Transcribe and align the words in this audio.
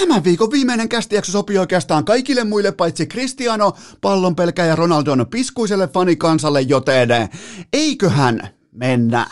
Tämän 0.00 0.24
viikon 0.24 0.50
viimeinen 0.50 0.88
kästijakso 0.88 1.32
sopii 1.32 1.58
oikeastaan 1.58 2.04
kaikille 2.04 2.44
muille 2.44 2.72
paitsi 2.72 3.06
Cristiano, 3.06 3.72
pallonpelkä 4.00 4.64
ja 4.64 4.76
Ronaldon 4.76 5.26
piskuiselle 5.30 5.88
fanikansalle, 5.88 6.60
joten 6.60 7.08
eiköhän 7.72 8.48
mennä. 8.72 9.26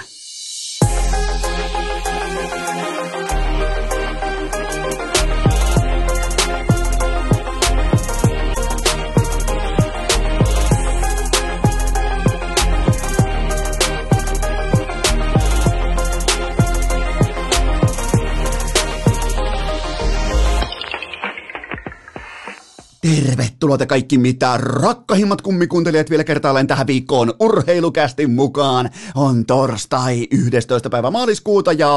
Tervetuloa 23.02 23.78
te 23.78 23.86
kaikki 23.86 24.18
mitä 24.18 24.56
rakkahimmat 24.56 25.42
kummikuuntelijat 25.42 26.10
vielä 26.10 26.24
kertaalleen 26.24 26.66
tähän 26.66 26.86
viikkoon 26.86 27.34
urheilukästin 27.40 28.30
mukaan. 28.30 28.90
On 29.14 29.46
torstai 29.46 30.26
11. 30.30 30.90
päivä 30.90 31.10
maaliskuuta 31.10 31.72
ja 31.72 31.88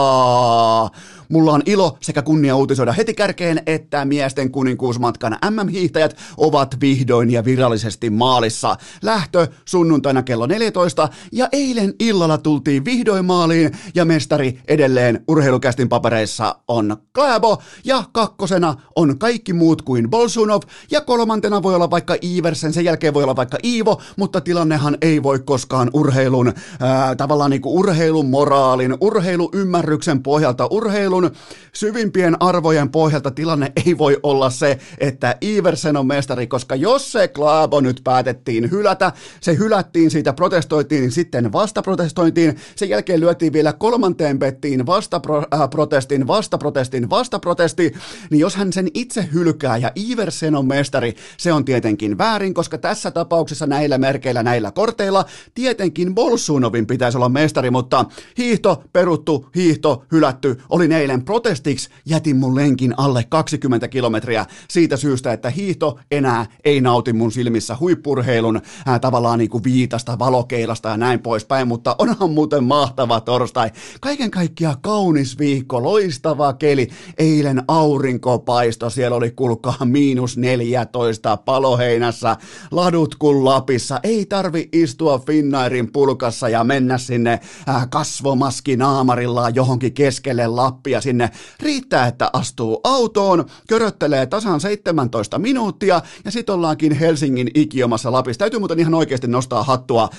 mulla 1.30 1.52
on 1.52 1.62
ilo 1.66 1.98
sekä 2.02 2.22
kunnia 2.22 2.56
uutisoida 2.56 2.92
heti 2.92 3.14
kärkeen, 3.14 3.62
että 3.66 4.06
miesten 4.06 4.52
kuninkuusmatkan 4.52 5.38
MM-hiihtäjät 5.50 6.18
ovat 6.38 6.78
vihdoin 6.82 7.32
ja 7.32 7.46
virallisesti 7.46 8.10
maalissa. 8.10 8.78
Lähtö 9.02 9.48
sunnuntaina 9.66 10.24
kello 10.24 10.46
14 10.46 11.10
ja 11.32 11.50
eilen 11.52 11.94
illalla 12.00 12.38
tultiin 12.38 12.86
vihdoin 12.86 13.26
maaliin 13.26 13.72
ja 13.96 14.06
mestari 14.06 14.60
edelleen 14.68 15.24
urheilukästin 15.28 15.90
papereissa 15.90 16.56
on 16.68 16.98
Kläbo 17.14 17.62
ja 17.86 18.04
kakkosena 18.12 18.76
on 18.96 19.20
kaikki 19.20 19.54
muut 19.54 19.82
kuin 19.82 20.10
Bolsunov 20.10 20.62
ja 20.92 21.02
kolmantena 21.02 21.64
voi 21.64 21.76
olla 21.76 21.90
vaikka 21.90 22.16
Iversen, 22.24 22.74
sen 22.74 22.86
jälkeen 22.86 23.14
voi 23.14 23.24
olla 23.24 23.36
vaikka 23.36 23.58
Iivo, 23.64 24.02
mutta 24.18 24.42
tilannehan 24.42 24.98
ei 25.02 25.24
voi 25.24 25.40
koskaan 25.40 25.90
urheilun, 25.94 26.54
ää, 26.80 27.16
tavallaan 27.16 27.52
niin 27.52 27.62
kuin 27.62 27.80
urheilun 27.80 28.30
moraalin, 28.30 28.98
urheiluymmärryksen 29.02 30.24
pohjalta, 30.24 30.68
urheilun 31.16 31.36
syvimpien 31.74 32.38
arvojen 32.40 32.90
pohjalta 32.90 33.32
tilanne 33.32 33.72
ei 33.86 33.98
voi 33.98 34.20
olla 34.24 34.50
se, 34.50 34.80
että 34.98 35.36
Iversen 35.44 35.98
on 35.98 36.08
mestari, 36.08 36.48
koska 36.48 36.76
jos 36.76 37.12
se 37.12 37.28
Klaabo 37.28 37.82
nyt 37.82 38.02
päätettiin 38.04 38.72
hylätä, 38.72 39.12
se 39.42 39.58
hylättiin, 39.58 40.12
siitä 40.12 40.34
protestoitiin, 40.34 41.12
sitten 41.12 41.52
vastaprotestointiin, 41.52 42.56
sen 42.76 42.90
jälkeen 42.90 43.20
lyötiin 43.20 43.54
vielä 43.54 43.74
kolmanteen 43.74 44.40
bettiin 44.40 44.86
vastaprotestin, 44.86 46.28
vastaprotestin, 46.28 47.10
vastaprotesti, 47.10 47.94
niin 48.30 48.40
jos 48.40 48.56
hän 48.56 48.74
sen 48.74 48.88
itse 48.94 49.30
hylkää 49.34 49.78
ja 49.78 49.92
Iversen 49.96 50.56
on 50.56 50.68
mestari, 50.68 51.14
se 51.38 51.54
on 51.54 51.66
tietenkin 51.66 52.18
väärin, 52.18 52.54
koska 52.54 52.78
tässä 52.78 53.12
tapauksessa 53.12 53.66
näillä 53.66 53.98
merkeillä, 53.98 54.44
näillä 54.44 54.72
korteilla, 54.72 55.26
tietenkin 55.56 56.16
Bolsunovin 56.16 56.88
pitäisi 56.88 57.18
olla 57.18 57.30
mestari, 57.30 57.72
mutta 57.72 58.06
hiihto, 58.38 58.84
peruttu, 58.94 59.50
hiihto, 59.56 60.06
hylätty, 60.12 60.62
oli 60.70 60.88
eilen 61.06 61.26
protestiksi, 61.26 61.90
jätin 62.06 62.38
mun 62.38 62.56
lenkin 62.56 62.94
alle 62.98 63.26
20 63.30 63.88
kilometriä 63.88 64.46
siitä 64.70 64.98
syystä, 64.98 65.34
että 65.34 65.50
hiihto 65.50 66.00
enää 66.12 66.46
ei 66.66 66.82
nauti 66.82 67.14
mun 67.14 67.32
silmissä 67.32 67.78
huippurheilun 67.80 68.62
ää, 68.86 69.00
tavallaan 69.00 69.40
niin 69.40 69.50
kuin 69.50 69.64
viitasta, 69.64 70.20
valokeilasta 70.20 70.90
ja 70.90 70.98
näin 70.98 71.20
poispäin, 71.20 71.68
mutta 71.68 71.96
onhan 71.98 72.30
muuten 72.30 72.64
mahtava 72.64 73.22
torstai. 73.22 73.72
Kaiken 74.02 74.32
kaikkiaan 74.32 74.82
kaunis 74.82 75.40
viikko, 75.40 75.84
loistava 75.84 76.54
keli, 76.54 76.90
eilen 77.18 77.64
aurinkopaisto, 77.68 78.90
siellä 78.90 79.18
oli 79.18 79.32
kulkaa 79.32 79.86
miinus 79.86 80.38
neljä 80.38 80.86
14 80.86 81.38
paloheinässä, 81.38 82.38
ladut 82.72 83.16
kuin 83.16 83.46
Lapissa. 83.46 84.00
Ei 84.04 84.26
tarvi 84.26 84.70
istua 84.74 85.20
Finnairin 85.20 85.92
pulkassa 85.92 86.50
ja 86.50 86.64
mennä 86.64 86.98
sinne 86.98 87.40
äh, 87.70 87.90
kasvomaski 87.90 88.78
naamarilla 88.78 89.50
johonkin 89.50 89.94
keskelle 89.94 90.48
Lappia 90.48 90.95
sinne. 91.02 91.30
Riittää, 91.60 92.08
että 92.08 92.30
astuu 92.34 92.82
autoon, 92.84 93.46
köröttelee 93.68 94.26
tasan 94.26 94.60
17 94.60 95.40
minuuttia 95.40 96.02
ja 96.26 96.32
sit 96.32 96.50
ollaankin 96.50 96.92
Helsingin 96.92 97.52
ikiomassa 97.54 98.12
Lapissa. 98.12 98.40
Täytyy 98.40 98.60
muuten 98.60 98.80
ihan 98.80 98.94
oikeasti 98.94 99.28
nostaa 99.28 99.64
hattua. 99.64 100.10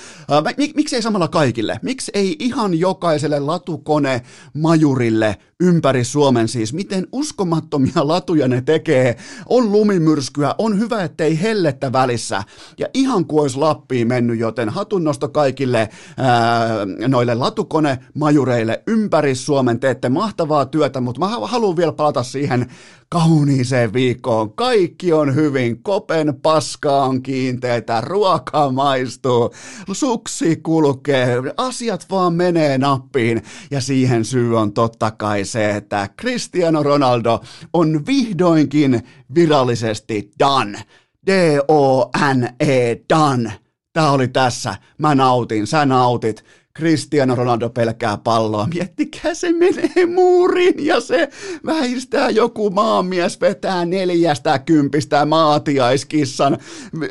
Mik, 0.57 0.75
miksi 0.75 0.97
ei 0.97 1.03
samalla 1.03 1.29
kaikille? 1.29 1.81
Miksi 1.83 2.13
ei 2.15 2.37
ihan 2.39 2.79
jokaiselle 2.79 3.41
latukone 3.41 4.23
majurille 4.55 5.37
ympäri 5.61 6.05
Suomen 6.05 6.49
siis? 6.49 6.73
Miten 6.73 7.07
uskomattomia 7.13 8.09
latuja 8.09 8.49
ne 8.49 8.61
tekee? 8.61 9.17
On 9.47 9.73
lumimyrskyä 9.73 10.55
on 10.59 10.79
hyvä, 10.79 11.05
ettei 11.05 11.43
hellettä 11.43 11.93
välissä. 11.93 12.43
Ja 12.79 12.87
ihan 12.95 13.25
kuin 13.25 13.43
olisi 13.43 13.59
Lappiin 13.59 14.09
mennyt, 14.09 14.39
joten 14.39 14.69
hatunnosto 14.69 15.29
kaikille 15.29 15.89
ää, 16.17 16.69
noille 17.09 17.35
latukone 17.35 17.99
majureille 18.15 18.83
ympäri 18.87 19.35
Suomen. 19.35 19.81
Teette 19.81 20.09
mahtavaa 20.09 20.67
työtä, 20.67 21.01
mutta 21.01 21.21
mä 21.21 21.29
haluan 21.29 21.77
vielä 21.77 21.93
palata 21.93 22.23
siihen 22.23 22.67
kauniiseen 23.09 23.93
viikkoon. 23.93 24.53
Kaikki 24.53 25.13
on 25.13 25.35
hyvin, 25.35 25.83
kopen 25.83 26.41
paska 26.43 27.05
on 27.05 27.23
kiinteitä, 27.23 28.01
ruoka 28.01 28.71
maistuu, 28.71 29.55
suksi 29.93 30.57
kulkee, 30.57 31.37
asiat 31.57 32.07
vaan 32.11 32.35
menee 32.35 32.79
nappiin. 32.79 33.43
Ja 33.71 33.81
siihen 33.81 34.25
syy 34.25 34.59
on 34.59 34.73
totta 34.73 35.11
kai 35.11 35.45
se, 35.45 35.71
että 35.71 36.09
Cristiano 36.21 36.83
Ronaldo 36.83 37.41
on 37.73 38.07
vihdoinkin 38.07 39.03
virallisesti 39.35 40.31
done. 40.39 40.83
D-O-N-E, 41.27 42.97
done. 43.15 43.53
Tämä 43.93 44.11
oli 44.11 44.29
tässä. 44.29 44.75
Mä 44.99 45.15
nautin, 45.15 45.67
sä 45.67 45.87
nautit. 45.87 46.45
Cristiano 46.77 47.35
Ronaldo 47.35 47.71
pelkää 47.71 48.19
palloa. 48.19 48.69
Miettikää, 48.75 49.35
se 49.35 49.53
menee 49.53 50.07
muuriin 50.15 50.87
ja 50.87 51.01
se 51.01 51.29
väistää 51.67 52.31
joku 52.31 52.71
maamies, 52.71 53.41
vetää 53.41 53.85
neljästä 53.85 54.59
kympistä 54.59 55.25
maatiaiskissan 55.25 56.59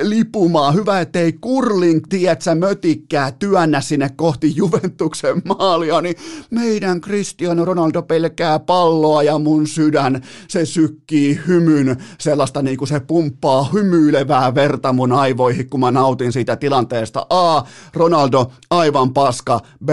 lipumaa. 0.02 0.72
Hyvä, 0.72 1.02
ettei 1.02 1.34
kurling, 1.34 2.00
tietsä, 2.10 2.56
mötikkää 2.56 3.32
työnnä 3.32 3.82
sinne 3.82 4.10
kohti 4.16 4.54
Juventuksen 4.56 5.42
maalia, 5.46 6.02
niin 6.02 6.16
meidän 6.50 7.02
Cristiano 7.02 7.66
Ronaldo 7.66 8.02
pelkää 8.02 8.60
palloa 8.60 9.24
ja 9.24 9.40
mun 9.40 9.68
sydän, 9.68 10.24
se 10.48 10.66
sykkii 10.66 11.40
hymyn, 11.48 11.98
sellaista 12.20 12.62
niin 12.62 12.78
kuin 12.78 12.88
se 12.88 13.00
pumppaa 13.00 13.70
hymyilevää 13.74 14.56
verta 14.56 14.94
mun 14.94 15.12
aivoihin, 15.12 15.70
kun 15.70 15.80
mä 15.80 15.92
nautin 15.92 16.34
siitä 16.34 16.56
tilanteesta. 16.56 17.28
A. 17.30 17.64
Ronaldo, 17.94 18.52
aivan 18.70 19.14
paska 19.14 19.55
B. 19.86 19.90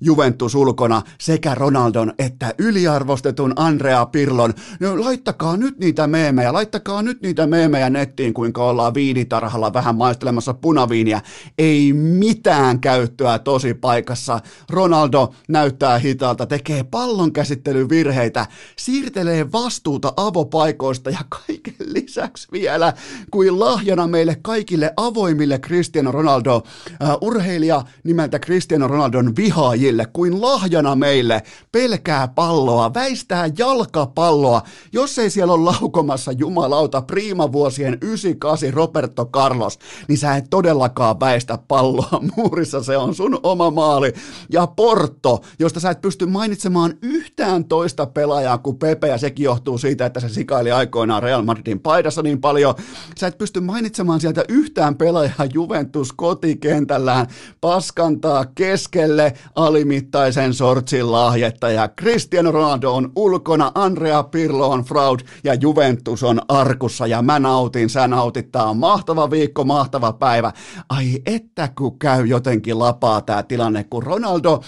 Juventus 0.00 0.54
ulkona 0.54 1.02
sekä 1.20 1.54
Ronaldon 1.54 2.12
että 2.18 2.54
yliarvostetun 2.58 3.52
Andrea 3.56 4.06
Pirlon. 4.06 4.54
No, 4.80 5.04
laittakaa 5.04 5.56
nyt 5.56 5.78
niitä 5.78 6.06
meemejä, 6.06 6.52
laittakaa 6.52 7.02
nyt 7.02 7.22
niitä 7.22 7.46
meemejä 7.46 7.90
nettiin, 7.90 8.34
kuinka 8.34 8.64
ollaan 8.64 8.94
viinitarhalla 8.94 9.72
vähän 9.72 9.94
maistelemassa 9.96 10.54
punaviiniä. 10.54 11.20
Ei 11.58 11.92
mitään 11.92 12.80
käyttöä 12.80 13.38
tosi 13.38 13.74
paikassa. 13.74 14.40
Ronaldo 14.70 15.34
näyttää 15.48 15.98
hitaalta, 15.98 16.46
tekee 16.46 16.84
pallon 16.84 17.32
käsittelyvirheitä, 17.32 18.46
siirtelee 18.76 19.52
vastuuta 19.52 20.12
avopaikoista 20.16 21.10
ja 21.10 21.18
kaiken 21.28 21.74
lisäksi 21.92 22.48
vielä 22.52 22.92
kuin 23.30 23.60
lahjana 23.60 24.06
meille 24.06 24.36
kaikille 24.42 24.92
avoimille 24.96 25.58
Cristiano 25.58 26.12
Ronaldo, 26.12 26.56
uh, 26.56 27.28
urheilija 27.28 27.82
nimeltä 28.04 28.38
Cristiano 28.38 28.88
Ronaldo 28.88 29.05
Ronaldon 29.06 29.36
vihaajille 29.36 30.06
kuin 30.12 30.42
lahjana 30.42 30.96
meille. 30.96 31.42
Pelkää 31.72 32.28
palloa, 32.28 32.94
väistää 32.94 33.50
jalkapalloa, 33.58 34.62
jos 34.92 35.18
ei 35.18 35.30
siellä 35.30 35.52
ole 35.52 35.64
laukomassa 35.64 36.32
jumalauta 36.32 37.02
priimavuosien 37.02 37.98
98 38.02 38.72
Roberto 38.72 39.26
Carlos, 39.26 39.78
niin 40.08 40.18
sä 40.18 40.36
et 40.36 40.44
todellakaan 40.50 41.20
väistä 41.20 41.58
palloa. 41.68 42.22
Muurissa, 42.36 42.82
se 42.82 42.96
on 42.96 43.14
sun 43.14 43.40
oma 43.42 43.70
maali. 43.70 44.12
Ja 44.52 44.66
Porto, 44.66 45.40
josta 45.58 45.80
sä 45.80 45.90
et 45.90 46.00
pysty 46.00 46.26
mainitsemaan 46.26 46.94
yhtään 47.02 47.64
toista 47.64 48.06
pelaajaa 48.06 48.58
kuin 48.58 48.78
Pepe, 48.78 49.08
ja 49.08 49.18
sekin 49.18 49.44
johtuu 49.44 49.78
siitä, 49.78 50.06
että 50.06 50.20
se 50.20 50.28
sikaili 50.28 50.72
aikoinaan 50.72 51.22
Real 51.22 51.42
Madridin 51.42 51.80
paidassa 51.80 52.22
niin 52.22 52.40
paljon. 52.40 52.74
Sä 53.18 53.26
et 53.26 53.38
pysty 53.38 53.60
mainitsemaan 53.60 54.20
sieltä 54.20 54.44
yhtään 54.48 54.96
pelaajaa 54.96 55.46
Juventus 55.54 56.12
kotikentällään, 56.12 57.26
paskantaa 57.60 58.44
kesken 58.54 58.95
keskelle 58.96 59.32
alimittaisen 59.54 60.54
sortsin 60.54 61.12
lahjetta 61.12 61.70
ja 61.70 61.88
Cristiano 61.88 62.52
Ronaldo 62.52 62.94
on 62.94 63.12
ulkona, 63.16 63.72
Andrea 63.74 64.22
Pirlo 64.22 64.70
on 64.70 64.84
fraud 64.84 65.20
ja 65.44 65.54
Juventus 65.54 66.22
on 66.22 66.40
arkussa 66.48 67.06
ja 67.06 67.22
mä 67.22 67.38
nautin, 67.38 67.90
sä 67.90 68.08
nautit, 68.08 68.52
tää 68.52 68.64
on 68.64 68.76
mahtava 68.76 69.30
viikko, 69.30 69.64
mahtava 69.64 70.12
päivä. 70.12 70.52
Ai 70.88 71.22
että 71.26 71.68
kun 71.78 71.98
käy 71.98 72.26
jotenkin 72.26 72.78
lapaa 72.78 73.20
tää 73.20 73.42
tilanne, 73.42 73.84
kun 73.84 74.02
Ronaldo 74.02 74.62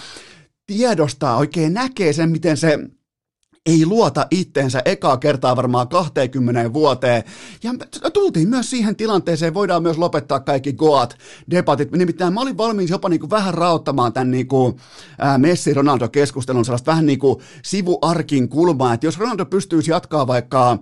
tiedostaa, 0.67 1.37
oikein 1.37 1.73
näkee 1.73 2.13
sen, 2.13 2.29
miten 2.29 2.57
se 2.57 2.79
ei 3.65 3.85
luota 3.85 4.27
itteensä 4.31 4.81
ekaa 4.85 5.17
kertaa 5.17 5.55
varmaan 5.55 5.87
20 5.87 6.73
vuoteen. 6.73 7.23
Ja 7.63 7.73
tultiin 8.11 8.49
myös 8.49 8.69
siihen 8.69 8.95
tilanteeseen, 8.95 9.53
voidaan 9.53 9.83
myös 9.83 9.97
lopettaa 9.97 10.39
kaikki 10.39 10.73
Goat 10.73 11.17
debatit. 11.51 11.91
Nimittäin 11.91 12.33
mä 12.33 12.41
olin 12.41 12.57
valmis 12.57 12.89
jopa 12.89 13.09
niin 13.09 13.19
kuin 13.19 13.29
vähän 13.29 13.53
raottamaan 13.53 14.13
tämän 14.13 14.31
niin 14.31 14.47
kuin, 14.47 14.75
Messi-Ronaldo-keskustelun 15.37 16.65
sellaista 16.65 16.91
vähän 16.91 17.05
niin 17.05 17.19
kuin 17.19 17.39
sivuarkin 17.63 18.49
kulmaa, 18.49 18.93
että 18.93 19.07
jos 19.07 19.19
Ronaldo 19.19 19.45
pystyisi 19.45 19.91
jatkaa 19.91 20.27
vaikka 20.27 20.77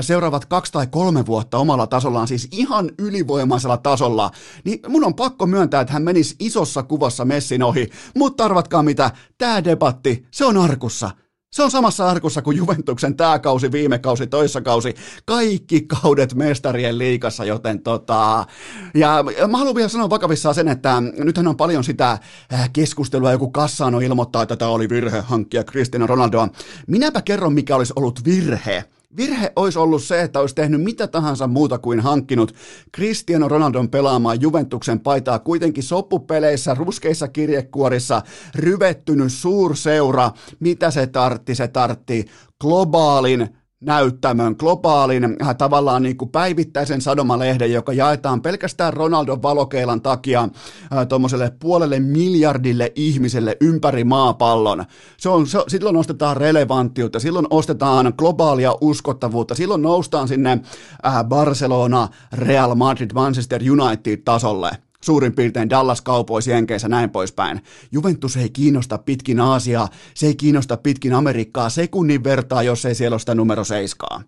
seuraavat 0.00 0.44
kaksi 0.44 0.72
tai 0.72 0.86
kolme 0.86 1.26
vuotta 1.26 1.58
omalla 1.58 1.86
tasollaan, 1.86 2.28
siis 2.28 2.48
ihan 2.50 2.90
ylivoimaisella 2.98 3.76
tasolla, 3.76 4.30
niin 4.64 4.80
mun 4.88 5.04
on 5.04 5.14
pakko 5.14 5.46
myöntää, 5.46 5.80
että 5.80 5.92
hän 5.92 6.02
menisi 6.02 6.36
isossa 6.38 6.82
kuvassa 6.82 7.24
Messin 7.24 7.62
ohi. 7.62 7.90
Mutta 8.16 8.44
arvatkaa 8.44 8.82
mitä, 8.82 9.10
tämä 9.38 9.64
debatti, 9.64 10.26
se 10.30 10.44
on 10.44 10.56
arkussa. 10.56 11.10
Se 11.52 11.62
on 11.62 11.70
samassa 11.70 12.08
arkussa 12.08 12.42
kuin 12.42 12.56
Juventuksen 12.56 13.16
tämä 13.16 13.38
kausi, 13.38 13.72
viime 13.72 13.98
kausi, 13.98 14.26
toissa 14.26 14.60
kausi, 14.60 14.94
kaikki 15.24 15.80
kaudet 15.80 16.34
mestarien 16.34 16.98
liikassa, 16.98 17.44
joten 17.44 17.82
tota, 17.82 18.46
ja 18.94 19.24
mä 19.48 19.58
haluan 19.58 19.74
vielä 19.74 19.88
sanoa 19.88 20.10
vakavissaan 20.10 20.54
sen, 20.54 20.68
että 20.68 21.00
nythän 21.00 21.48
on 21.48 21.56
paljon 21.56 21.84
sitä 21.84 22.10
äh, 22.52 22.70
keskustelua, 22.72 23.32
joku 23.32 23.50
Kassano 23.50 24.00
ilmoittaa, 24.00 24.42
että 24.42 24.56
tämä 24.56 24.70
oli 24.70 24.88
virhe 24.88 25.20
hankkia 25.20 25.64
Cristiano 25.64 26.06
Ronaldoa. 26.06 26.48
Minäpä 26.86 27.22
kerron, 27.22 27.52
mikä 27.52 27.76
olisi 27.76 27.92
ollut 27.96 28.24
virhe 28.24 28.84
Virhe 29.16 29.52
olisi 29.56 29.78
ollut 29.78 30.02
se, 30.02 30.22
että 30.22 30.40
olisi 30.40 30.54
tehnyt 30.54 30.82
mitä 30.82 31.06
tahansa 31.06 31.46
muuta 31.46 31.78
kuin 31.78 32.00
hankkinut. 32.00 32.54
Cristiano 32.94 33.48
Ronaldon 33.48 33.88
pelaamaan 33.88 34.40
Juventuksen 34.40 35.00
paitaa 35.00 35.38
kuitenkin 35.38 35.82
soppupeleissä, 35.82 36.74
ruskeissa 36.74 37.28
kirjekuorissa, 37.28 38.22
ryvettynyt 38.54 39.32
suurseura, 39.32 40.30
mitä 40.60 40.90
se 40.90 41.06
tartti, 41.06 41.54
se 41.54 41.68
tartti 41.68 42.24
globaalin 42.60 43.48
näyttämön, 43.82 44.54
globaalin 44.58 45.24
äh, 45.24 45.56
tavallaan 45.56 46.02
niin 46.02 46.16
kuin 46.16 46.30
päivittäisen 46.30 47.00
sadomalehden, 47.00 47.72
joka 47.72 47.92
jaetaan 47.92 48.42
pelkästään 48.42 48.92
Ronaldon 48.92 49.42
valokeilan 49.42 50.02
takia 50.02 50.42
äh, 50.42 51.06
tuommoiselle 51.08 51.52
puolelle 51.60 52.00
miljardille 52.00 52.92
ihmiselle 52.94 53.56
ympäri 53.60 54.04
maapallon. 54.04 54.84
Se 55.16 55.28
on, 55.28 55.46
se, 55.46 55.58
silloin 55.68 55.96
ostetaan 55.96 56.36
relevanttiutta, 56.36 57.20
silloin 57.20 57.46
ostetaan 57.50 58.12
globaalia 58.18 58.72
uskottavuutta, 58.80 59.54
silloin 59.54 59.82
noustaan 59.82 60.28
sinne 60.28 60.60
äh, 61.06 61.24
Barcelona, 61.24 62.08
Real 62.32 62.74
Madrid, 62.74 63.10
Manchester 63.14 63.62
United 63.70 64.16
tasolle 64.16 64.70
suurin 65.04 65.32
piirtein 65.32 65.70
Dallas 65.70 66.02
Cowboys 66.02 66.46
Jenkeissä 66.46 66.88
näin 66.88 67.10
poispäin. 67.10 67.60
Juventus 67.92 68.36
ei 68.36 68.50
kiinnosta 68.50 68.98
pitkin 68.98 69.40
Aasiaa, 69.40 69.88
se 70.14 70.26
ei 70.26 70.34
kiinnosta 70.34 70.76
pitkin 70.76 71.14
Amerikkaa 71.14 71.70
sekunnin 71.70 72.24
vertaa, 72.24 72.62
jos 72.62 72.84
ei 72.84 72.94
siellä 72.94 73.14
ole 73.14 73.20
sitä 73.20 73.34
numero 73.34 73.64
seiskaa. 73.64 74.22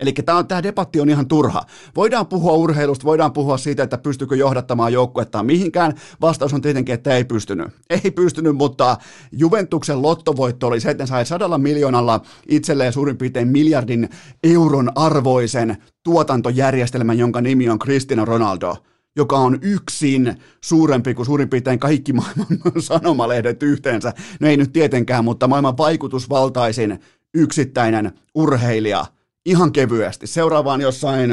Eli 0.00 0.12
tämä, 0.12 0.44
tämä 0.44 0.62
debatti 0.62 1.00
on 1.00 1.10
ihan 1.10 1.28
turha. 1.28 1.62
Voidaan 1.96 2.26
puhua 2.26 2.52
urheilusta, 2.52 3.04
voidaan 3.04 3.32
puhua 3.32 3.58
siitä, 3.58 3.82
että 3.82 3.98
pystykö 3.98 4.36
johdattamaan 4.36 4.92
joukkuetta 4.92 5.42
mihinkään. 5.42 5.94
Vastaus 6.20 6.54
on 6.54 6.60
tietenkin, 6.60 6.94
että 6.94 7.16
ei 7.16 7.24
pystynyt. 7.24 7.68
Ei 7.90 8.10
pystynyt, 8.10 8.56
mutta 8.56 8.96
Juventuksen 9.32 10.02
lottovoitto 10.02 10.66
oli 10.66 10.80
se, 10.80 10.90
että 10.90 11.06
sai 11.06 11.26
sadalla 11.26 11.58
miljoonalla 11.58 12.20
itselleen 12.48 12.92
suurin 12.92 13.16
piirtein 13.16 13.48
miljardin 13.48 14.08
euron 14.44 14.92
arvoisen 14.94 15.76
tuotantojärjestelmän, 16.04 17.18
jonka 17.18 17.40
nimi 17.40 17.68
on 17.68 17.78
Cristiano 17.78 18.24
Ronaldo 18.24 18.76
joka 19.16 19.38
on 19.38 19.58
yksin 19.62 20.36
suurempi 20.64 21.14
kuin 21.14 21.26
suurin 21.26 21.48
piirtein 21.48 21.78
kaikki 21.78 22.12
maailman 22.12 22.46
sanomalehdet 22.78 23.62
yhteensä. 23.62 24.12
No 24.40 24.48
ei 24.48 24.56
nyt 24.56 24.72
tietenkään, 24.72 25.24
mutta 25.24 25.48
maailman 25.48 25.78
vaikutusvaltaisin 25.78 27.00
yksittäinen 27.34 28.12
urheilija 28.34 29.06
ihan 29.46 29.72
kevyesti. 29.72 30.26
Seuraavaan 30.26 30.80
jossain 30.80 31.30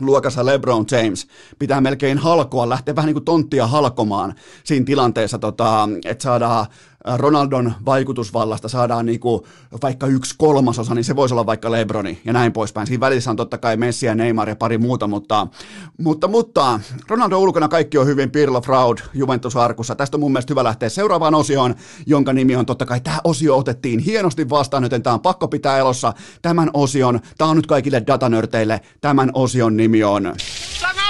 luokassa 0.00 0.46
LeBron 0.46 0.84
James 0.90 1.26
pitää 1.58 1.80
melkein 1.80 2.18
halkoa, 2.18 2.68
lähteä 2.68 2.96
vähän 2.96 3.06
niin 3.06 3.14
kuin 3.14 3.24
tonttia 3.24 3.66
halkomaan 3.66 4.34
siinä 4.64 4.84
tilanteessa, 4.84 5.38
tota, 5.38 5.88
että 6.04 6.22
saadaan 6.22 6.66
Ronaldon 7.16 7.72
vaikutusvallasta 7.86 8.68
saadaan 8.68 9.06
niin 9.06 9.20
kuin 9.20 9.42
vaikka 9.82 10.06
yksi 10.06 10.34
kolmasosa, 10.38 10.94
niin 10.94 11.04
se 11.04 11.16
voisi 11.16 11.34
olla 11.34 11.46
vaikka 11.46 11.70
Lebroni 11.70 12.20
ja 12.24 12.32
näin 12.32 12.52
poispäin. 12.52 12.86
Siinä 12.86 13.00
välissä 13.00 13.30
on 13.30 13.36
totta 13.36 13.58
kai 13.58 13.76
Messi 13.76 14.06
ja 14.06 14.14
Neymar 14.14 14.48
ja 14.48 14.56
pari 14.56 14.78
muuta, 14.78 15.06
mutta, 15.06 15.46
mutta, 15.98 16.28
mutta 16.28 16.80
Ronaldo 17.08 17.38
ulkona 17.38 17.68
kaikki 17.68 17.98
on 17.98 18.06
hyvin 18.06 18.30
Pirlo 18.30 18.60
Fraud 18.60 18.98
Juventus-arkussa. 19.14 19.94
Tästä 19.94 20.16
on 20.16 20.20
mun 20.20 20.32
mielestä 20.32 20.50
hyvä 20.50 20.64
lähteä 20.64 20.88
seuraavaan 20.88 21.34
osioon, 21.34 21.74
jonka 22.06 22.32
nimi 22.32 22.56
on 22.56 22.66
totta 22.66 22.86
kai 22.86 23.00
tämä 23.00 23.20
osio 23.24 23.56
otettiin 23.56 24.00
hienosti 24.00 24.50
vastaan, 24.50 24.82
joten 24.82 25.02
tämä 25.02 25.14
on 25.14 25.20
pakko 25.20 25.48
pitää 25.48 25.78
elossa. 25.78 26.12
Tämän 26.42 26.70
osion, 26.74 27.20
tämä 27.38 27.50
on 27.50 27.56
nyt 27.56 27.66
kaikille 27.66 28.02
datanörteille, 28.06 28.80
tämän 29.00 29.30
osion 29.34 29.76
nimi 29.76 30.04
on... 30.04 30.22
Nyt 30.22 31.03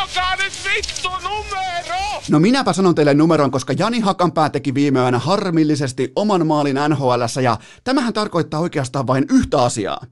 vittu 0.76 1.08
numero! 1.10 2.22
No 2.30 2.40
minäpä 2.40 2.72
sanon 2.72 2.94
teille 2.94 3.14
numeron, 3.14 3.50
koska 3.50 3.72
Jani 3.78 4.00
Hakanpää 4.00 4.50
teki 4.50 4.74
viime 4.74 5.00
yönä 5.00 5.18
harmillisesti 5.18 6.12
oman 6.16 6.46
maalin 6.46 6.76
nhl 6.88 7.40
ja 7.42 7.58
tämähän 7.84 8.12
tarkoittaa 8.12 8.60
oikeastaan 8.60 9.06
vain 9.06 9.24
yhtä 9.30 9.62
asiaa. 9.62 10.06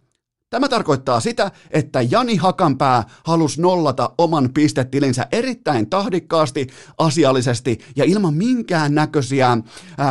Tämä 0.53 0.69
tarkoittaa 0.69 1.21
sitä, 1.21 1.51
että 1.71 2.03
Jani 2.11 2.37
Hakanpää 2.37 3.05
halusi 3.25 3.61
nollata 3.61 4.11
oman 4.19 4.51
pistetilinsä 4.55 5.27
erittäin 5.33 5.91
tahdikkaasti, 5.91 6.67
asiallisesti 6.99 7.79
ja 7.97 8.05
ilman 8.05 8.35
minkään 8.35 8.95
näköisiä 8.95 9.59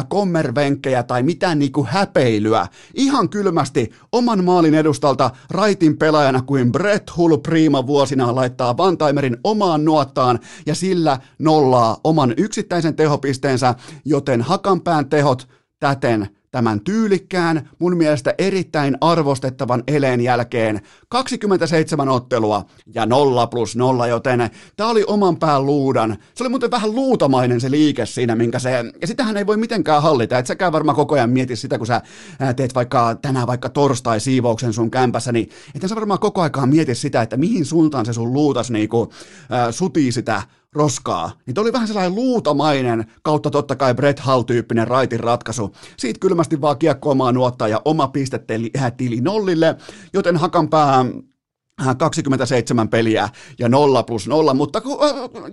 kommervenkkejä 0.10 1.04
tai 1.04 1.24
mitään 1.24 1.60
niinku 1.60 1.88
häpeilyä. 1.90 2.68
Ihan 2.94 3.30
kylmästi 3.30 3.92
oman 4.12 4.44
maalin 4.44 4.76
edustalta 4.76 5.32
raitin 5.50 5.98
pelaajana 5.98 6.42
kuin 6.42 6.72
Brett 6.72 7.18
Hull 7.18 7.38
Prima 7.38 7.88
vuosina 7.88 8.36
laittaa 8.36 8.78
Vantaimerin 8.78 9.38
omaan 9.44 9.86
nuottaan 9.86 10.40
ja 10.66 10.76
sillä 10.76 11.20
nollaa 11.40 11.98
oman 12.04 12.34
yksittäisen 12.38 12.96
tehopisteensä, 12.96 13.76
joten 14.06 14.42
Hakanpään 14.42 15.10
tehot 15.10 15.48
täten 15.80 16.41
tämän 16.52 16.82
tyylikkään, 16.82 17.70
mun 17.80 17.98
mielestä 17.98 18.34
erittäin 18.38 18.98
arvostettavan 19.02 19.84
eleen 19.88 20.22
jälkeen 20.22 20.82
27 21.10 22.10
ottelua 22.10 22.66
ja 22.94 23.06
0 23.06 23.48
plus 23.48 23.76
0, 23.76 24.08
joten 24.08 24.50
tämä 24.78 24.90
oli 24.90 25.04
oman 25.08 25.38
pään 25.38 25.66
luudan. 25.66 26.18
Se 26.36 26.44
oli 26.44 26.50
muuten 26.50 26.72
vähän 26.72 26.96
luutamainen 26.96 27.62
se 27.62 27.72
liike 27.72 28.06
siinä, 28.06 28.36
minkä 28.36 28.60
se, 28.60 28.72
ja 29.02 29.08
sitähän 29.08 29.38
ei 29.38 29.48
voi 29.48 29.58
mitenkään 29.58 30.02
hallita, 30.02 30.38
että 30.38 30.48
säkään 30.48 30.72
varmaan 30.72 30.96
koko 30.96 31.16
ajan 31.16 31.30
mieti 31.30 31.56
sitä, 31.56 31.78
kun 31.78 31.88
sä 31.88 32.02
teet 32.56 32.76
vaikka 32.76 33.16
tänään 33.16 33.48
vaikka 33.48 33.70
torstai 33.70 34.20
siivouksen 34.20 34.74
sun 34.74 34.92
kämpässä, 34.92 35.32
niin 35.32 35.50
että 35.76 35.88
sä 35.88 35.96
varmaan 35.96 36.20
koko 36.20 36.42
aikaan 36.42 36.70
mieti 36.70 36.96
sitä, 36.96 37.22
että 37.22 37.38
mihin 37.38 37.66
suuntaan 37.66 38.06
se 38.06 38.14
sun 38.14 38.34
luutas 38.34 38.72
niinku, 38.72 39.14
äh, 39.54 39.68
sutii 39.72 40.12
sitä 40.12 40.42
roskaa, 40.76 41.32
niin 41.46 41.60
oli 41.60 41.74
vähän 41.74 41.88
sellainen 41.88 42.16
luutamainen 42.16 43.06
kautta 43.22 43.50
totta 43.50 43.76
kai 43.76 43.94
Brett 43.94 44.20
Hall-tyyppinen 44.20 44.88
raitin 44.88 45.20
ratkaisu. 45.20 45.76
Siitä 45.98 46.20
kylmästi 46.20 46.62
vaan 46.62 46.78
kiekko 46.78 47.12
omaa 47.12 47.32
nuottaa 47.32 47.68
ja 47.68 47.82
oma 47.86 48.08
pistetili 48.08 48.72
tili 48.98 49.22
nollille, 49.22 49.76
joten 50.14 50.38
Hakanpää 50.38 51.06
27 51.98 52.90
peliä 52.90 53.30
ja 53.60 53.70
0 53.70 54.04
plus 54.04 54.28
0, 54.28 54.54
mutta 54.54 54.82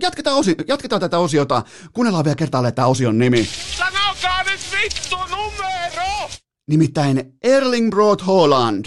jatketaan, 0.01 0.37
osi, 0.37 0.55
jatketaan 0.67 1.01
tätä 1.01 1.19
osiota. 1.19 1.63
Kuunnellaan 1.93 2.25
vielä 2.25 2.35
kertaalleen 2.35 2.75
tämä 2.75 2.87
osion 2.87 3.17
nimi. 3.17 3.49
Sanokaa 3.77 4.43
nyt 4.43 4.59
vittu 4.71 5.15
numero! 5.15 6.29
Nimittäin 6.67 7.33
Erling 7.43 7.89
Broad 7.89 8.19
Holland 8.27 8.85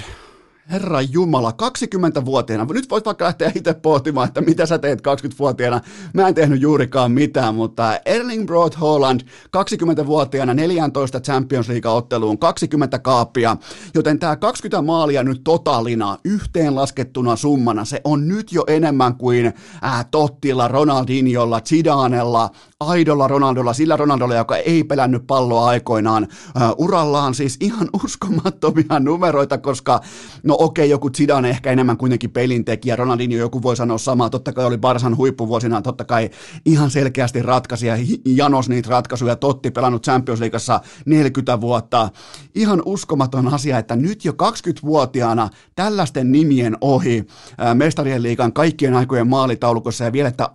Herra 0.70 1.00
Jumala, 1.00 1.52
20-vuotiaana, 1.62 2.66
nyt 2.72 2.90
voit 2.90 3.04
vaikka 3.04 3.24
lähteä 3.24 3.52
itse 3.54 3.74
pohtimaan, 3.74 4.28
että 4.28 4.40
mitä 4.40 4.66
sä 4.66 4.78
teet 4.78 5.00
20-vuotiaana. 5.00 5.80
Mä 6.14 6.28
en 6.28 6.34
tehnyt 6.34 6.60
juurikaan 6.60 7.12
mitään, 7.12 7.54
mutta 7.54 7.98
Erling 8.04 8.46
Broad 8.46 8.72
Holland, 8.80 9.20
20-vuotiaana 9.56 10.54
14 10.54 11.20
Champions 11.20 11.68
League-otteluun, 11.68 12.38
20 12.38 12.98
kaappia, 12.98 13.56
joten 13.94 14.18
tämä 14.18 14.36
20 14.36 14.82
maalia 14.82 15.24
nyt 15.24 15.40
totalina, 15.44 16.18
yhteenlaskettuna 16.24 17.36
summana, 17.36 17.84
se 17.84 18.00
on 18.04 18.28
nyt 18.28 18.52
jo 18.52 18.64
enemmän 18.66 19.16
kuin 19.16 19.46
äh, 19.84 20.06
Tottilla, 20.10 20.68
Ronaldinholla, 20.68 21.60
Zidanella, 21.60 22.50
aidolla 22.82 23.28
Ronaldolla, 23.28 23.72
sillä 23.72 23.96
Ronaldolla, 23.96 24.34
joka 24.34 24.56
ei 24.56 24.84
pelännyt 24.84 25.26
palloa 25.26 25.66
aikoinaan 25.66 26.22
uh, 26.22 26.84
urallaan, 26.84 27.34
siis 27.34 27.56
ihan 27.60 27.88
uskomattomia 28.04 29.00
numeroita, 29.00 29.58
koska 29.58 30.00
no 30.42 30.56
okei, 30.58 30.84
okay, 30.84 30.90
joku 30.90 31.10
Zidane 31.10 31.50
ehkä 31.50 31.70
enemmän 31.70 31.96
kuitenkin 31.96 32.30
pelintekijä, 32.30 32.96
Ronaldinho 32.96 33.36
joku 33.36 33.62
voi 33.62 33.76
sanoa 33.76 33.98
samaa, 33.98 34.30
totta 34.30 34.52
kai 34.52 34.64
oli 34.64 34.78
Barsan 34.78 35.16
huippuvuosina, 35.16 35.82
totta 35.82 36.04
kai 36.04 36.30
ihan 36.64 36.90
selkeästi 36.90 37.42
ratkaisi 37.42 37.86
ja 37.86 37.96
janos 38.26 38.68
niitä 38.68 38.90
ratkaisuja, 38.90 39.36
Totti 39.36 39.70
pelannut 39.70 40.04
Champions 40.04 40.40
Leagueassa 40.40 40.80
40 41.06 41.60
vuotta, 41.60 42.08
ihan 42.54 42.82
uskomaton 42.84 43.54
asia, 43.54 43.78
että 43.78 43.96
nyt 43.96 44.24
jo 44.24 44.32
20-vuotiaana 44.32 45.48
tällaisten 45.74 46.32
nimien 46.32 46.76
ohi 46.80 47.20
uh, 47.20 47.74
mestarien 47.74 48.22
liigan 48.22 48.52
kaikkien 48.52 48.94
aikojen 48.94 49.28
maalitaulukossa 49.28 50.04
ja 50.04 50.12
vielä, 50.12 50.28
että 50.28 50.48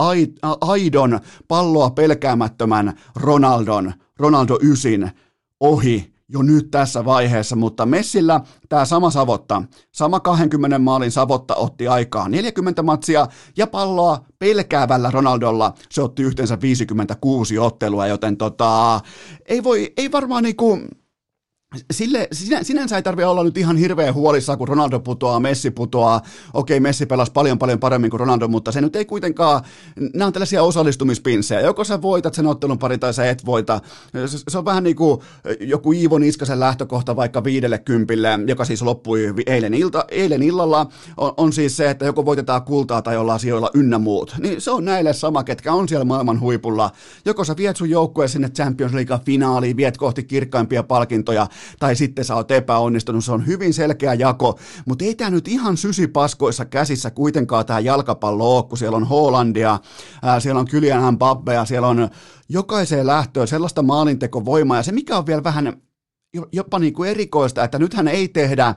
aidon 0.62 1.19
palloa 1.48 1.89
pelkäämättömän 2.17 2.93
Ronaldon, 3.15 3.93
Ronaldo 4.19 4.59
Ysin 4.62 5.12
ohi 5.59 6.13
jo 6.29 6.41
nyt 6.41 6.71
tässä 6.71 7.05
vaiheessa, 7.05 7.55
mutta 7.55 7.86
Messillä 7.86 8.41
tämä 8.69 8.86
sama 8.86 9.12
savotta, 9.12 9.63
sama 9.91 10.19
20 10.19 10.79
maalin 10.79 11.12
savotta 11.12 11.55
otti 11.55 11.88
aikaa 11.88 12.29
40 12.29 12.83
matsia 12.83 13.27
ja 13.57 13.67
palloa 13.67 14.25
pelkäävällä 14.39 15.12
Ronaldolla. 15.12 15.74
Se 15.89 16.01
otti 16.01 16.24
yhteensä 16.24 16.62
56 16.62 17.59
ottelua, 17.59 18.07
joten 18.07 18.38
tota, 18.38 19.00
ei, 19.45 19.63
voi, 19.63 19.93
ei 19.97 20.12
varmaan 20.12 20.43
niinku, 20.43 20.79
Sille, 21.91 22.27
sinä, 22.31 22.63
sinänsä 22.63 22.95
ei 22.95 23.03
tarvitse 23.03 23.25
olla 23.25 23.43
nyt 23.43 23.57
ihan 23.57 23.77
hirveän 23.77 24.13
huolissaan, 24.13 24.57
kun 24.57 24.67
Ronaldo 24.67 25.00
putoaa, 25.00 25.39
Messi 25.39 25.71
putoaa. 25.71 26.21
Okei, 26.53 26.79
Messi 26.79 27.05
pelasi 27.05 27.31
paljon 27.31 27.59
paljon 27.59 27.79
paremmin 27.79 28.09
kuin 28.09 28.19
Ronaldo, 28.19 28.47
mutta 28.47 28.71
se 28.71 28.81
nyt 28.81 28.95
ei 28.95 29.05
kuitenkaan, 29.05 29.62
nämä 30.13 30.27
on 30.27 30.33
tällaisia 30.33 30.63
osallistumispinsejä. 30.63 31.62
Joko 31.62 31.83
sä 31.83 32.01
voitat 32.01 32.33
sen 32.33 32.47
ottelun 32.47 32.79
pari 32.79 32.97
tai 32.97 33.13
sä 33.13 33.29
et 33.29 33.45
voita. 33.45 33.81
Se, 34.25 34.38
se 34.47 34.57
on 34.57 34.65
vähän 34.65 34.83
niin 34.83 34.95
kuin 34.95 35.21
joku 35.59 35.91
Iivo 35.91 36.17
Niskasen 36.17 36.59
lähtökohta 36.59 37.15
vaikka 37.15 37.43
viidelle 37.43 37.77
kympille, 37.77 38.29
joka 38.47 38.65
siis 38.65 38.81
loppui 38.81 39.33
eilen, 39.45 39.74
ilta, 39.74 40.05
eilen 40.12 40.43
illalla, 40.43 40.88
on, 41.17 41.33
on 41.38 41.53
siis 41.53 41.77
se, 41.77 41.89
että 41.89 42.05
joko 42.05 42.25
voitetaan 42.25 42.62
kultaa 42.62 43.01
tai 43.01 43.17
ollaan 43.17 43.39
sijoilla 43.39 43.71
ynnä 43.74 44.00
muut. 44.00 44.36
Niin 44.39 44.62
se 44.62 44.71
on 44.71 44.86
näille 44.86 45.13
sama, 45.13 45.43
ketkä 45.43 45.74
on 45.74 45.89
siellä 45.89 46.05
maailman 46.05 46.39
huipulla. 46.39 46.91
Joko 47.25 47.43
sä 47.43 47.57
viet 47.57 47.77
sun 47.77 47.89
joukkueen 47.89 48.29
sinne 48.29 48.50
Champions 48.50 48.93
League 48.93 49.19
finaaliin, 49.25 49.77
viet 49.77 49.97
kohti 49.97 50.24
kirkkaimpia 50.24 50.83
palkintoja, 50.83 51.47
tai 51.79 51.95
sitten 51.95 52.25
sä 52.25 52.35
oot 52.35 52.51
epäonnistunut. 52.51 53.25
Se 53.25 53.31
on 53.31 53.47
hyvin 53.47 53.73
selkeä 53.73 54.13
jako, 54.13 54.59
mutta 54.85 55.05
ei 55.05 55.15
tämä 55.15 55.29
nyt 55.29 55.47
ihan 55.47 55.77
sysipaskoissa 55.77 56.65
käsissä 56.65 57.11
kuitenkaan 57.11 57.65
tämä 57.65 57.79
jalkapallo 57.79 58.63
kun 58.63 58.77
siellä 58.77 58.97
on 58.97 59.07
Hollandia, 59.07 59.79
ää, 60.23 60.39
siellä 60.39 60.59
on 60.59 60.67
Kylian 60.67 61.13
Mbappea, 61.13 61.65
siellä 61.65 61.87
on 61.87 62.09
jokaiseen 62.49 63.07
lähtöön 63.07 63.47
sellaista 63.47 63.81
maalintekovoimaa, 63.81 64.77
ja 64.77 64.83
se 64.83 64.91
mikä 64.91 65.17
on 65.17 65.25
vielä 65.25 65.43
vähän 65.43 65.81
jopa 66.51 66.79
niin 66.79 66.93
kuin 66.93 67.09
erikoista, 67.09 67.63
että 67.63 67.79
nythän 67.79 68.07
ei 68.07 68.27
tehdä 68.27 68.75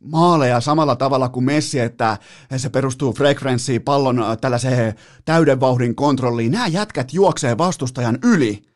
maaleja 0.00 0.60
samalla 0.60 0.96
tavalla 0.96 1.28
kuin 1.28 1.44
Messi, 1.44 1.80
että 1.80 2.18
se 2.56 2.68
perustuu 2.68 3.12
frekvenssiin, 3.12 3.82
pallon 3.82 4.24
tällaiseen 4.40 4.94
täyden 5.24 5.60
vauhdin 5.60 5.94
kontrolliin. 5.94 6.52
Nämä 6.52 6.66
jätkät 6.66 7.14
juoksee 7.14 7.58
vastustajan 7.58 8.18
yli. 8.24 8.71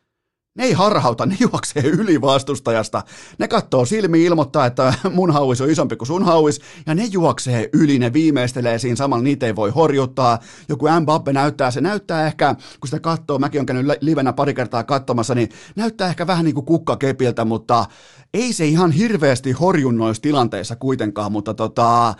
Ne 0.57 0.63
ei 0.63 0.73
harhauta, 0.73 1.25
ne 1.25 1.37
juoksee 1.39 1.83
yli 1.83 2.21
vastustajasta. 2.21 3.03
Ne 3.37 3.47
katsoo 3.47 3.85
silmiin, 3.85 4.25
ilmoittaa, 4.25 4.65
että 4.65 4.93
mun 5.13 5.31
hauis 5.31 5.61
on 5.61 5.69
isompi 5.69 5.95
kuin 5.95 6.07
sun 6.07 6.25
hauis, 6.25 6.61
ja 6.85 6.95
ne 6.95 7.05
juoksee 7.05 7.69
yli, 7.73 7.99
ne 7.99 8.13
viimeistelee 8.13 8.79
siinä 8.79 8.95
samalla, 8.95 9.23
niitä 9.23 9.45
ei 9.45 9.55
voi 9.55 9.69
horjuttaa. 9.69 10.39
Joku 10.69 10.85
Mbappe 11.01 11.33
näyttää, 11.33 11.71
se 11.71 11.81
näyttää 11.81 12.27
ehkä, 12.27 12.55
kun 12.79 12.87
sitä 12.87 12.99
katsoo, 12.99 13.39
mäkin 13.39 13.59
olen 13.59 13.65
käynyt 13.65 13.97
livenä 14.01 14.33
pari 14.33 14.53
kertaa 14.53 14.83
katsomassa, 14.83 15.35
niin 15.35 15.49
näyttää 15.75 16.09
ehkä 16.09 16.27
vähän 16.27 16.45
niin 16.45 16.55
kuin 16.55 16.65
kukkakepiltä, 16.65 17.45
mutta 17.45 17.85
ei 18.33 18.53
se 18.53 18.65
ihan 18.65 18.91
hirveästi 18.91 19.51
horjun 19.51 19.97
noissa 19.97 20.21
tilanteissa 20.21 20.75
kuitenkaan, 20.75 21.31
mutta 21.31 21.53
tota, 21.53 22.07
äh, 22.09 22.15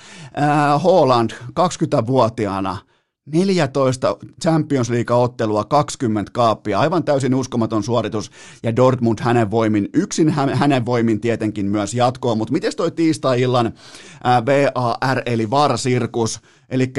Holland 0.84 1.32
20-vuotiaana, 1.32 2.78
14 3.34 4.18
Champions 4.44 4.90
League-ottelua, 4.90 5.66
20 5.66 6.32
kaappia, 6.34 6.80
aivan 6.80 7.04
täysin 7.04 7.36
uskomaton 7.36 7.84
suoritus, 7.84 8.32
ja 8.64 8.76
Dortmund 8.76 9.20
hänen 9.22 9.52
voimin, 9.52 9.90
yksin 9.94 10.30
hänen 10.30 10.86
voimin 10.86 11.22
tietenkin 11.22 11.66
myös 11.66 11.94
jatkoa, 11.94 12.36
mutta 12.36 12.54
miten 12.54 12.72
toi 12.78 12.92
tiistai-illan 12.92 13.74
VAR, 14.24 15.22
eli 15.26 15.50
VAR-sirkus, 15.50 16.40
eli 16.70 16.94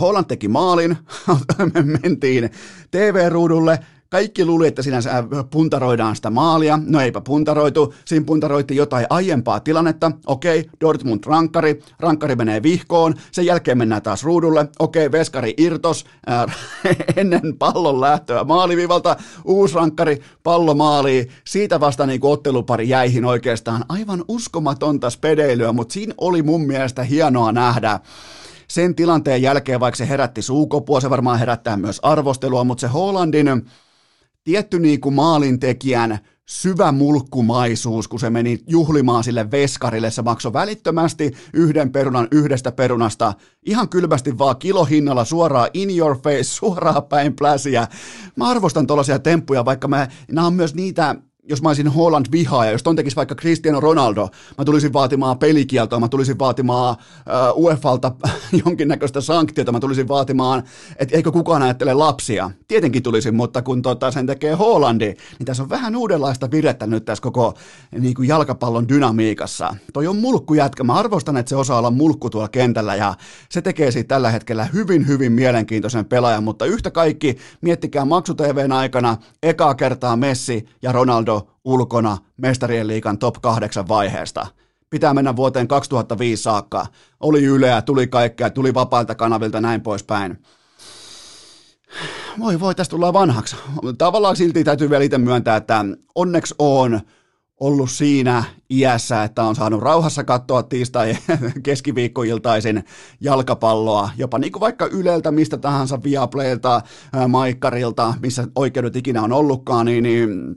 Holland 0.00 0.26
teki 0.26 0.48
maalin, 0.48 0.96
me 1.74 1.82
mentiin 1.82 2.50
TV-ruudulle, 2.90 3.78
kaikki 4.10 4.44
luuli, 4.44 4.66
että 4.66 4.82
siinä 4.82 4.96
äh, 4.96 5.24
puntaroidaan 5.50 6.16
sitä 6.16 6.30
maalia. 6.30 6.78
No 6.86 7.00
eipä 7.00 7.20
puntaroitu. 7.20 7.94
Siinä 8.04 8.24
puntaroitiin 8.26 8.78
jotain 8.78 9.06
aiempaa 9.10 9.60
tilannetta. 9.60 10.12
Okei, 10.26 10.70
Dortmund 10.80 11.24
rankkari. 11.26 11.82
Rankkari 12.00 12.36
menee 12.36 12.62
vihkoon. 12.62 13.14
Sen 13.32 13.46
jälkeen 13.46 13.78
mennään 13.78 14.02
taas 14.02 14.24
ruudulle. 14.24 14.68
Okei, 14.78 15.12
veskari 15.12 15.54
irtos 15.56 16.04
äh, 16.30 16.56
ennen 17.16 17.58
pallon 17.58 18.00
lähtöä 18.00 18.44
maalivivalta. 18.44 19.16
Uusi 19.44 19.74
rankkari, 19.74 20.22
pallo 20.42 20.74
maaliin. 20.74 21.28
Siitä 21.46 21.80
vasta 21.80 22.06
niin 22.06 22.20
ottelupari 22.22 22.88
jäihin 22.88 23.24
oikeastaan. 23.24 23.84
Aivan 23.88 24.24
uskomatonta 24.28 25.10
spedeilyä, 25.10 25.72
mutta 25.72 25.92
siinä 25.92 26.14
oli 26.18 26.42
mun 26.42 26.66
mielestä 26.66 27.02
hienoa 27.02 27.52
nähdä 27.52 28.00
sen 28.68 28.94
tilanteen 28.94 29.42
jälkeen, 29.42 29.80
vaikka 29.80 29.96
se 29.96 30.08
herätti 30.08 30.42
suukopua, 30.42 31.00
se 31.00 31.10
varmaan 31.10 31.38
herättää 31.38 31.76
myös 31.76 32.00
arvostelua, 32.02 32.64
mutta 32.64 32.80
se 32.80 32.86
Hollandin 32.86 33.48
tietty 34.46 34.78
niin 34.78 35.00
kuin 35.00 35.14
maalintekijän 35.14 36.18
syvä 36.48 36.92
mulkkumaisuus, 36.92 38.08
kun 38.08 38.20
se 38.20 38.30
meni 38.30 38.60
juhlimaan 38.66 39.24
sille 39.24 39.50
veskarille. 39.50 40.10
Se 40.10 40.22
maksoi 40.22 40.52
välittömästi 40.52 41.32
yhden 41.52 41.92
perunan 41.92 42.28
yhdestä 42.30 42.72
perunasta, 42.72 43.34
ihan 43.66 43.88
kylmästi 43.88 44.38
vaan 44.38 44.56
kilohinnalla 44.56 45.24
suoraan 45.24 45.68
in 45.74 45.98
your 45.98 46.18
face, 46.18 46.42
suoraan 46.58 47.02
päin 47.02 47.36
pläsiä. 47.36 47.88
Mä 48.36 48.48
arvostan 48.48 48.86
tuollaisia 48.86 49.18
temppuja, 49.18 49.64
vaikka 49.64 49.88
mä, 49.88 50.08
nämä 50.32 50.46
on 50.46 50.54
myös 50.54 50.74
niitä 50.74 51.16
jos 51.48 51.62
mä 51.62 51.68
olisin 51.68 51.88
Holland 51.88 52.26
vihaaja, 52.32 52.70
jos 52.70 52.82
ton 52.82 52.96
tekisi 52.96 53.16
vaikka 53.16 53.34
Cristiano 53.34 53.80
Ronaldo, 53.80 54.28
mä 54.58 54.64
tulisin 54.64 54.92
vaatimaan 54.92 55.38
pelikieltoa, 55.38 56.00
mä 56.00 56.08
tulisin 56.08 56.38
vaatimaan 56.38 56.96
uh, 57.54 57.64
UEFalta 57.64 58.12
jonkinnäköistä 58.64 59.20
sanktiota, 59.20 59.72
mä 59.72 59.80
tulisin 59.80 60.08
vaatimaan, 60.08 60.62
että 60.98 61.16
eikö 61.16 61.32
kukaan 61.32 61.62
ajattele 61.62 61.94
lapsia. 61.94 62.50
Tietenkin 62.68 63.02
tulisin, 63.02 63.34
mutta 63.34 63.62
kun 63.62 63.82
tota, 63.82 64.10
sen 64.10 64.26
tekee 64.26 64.54
Hollandi, 64.54 65.14
niin 65.38 65.46
tässä 65.46 65.62
on 65.62 65.68
vähän 65.68 65.96
uudenlaista 65.96 66.50
virettä 66.50 66.86
nyt 66.86 67.04
tässä 67.04 67.22
koko 67.22 67.54
niin 68.00 68.14
kuin 68.14 68.28
jalkapallon 68.28 68.88
dynamiikassa. 68.88 69.76
Toi 69.92 70.06
on 70.06 70.16
mulkkujätkä, 70.16 70.84
mä 70.84 70.94
arvostan, 70.94 71.36
että 71.36 71.50
se 71.50 71.56
osaa 71.56 71.78
olla 71.78 71.90
mulkku 71.90 72.30
tuolla 72.30 72.48
kentällä 72.48 72.94
ja 72.94 73.14
se 73.48 73.62
tekee 73.62 73.90
siitä 73.90 74.08
tällä 74.08 74.30
hetkellä 74.30 74.64
hyvin, 74.64 75.06
hyvin 75.06 75.32
mielenkiintoisen 75.32 76.04
pelaajan, 76.04 76.44
mutta 76.44 76.64
yhtä 76.64 76.90
kaikki, 76.90 77.36
miettikää 77.60 78.04
maksu 78.04 78.34
aikana, 78.76 79.16
ekaa 79.42 79.74
kertaa 79.74 80.16
Messi 80.16 80.68
ja 80.82 80.92
Ronaldo 80.92 81.35
ulkona 81.64 82.18
mestarien 82.36 82.86
liikan 82.86 83.18
top 83.18 83.36
8 83.42 83.88
vaiheesta. 83.88 84.46
Pitää 84.90 85.14
mennä 85.14 85.36
vuoteen 85.36 85.68
2005 85.68 86.42
saakka. 86.42 86.86
Oli 87.20 87.44
Yleä, 87.44 87.82
tuli 87.82 88.06
kaikkea, 88.06 88.50
tuli 88.50 88.74
vapailta 88.74 89.14
kanavilta 89.14 89.60
näin 89.60 89.80
poispäin. 89.80 90.38
Voi 92.38 92.60
voi, 92.60 92.74
tästä 92.74 92.90
tullaan 92.90 93.12
vanhaksi. 93.12 93.56
Tavallaan 93.98 94.36
silti 94.36 94.64
täytyy 94.64 94.90
vielä 94.90 95.04
itse 95.04 95.18
myöntää, 95.18 95.56
että 95.56 95.84
onneksi 96.14 96.54
on 96.58 97.00
ollut 97.60 97.90
siinä 97.90 98.44
iässä, 98.70 99.24
että 99.24 99.42
on 99.42 99.56
saanut 99.56 99.82
rauhassa 99.82 100.24
katsoa 100.24 100.62
tiistai 100.62 101.16
keskiviikkoiltaisin 101.62 102.84
jalkapalloa, 103.20 104.10
jopa 104.16 104.38
niin 104.38 104.52
kuin 104.52 104.60
vaikka 104.60 104.86
Yleltä, 104.86 105.30
mistä 105.30 105.56
tahansa 105.56 106.02
Viaplaylta, 106.02 106.82
Maikkarilta, 107.28 108.14
missä 108.22 108.48
oikeudet 108.54 108.96
ikinä 108.96 109.22
on 109.22 109.32
ollutkaan, 109.32 109.86
niin, 109.86 110.02
niin 110.02 110.56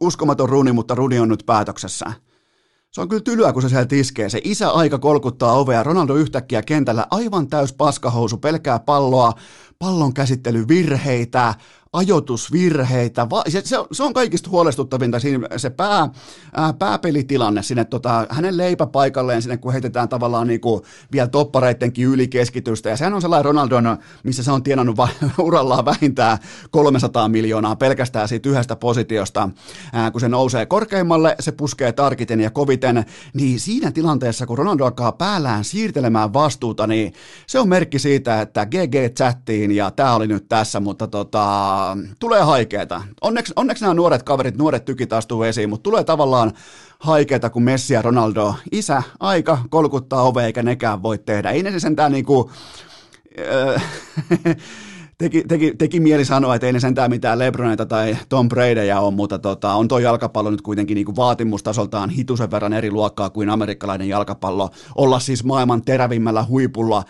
uskomaton 0.00 0.48
runi, 0.48 0.72
mutta 0.72 0.94
runi 0.94 1.18
on 1.18 1.28
nyt 1.28 1.42
päätöksessä. 1.46 2.12
Se 2.90 3.00
on 3.00 3.08
kyllä 3.08 3.22
tylyä, 3.22 3.52
kun 3.52 3.62
se 3.62 3.68
siellä 3.68 3.86
tiskee. 3.86 4.28
Se 4.28 4.40
isä 4.44 4.70
aika 4.70 4.98
kolkuttaa 4.98 5.52
ovea, 5.52 5.82
Ronaldo 5.82 6.14
yhtäkkiä 6.14 6.62
kentällä 6.62 7.06
aivan 7.10 7.48
täys 7.48 7.72
paskahousu, 7.72 8.36
pelkää 8.36 8.78
palloa, 8.78 9.32
pallon 9.84 10.14
käsittelyvirheitä, 10.14 11.54
ajoitusvirheitä. 11.94 13.30
Va- 13.30 13.42
se, 13.48 13.62
se, 13.64 13.76
se 13.92 14.02
on 14.02 14.12
kaikista 14.12 14.50
huolestuttavinta 14.50 15.20
siinä 15.20 15.48
se 15.56 15.70
pää, 15.70 16.08
ää, 16.54 16.72
pääpelitilanne 16.72 17.62
sinne 17.62 17.84
tota, 17.84 18.26
hänen 18.30 18.56
leipäpaikalleen 18.56 19.42
sinne, 19.42 19.56
kun 19.56 19.72
heitetään 19.72 20.08
tavallaan 20.08 20.46
niinku 20.46 20.84
vielä 21.12 21.28
toppareittenkin 21.28 22.06
yli 22.06 22.28
keskitystä. 22.28 22.90
Ja 22.90 22.96
sehän 22.96 23.14
on 23.14 23.22
sellainen 23.22 23.44
Ronaldon, 23.44 23.98
missä 24.22 24.42
se 24.42 24.52
on 24.52 24.62
tienannut 24.62 24.96
va- 24.96 25.08
urallaan 25.38 25.84
vähintään 25.84 26.38
300 26.70 27.28
miljoonaa 27.28 27.76
pelkästään 27.76 28.28
siitä 28.28 28.48
yhdestä 28.48 28.76
positiosta. 28.76 29.48
Ää, 29.92 30.10
kun 30.10 30.20
se 30.20 30.28
nousee 30.28 30.66
korkeimmalle, 30.66 31.36
se 31.40 31.52
puskee 31.52 31.92
tarkiten 31.92 32.40
ja 32.40 32.50
koviten, 32.50 33.04
niin 33.34 33.60
siinä 33.60 33.92
tilanteessa, 33.92 34.46
kun 34.46 34.58
Ronaldo 34.58 34.84
alkaa 34.84 35.12
päällään 35.12 35.64
siirtelemään 35.64 36.32
vastuuta, 36.32 36.86
niin 36.86 37.12
se 37.46 37.58
on 37.58 37.68
merkki 37.68 37.98
siitä, 37.98 38.40
että 38.40 38.66
GG 38.66 39.14
chattiin 39.16 39.73
ja 39.76 39.90
tämä 39.90 40.14
oli 40.14 40.26
nyt 40.26 40.48
tässä, 40.48 40.80
mutta 40.80 41.06
tota, 41.06 41.46
tulee 42.18 42.42
haikeeta. 42.42 43.02
Onneksi, 43.20 43.52
onneksi 43.56 43.84
nämä 43.84 43.94
nuoret 43.94 44.22
kaverit, 44.22 44.56
nuoret 44.56 44.84
tykit 44.84 45.12
astuu 45.12 45.42
esiin, 45.42 45.68
mutta 45.68 45.82
tulee 45.82 46.04
tavallaan 46.04 46.52
haikeeta, 46.98 47.50
kun 47.50 47.62
Messi 47.62 47.94
ja 47.94 48.02
Ronaldo, 48.02 48.54
isä, 48.72 49.02
aika 49.20 49.58
kolkuttaa 49.70 50.22
ove, 50.22 50.44
eikä 50.46 50.62
nekään 50.62 51.02
voi 51.02 51.18
tehdä. 51.18 51.50
Ei 51.50 51.62
ne 51.62 51.80
sentään 51.80 52.12
niinku... 52.12 52.50
Teki, 55.18 55.44
teki, 55.48 55.74
teki 55.78 56.00
mieli 56.00 56.24
sanoa, 56.24 56.54
että 56.54 56.66
ei 56.66 56.72
ne 56.72 56.80
sentään 56.80 57.10
mitään 57.10 57.38
Lebronita 57.38 57.86
tai 57.86 58.16
Tom 58.28 58.48
Bradyja 58.48 59.00
on, 59.00 59.14
mutta 59.14 59.38
tota, 59.38 59.74
on 59.74 59.88
tuo 59.88 59.98
jalkapallo 59.98 60.50
nyt 60.50 60.62
kuitenkin 60.62 60.94
niin 60.94 61.04
kuin 61.04 61.16
vaatimustasoltaan 61.16 62.10
hitusen 62.10 62.50
verran 62.50 62.72
eri 62.72 62.90
luokkaa 62.90 63.30
kuin 63.30 63.50
amerikkalainen 63.50 64.08
jalkapallo. 64.08 64.70
Olla 64.94 65.20
siis 65.20 65.44
maailman 65.44 65.82
terävimmällä 65.82 66.44
huipulla 66.44 67.04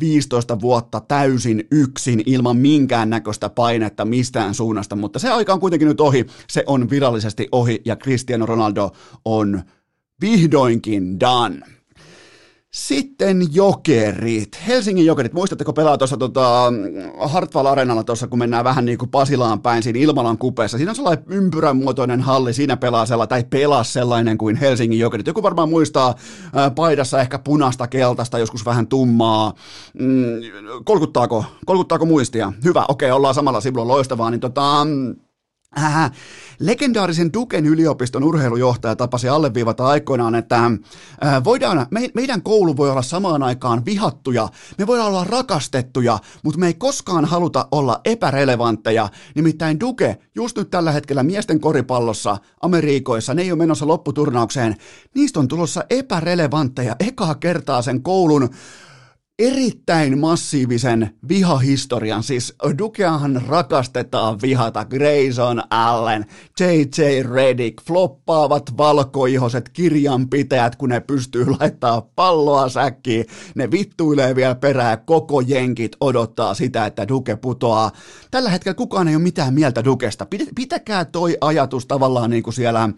15 0.00 0.60
vuotta 0.60 1.00
täysin 1.00 1.66
yksin 1.70 2.22
ilman 2.26 2.56
minkäännäköistä 2.56 3.48
painetta 3.48 4.04
mistään 4.04 4.54
suunnasta, 4.54 4.96
mutta 4.96 5.18
se 5.18 5.30
aika 5.30 5.52
on 5.52 5.60
kuitenkin 5.60 5.88
nyt 5.88 6.00
ohi, 6.00 6.26
se 6.48 6.64
on 6.66 6.90
virallisesti 6.90 7.48
ohi 7.52 7.82
ja 7.84 7.96
Cristiano 7.96 8.46
Ronaldo 8.46 8.90
on 9.24 9.62
vihdoinkin 10.20 11.20
done. 11.20 11.75
Sitten 12.76 13.54
jokerit. 13.54 14.58
Helsingin 14.66 15.06
jokerit. 15.06 15.32
Muistatteko 15.32 15.72
pelaa 15.72 15.98
tuossa 15.98 16.16
tota, 16.16 16.72
Hartwall 17.20 17.66
Arenalla 17.66 18.04
tuossa, 18.04 18.26
kun 18.26 18.38
mennään 18.38 18.64
vähän 18.64 18.84
niin 18.84 18.98
kuin 18.98 19.10
Pasilaan 19.10 19.60
päin 19.60 19.82
siinä 19.82 19.98
Ilmalan 19.98 20.38
kupeessa. 20.38 20.76
Siinä 20.76 20.90
on 20.90 20.96
sellainen 20.96 21.24
ympyrän 21.28 21.76
muotoinen 21.76 22.20
halli. 22.20 22.52
Siinä 22.52 22.76
pelaa 22.76 23.06
sellainen, 23.06 23.28
tai 23.28 23.44
pelaa 23.44 23.84
sellainen 23.84 24.38
kuin 24.38 24.56
Helsingin 24.56 24.98
jokerit. 24.98 25.26
Joku 25.26 25.42
varmaan 25.42 25.68
muistaa 25.68 26.14
ää, 26.54 26.70
paidassa 26.70 27.20
ehkä 27.20 27.38
punasta, 27.38 27.86
keltaista, 27.86 28.38
joskus 28.38 28.66
vähän 28.66 28.86
tummaa. 28.86 29.52
Mm, 29.98 30.40
kolkuttaako, 30.84 31.44
kolkuttaako 31.66 32.06
muistia? 32.06 32.52
Hyvä, 32.64 32.84
okei, 32.88 33.10
ollaan 33.10 33.34
samalla 33.34 33.60
sivulla 33.60 33.88
loistavaa. 33.88 34.30
Niin 34.30 34.40
tota, 34.40 34.86
Äh, 35.82 36.12
legendaarisen 36.58 37.32
Duken 37.32 37.66
yliopiston 37.66 38.24
urheilujohtaja 38.24 38.96
tapasi 38.96 39.28
alleviivata 39.28 39.86
aikoinaan, 39.86 40.34
että 40.34 40.64
äh, 40.64 41.44
voidaan, 41.44 41.86
me, 41.90 42.10
meidän 42.14 42.42
koulu 42.42 42.76
voi 42.76 42.90
olla 42.90 43.02
samaan 43.02 43.42
aikaan 43.42 43.84
vihattuja, 43.84 44.48
me 44.78 44.86
voidaan 44.86 45.08
olla 45.08 45.24
rakastettuja, 45.24 46.18
mutta 46.42 46.60
me 46.60 46.66
ei 46.66 46.74
koskaan 46.74 47.24
haluta 47.24 47.68
olla 47.70 48.00
epärelevantteja. 48.04 49.08
Nimittäin 49.34 49.80
Duke, 49.80 50.18
just 50.34 50.58
nyt 50.58 50.70
tällä 50.70 50.92
hetkellä 50.92 51.22
miesten 51.22 51.60
koripallossa 51.60 52.36
Amerikoissa, 52.60 53.34
ne 53.34 53.42
ei 53.42 53.52
ole 53.52 53.58
menossa 53.58 53.86
lopputurnaukseen, 53.86 54.76
niistä 55.14 55.40
on 55.40 55.48
tulossa 55.48 55.84
epärelevantteja 55.90 56.96
ekaa 57.00 57.34
kertaa 57.34 57.82
sen 57.82 58.02
koulun 58.02 58.50
erittäin 59.38 60.18
massiivisen 60.18 61.10
vihahistorian, 61.28 62.22
siis 62.22 62.54
Dukeahan 62.78 63.42
rakastetaan 63.48 64.38
vihata, 64.42 64.84
Grayson 64.84 65.62
Allen, 65.70 66.26
J.J. 66.60 67.22
Redick, 67.34 67.82
floppaavat 67.86 68.76
valkoihoset 68.76 69.68
kirjanpitäjät, 69.68 70.76
kun 70.76 70.88
ne 70.88 71.00
pystyy 71.00 71.46
laittaa 71.60 72.00
palloa 72.00 72.68
säkkiin, 72.68 73.26
ne 73.54 73.70
vittuilee 73.70 74.34
vielä 74.34 74.54
perää, 74.54 74.96
koko 74.96 75.40
jenkit 75.40 75.96
odottaa 76.00 76.54
sitä, 76.54 76.86
että 76.86 77.08
Duke 77.08 77.36
putoaa. 77.36 77.90
Tällä 78.30 78.50
hetkellä 78.50 78.74
kukaan 78.74 79.08
ei 79.08 79.16
ole 79.16 79.22
mitään 79.22 79.54
mieltä 79.54 79.84
Dukesta. 79.84 80.26
Pitäkää 80.54 81.04
toi 81.04 81.36
ajatus 81.40 81.86
tavallaan 81.86 82.30
niin 82.30 82.42
kuin 82.42 82.54
siellä 82.54 82.88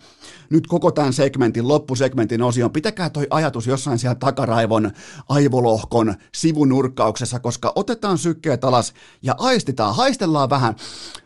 nyt 0.50 0.66
koko 0.66 0.90
tämän 0.90 1.12
segmentin, 1.12 1.68
loppusegmentin 1.68 2.42
osion, 2.42 2.72
pitäkää 2.72 3.10
toi 3.10 3.26
ajatus 3.30 3.66
jossain 3.66 3.98
siellä 3.98 4.14
takaraivon 4.14 4.90
aivolohkon 5.28 6.14
sivunurkkauksessa, 6.34 7.40
koska 7.40 7.72
otetaan 7.74 8.18
sykkeet 8.18 8.64
alas 8.64 8.94
ja 9.22 9.34
aistitaan, 9.38 9.94
haistellaan 9.94 10.50
vähän, 10.50 10.76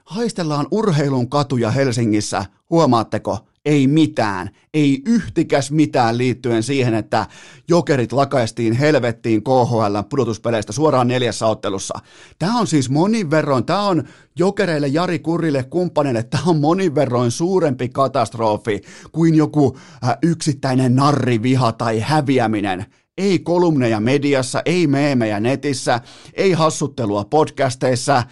haistellaan 0.05 0.67
urheilun 0.71 1.29
katuja 1.29 1.71
Helsingissä, 1.71 2.45
huomaatteko, 2.71 3.39
ei 3.65 3.87
mitään, 3.87 4.51
ei 4.75 5.03
yhtikäs 5.07 5.71
mitään 5.71 6.19
liittyen 6.19 6.63
siihen, 6.63 6.95
että 6.95 7.27
jokerit 7.69 8.13
lakaistiin 8.13 8.73
helvettiin 8.73 9.43
KHL 9.43 10.03
pudotuspeleistä 10.11 10.73
suoraan 10.73 11.09
neljässä 11.09 11.47
ottelussa. 11.47 11.99
Tämä 12.39 12.59
on 12.59 12.67
siis 12.67 12.91
monin 12.91 13.31
verroin, 13.31 13.65
tämä 13.65 13.83
on 13.83 14.05
jokereille, 14.37 14.89
Jari 14.89 15.19
Kurille, 15.19 15.63
kumppaneille, 15.63 16.23
tämä 16.23 16.43
on 16.47 16.61
monin 16.61 16.95
verroin 16.95 17.31
suurempi 17.31 17.89
katastrofi 17.89 18.81
kuin 19.13 19.35
joku 19.35 19.77
äh, 20.05 20.17
yksittäinen 20.23 20.97
narriviha 20.97 21.73
tai 21.73 22.01
häviäminen. 22.01 22.87
Ei 23.19 23.39
kolumneja 23.39 24.01
mediassa, 24.01 24.63
ei 24.65 24.87
meemejä 24.87 25.41
netissä, 25.41 26.01
ei 26.35 26.53
hassuttelua 26.53 27.25
podcasteissa. 27.25 28.23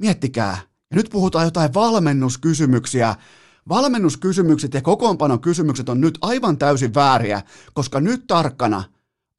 Miettikää, 0.00 0.58
ja 0.90 0.96
nyt 0.96 1.08
puhutaan 1.10 1.44
jotain 1.44 1.74
valmennuskysymyksiä. 1.74 3.14
Valmennuskysymykset 3.68 4.74
ja 4.74 4.82
kokoonpanon 4.82 5.40
kysymykset 5.40 5.88
on 5.88 6.00
nyt 6.00 6.18
aivan 6.22 6.58
täysin 6.58 6.94
vääriä, 6.94 7.42
koska 7.72 8.00
nyt 8.00 8.26
tarkkana 8.26 8.84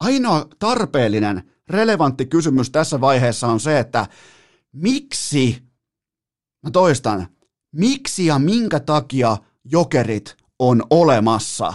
ainoa 0.00 0.48
tarpeellinen, 0.58 1.50
relevantti 1.68 2.26
kysymys 2.26 2.70
tässä 2.70 3.00
vaiheessa 3.00 3.46
on 3.46 3.60
se, 3.60 3.78
että 3.78 4.06
miksi, 4.72 5.62
mä 6.62 6.70
toistan, 6.70 7.26
miksi 7.72 8.26
ja 8.26 8.38
minkä 8.38 8.80
takia 8.80 9.36
jokerit 9.64 10.36
on 10.58 10.82
olemassa? 10.90 11.74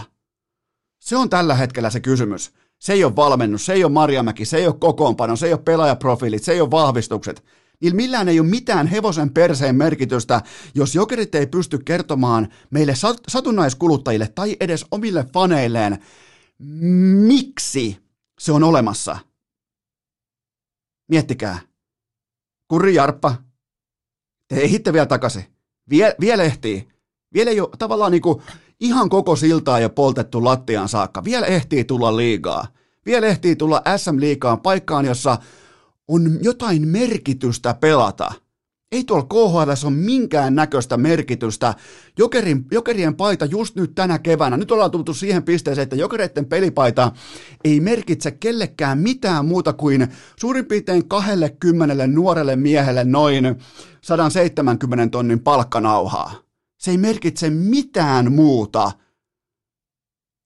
Se 0.98 1.16
on 1.16 1.30
tällä 1.30 1.54
hetkellä 1.54 1.90
se 1.90 2.00
kysymys. 2.00 2.52
Se 2.78 2.92
ei 2.92 3.04
ole 3.04 3.16
valmennus, 3.16 3.66
se 3.66 3.72
ei 3.72 3.84
ole 3.84 3.92
Marjamäki, 3.92 4.44
se 4.44 4.56
ei 4.56 4.66
ole 4.66 4.74
kokoonpano, 4.80 5.36
se 5.36 5.46
ei 5.46 5.52
ole 5.52 5.62
pelaajaprofiilit, 5.62 6.42
se 6.42 6.52
ei 6.52 6.60
ole 6.60 6.70
vahvistukset. 6.70 7.44
Niillä 7.80 7.96
millään 7.96 8.28
ei 8.28 8.40
ole 8.40 8.48
mitään 8.48 8.86
hevosen 8.86 9.30
perseen 9.30 9.76
merkitystä, 9.76 10.42
jos 10.74 10.94
jokerit 10.94 11.34
ei 11.34 11.46
pysty 11.46 11.78
kertomaan 11.78 12.48
meille 12.70 12.94
satunnaiskuluttajille 13.28 14.28
tai 14.34 14.56
edes 14.60 14.86
omille 14.90 15.26
faneilleen, 15.32 15.98
miksi 17.26 17.98
se 18.38 18.52
on 18.52 18.64
olemassa. 18.64 19.18
Miettikää. 21.08 21.58
Kurri 22.68 22.94
Jarppa, 22.94 23.34
te 24.48 24.56
ehitte 24.56 24.92
vielä 24.92 25.06
takaisin. 25.06 25.44
Vie, 25.90 26.14
vielä 26.20 26.42
ehtii. 26.42 26.88
Vielä 27.34 27.50
ei 27.50 27.60
ole 27.60 27.68
tavallaan 27.78 28.12
niin 28.12 28.22
kuin 28.22 28.42
ihan 28.80 29.08
koko 29.08 29.36
siltaa 29.36 29.80
jo 29.80 29.90
poltettu 29.90 30.44
lattiaan 30.44 30.88
saakka. 30.88 31.24
Vielä 31.24 31.46
ehtii 31.46 31.84
tulla 31.84 32.16
liigaa. 32.16 32.66
Vielä 33.06 33.26
ehtii 33.26 33.56
tulla 33.56 33.82
SM-liigaan 33.96 34.60
paikkaan, 34.60 35.04
jossa 35.04 35.38
on 36.08 36.38
jotain 36.42 36.88
merkitystä 36.88 37.74
pelata. 37.74 38.32
Ei 38.92 39.04
tuolla 39.04 39.24
KHL 39.24 39.86
ole 39.86 39.94
minkään 39.94 40.54
näköistä 40.54 40.96
merkitystä. 40.96 41.74
Jokerin, 42.18 42.64
jokerien 42.72 43.14
paita 43.14 43.44
just 43.44 43.76
nyt 43.76 43.94
tänä 43.94 44.18
keväänä, 44.18 44.56
nyt 44.56 44.70
ollaan 44.70 44.90
tultu 44.90 45.14
siihen 45.14 45.42
pisteeseen, 45.42 45.82
että 45.82 45.96
jokereiden 45.96 46.46
pelipaita 46.46 47.12
ei 47.64 47.80
merkitse 47.80 48.30
kellekään 48.30 48.98
mitään 48.98 49.46
muuta 49.46 49.72
kuin 49.72 50.08
suurin 50.40 50.66
piirtein 50.66 51.08
20 51.08 52.06
nuorelle 52.06 52.56
miehelle 52.56 53.04
noin 53.04 53.44
170 54.00 55.08
tonnin 55.10 55.40
palkkanauhaa. 55.40 56.47
Se 56.78 56.90
ei 56.90 56.98
merkitse 56.98 57.50
mitään 57.50 58.32
muuta 58.32 58.92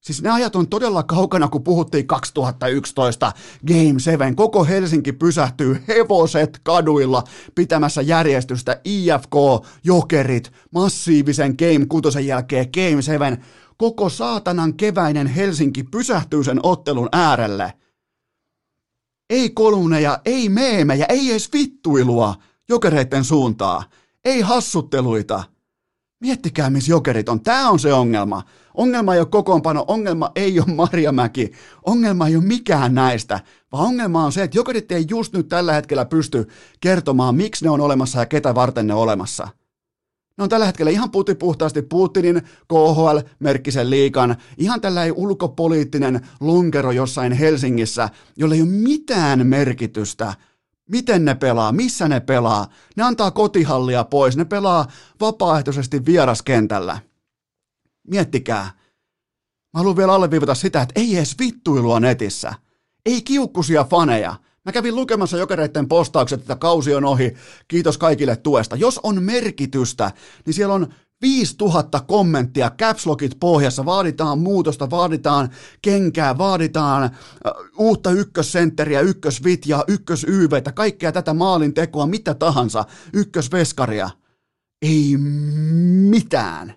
Siis 0.03 0.21
ne 0.21 0.29
ajat 0.29 0.55
on 0.55 0.67
todella 0.67 1.03
kaukana, 1.03 1.47
kun 1.47 1.63
puhuttiin 1.63 2.07
2011 2.07 3.31
Game 3.67 3.99
7. 3.99 4.35
Koko 4.35 4.63
Helsinki 4.63 5.11
pysähtyy 5.11 5.83
hevoset 5.87 6.59
kaduilla 6.63 7.23
pitämässä 7.55 8.01
järjestystä 8.01 8.81
IFK, 8.83 9.35
Jokerit, 9.83 10.51
massiivisen 10.71 11.55
Game 11.57 11.85
6 11.85 12.27
jälkeen 12.27 12.67
Game 12.73 13.01
7. 13.01 13.43
Koko 13.77 14.09
saatanan 14.09 14.73
keväinen 14.73 15.27
Helsinki 15.27 15.83
pysähtyy 15.83 16.43
sen 16.43 16.59
ottelun 16.63 17.09
äärelle. 17.11 17.73
Ei 19.29 19.49
kolumneja, 19.49 20.19
ei 20.25 20.49
meemejä, 20.49 21.05
ei 21.09 21.31
edes 21.31 21.53
vittuilua 21.53 22.35
jokereiden 22.69 23.23
suuntaa. 23.23 23.83
Ei 24.25 24.41
hassutteluita. 24.41 25.43
Miettikää, 26.23 26.69
missä 26.69 26.91
jokerit 26.91 27.29
on. 27.29 27.41
Tämä 27.41 27.69
on 27.69 27.79
se 27.79 27.93
ongelma. 27.93 28.43
Ongelma 28.73 29.13
ei 29.13 29.19
ole 29.19 29.27
kokoonpano, 29.27 29.85
ongelma 29.87 30.31
ei 30.35 30.59
ole 30.59 30.75
Marjamäki, 30.75 31.51
ongelma 31.85 32.27
ei 32.27 32.35
ole 32.35 32.43
mikään 32.43 32.95
näistä, 32.95 33.39
vaan 33.71 33.85
ongelma 33.85 34.25
on 34.25 34.31
se, 34.31 34.43
että 34.43 34.57
jokerit 34.57 34.91
ei 34.91 35.05
just 35.09 35.33
nyt 35.33 35.47
tällä 35.49 35.73
hetkellä 35.73 36.05
pysty 36.05 36.47
kertomaan, 36.79 37.35
miksi 37.35 37.65
ne 37.65 37.71
on 37.71 37.81
olemassa 37.81 38.19
ja 38.19 38.25
ketä 38.25 38.55
varten 38.55 38.87
ne 38.87 38.93
on 38.93 39.01
olemassa. 39.01 39.47
Ne 40.37 40.43
on 40.43 40.49
tällä 40.49 40.65
hetkellä 40.65 40.91
ihan 40.91 41.11
putipuhtaasti 41.11 41.81
Putinin 41.81 42.41
KHL-merkkisen 42.73 43.89
liikan, 43.89 44.35
ihan 44.57 44.81
tällainen 44.81 45.13
ulkopoliittinen 45.17 46.27
lonkero 46.39 46.91
jossain 46.91 47.31
Helsingissä, 47.31 48.09
jolla 48.37 48.55
ei 48.55 48.61
ole 48.61 48.69
mitään 48.69 49.47
merkitystä– 49.47 50.33
Miten 50.89 51.25
ne 51.25 51.35
pelaa, 51.35 51.71
missä 51.71 52.07
ne 52.07 52.19
pelaa. 52.19 52.67
Ne 52.95 53.03
antaa 53.03 53.31
kotihallia 53.31 54.03
pois, 54.03 54.37
ne 54.37 54.45
pelaa 54.45 54.87
vapaaehtoisesti 55.19 56.05
vieraskentällä. 56.05 56.99
Miettikää. 58.07 58.63
Mä 59.73 59.77
haluan 59.79 59.97
vielä 59.97 60.13
alleviivata 60.13 60.55
sitä, 60.55 60.81
että 60.81 60.99
ei 60.99 61.17
edes 61.17 61.39
vittuilua 61.39 61.99
netissä. 61.99 62.53
Ei 63.05 63.21
kiukkusia 63.21 63.83
faneja. 63.83 64.35
Mä 64.65 64.71
kävin 64.71 64.95
lukemassa 64.95 65.37
jokereiden 65.37 65.87
postaukset, 65.87 66.41
että 66.41 66.55
kausi 66.55 66.95
on 66.95 67.05
ohi. 67.05 67.33
Kiitos 67.67 67.97
kaikille 67.97 68.35
tuesta. 68.35 68.75
Jos 68.75 68.99
on 69.03 69.23
merkitystä, 69.23 70.11
niin 70.45 70.53
siellä 70.53 70.73
on 70.73 70.93
5000 71.23 71.99
kommenttia, 71.99 72.71
capslogit 72.81 73.37
pohjassa, 73.39 73.85
vaaditaan 73.85 74.39
muutosta, 74.39 74.89
vaaditaan 74.89 75.49
kenkää, 75.81 76.37
vaaditaan 76.37 77.09
uutta 77.77 78.11
ykkössentteriä, 78.11 79.01
ykkösvitjaa, 79.01 79.83
ykkösyyveitä, 79.87 80.71
kaikkea 80.71 81.11
tätä 81.11 81.33
maalin 81.33 81.73
tekoa, 81.73 82.07
mitä 82.07 82.33
tahansa, 82.33 82.85
ykkösveskaria. 83.13 84.09
Ei 84.81 85.17
mitään. 86.09 86.73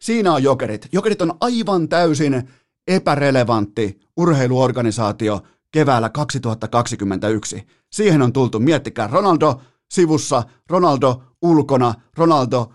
Siinä 0.00 0.32
on 0.32 0.42
jokerit. 0.42 0.88
Jokerit 0.92 1.22
on 1.22 1.34
aivan 1.40 1.88
täysin 1.88 2.48
epärelevantti 2.88 4.00
urheiluorganisaatio 4.16 5.42
keväällä 5.70 6.08
2021. 6.08 7.66
Siihen 7.92 8.22
on 8.22 8.32
tultu, 8.32 8.60
miettikää, 8.60 9.06
Ronaldo 9.06 9.60
sivussa, 9.90 10.42
Ronaldo 10.70 11.22
ulkona, 11.42 11.94
Ronaldo, 12.16 12.72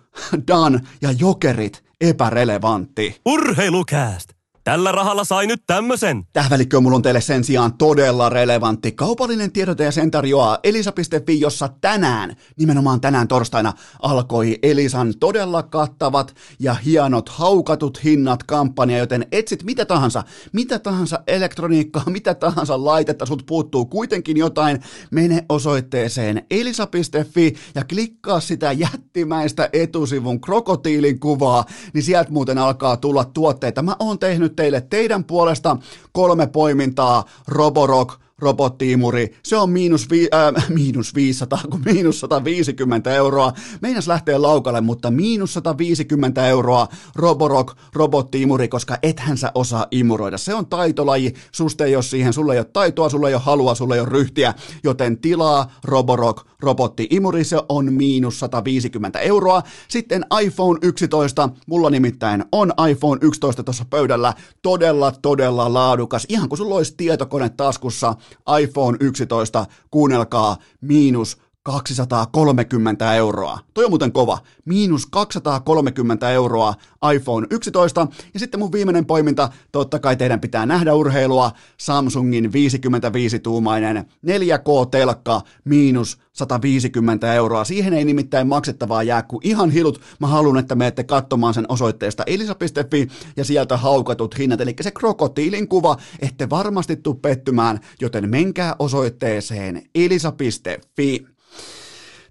Dan 0.48 0.88
ja 1.02 1.12
Jokerit 1.12 1.84
epärelevantti. 2.02 3.22
Urheilukääst! 3.26 4.41
Tällä 4.64 4.92
rahalla 4.92 5.24
sai 5.24 5.48
nyt 5.48 5.64
tämmösen. 5.68 6.24
Tähvälikkö 6.34 6.80
mulla 6.80 6.96
on 6.96 7.02
teille 7.02 7.22
sen 7.22 7.44
sijaan 7.44 7.74
todella 7.78 8.30
relevantti 8.30 8.92
kaupallinen 8.92 9.52
tiedote 9.52 9.84
ja 9.84 9.92
sen 9.92 10.12
tarjoaa 10.12 10.58
elisa.fi, 10.64 11.40
jossa 11.40 11.70
tänään, 11.82 12.36
nimenomaan 12.58 13.02
tänään 13.02 13.28
torstaina, 13.28 13.74
alkoi 14.02 14.60
Elisan 14.64 15.14
todella 15.20 15.64
kattavat 15.64 16.36
ja 16.60 16.74
hienot 16.74 17.30
haukatut 17.30 18.04
hinnat 18.04 18.44
kampanja, 18.44 18.98
joten 18.98 19.28
etsit 19.32 19.64
mitä 19.64 19.86
tahansa, 19.86 20.24
mitä 20.52 20.80
tahansa 20.80 21.20
elektroniikkaa, 21.28 22.04
mitä 22.18 22.34
tahansa 22.34 22.86
laitetta, 22.86 23.26
sut 23.26 23.44
puuttuu 23.46 23.86
kuitenkin 23.86 24.38
jotain, 24.38 24.80
mene 25.12 25.46
osoitteeseen 25.50 26.46
elisa.fi 26.52 27.56
ja 27.76 27.84
klikkaa 27.84 28.40
sitä 28.40 28.72
jättimäistä 28.72 29.70
etusivun 29.74 30.42
krokotiilin 30.42 31.20
kuvaa, 31.20 31.66
niin 31.94 32.04
sieltä 32.04 32.32
muuten 32.32 32.58
alkaa 32.58 32.98
tulla 32.98 33.26
tuotteita. 33.26 33.82
Mä 33.82 33.96
oon 34.00 34.20
tehnyt 34.20 34.51
nyt 34.52 34.56
teille 34.56 34.82
teidän 34.82 35.24
puolesta. 35.24 35.78
Kolme 36.12 36.48
poimintaa 36.48 37.26
Roborock, 37.48 38.21
robottiimuri, 38.42 39.36
se 39.44 39.58
on 39.58 39.70
miinus, 39.70 40.10
vi, 40.10 40.28
äh, 40.34 40.70
miinus 40.80 41.16
500, 41.16 41.60
kun 41.72 41.82
miinus 41.86 42.20
150 42.20 43.14
euroa. 43.14 43.54
Meinas 43.82 44.08
lähtee 44.08 44.38
laukalle, 44.38 44.82
mutta 44.82 45.12
miinus 45.12 45.54
150 45.54 46.48
euroa 46.48 46.88
Roborock, 47.16 47.78
robottiimuri, 47.94 48.68
koska 48.68 48.98
ethän 49.04 49.38
sä 49.38 49.52
osaa 49.56 49.86
imuroida. 49.92 50.38
Se 50.38 50.54
on 50.54 50.66
taitolaji, 50.66 51.34
susta 51.52 51.86
ei 51.86 51.96
ole 51.96 52.04
siihen, 52.04 52.34
sulle 52.34 52.54
ei 52.54 52.60
ole 52.60 52.68
taitoa, 52.74 53.10
sulle 53.10 53.28
ei 53.28 53.34
ole 53.34 53.42
halua, 53.46 53.76
sulle 53.76 53.96
ei 53.96 54.02
ole 54.02 54.10
ryhtiä, 54.10 54.54
joten 54.84 55.18
tilaa 55.18 55.72
Roborock, 55.84 56.48
robotti-imuri, 56.60 57.44
se 57.44 57.58
on 57.70 57.94
miinus 57.94 58.40
150 58.40 59.20
euroa. 59.20 59.64
Sitten 59.88 60.26
iPhone 60.44 60.80
11, 60.82 61.50
mulla 61.68 61.90
nimittäin 61.90 62.46
on 62.52 62.74
iPhone 62.90 63.20
11 63.24 63.64
tuossa 63.64 63.86
pöydällä, 63.90 64.34
todella, 64.62 65.12
todella 65.22 65.74
laadukas, 65.74 66.26
ihan 66.30 66.50
kuin 66.50 66.58
sulla 66.58 66.76
olisi 66.76 66.94
tietokone 66.98 67.50
taskussa, 67.50 68.16
iPhone 68.62 68.98
11, 69.00 69.66
kuunnelkaa, 69.92 70.58
miinus 70.82 71.38
230 71.64 73.16
euroa. 73.16 73.60
Toi 73.74 73.86
on 73.86 73.92
muuten 73.92 74.12
kova. 74.12 74.38
Miinus 74.66 75.06
230 75.06 76.30
euroa 76.30 76.74
iPhone 77.14 77.48
11. 77.50 78.08
Ja 78.34 78.40
sitten 78.40 78.60
mun 78.60 78.72
viimeinen 78.72 79.06
poiminta, 79.06 79.50
totta 79.72 80.00
kai 80.00 80.16
teidän 80.16 80.40
pitää 80.40 80.66
nähdä 80.66 80.94
urheilua, 80.94 81.52
Samsungin 81.78 82.46
55-tuumainen 82.46 84.06
4K-telkka, 84.26 85.42
miinus 85.64 86.20
150 86.34 87.34
euroa. 87.34 87.64
Siihen 87.64 87.94
ei 87.94 88.06
nimittäin 88.06 88.48
maksettavaa 88.48 89.04
jää 89.04 89.24
kuin 89.24 89.48
ihan 89.48 89.70
hilut. 89.70 90.02
Mä 90.20 90.28
haluan, 90.28 90.58
että 90.58 90.76
menette 90.76 91.04
katsomaan 91.04 91.54
sen 91.54 91.66
osoitteesta 91.70 92.24
elisa.fi 92.28 93.08
ja 93.38 93.46
sieltä 93.46 93.78
haukatut 93.78 94.38
hinnat. 94.38 94.62
Eli 94.62 94.76
se 94.82 94.92
krokotiilin 94.92 95.68
kuva, 95.68 95.98
ette 96.20 96.50
varmasti 96.50 96.96
tuu 96.96 97.14
pettymään, 97.14 97.80
joten 98.02 98.30
menkää 98.30 98.76
osoitteeseen 98.80 99.84
elisa.fi. 99.96 101.31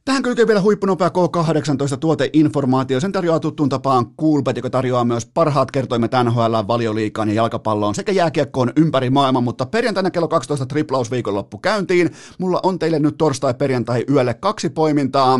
Tähän 0.04 0.22
kylkee 0.22 0.46
vielä 0.46 0.60
huippunopea 0.60 1.08
K18 1.08 1.96
tuoteinformaatio. 2.00 3.00
Sen 3.00 3.12
tarjoaa 3.12 3.40
tuttuun 3.40 3.68
tapaan 3.68 4.06
Coolbet, 4.20 4.56
joka 4.56 4.70
tarjoaa 4.70 5.04
myös 5.04 5.26
parhaat 5.26 5.70
kertoimet 5.70 6.10
NHL, 6.24 6.54
valioliikaan 6.68 7.28
ja 7.28 7.34
jalkapalloon 7.34 7.94
sekä 7.94 8.12
jääkiekkoon 8.12 8.72
ympäri 8.76 9.10
maailman, 9.10 9.44
mutta 9.44 9.66
perjantaina 9.66 10.10
kello 10.10 10.28
12 10.28 10.66
triplaus 10.66 11.10
viikonloppu 11.10 11.58
käyntiin. 11.58 12.10
Mulla 12.38 12.60
on 12.62 12.78
teille 12.78 12.98
nyt 12.98 13.18
torstai-perjantai 13.18 14.04
yölle 14.10 14.34
kaksi 14.34 14.70
poimintaa. 14.70 15.38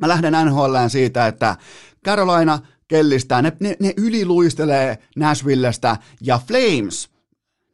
Mä 0.00 0.08
lähden 0.08 0.32
NHLään 0.46 0.90
siitä, 0.90 1.26
että 1.26 1.56
Carolina 2.04 2.58
kellistää, 2.88 3.42
ne, 3.42 3.52
ne, 3.60 3.76
ne 3.80 3.94
yliluistelee 3.96 4.98
Nashvillestä 5.16 5.96
ja 6.20 6.40
Flames– 6.46 7.08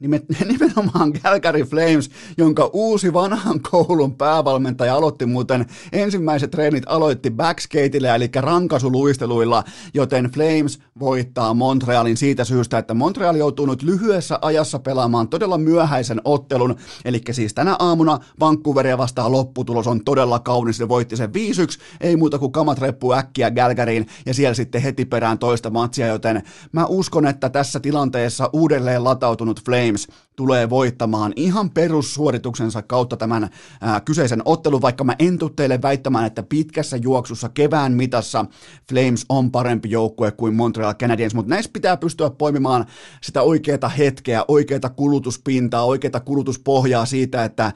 nimenomaan 0.48 1.12
Calgary 1.12 1.62
Flames, 1.62 2.10
jonka 2.38 2.70
uusi 2.72 3.12
vanhan 3.12 3.60
koulun 3.70 4.16
päävalmentaja 4.16 4.94
aloitti 4.94 5.26
muuten. 5.26 5.66
Ensimmäiset 5.92 6.50
treenit 6.50 6.84
aloitti 6.86 7.30
backskateillä, 7.30 8.14
eli 8.14 8.30
rankasuluisteluilla, 8.36 9.64
joten 9.94 10.24
Flames 10.24 10.78
voittaa 11.00 11.54
Montrealin 11.54 12.16
siitä 12.16 12.44
syystä, 12.44 12.78
että 12.78 12.94
Montreal 12.94 13.36
joutuu 13.36 13.66
nyt 13.66 13.82
lyhyessä 13.82 14.38
ajassa 14.42 14.78
pelaamaan 14.78 15.28
todella 15.28 15.58
myöhäisen 15.58 16.20
ottelun, 16.24 16.76
eli 17.04 17.20
siis 17.30 17.54
tänä 17.54 17.76
aamuna 17.78 18.18
Vancouveria 18.40 18.98
vastaan 18.98 19.32
lopputulos 19.32 19.86
on 19.86 20.04
todella 20.04 20.38
kaunis, 20.38 20.76
se 20.76 20.88
voitti 20.88 21.16
sen 21.16 21.30
5-1, 21.30 21.32
ei 22.00 22.16
muuta 22.16 22.38
kuin 22.38 22.52
kamat 22.52 22.78
reppu 22.78 23.12
äkkiä 23.12 23.50
Galgaryin 23.50 24.06
ja 24.26 24.34
siellä 24.34 24.54
sitten 24.54 24.82
heti 24.82 25.04
perään 25.04 25.38
toista 25.38 25.70
matsia, 25.70 26.06
joten 26.06 26.42
mä 26.72 26.86
uskon, 26.86 27.26
että 27.26 27.48
tässä 27.48 27.80
tilanteessa 27.80 28.50
uudelleen 28.52 29.04
latautunut 29.04 29.64
Flames 29.64 29.93
Flames 29.94 30.06
tulee 30.36 30.70
voittamaan 30.70 31.32
ihan 31.36 31.70
perussuorituksensa 31.70 32.82
kautta 32.82 33.16
tämän 33.16 33.48
ää, 33.80 34.00
kyseisen 34.00 34.42
ottelun, 34.44 34.82
vaikka 34.82 35.04
mä 35.04 35.16
en 35.18 35.38
teille 35.56 35.82
väittämään, 35.82 36.26
että 36.26 36.42
pitkässä 36.42 36.96
juoksussa 36.96 37.48
kevään 37.48 37.92
mitassa 37.92 38.44
Flames 38.88 39.24
on 39.28 39.50
parempi 39.50 39.90
joukkue 39.90 40.30
kuin 40.30 40.54
Montreal 40.54 40.94
Canadiens, 40.94 41.34
mutta 41.34 41.50
näissä 41.50 41.70
pitää 41.72 41.96
pystyä 41.96 42.30
poimimaan 42.30 42.86
sitä 43.22 43.42
oikeaa 43.42 43.88
hetkeä, 43.98 44.44
oikeaa 44.48 44.90
kulutuspintaa, 44.96 45.84
oikeaa 45.84 46.20
kulutuspohjaa 46.20 47.06
siitä, 47.06 47.44
että 47.44 47.72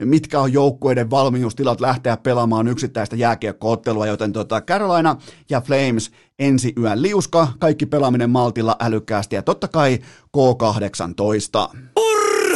mitkä 0.00 0.40
on 0.40 0.52
joukkueiden 0.52 1.10
valmiustilat 1.10 1.80
lähteä 1.80 2.16
pelaamaan 2.16 2.68
yksittäistä 2.68 3.16
jääkiekkoottelua, 3.16 4.06
joten 4.06 4.32
tota 4.32 4.60
Carolina 4.60 5.16
ja 5.50 5.60
Flames 5.60 6.10
ensi 6.38 6.72
yön 6.82 7.02
liuska, 7.02 7.48
kaikki 7.58 7.86
pelaaminen 7.86 8.30
maltilla 8.30 8.76
älykkäästi 8.80 9.36
ja 9.36 9.42
totta 9.42 9.68
kai 9.68 9.98
K18. 10.36 11.95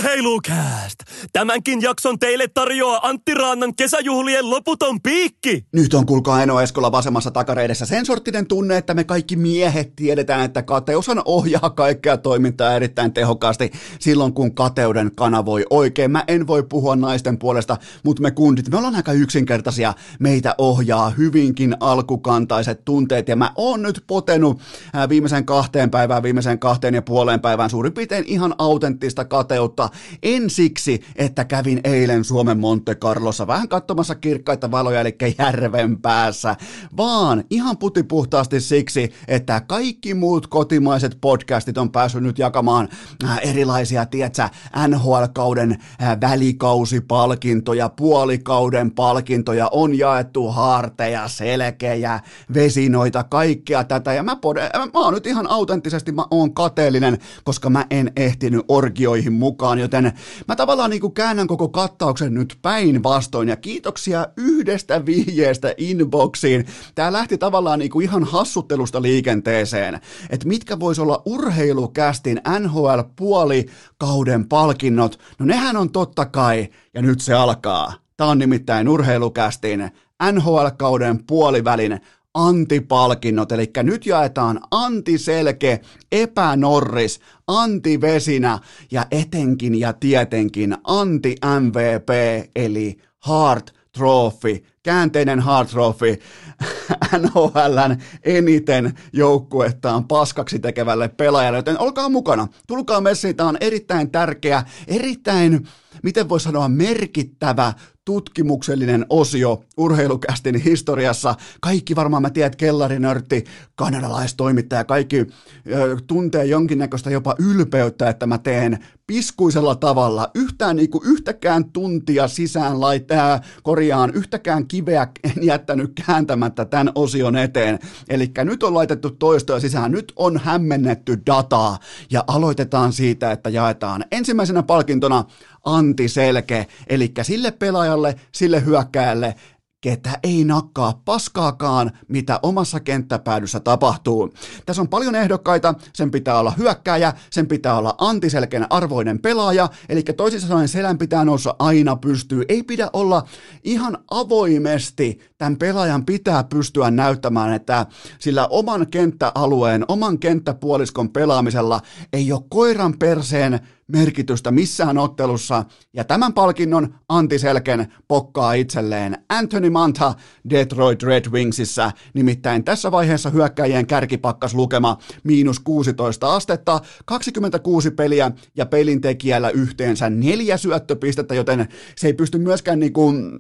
Urheilukääst! 0.01 0.99
Tämänkin 1.33 1.83
jakson 1.83 2.19
teille 2.19 2.49
tarjoaa 2.49 3.09
Antti 3.09 3.35
Raannan 3.35 3.75
kesäjuhlien 3.77 4.51
loputon 4.51 5.01
piikki! 5.01 5.67
Nyt 5.73 5.95
on 5.95 6.07
kuulkaa 6.07 6.43
Eno 6.43 6.61
Eskola 6.61 6.93
vasemmassa 6.93 7.31
takareidessä 7.31 7.87
sen 7.87 8.07
sorttinen 8.07 8.47
tunne, 8.47 8.77
että 8.77 8.95
me 8.95 9.05
kaikki 9.05 9.37
miehet 9.37 9.97
tiedetään, 9.97 10.45
että 10.45 10.63
kateushan 10.63 11.23
ohjaa 11.25 11.71
kaikkea 11.71 12.17
toimintaa 12.17 12.75
erittäin 12.75 13.13
tehokkaasti 13.13 13.71
silloin, 13.99 14.33
kun 14.33 14.55
kateuden 14.55 15.11
kanavoi 15.15 15.65
oikein. 15.71 16.11
Mä 16.11 16.25
en 16.29 16.47
voi 16.47 16.63
puhua 16.63 16.97
naisten 16.97 17.39
puolesta, 17.39 17.77
mutta 18.05 18.23
me 18.23 18.31
kundit, 18.31 18.69
me 18.71 18.77
ollaan 18.77 18.97
aika 18.97 19.13
yksinkertaisia. 19.13 19.95
Meitä 20.19 20.55
ohjaa 20.59 21.11
hyvinkin 21.11 21.77
alkukantaiset 21.81 22.85
tunteet 22.85 23.29
ja 23.29 23.37
mä 23.37 23.53
oon 23.57 23.83
nyt 23.83 24.05
potenut 24.07 24.61
viimeisen 25.09 25.47
kahteen 25.47 25.91
päivään, 25.91 26.23
viimeisen 26.23 26.59
kahteen 26.59 26.95
ja 26.95 27.03
puoleen 27.03 27.41
päivään 27.41 27.71
suurin 27.71 27.93
piirtein 27.93 28.25
ihan 28.27 28.55
autenttista 28.59 29.25
kateutta 29.25 29.90
en 30.23 30.51
siksi, 30.51 31.01
että 31.17 31.45
kävin 31.45 31.81
eilen 31.85 32.25
Suomen 32.25 32.59
Monte 32.59 32.95
Carlossa 32.95 33.47
vähän 33.47 33.69
katsomassa 33.69 34.15
kirkkaita 34.15 34.71
valoja, 34.71 35.01
eli 35.01 35.17
järven 35.39 36.01
päässä, 36.01 36.57
vaan 36.97 37.45
ihan 37.51 37.79
putipuhtaasti 37.79 38.61
siksi, 38.61 39.13
että 39.29 39.61
kaikki 39.61 40.15
muut 40.15 40.47
kotimaiset 40.47 41.19
podcastit 41.21 41.79
on 41.79 41.93
päässyt 41.93 42.23
nyt 42.23 42.39
jakamaan 42.39 42.89
äh, 43.25 43.41
erilaisia, 43.43 44.07
tietsä, 44.07 44.51
NHL-kauden 44.89 45.79
äh, 46.03 46.21
välikausipalkintoja, 46.21 47.89
puolikauden 47.89 48.91
palkintoja, 48.91 49.69
on 49.73 49.99
jaettu 49.99 50.49
harteja, 50.49 51.29
selkejä, 51.29 52.21
vesinoita, 52.55 53.25
kaikkea 53.25 53.85
tätä, 53.85 54.13
ja 54.13 54.23
mä, 54.23 54.37
pode, 54.37 54.71
mä 54.95 55.01
oon 55.01 55.15
nyt 55.15 55.27
ihan 55.27 55.51
autenttisesti, 55.51 56.13
mä 56.13 56.25
oon 56.31 56.55
kateellinen, 56.55 57.19
koska 57.45 57.71
mä 57.71 57.87
en 57.91 58.13
ehtinyt 58.17 58.65
orgioihin 58.69 59.33
mukaan, 59.33 59.79
joten 59.81 60.13
mä 60.49 60.57
tavallaan 60.57 60.91
niin 60.91 61.01
kuin 61.01 61.15
käännän 61.15 61.47
koko 61.47 61.69
kattauksen 61.69 62.35
nyt 62.35 62.59
päinvastoin 62.63 63.49
ja 63.49 63.57
kiitoksia 63.57 64.27
yhdestä 64.37 65.07
vihjeestä 65.07 65.75
inboxiin. 65.77 66.67
Tää 66.95 67.13
lähti 67.13 67.39
tavallaan 67.39 67.79
niin 67.79 67.91
kuin 67.91 68.05
ihan 68.05 68.25
hassuttelusta 68.25 69.03
liikenteeseen, 69.03 70.01
että 70.31 70.49
mitkä 70.49 70.81
vois 70.81 70.99
olla 70.99 71.23
urheilukästin 71.25 72.41
NHL 72.61 73.01
puolikauden 73.17 74.49
palkinnot. 74.49 75.19
No 75.39 75.47
nehän 75.47 75.77
on 75.77 75.93
totta 75.93 76.27
kai, 76.27 76.69
ja 76.95 77.03
nyt 77.03 77.21
se 77.21 77.35
alkaa. 77.35 77.95
Tää 78.17 78.27
on 78.27 78.39
nimittäin 78.39 78.89
urheilukästin 78.89 79.91
NHL-kauden 80.33 81.25
puolivälin 81.27 82.01
antipalkinnot, 82.35 83.53
eli 83.53 83.71
nyt 83.83 84.07
jaetaan 84.07 84.61
antiselke, 84.71 85.81
epänorris, 86.13 87.21
antivesinä 87.47 88.59
ja 88.91 89.07
etenkin 89.11 89.81
ja 89.81 89.93
tietenkin 89.93 90.77
anti-MVP, 90.85 92.11
eli 92.57 92.99
Hart 93.19 93.75
Trophy, 93.93 94.65
käänteinen 94.83 95.41
Hart 95.41 95.71
Trophy, 95.71 96.17
NHLn 97.19 97.97
eniten 98.25 98.95
joukkuettaan 99.13 100.05
paskaksi 100.05 100.59
tekevälle 100.59 101.09
pelaajalle, 101.09 101.59
joten 101.59 101.81
olkaa 101.81 102.09
mukana, 102.09 102.49
tulkaa 102.67 103.01
messiin, 103.01 103.37
tämä 103.37 103.49
on 103.49 103.57
erittäin 103.61 104.11
tärkeä, 104.11 104.65
erittäin 104.89 105.69
miten 106.03 106.29
voi 106.29 106.41
sanoa 106.41 106.69
merkittävä 106.69 107.73
tutkimuksellinen 108.05 109.07
osio 109.09 109.65
urheilukästin 109.77 110.57
historiassa. 110.57 111.35
Kaikki 111.61 111.97
varmaan 111.97 112.23
mä 112.23 112.31
tiedän, 112.31 112.47
että 112.47 112.57
kellarinörtti, 112.57 113.45
kanadalaistoimittaja, 113.75 114.85
kaikki 114.85 115.17
ö, 115.17 115.97
tuntee 116.07 116.45
jonkinnäköistä 116.45 117.11
jopa 117.11 117.35
ylpeyttä, 117.39 118.09
että 118.09 118.27
mä 118.27 118.39
teen 118.39 118.79
piskuisella 119.07 119.75
tavalla 119.75 120.31
yhtään 120.35 120.77
niin 120.77 120.91
kuin 120.91 121.07
yhtäkään 121.07 121.65
tuntia 121.73 122.29
sisään 122.29 122.81
laittaa, 122.81 123.41
korjaan, 123.63 124.13
yhtäkään 124.15 124.67
kiveä 124.67 125.07
en 125.25 125.43
jättänyt 125.43 125.93
kääntämättä 126.07 126.65
tämän 126.65 126.93
osion 126.95 127.37
eteen. 127.37 127.79
Eli 128.09 128.31
nyt 128.45 128.63
on 128.63 128.75
laitettu 128.75 129.11
toistoja 129.11 129.61
sisään, 129.61 129.93
nyt 129.93 130.13
on 130.17 130.41
hämmennetty 130.45 131.19
dataa 131.27 131.79
ja 132.11 132.25
aloitetaan 132.27 132.93
siitä, 132.93 133.33
että 133.33 133.51
jaetaan 133.51 134.05
ensimmäisenä 134.13 134.63
palkintona 134.63 135.25
antiselke, 135.65 136.67
eli 136.87 137.13
sille 137.23 137.51
pelaajalle, 137.51 138.15
sille 138.33 138.65
hyökkääjälle, 138.65 139.35
ketä 139.81 140.19
ei 140.23 140.45
nakkaa 140.45 141.03
paskaakaan, 141.05 141.91
mitä 142.09 142.41
omassa 142.43 142.81
kenttäpäädyssä 142.81 143.61
tapahtuu. 143.61 144.35
Tässä 144.67 144.83
on 144.83 144.89
paljon 144.89 145.15
ehdokkaita, 145.15 145.75
sen 145.95 146.11
pitää 146.11 146.39
olla 146.39 146.51
hyökkääjä, 146.59 147.13
sen 147.31 147.47
pitää 147.47 147.79
olla 147.79 147.95
antiselkeän 147.99 148.67
arvoinen 148.71 149.19
pelaaja, 149.19 149.69
eli 149.89 150.03
toisin 150.03 150.41
sanoen 150.41 150.69
selän 150.69 150.99
pitää 150.99 151.25
noussa 151.25 151.55
aina 151.59 151.97
pystyy. 151.97 152.45
Ei 152.49 152.63
pidä 152.63 152.91
olla 152.93 153.23
ihan 153.65 153.99
avoimesti, 154.11 155.19
tämän 155.39 155.57
pelaajan 155.57 156.07
pitää 156.07 156.45
pystyä 156.45 156.91
näyttämään, 156.91 157.53
että 157.55 157.87
sillä 158.19 158.47
oman 158.47 158.87
kenttäalueen, 158.91 159.85
oman 159.89 160.19
kenttäpuoliskon 160.19 161.11
pelaamisella 161.11 161.81
ei 162.13 162.33
ole 162.33 162.43
koiran 162.49 162.99
perseen 162.99 163.61
merkitystä 163.93 164.51
missään 164.51 164.99
ottelussa, 164.99 165.65
ja 165.93 166.05
tämän 166.05 166.33
palkinnon 166.33 166.95
Antti 167.09 167.39
Selken 167.39 167.93
pokkaa 168.09 168.53
itselleen 168.53 169.19
Anthony 169.29 169.71
Manta 169.71 170.15
Detroit 170.51 171.03
Red 171.03 171.25
Wingsissä, 171.31 171.93
nimittäin 172.15 172.65
tässä 172.65 172.91
vaiheessa 172.91 173.31
hyökkäjien 173.31 173.87
kärkipakkas 173.87 174.55
lukema 174.55 174.99
miinus 175.25 175.61
16 175.61 176.35
astetta, 176.35 176.81
26 177.05 177.91
peliä 177.91 178.31
ja 178.57 178.67
pelintekijällä 178.67 179.51
yhteensä 179.51 180.11
neljä 180.11 180.57
syöttöpistettä, 180.57 181.35
joten 181.35 181.69
se 181.97 182.07
ei 182.07 182.13
pysty 182.13 182.39
myöskään 182.39 182.81
niin 182.81 182.93
kuin 182.93 183.39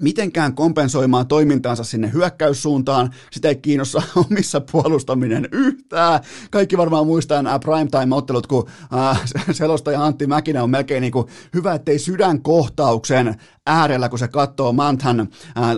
mitenkään 0.00 0.54
kompensoimaan 0.54 1.26
toimintaansa 1.26 1.84
sinne 1.84 2.12
hyökkäyssuuntaan. 2.12 3.10
Sitä 3.30 3.48
ei 3.48 3.56
kiinnosta 3.56 4.02
omissa 4.30 4.60
puolustaminen 4.60 5.48
yhtään. 5.52 6.20
Kaikki 6.50 6.76
varmaan 6.76 7.06
muistaa 7.06 7.42
nämä 7.42 7.58
primetime-ottelut, 7.58 8.46
kun 8.46 8.68
äh, 8.94 9.22
selostaja 9.52 10.04
Antti 10.04 10.26
Mäkinen 10.26 10.62
on 10.62 10.70
melkein 10.70 11.00
niin 11.00 11.12
kuin 11.12 11.26
hyvä, 11.54 11.74
ettei 11.74 11.98
sydänkohtauksen 11.98 13.34
äärellä, 13.66 14.08
kun 14.08 14.18
se 14.18 14.28
katsoo 14.28 14.72
Manthan 14.72 15.20
äh, 15.20 15.28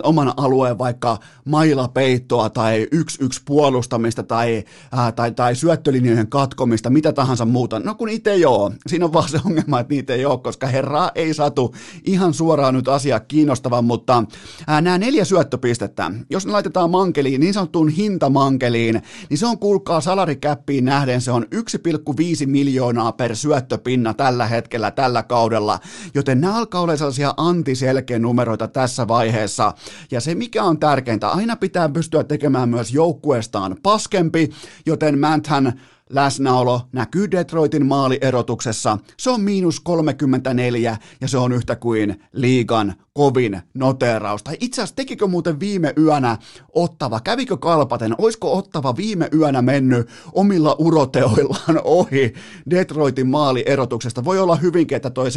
oman 0.03 0.33
alueen 0.37 0.77
vaikka 0.77 1.17
mailapeittoa 1.45 2.49
tai 2.49 2.87
yksi 2.91 3.23
yksi 3.23 3.41
puolustamista 3.45 4.23
tai, 4.23 4.63
äh, 4.97 5.13
tai, 5.13 5.31
tai 5.31 5.55
syöttölinjojen 5.55 6.29
katkomista, 6.29 6.89
mitä 6.89 7.13
tahansa 7.13 7.45
muuta. 7.45 7.79
No 7.79 7.95
kun 7.95 8.09
ei 8.25 8.45
ole. 8.45 8.75
Siinä 8.87 9.05
on 9.05 9.13
vaan 9.13 9.29
se 9.29 9.39
ongelma, 9.45 9.79
että 9.79 9.93
niitä 9.93 10.13
ei 10.13 10.25
ole, 10.25 10.39
koska 10.39 10.67
herraa 10.67 11.11
ei 11.15 11.33
satu 11.33 11.75
ihan 12.03 12.33
suoraan 12.33 12.73
nyt 12.73 12.87
asia 12.87 13.19
kiinnostavan, 13.19 13.85
mutta 13.85 14.14
äh, 14.17 14.81
nämä 14.81 14.97
neljä 14.97 15.25
syöttöpistettä, 15.25 16.11
jos 16.29 16.45
ne 16.45 16.51
laitetaan 16.51 16.89
mankeliin, 16.89 17.41
niin 17.41 17.53
sanottuun 17.53 17.89
hintamankeliin, 17.89 19.01
niin 19.29 19.37
se 19.37 19.45
on 19.45 19.59
kuulkaa 19.59 20.01
salarikäppiin 20.01 20.85
nähden, 20.85 21.21
se 21.21 21.31
on 21.31 21.45
1,5 21.55 22.45
miljoonaa 22.45 23.11
per 23.11 23.35
syöttöpinna 23.35 24.13
tällä 24.13 24.47
hetkellä, 24.47 24.91
tällä 24.91 25.23
kaudella, 25.23 25.79
joten 26.13 26.41
nämä 26.41 26.57
alkaa 26.57 26.81
olla 26.81 26.97
sellaisia 26.97 27.33
anti 27.37 27.75
selkeä 27.75 28.19
numeroita 28.19 28.67
tässä 28.67 29.07
vaiheessa. 29.07 29.73
Ja 30.11 30.21
se, 30.21 30.35
mikä 30.35 30.63
on 30.63 30.79
tärkeintä, 30.79 31.29
aina 31.29 31.55
pitää 31.55 31.89
pystyä 31.89 32.23
tekemään 32.23 32.69
myös 32.69 32.93
joukkueestaan 32.93 33.75
paskempi, 33.83 34.49
joten 34.85 35.19
Manthan 35.19 35.73
läsnäolo 36.09 36.81
näkyy 36.91 37.31
Detroitin 37.31 37.85
maalierotuksessa. 37.85 38.97
Se 39.17 39.29
on 39.29 39.41
miinus 39.41 39.79
34 39.79 40.97
ja 41.21 41.27
se 41.27 41.37
on 41.37 41.51
yhtä 41.51 41.75
kuin 41.75 42.23
liigan 42.31 42.93
kovin 43.13 43.61
noteraus. 43.73 44.43
Tai 44.43 44.57
itse 44.59 44.81
asiassa 44.81 44.95
tekikö 44.95 45.27
muuten 45.27 45.59
viime 45.59 45.93
yönä 45.97 46.37
Ottava, 46.73 47.19
kävikö 47.19 47.57
kalpaten, 47.57 48.15
oisko 48.17 48.57
Ottava 48.57 48.95
viime 48.95 49.29
yönä 49.33 49.61
mennyt 49.61 50.09
omilla 50.33 50.75
uroteoillaan 50.79 51.81
ohi 51.83 52.33
Detroitin 52.69 53.27
maalierotuksesta? 53.27 54.25
Voi 54.25 54.39
olla 54.39 54.55
hyvinkin, 54.55 54.95
että 54.95 55.09
toi 55.09 55.29
7-1 55.29 55.31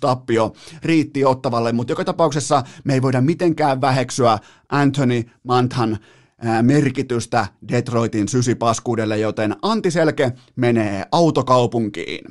tappio 0.00 0.52
riitti 0.82 1.24
Ottavalle, 1.24 1.72
mutta 1.72 1.92
joka 1.92 2.04
tapauksessa 2.04 2.62
me 2.84 2.94
ei 2.94 3.02
voida 3.02 3.20
mitenkään 3.20 3.80
väheksyä 3.80 4.38
Anthony 4.68 5.24
Manthan 5.42 5.98
merkitystä 6.62 7.46
Detroitin 7.68 8.28
sysipaskuudelle, 8.28 9.18
joten 9.18 9.56
Antti 9.62 9.90
Selke 9.90 10.32
menee 10.56 11.04
autokaupunkiin. 11.12 12.24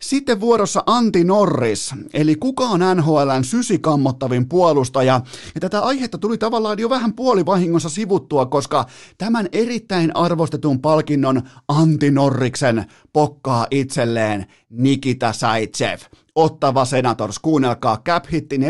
Sitten 0.00 0.40
vuorossa 0.40 0.82
Antti 0.86 1.24
Norris, 1.24 1.94
eli 2.12 2.36
kuka 2.36 2.64
on 2.64 2.80
NHLn 2.96 3.44
sysikammottavin 3.44 4.48
puolustaja. 4.48 5.20
Ja 5.54 5.60
tätä 5.60 5.80
aihetta 5.80 6.18
tuli 6.18 6.38
tavallaan 6.38 6.78
jo 6.78 6.90
vähän 6.90 7.12
puolivahingossa 7.14 7.88
sivuttua, 7.88 8.46
koska 8.46 8.86
tämän 9.18 9.48
erittäin 9.52 10.16
arvostetun 10.16 10.80
palkinnon 10.80 11.42
Antti 11.68 12.10
Norriksen 12.10 12.84
pokkaa 13.12 13.66
itselleen 13.70 14.46
Nikita 14.70 15.32
Saitsev. 15.32 15.98
Ottava 16.34 16.84
Senators, 16.84 17.38
kuunnelkaa, 17.38 18.02
cap 18.04 18.24
hitti 18.32 18.56
4,5 18.56 18.62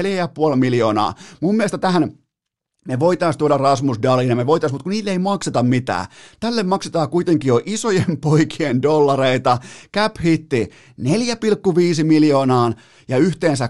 miljoonaa. 0.57 1.15
Mun 1.41 1.57
mielestä 1.57 1.79
tähän 1.79 2.13
me 2.87 2.99
voitaisiin 2.99 3.39
tuoda 3.39 3.57
Rasmus 3.57 4.03
Dalin 4.03 4.29
ja 4.29 4.37
me 4.37 4.47
voitaisiin, 4.47 4.75
mutta 4.75 4.83
kun 4.83 4.91
niille 4.91 5.11
ei 5.11 5.19
makseta 5.19 5.63
mitään. 5.63 6.07
Tälle 6.41 6.63
maksetaan 6.63 7.09
kuitenkin 7.09 7.49
jo 7.49 7.61
isojen 7.67 8.19
poikien 8.25 8.83
dollareita. 8.83 9.59
Cap 9.97 10.17
hitti 10.25 10.71
4,5 11.01 12.05
miljoonaan 12.05 12.75
ja 13.09 13.19
yhteensä 13.19 13.69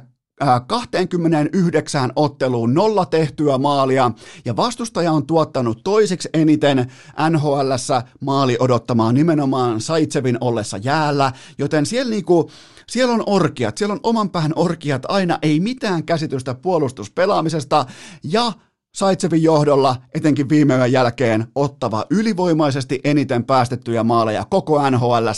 29 0.67 2.13
otteluun 2.17 2.75
nolla 2.75 3.07
tehtyä 3.07 3.59
maalia 3.59 4.11
ja 4.45 4.57
vastustaja 4.57 5.13
on 5.13 5.27
tuottanut 5.27 5.81
toiseksi 5.85 6.29
eniten 6.35 6.93
NHLssä 7.31 8.03
maali 8.21 8.57
odottamaan 8.61 9.15
nimenomaan 9.15 9.81
Saitsevin 9.81 10.39
ollessa 10.41 10.77
jäällä, 10.77 11.33
joten 11.59 11.87
siellä 11.87 12.11
niinku, 12.11 12.51
siellä 12.89 13.15
on 13.15 13.23
orkiat, 13.27 13.79
siellä 13.79 13.93
on 13.93 14.01
oman 14.03 14.31
päähän 14.31 14.53
orkiat 14.57 15.03
aina, 15.09 15.39
ei 15.43 15.61
mitään 15.61 16.05
käsitystä 16.05 16.55
puolustuspelaamisesta 16.55 17.87
ja 18.23 18.53
Saitsevin 18.97 19.43
johdolla, 19.43 19.97
etenkin 20.15 20.49
viime 20.49 20.77
yön 20.77 20.93
jälkeen, 20.93 21.47
ottava 21.55 22.05
ylivoimaisesti 22.11 23.01
eniten 23.05 23.45
päästettyjä 23.45 24.05
maaleja 24.05 24.45
koko 24.51 24.91
nhl 24.91 25.29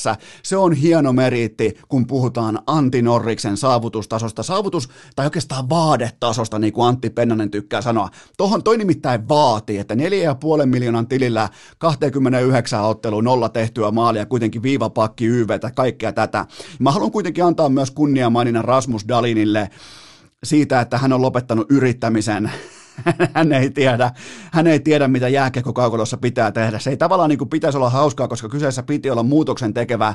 Se 0.42 0.56
on 0.56 0.72
hieno 0.72 1.12
meriitti, 1.12 1.74
kun 1.88 2.06
puhutaan 2.06 2.58
Antti 2.66 3.02
Norriksen 3.02 3.56
saavutustasosta. 3.56 4.42
Saavutus, 4.42 4.88
tai 5.16 5.26
oikeastaan 5.26 5.68
vaadetasosta, 5.68 6.58
niin 6.58 6.72
kuin 6.72 6.88
Antti 6.88 7.10
Pennanen 7.10 7.50
tykkää 7.50 7.80
sanoa. 7.80 8.08
Tohon 8.36 8.62
toi 8.62 8.78
nimittäin 8.78 9.28
vaatii, 9.28 9.78
että 9.78 9.94
4,5 9.94 10.66
miljoonan 10.66 11.08
tilillä 11.08 11.48
29 11.78 12.82
otteluun 12.82 13.24
nolla 13.24 13.48
tehtyä 13.48 13.90
maalia, 13.90 14.26
kuitenkin 14.26 14.62
viivapakki, 14.62 15.26
YVtä, 15.26 15.70
kaikkea 15.70 16.12
tätä. 16.12 16.46
Mä 16.78 16.92
haluan 16.92 17.12
kuitenkin 17.12 17.44
antaa 17.44 17.68
myös 17.68 17.90
kunniamaininnan 17.90 18.64
Rasmus 18.64 19.08
Dalinille 19.08 19.70
siitä, 20.44 20.80
että 20.80 20.98
hän 20.98 21.12
on 21.12 21.22
lopettanut 21.22 21.66
yrittämisen 21.70 22.50
hän 23.34 23.52
ei 23.52 23.70
tiedä, 23.70 24.10
hän 24.52 24.66
ei 24.66 24.80
tiedä 24.80 25.08
mitä 25.08 25.28
jääkiekkokaukalossa 25.28 26.16
pitää 26.16 26.52
tehdä. 26.52 26.78
Se 26.78 26.90
ei 26.90 26.96
tavallaan 26.96 27.28
niin 27.30 27.38
kuin 27.38 27.48
pitäisi 27.48 27.78
olla 27.78 27.90
hauskaa, 27.90 28.28
koska 28.28 28.48
kyseessä 28.48 28.82
piti 28.82 29.10
olla 29.10 29.22
muutoksen 29.22 29.74
tekevä 29.74 30.14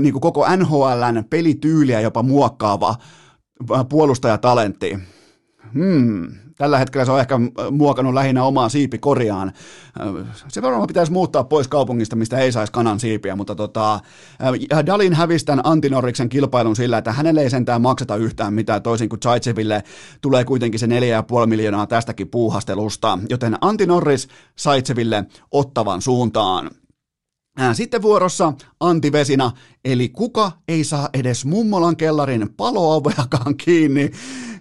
niin 0.00 0.12
kuin 0.12 0.20
koko 0.20 0.46
NHLn 0.56 1.24
pelityyliä 1.30 2.00
jopa 2.00 2.22
muokkaava 2.22 2.94
puolustajatalentti. 3.88 4.98
Hmm, 5.74 6.28
Tällä 6.62 6.78
hetkellä 6.78 7.04
se 7.04 7.12
on 7.12 7.20
ehkä 7.20 7.38
muokannut 7.70 8.14
lähinnä 8.14 8.44
omaa 8.44 8.68
siipikoriaan. 8.68 9.52
Se 10.48 10.62
varmaan 10.62 10.86
pitäisi 10.86 11.12
muuttaa 11.12 11.44
pois 11.44 11.68
kaupungista, 11.68 12.16
mistä 12.16 12.38
ei 12.38 12.52
saisi 12.52 12.72
kanan 12.72 13.00
siipiä, 13.00 13.36
mutta 13.36 13.54
tota, 13.54 14.00
Dalin 14.86 15.14
hävisi 15.14 15.44
tämän 15.44 15.66
Antinorriksen 15.66 16.28
kilpailun 16.28 16.76
sillä, 16.76 16.98
että 16.98 17.12
hänelle 17.12 17.42
ei 17.42 17.50
sentään 17.50 17.82
makseta 17.82 18.16
yhtään 18.16 18.54
mitään, 18.54 18.82
toisin 18.82 19.08
kuin 19.08 19.20
Zaitseville 19.20 19.82
tulee 20.20 20.44
kuitenkin 20.44 20.80
se 20.80 20.86
4,5 20.86 20.92
miljoonaa 21.46 21.86
tästäkin 21.86 22.28
puuhastelusta, 22.28 23.18
joten 23.30 23.58
Antinorris 23.60 24.28
Saitseville 24.56 25.24
ottavan 25.50 26.02
suuntaan. 26.02 26.70
Sitten 27.72 28.02
vuorossa 28.02 28.52
Antti 28.80 29.12
Vesina, 29.12 29.52
eli 29.84 30.08
kuka 30.08 30.52
ei 30.68 30.84
saa 30.84 31.08
edes 31.14 31.44
mummolan 31.44 31.96
kellarin 31.96 32.54
paloaveakaan 32.56 33.56
kiinni. 33.56 34.10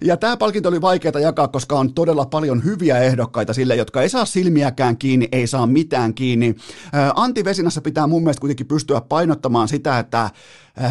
Ja 0.01 0.17
tämä 0.17 0.38
palkinto 0.38 0.69
oli 0.69 0.82
vaikeaa 0.82 1.19
jakaa, 1.19 1.47
koska 1.47 1.80
on 1.80 1.93
todella 1.93 2.25
paljon 2.25 2.63
hyviä 2.63 2.99
ehdokkaita 2.99 3.54
sille, 3.54 3.75
jotka 3.75 4.01
ei 4.01 4.10
saa 4.10 4.25
silmiäkään 4.25 4.97
kiinni, 4.97 5.27
ei 5.32 5.47
saa 5.47 5.67
mitään 5.67 6.13
kiinni. 6.13 6.56
Antti 7.15 7.45
Vesinassa 7.45 7.82
pitää 7.82 8.08
mun 8.08 8.23
mielestä 8.23 8.41
kuitenkin 8.41 8.67
pystyä 8.67 9.01
painottamaan 9.01 9.67
sitä, 9.67 9.99
että 9.99 10.30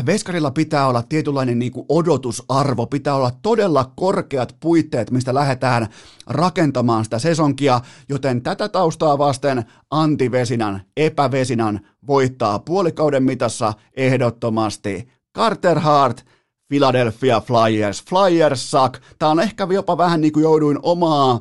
Veskarilla 0.06 0.50
pitää 0.50 0.86
olla 0.86 1.02
tietynlainen 1.02 1.58
niin 1.58 1.72
kuin 1.72 1.86
odotusarvo, 1.88 2.86
pitää 2.86 3.14
olla 3.14 3.30
todella 3.42 3.92
korkeat 3.96 4.56
puitteet, 4.60 5.10
mistä 5.10 5.34
lähdetään 5.34 5.86
rakentamaan 6.26 7.04
sitä 7.04 7.18
sesonkia, 7.18 7.80
joten 8.08 8.42
tätä 8.42 8.68
taustaa 8.68 9.18
vasten 9.18 9.64
Antti 9.90 10.30
Vesinan, 10.30 10.82
epävesinan 10.96 11.80
voittaa 12.06 12.58
puolikauden 12.58 13.22
mitassa 13.22 13.72
ehdottomasti 13.96 15.08
Carter 15.36 15.78
Hart, 15.78 16.26
Philadelphia 16.68 17.40
Flyers. 17.40 18.04
Flyers 18.04 18.70
suck. 18.70 18.94
Tämä 19.18 19.30
on 19.30 19.40
ehkä 19.40 19.66
jopa 19.70 19.98
vähän 19.98 20.20
niin 20.20 20.32
kuin 20.32 20.42
jouduin 20.42 20.78
omaa 20.82 21.40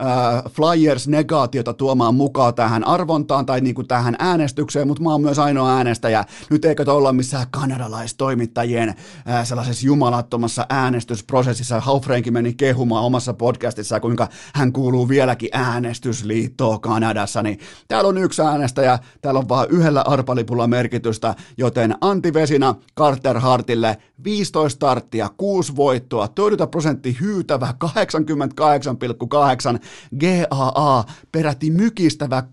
äh, 0.00 0.52
Flyers-negaatiota 0.52 1.74
tuomaan 1.74 2.14
mukaan 2.14 2.54
tähän 2.54 2.84
arvontaan 2.84 3.46
tai 3.46 3.60
niin 3.60 3.74
kuin 3.74 3.88
tähän 3.88 4.16
äänestykseen, 4.18 4.88
mutta 4.88 5.02
mä 5.02 5.10
oon 5.10 5.22
myös 5.22 5.38
ainoa 5.38 5.76
äänestäjä. 5.76 6.24
Nyt 6.50 6.64
eikö 6.64 6.92
olla 6.92 7.12
missään 7.12 7.46
kanadalaistoimittajien 7.50 8.88
äh, 8.88 9.46
sellaisessa 9.46 9.86
jumalattomassa 9.86 10.66
äänestysprosessissa. 10.68 11.80
Haufreenkin 11.80 12.32
meni 12.32 12.54
kehumaan 12.54 13.04
omassa 13.04 13.34
podcastissa, 13.34 14.00
kuinka 14.00 14.28
hän 14.54 14.72
kuuluu 14.72 15.08
vieläkin 15.08 15.50
äänestysliittoon 15.52 16.80
Kanadassa, 16.80 17.42
niin 17.42 17.58
täällä 17.88 18.08
on 18.08 18.18
yksi 18.18 18.42
äänestäjä, 18.42 18.98
täällä 19.20 19.38
on 19.38 19.48
vain 19.48 19.70
yhdellä 19.70 20.04
arpalipulla 20.06 20.66
merkitystä, 20.66 21.34
joten 21.56 21.94
Antti 22.00 22.34
Vesina 22.34 22.74
Carter 22.98 23.38
Hartille 23.38 23.96
15 24.24 24.68
starttia, 24.68 25.28
6 25.36 25.76
voittoa, 25.76 26.28
torjuntaprosentti 26.28 27.16
hyytävä 27.20 27.74
88,8, 27.84 27.90
GAA 30.20 31.04
peräti 31.32 31.70
mykistävä 31.70 32.40
3,61 32.40 32.46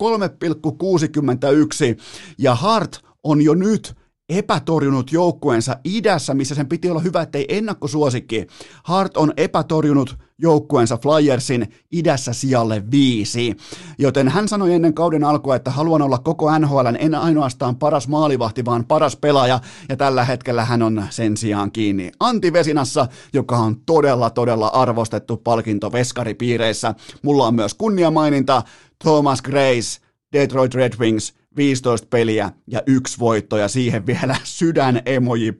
ja 2.37 2.55
Hart 2.55 2.99
on 3.23 3.41
jo 3.41 3.53
nyt 3.53 3.95
epätorjunut 4.29 5.11
joukkueensa 5.11 5.77
idässä, 5.85 6.33
missä 6.33 6.55
sen 6.55 6.67
piti 6.67 6.89
olla 6.89 6.99
hyvä, 6.99 7.21
ettei 7.21 7.45
ennakkosuosikki. 7.49 8.47
Hart 8.83 9.17
on 9.17 9.33
epätorjunut 9.37 10.17
joukkueensa 10.37 10.97
Flyersin 10.97 11.73
idässä 11.91 12.33
sijalle 12.33 12.83
viisi. 12.91 13.57
Joten 13.97 14.29
hän 14.29 14.47
sanoi 14.47 14.73
ennen 14.73 14.93
kauden 14.93 15.23
alkua, 15.23 15.55
että 15.55 15.71
haluan 15.71 16.01
olla 16.01 16.17
koko 16.17 16.59
NHL 16.59 16.85
en 16.99 17.15
ainoastaan 17.15 17.75
paras 17.75 18.07
maalivahti, 18.07 18.65
vaan 18.65 18.85
paras 18.85 19.15
pelaaja, 19.15 19.59
ja 19.89 19.97
tällä 19.97 20.25
hetkellä 20.25 20.65
hän 20.65 20.81
on 20.81 21.03
sen 21.09 21.37
sijaan 21.37 21.71
kiinni 21.71 22.11
Antti 22.19 22.53
Vesinassa, 22.53 23.07
joka 23.33 23.57
on 23.57 23.75
todella, 23.85 24.29
todella 24.29 24.67
arvostettu 24.67 25.37
palkinto 25.37 25.91
veskaripiireissä. 25.91 26.95
Mulla 27.21 27.47
on 27.47 27.55
myös 27.55 27.73
kunniamaininta 27.73 28.63
Thomas 29.03 29.41
Grace, 29.41 29.99
Detroit 30.33 30.73
Red 30.73 30.93
Wings, 30.99 31.33
15 31.57 32.07
peliä 32.09 32.51
ja 32.67 32.81
yksi 32.87 33.19
voitto 33.19 33.57
ja 33.57 33.67
siihen 33.67 34.05
vielä 34.11 34.35
sydän 34.43 35.01
emoji 35.05 35.51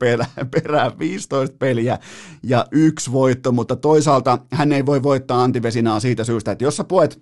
perään 0.52 1.00
15 1.00 1.56
peliä 1.60 2.00
ja 2.44 2.66
yksi 2.72 3.12
voitto, 3.12 3.52
mutta 3.52 3.76
toisaalta 3.76 4.40
hän 4.52 4.72
ei 4.72 4.86
voi 4.86 5.04
voittaa 5.04 5.44
antivesinaa 5.44 6.00
siitä 6.00 6.24
syystä, 6.24 6.52
että 6.52 6.64
jos 6.64 6.78
sä 6.78 6.84
puet 6.84 7.20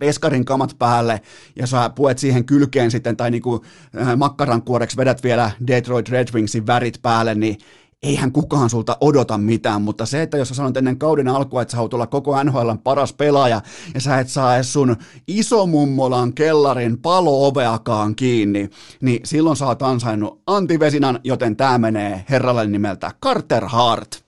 veskarin 0.00 0.44
kamat 0.44 0.76
päälle 0.78 1.20
ja 1.56 1.66
sä 1.66 1.90
puet 1.90 2.18
siihen 2.18 2.44
kylkeen 2.44 2.90
sitten 2.90 3.16
tai 3.16 3.30
niinku 3.30 3.64
äh, 4.00 4.16
makkarankuoreksi 4.16 4.96
vedät 4.96 5.22
vielä 5.22 5.50
Detroit 5.66 6.08
Red 6.08 6.28
Wingsin 6.34 6.66
värit 6.66 6.98
päälle, 7.02 7.34
niin 7.34 7.58
eihän 8.06 8.32
kukaan 8.32 8.70
sulta 8.70 8.96
odota 9.00 9.38
mitään, 9.38 9.82
mutta 9.82 10.06
se, 10.06 10.22
että 10.22 10.36
jos 10.36 10.48
sä 10.48 10.54
sanot 10.54 10.76
ennen 10.76 10.98
kauden 10.98 11.28
alkua, 11.28 11.62
että 11.62 11.72
sä 11.72 11.76
haluat 11.76 11.94
olla 11.94 12.06
koko 12.06 12.42
NHL 12.42 12.70
paras 12.84 13.12
pelaaja 13.12 13.60
ja 13.94 14.00
sä 14.00 14.18
et 14.18 14.28
saa 14.28 14.54
edes 14.54 14.72
sun 14.72 14.96
isomummolan 15.28 16.32
kellarin 16.32 16.98
palo-oveakaan 16.98 18.16
kiinni, 18.16 18.70
niin 19.00 19.20
silloin 19.24 19.56
sä 19.56 19.66
oot 19.66 19.82
ansainnut 19.82 20.42
antivesinan, 20.46 21.20
joten 21.24 21.56
tää 21.56 21.78
menee 21.78 22.24
herralle 22.30 22.66
nimeltä 22.66 23.10
Carter 23.24 23.64
Hart. 23.66 24.25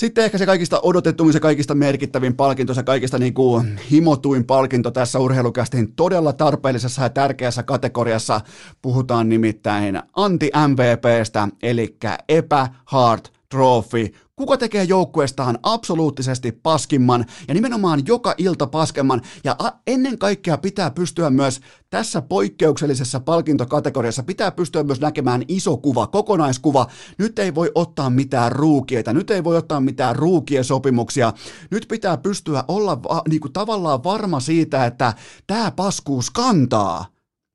Sitten 0.00 0.24
ehkä 0.24 0.38
se 0.38 0.46
kaikista 0.46 0.80
odotettuin, 0.82 1.32
se 1.32 1.40
kaikista 1.40 1.74
merkittävin 1.74 2.36
palkinto, 2.36 2.74
se 2.74 2.82
kaikista 2.82 3.18
niin 3.18 3.34
kuin 3.34 3.80
himotuin 3.90 4.44
palkinto 4.44 4.90
tässä 4.90 5.18
urheilukästin 5.18 5.92
todella 5.92 6.32
tarpeellisessa 6.32 7.02
ja 7.02 7.08
tärkeässä 7.08 7.62
kategoriassa. 7.62 8.40
Puhutaan 8.82 9.28
nimittäin 9.28 10.02
anti-MVPstä, 10.16 11.48
eli 11.62 11.96
epä 12.28 12.68
hard 12.84 13.20
trophy 13.48 14.08
Kuka 14.40 14.56
tekee 14.56 14.84
joukkueestaan 14.84 15.58
absoluuttisesti 15.62 16.52
paskimman 16.52 17.26
ja 17.48 17.54
nimenomaan 17.54 18.02
joka 18.06 18.34
ilta 18.38 18.66
paskemman 18.66 19.22
ja 19.44 19.56
ennen 19.86 20.18
kaikkea 20.18 20.58
pitää 20.58 20.90
pystyä 20.90 21.30
myös 21.30 21.60
tässä 21.90 22.22
poikkeuksellisessa 22.22 23.20
palkintokategoriassa 23.20 24.22
pitää 24.22 24.50
pystyä 24.50 24.82
myös 24.82 25.00
näkemään 25.00 25.42
iso 25.48 25.76
kuva, 25.76 26.06
kokonaiskuva. 26.06 26.86
Nyt 27.18 27.38
ei 27.38 27.54
voi 27.54 27.72
ottaa 27.74 28.10
mitään 28.10 28.52
ruukieita, 28.52 29.12
nyt 29.12 29.30
ei 29.30 29.44
voi 29.44 29.56
ottaa 29.56 29.80
mitään 29.80 30.16
ruukien 30.16 30.64
sopimuksia. 30.64 31.32
Nyt 31.70 31.86
pitää 31.88 32.16
pystyä 32.16 32.64
olla 32.68 33.02
va, 33.02 33.22
niin 33.28 33.40
kuin 33.40 33.52
tavallaan 33.52 34.04
varma 34.04 34.40
siitä, 34.40 34.86
että 34.86 35.14
tämä 35.46 35.70
paskuus 35.70 36.30
kantaa. 36.30 37.06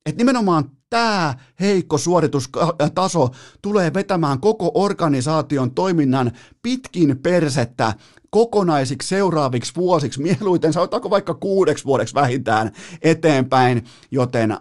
Että 0.05 0.17
nimenomaan 0.17 0.71
tämä 0.89 1.33
heikko 1.59 1.97
suoritustaso 1.97 3.29
tulee 3.61 3.93
vetämään 3.93 4.39
koko 4.39 4.71
organisaation 4.73 5.71
toiminnan 5.71 6.31
pitkin 6.61 7.19
persettä 7.23 7.93
kokonaisiksi 8.29 9.07
seuraaviksi 9.07 9.75
vuosiksi, 9.75 10.21
mieluiten 10.21 10.73
sanotaanko 10.73 11.09
vaikka 11.09 11.33
kuudeksi 11.33 11.85
vuodeksi 11.85 12.15
vähintään 12.15 12.71
eteenpäin, 13.01 13.85
joten 14.11 14.57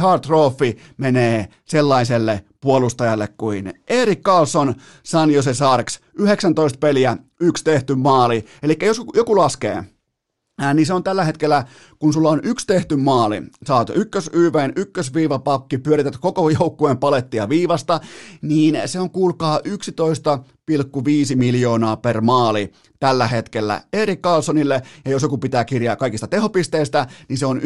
Hart 0.00 0.22
Trophy 0.22 0.76
menee 0.96 1.48
sellaiselle 1.64 2.44
puolustajalle 2.60 3.28
kuin 3.38 3.74
Erik 3.88 4.22
Karlsson, 4.22 4.74
San 5.02 5.30
Jose 5.30 5.54
Sarks, 5.54 6.00
19 6.18 6.78
peliä, 6.78 7.16
yksi 7.40 7.64
tehty 7.64 7.94
maali, 7.94 8.44
eli 8.62 8.76
jos 8.82 9.02
joku 9.14 9.36
laskee, 9.36 9.84
niin 10.74 10.86
se 10.86 10.94
on 10.94 11.04
tällä 11.04 11.24
hetkellä, 11.24 11.64
kun 11.98 12.12
sulla 12.12 12.30
on 12.30 12.40
yksi 12.44 12.66
tehty 12.66 12.96
maali, 12.96 13.42
oot 13.70 13.90
ykkös 13.94 14.30
YVn 14.32 14.72
ykkösviivapakki, 14.76 15.78
pyörität 15.78 16.16
koko 16.16 16.50
joukkueen 16.50 16.98
palettia 16.98 17.48
viivasta, 17.48 18.00
niin 18.42 18.78
se 18.86 19.00
on 19.00 19.10
kuulkaa 19.10 19.60
11,5 20.70 21.36
miljoonaa 21.36 21.96
per 21.96 22.20
maali 22.20 22.72
tällä 23.00 23.26
hetkellä 23.26 23.82
Erik 23.92 24.20
Carlsonille, 24.20 24.82
ja 25.04 25.10
jos 25.10 25.22
joku 25.22 25.38
pitää 25.38 25.64
kirjaa 25.64 25.96
kaikista 25.96 26.26
tehopisteistä, 26.26 27.06
niin 27.28 27.38
se 27.38 27.46
on 27.46 27.60
1,5 27.60 27.64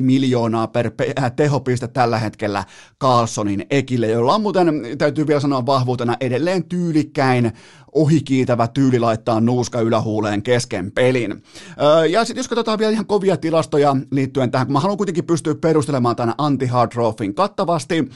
miljoonaa 0.00 0.66
per 0.66 0.90
äh, 1.18 1.32
tehopiste 1.36 1.88
tällä 1.88 2.18
hetkellä 2.18 2.64
Carlsonin 3.00 3.66
ekille, 3.70 4.08
jolla 4.08 4.34
on 4.34 4.42
muuten, 4.42 4.82
täytyy 4.98 5.26
vielä 5.26 5.40
sanoa 5.40 5.66
vahvuutena, 5.66 6.16
edelleen 6.20 6.64
tyylikkäin 6.64 7.52
ohikiitävä 7.92 8.68
tyyli 8.68 8.98
laittaa 8.98 9.40
nuuska 9.40 9.80
ylähuuleen 9.80 10.42
kesken 10.42 10.92
pelin. 10.92 11.42
Öö, 11.82 12.06
ja 12.06 12.24
sitten 12.24 12.40
jos 12.40 12.48
katsotaan 12.48 12.78
vielä 12.78 12.92
ihan 12.92 13.06
kovia 13.06 13.36
tilastoja 13.36 13.96
liittyen 14.10 14.50
tähän, 14.50 14.66
kun 14.66 14.72
mä 14.72 14.80
haluan 14.80 14.96
kuitenkin 14.96 15.24
pystyä 15.24 15.54
perustelemaan 15.54 16.16
tämän 16.16 16.34
anti-hard 16.38 16.92
kattavasti. 17.34 18.08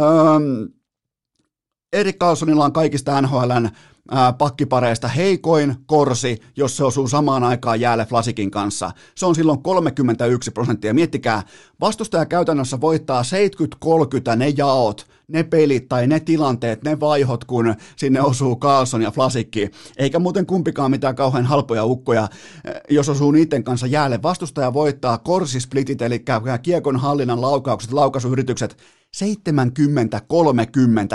Öö, 0.00 0.06
Erik 1.92 2.18
Carlsonilla 2.18 2.64
on 2.64 2.72
kaikista 2.72 3.20
NHLn 3.20 3.68
pakkipareista 4.38 5.08
heikoin 5.08 5.76
korsi, 5.86 6.38
jos 6.56 6.76
se 6.76 6.84
osuu 6.84 7.08
samaan 7.08 7.44
aikaan 7.44 7.80
jäälle 7.80 8.06
Flasikin 8.06 8.50
kanssa. 8.50 8.90
Se 9.14 9.26
on 9.26 9.34
silloin 9.34 9.62
31 9.62 10.50
prosenttia. 10.50 10.94
Miettikää, 10.94 11.42
vastustaja 11.80 12.26
käytännössä 12.26 12.80
voittaa 12.80 13.22
70-30 14.32 14.36
ne 14.36 14.48
jaot, 14.48 15.06
ne 15.28 15.42
pelit 15.42 15.88
tai 15.88 16.06
ne 16.06 16.20
tilanteet, 16.20 16.84
ne 16.84 17.00
vaihot, 17.00 17.44
kun 17.44 17.74
sinne 17.96 18.22
osuu 18.22 18.56
Carlson 18.56 19.02
ja 19.02 19.10
Flasikki. 19.10 19.70
Eikä 19.96 20.18
muuten 20.18 20.46
kumpikaan 20.46 20.90
mitään 20.90 21.16
kauhean 21.16 21.46
halpoja 21.46 21.84
ukkoja, 21.84 22.28
jos 22.90 23.08
osuu 23.08 23.30
niiden 23.30 23.64
kanssa 23.64 23.86
jäälle. 23.86 24.22
Vastustaja 24.22 24.72
voittaa 24.72 25.18
korsisplitit, 25.18 26.02
eli 26.02 26.24
kiekon 26.62 26.96
hallinnan 26.96 27.40
laukaukset, 27.40 27.92
laukaisuyritykset 27.92 28.76
70-30 29.16 29.20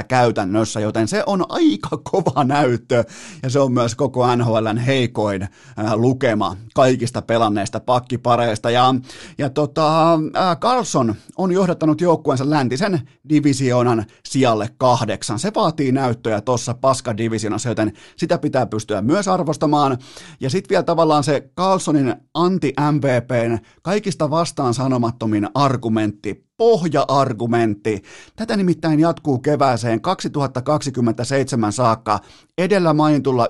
käytännössä, 0.07 0.79
joten 0.79 1.07
se 1.07 1.23
on 1.25 1.45
aika 1.49 1.97
kova 2.11 2.43
näyttö 2.43 3.03
ja 3.43 3.49
se 3.49 3.59
on 3.59 3.73
myös 3.73 3.95
koko 3.95 4.35
NHLn 4.35 4.77
heikoin 4.77 5.41
äh, 5.41 5.49
lukema 5.93 6.57
kaikista 6.73 7.21
pelanneista 7.21 7.79
pakkipareista. 7.79 8.71
Ja, 8.71 8.95
ja 9.37 9.49
tota, 9.49 10.13
äh, 10.13 10.57
Carlson 10.59 11.15
on 11.37 11.51
johdattanut 11.51 12.01
joukkueensa 12.01 12.49
läntisen 12.49 13.01
divisioonan 13.29 14.05
sijalle 14.25 14.69
kahdeksan. 14.77 15.39
Se 15.39 15.51
vaatii 15.55 15.91
näyttöjä 15.91 16.41
tuossa 16.41 16.73
paskadivisionassa, 16.73 17.69
joten 17.69 17.93
sitä 18.17 18.37
pitää 18.37 18.65
pystyä 18.65 19.01
myös 19.01 19.27
arvostamaan. 19.27 19.97
Ja 20.39 20.49
sitten 20.49 20.69
vielä 20.69 20.83
tavallaan 20.83 21.23
se 21.23 21.49
Carlsonin 21.57 22.15
anti-MVPn 22.33 23.57
kaikista 23.81 24.29
vastaan 24.29 24.73
sanomattomin 24.73 25.47
argumentti 25.53 26.46
pohja-argumentti. 26.57 28.03
Tätä 28.35 28.57
nimittäin 28.57 28.99
jatkuu 28.99 29.39
kevääseen 29.39 30.01
2027 30.01 31.73
saakka 31.73 32.19
edellä 32.57 32.93
mainitulla 32.93 33.47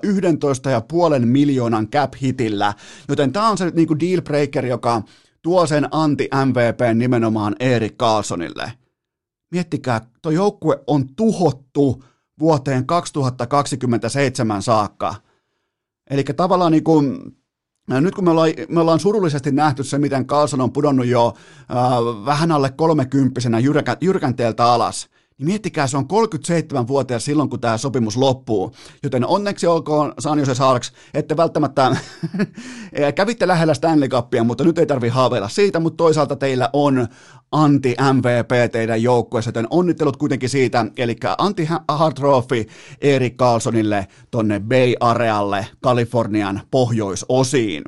11,5 1.19 1.25
miljoonan 1.25 1.87
cap-hitillä, 1.87 2.73
joten 3.09 3.33
tämä 3.33 3.49
on 3.49 3.57
se 3.57 3.69
niinku 3.69 3.99
deal 3.99 4.21
breaker, 4.21 4.65
joka 4.65 5.01
tuo 5.41 5.67
sen 5.67 5.87
anti-MVP 5.91 6.95
nimenomaan 6.95 7.55
Erik 7.59 7.97
Carlsonille. 7.97 8.71
Miettikää, 9.51 10.01
tuo 10.21 10.31
joukkue 10.31 10.83
on 10.87 11.15
tuhottu 11.15 12.03
vuoteen 12.39 12.85
2027 12.85 14.61
saakka. 14.61 15.15
Eli 16.09 16.23
tavallaan 16.23 16.71
niin 16.71 16.83
kuin, 16.83 17.19
nyt 17.87 18.15
kun 18.15 18.23
me 18.23 18.31
ollaan, 18.31 18.49
me 18.69 18.79
ollaan 18.79 18.99
surullisesti 18.99 19.51
nähty 19.51 19.83
se, 19.83 19.97
miten 19.97 20.27
Carlson 20.27 20.61
on 20.61 20.71
pudonnut 20.71 21.05
jo 21.05 21.33
äh, 21.71 22.25
vähän 22.25 22.51
alle 22.51 22.69
kolmekymppisenä 22.69 23.59
jyrkä, 23.59 23.97
jyrkänteeltä 24.01 24.65
alas, 24.65 25.09
niin 25.37 25.47
miettikää, 25.47 25.87
se 25.87 25.97
on 25.97 26.07
37-vuotias 26.83 27.25
silloin, 27.25 27.49
kun 27.49 27.59
tämä 27.59 27.77
sopimus 27.77 28.17
loppuu. 28.17 28.71
Joten 29.03 29.25
onneksi 29.25 29.67
olkoon 29.67 30.13
San 30.19 30.39
Jose 30.39 30.55
Sharks, 30.55 30.91
että 31.13 31.37
välttämättä 31.37 31.97
kävitte 33.15 33.47
lähellä 33.47 33.73
Stanley 33.73 34.09
Cupia, 34.09 34.43
mutta 34.43 34.63
nyt 34.63 34.77
ei 34.77 34.85
tarvi 34.85 35.09
haaveilla 35.09 35.49
siitä, 35.49 35.79
mutta 35.79 35.97
toisaalta 35.97 36.35
teillä 36.35 36.69
on 36.73 37.07
anti-MVP 37.51 38.71
teidän 38.71 39.03
joukkueessa, 39.03 39.49
joten 39.49 39.67
onnittelut 39.69 40.17
kuitenkin 40.17 40.49
siitä, 40.49 40.85
eli 40.97 41.15
anti-hard 41.37 42.13
trophy 42.13 42.65
Erik 43.01 43.37
Carlsonille 43.37 44.07
tonne 44.31 44.59
Bay 44.59 44.93
Arealle 44.99 45.67
Kalifornian 45.81 46.61
pohjoisosiin. 46.71 47.83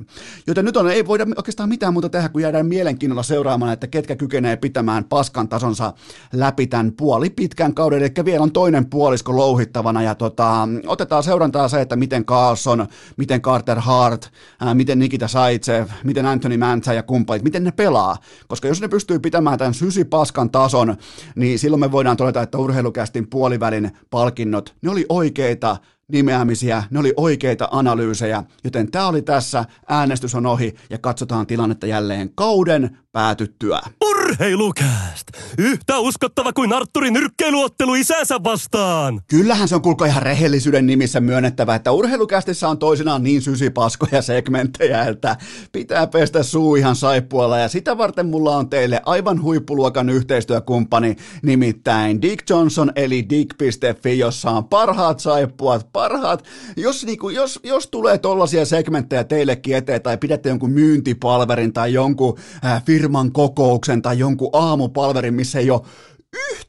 Joten 0.47 0.65
nyt 0.65 0.77
on, 0.77 0.91
ei 0.91 1.07
voida 1.07 1.25
oikeastaan 1.37 1.69
mitään 1.69 1.93
muuta 1.93 2.09
tehdä, 2.09 2.29
kun 2.29 2.41
jäädään 2.41 2.65
mielenkiinnolla 2.65 3.23
seuraamaan, 3.23 3.73
että 3.73 3.87
ketkä 3.87 4.15
kykenee 4.15 4.57
pitämään 4.57 5.03
paskan 5.03 5.49
tasonsa 5.49 5.93
läpi 6.33 6.67
tämän 6.67 6.91
puoli 6.91 7.29
pitkän 7.29 7.73
kauden, 7.73 7.99
eli 7.99 8.25
vielä 8.25 8.43
on 8.43 8.51
toinen 8.51 8.89
puolisko 8.89 9.37
louhittavana, 9.37 10.01
ja 10.01 10.15
tota, 10.15 10.67
otetaan 10.87 11.23
seurantaa 11.23 11.67
se, 11.67 11.81
että 11.81 11.95
miten 11.95 12.25
Carlson, 12.25 12.87
miten 13.17 13.41
Carter 13.41 13.79
Hart, 13.79 14.31
ää, 14.59 14.73
miten 14.73 14.99
Nikita 14.99 15.27
Saitsev, 15.27 15.87
miten 16.03 16.25
Anthony 16.25 16.57
Mantza 16.57 16.93
ja 16.93 17.03
kumppanit, 17.03 17.43
miten 17.43 17.63
ne 17.63 17.71
pelaa, 17.71 18.17
koska 18.47 18.67
jos 18.67 18.81
ne 18.81 18.87
pystyy 18.87 19.19
pitämään 19.19 19.48
tämän 19.57 19.73
sysipaskan 19.73 20.49
tason, 20.49 20.97
niin 21.35 21.59
silloin 21.59 21.79
me 21.79 21.91
voidaan 21.91 22.17
todeta, 22.17 22.41
että 22.41 22.57
urheilukästin 22.57 23.29
puolivälin 23.29 23.91
palkinnot, 24.09 24.75
ne 24.81 24.91
oli 24.91 25.05
oikeita 25.09 25.77
nimeämisiä, 26.11 26.83
ne 26.89 26.99
oli 26.99 27.13
oikeita 27.17 27.67
analyysejä, 27.71 28.43
joten 28.63 28.91
tämä 28.91 29.07
oli 29.07 29.21
tässä, 29.21 29.65
äänestys 29.87 30.35
on 30.35 30.45
ohi 30.45 30.75
ja 30.89 30.97
katsotaan 30.97 31.47
tilannetta 31.47 31.87
jälleen 31.87 32.31
kauden 32.35 32.97
päätyttyä. 33.11 33.79
Urheilukääst! 34.09 35.27
Yhtä 35.57 35.99
uskottava 35.99 36.53
kuin 36.53 36.73
Arturin 36.73 37.13
nyrkkeiluottelu 37.13 37.95
isänsä 37.95 38.35
vastaan! 38.43 39.21
Kyllähän 39.27 39.67
se 39.67 39.75
on 39.75 39.81
kulko 39.81 40.05
ihan 40.05 40.23
rehellisyyden 40.23 40.87
nimissä 40.87 41.19
myönnettävä, 41.19 41.75
että 41.75 41.91
urheilukästissä 41.91 42.69
on 42.69 42.77
toisinaan 42.77 43.23
niin 43.23 43.41
sysipaskoja 43.41 44.21
segmenttejä, 44.21 45.03
että 45.03 45.37
pitää 45.71 46.07
pestä 46.07 46.43
suu 46.43 46.75
ihan 46.75 46.95
saippualla 46.95 47.57
ja 47.57 47.67
sitä 47.67 47.97
varten 47.97 48.25
mulla 48.25 48.57
on 48.57 48.69
teille 48.69 49.01
aivan 49.05 49.41
huippuluokan 49.41 50.09
yhteistyökumppani, 50.09 51.15
nimittäin 51.43 52.21
Dick 52.21 52.49
Johnson 52.49 52.91
eli 52.95 53.29
Dick.fi, 53.29 54.19
jossa 54.19 54.51
on 54.51 54.65
parhaat 54.65 55.19
saippuat, 55.19 55.87
parhaat. 55.99 56.43
Jos, 56.77 57.05
niinku, 57.05 57.29
jos, 57.29 57.59
jos 57.63 57.87
tulee 57.87 58.17
tollaisia 58.17 58.65
segmenttejä 58.65 59.23
teillekin 59.23 59.75
eteen 59.75 60.01
tai 60.01 60.17
pidätte 60.17 60.49
jonkun 60.49 60.71
myyntipalverin 60.71 61.73
tai 61.73 61.93
jonkun 61.93 62.37
äh, 62.65 62.85
firman 62.85 63.31
kokouksen 63.31 64.01
tai 64.01 64.19
jonkun 64.19 64.49
aamupalverin, 64.53 65.33
missä 65.33 65.59
ei 65.59 65.71
ole 65.71 65.81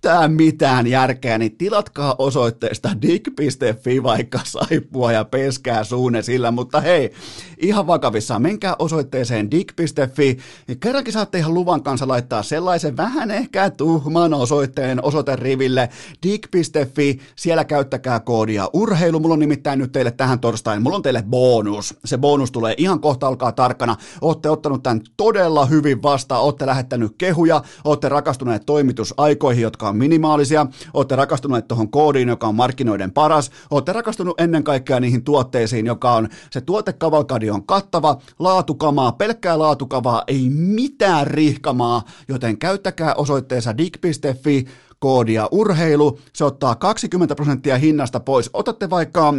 yhtään 0.00 0.32
mitään 0.32 0.86
järkeä, 0.86 1.38
niin 1.38 1.56
tilatkaa 1.56 2.14
osoitteesta 2.18 2.90
dig.fi 3.02 4.02
vaikka 4.02 4.40
saippua 4.44 5.12
ja 5.12 5.24
peskää 5.24 5.84
suune 5.84 6.22
sillä, 6.22 6.50
mutta 6.50 6.80
hei, 6.80 7.12
ihan 7.58 7.86
vakavissaan, 7.86 8.42
menkää 8.42 8.76
osoitteeseen 8.78 9.50
dig.fi, 9.50 10.38
niin 10.68 10.80
kerrankin 10.80 11.12
saatte 11.12 11.38
ihan 11.38 11.54
luvan 11.54 11.82
kanssa 11.82 12.08
laittaa 12.08 12.42
sellaisen 12.42 12.96
vähän 12.96 13.30
ehkä 13.30 13.70
tuhman 13.70 14.34
osoitteen 14.34 15.04
osoiteriville. 15.04 15.88
dig.fi, 16.22 17.20
siellä 17.36 17.64
käyttäkää 17.64 18.20
koodia 18.20 18.70
urheilu, 18.72 19.20
mulla 19.20 19.32
on 19.32 19.38
nimittäin 19.38 19.78
nyt 19.78 19.92
teille 19.92 20.10
tähän 20.10 20.40
torstain, 20.40 20.82
mulla 20.82 20.96
on 20.96 21.02
teille 21.02 21.24
bonus, 21.30 21.94
se 22.04 22.18
bonus 22.18 22.50
tulee 22.50 22.74
ihan 22.76 23.00
kohta 23.00 23.26
alkaa 23.26 23.52
tarkkana, 23.52 23.96
ootte 24.20 24.50
ottanut 24.50 24.82
tämän 24.82 25.00
todella 25.16 25.66
hyvin 25.66 26.02
vastaan, 26.02 26.42
ootte 26.42 26.66
lähettänyt 26.66 27.14
kehuja, 27.18 27.62
ootte 27.84 28.08
rakastuneet 28.08 28.66
toimitusaikoihin, 28.66 29.49
aikoihin, 29.50 29.62
jotka 29.62 29.88
on 29.88 29.96
minimaalisia, 29.96 30.66
olette 30.94 31.16
rakastuneet 31.16 31.68
tuohon 31.68 31.90
koodiin, 31.90 32.28
joka 32.28 32.46
on 32.46 32.54
markkinoiden 32.54 33.12
paras, 33.12 33.50
olette 33.70 33.92
rakastunut 33.92 34.40
ennen 34.40 34.64
kaikkea 34.64 35.00
niihin 35.00 35.24
tuotteisiin, 35.24 35.86
joka 35.86 36.12
on 36.12 36.28
se 36.50 36.60
tuotekavalkadi 36.60 37.50
on 37.50 37.66
kattava, 37.66 38.16
laatukamaa, 38.38 39.12
pelkkää 39.12 39.58
laatukavaa, 39.58 40.22
ei 40.26 40.50
mitään 40.50 41.26
rihkamaa, 41.26 42.02
joten 42.28 42.58
käyttäkää 42.58 43.14
osoitteessa 43.14 43.76
dig.fi 43.78 44.66
koodia 44.98 45.48
urheilu, 45.50 46.18
se 46.32 46.44
ottaa 46.44 46.74
20 46.74 47.34
prosenttia 47.34 47.78
hinnasta 47.78 48.20
pois. 48.20 48.50
Otatte 48.52 48.90
vaikka 48.90 49.34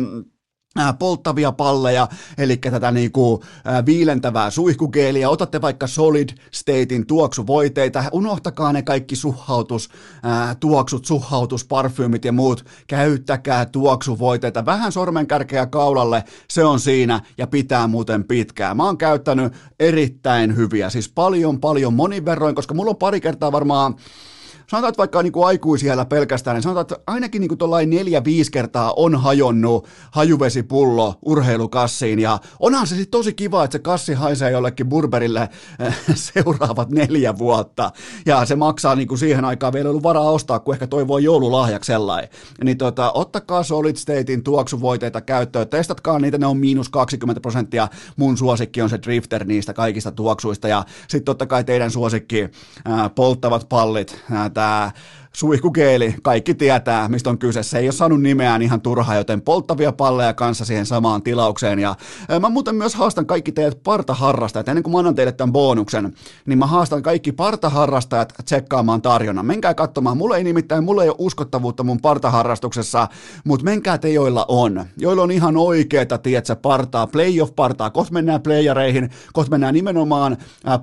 polttavia 1.00 1.52
palleja, 1.52 2.08
eli 2.38 2.58
tätä 2.58 2.92
niinku, 2.92 3.44
ää, 3.66 3.86
viilentävää 3.86 4.50
suihkugeeliä, 4.50 5.30
otatte 5.30 5.62
vaikka 5.62 5.88
Solid 5.88 6.30
Statein 6.52 7.08
tuoksuvoiteita, 7.08 8.04
unohtakaa 8.12 8.74
ne 8.74 8.82
kaikki 8.82 9.16
suhautus, 9.16 9.90
ää, 10.24 10.56
tuoksut, 10.56 11.06
suhautus, 11.06 11.66
parfyymit 11.66 12.26
ja 12.26 12.32
muut, 12.32 12.66
käyttäkää 12.88 13.66
tuoksuvoiteita, 13.66 14.66
vähän 14.66 14.92
sormenkärkeä 14.92 15.66
kaulalle, 15.66 16.24
se 16.50 16.64
on 16.64 16.80
siinä 16.80 17.22
ja 17.38 17.48
pitää 17.48 17.88
muuten 17.88 18.24
pitkään. 18.24 18.78
Mä 18.78 18.86
oon 18.86 18.98
käyttänyt 18.98 19.54
erittäin 19.80 20.56
hyviä, 20.56 20.90
siis 20.90 21.10
paljon 21.10 21.60
paljon 21.60 21.94
monin 21.94 22.26
verroin, 22.26 22.56
koska 22.56 22.74
mulla 22.74 22.90
on 22.90 22.98
pari 22.98 23.22
kertaa 23.22 23.52
varmaan 23.52 23.96
sanotaan, 24.72 24.90
että 24.90 24.98
vaikka 24.98 25.24
niin 25.24 25.34
kuin 25.34 25.48
aikuisiellä 25.48 26.06
pelkästään, 26.06 26.56
niin 26.56 26.64
sanotaan, 26.64 26.82
että 26.82 26.98
ainakin 27.08 27.40
niin 27.40 27.58
kuin 27.58 27.90
neljä-viisi 27.90 28.52
kertaa 28.52 28.94
on 28.96 29.16
hajonnut 29.16 29.88
hajuvesipullo 30.12 31.16
urheilukassiin, 31.26 32.20
ja 32.20 32.40
onhan 32.60 32.88
se 32.88 32.96
sitten 32.96 33.12
tosi 33.12 33.34
kiva, 33.34 33.64
että 33.64 33.78
se 33.78 33.80
kassi 33.80 34.14
haisee 34.14 34.52
jollekin 34.52 34.90
burberille 34.90 35.50
eh, 35.80 35.98
seuraavat 36.34 36.90
neljä 36.90 37.38
vuotta, 37.38 37.92
ja 38.26 38.46
se 38.46 38.56
maksaa 38.56 38.96
niin 38.96 39.08
kuin 39.08 39.18
siihen 39.18 39.46
aikaan 39.46 39.74
vielä 39.74 39.90
ollut 39.90 40.04
varaa 40.04 40.32
ostaa, 40.32 40.60
kun 40.60 40.74
ehkä 40.74 40.88
toivoo 40.88 41.18
joululahjaksi 41.18 41.88
sellainen. 41.88 42.30
Niin 42.64 42.78
tota, 42.78 43.12
ottakaa 43.12 43.64
Solid 43.64 43.96
Statein 43.96 44.44
tuoksuvoiteita 44.44 45.22
käyttöön, 45.22 45.68
testatkaa 45.68 46.20
niitä, 46.20 46.38
ne 46.38 46.46
on 46.46 46.58
miinus 46.58 46.90
20 46.90 47.42
prosenttia, 47.42 47.88
mun 48.16 48.38
suosikki 48.38 48.82
on 48.82 48.90
se 48.90 49.00
Drifter 49.04 49.46
niistä 49.46 49.74
kaikista 49.74 50.12
tuoksuista, 50.12 50.68
ja 50.68 50.86
sitten 51.08 51.26
totta 51.26 51.46
kai 51.46 51.64
teidän 51.64 51.92
suosikki 51.92 52.50
ää, 52.86 53.10
polttavat 53.10 53.70
pallit, 53.70 54.24
ää, 54.32 54.50
tämä 54.62 54.92
suihkukeeli, 55.36 56.16
kaikki 56.24 56.54
tietää, 56.54 57.10
mistä 57.10 57.30
on 57.30 57.38
kyse. 57.38 57.64
Se 57.64 57.80
ei 57.80 57.86
ole 57.86 57.92
saanut 57.92 58.22
nimeään 58.22 58.62
ihan 58.62 58.82
turhaa, 58.82 59.16
joten 59.16 59.42
polttavia 59.42 59.92
palleja 59.92 60.34
kanssa 60.34 60.66
siihen 60.66 60.86
samaan 60.86 61.24
tilaukseen. 61.24 61.80
Ja 61.80 61.96
mä 62.40 62.50
muuten 62.50 62.76
myös 62.76 62.96
haastan 62.96 63.26
kaikki 63.26 63.52
teidät 63.52 63.84
partaharrastajat. 63.84 64.68
Ennen 64.68 64.84
kuin 64.84 64.92
mä 64.92 65.00
annan 65.00 65.16
teille 65.16 65.32
tämän 65.32 65.54
bonuksen, 65.54 66.14
niin 66.46 66.60
mä 66.60 66.66
haastan 66.66 67.04
kaikki 67.04 67.32
partaharrastajat 67.32 68.34
tsekkaamaan 68.46 69.02
tarjonnan. 69.02 69.46
Menkää 69.46 69.74
katsomaan. 69.74 70.18
Mulla 70.18 70.38
ei 70.38 70.44
nimittäin, 70.44 70.84
mulla 70.84 71.04
ei 71.04 71.10
ole 71.10 71.16
uskottavuutta 71.20 71.84
mun 71.84 72.02
partaharrastuksessa, 72.02 73.08
mutta 73.46 73.64
menkää 73.64 73.98
te, 73.98 74.10
joilla 74.10 74.46
on. 74.48 74.86
Joilla 74.98 75.24
on 75.24 75.32
ihan 75.32 75.58
oikeeta, 75.58 76.18
tietsä, 76.18 76.56
partaa, 76.56 77.08
playoff-partaa. 77.08 77.90
Kohta 77.90 78.14
mennään 78.14 78.42
playareihin, 78.42 79.10
kohta 79.34 79.52
mennään 79.52 79.74
nimenomaan 79.74 80.38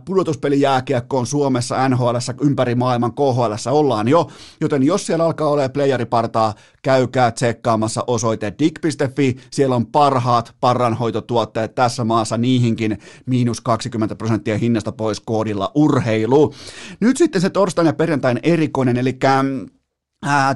pudotuspelijääkiekkoon 0.05 1.27
Suomessa, 1.27 1.89
NHL, 1.89 2.17
ympäri 2.41 2.75
maailman, 2.75 3.13
KHL 3.13 3.71
ollaan 3.71 4.09
jo 4.09 4.29
joten 4.61 4.83
jos 4.83 5.07
siellä 5.07 5.25
alkaa 5.25 5.49
olemaan 5.49 5.73
playeripartaa, 5.73 6.55
käykää 6.83 7.31
tsekkaamassa 7.31 8.05
osoite 8.07 8.53
dig.fi, 8.59 9.37
siellä 9.51 9.77
on 9.77 9.87
parhaat 9.87 10.55
parranhoitotuotteet 10.61 11.75
tässä 11.75 12.05
maassa 12.05 12.39
niihinkin 12.39 12.99
miinus 13.27 13.61
20 13.61 14.15
prosenttia 14.15 14.59
hinnasta 14.59 14.93
pois 14.93 15.21
koodilla 15.21 15.73
urheilu. 15.75 16.55
Nyt 17.01 17.17
sitten 17.17 17.41
se 17.41 17.51
torstain 17.51 17.87
ja 17.87 17.93
perjantain 17.93 18.41
erikoinen, 18.43 18.97
eli 18.97 19.19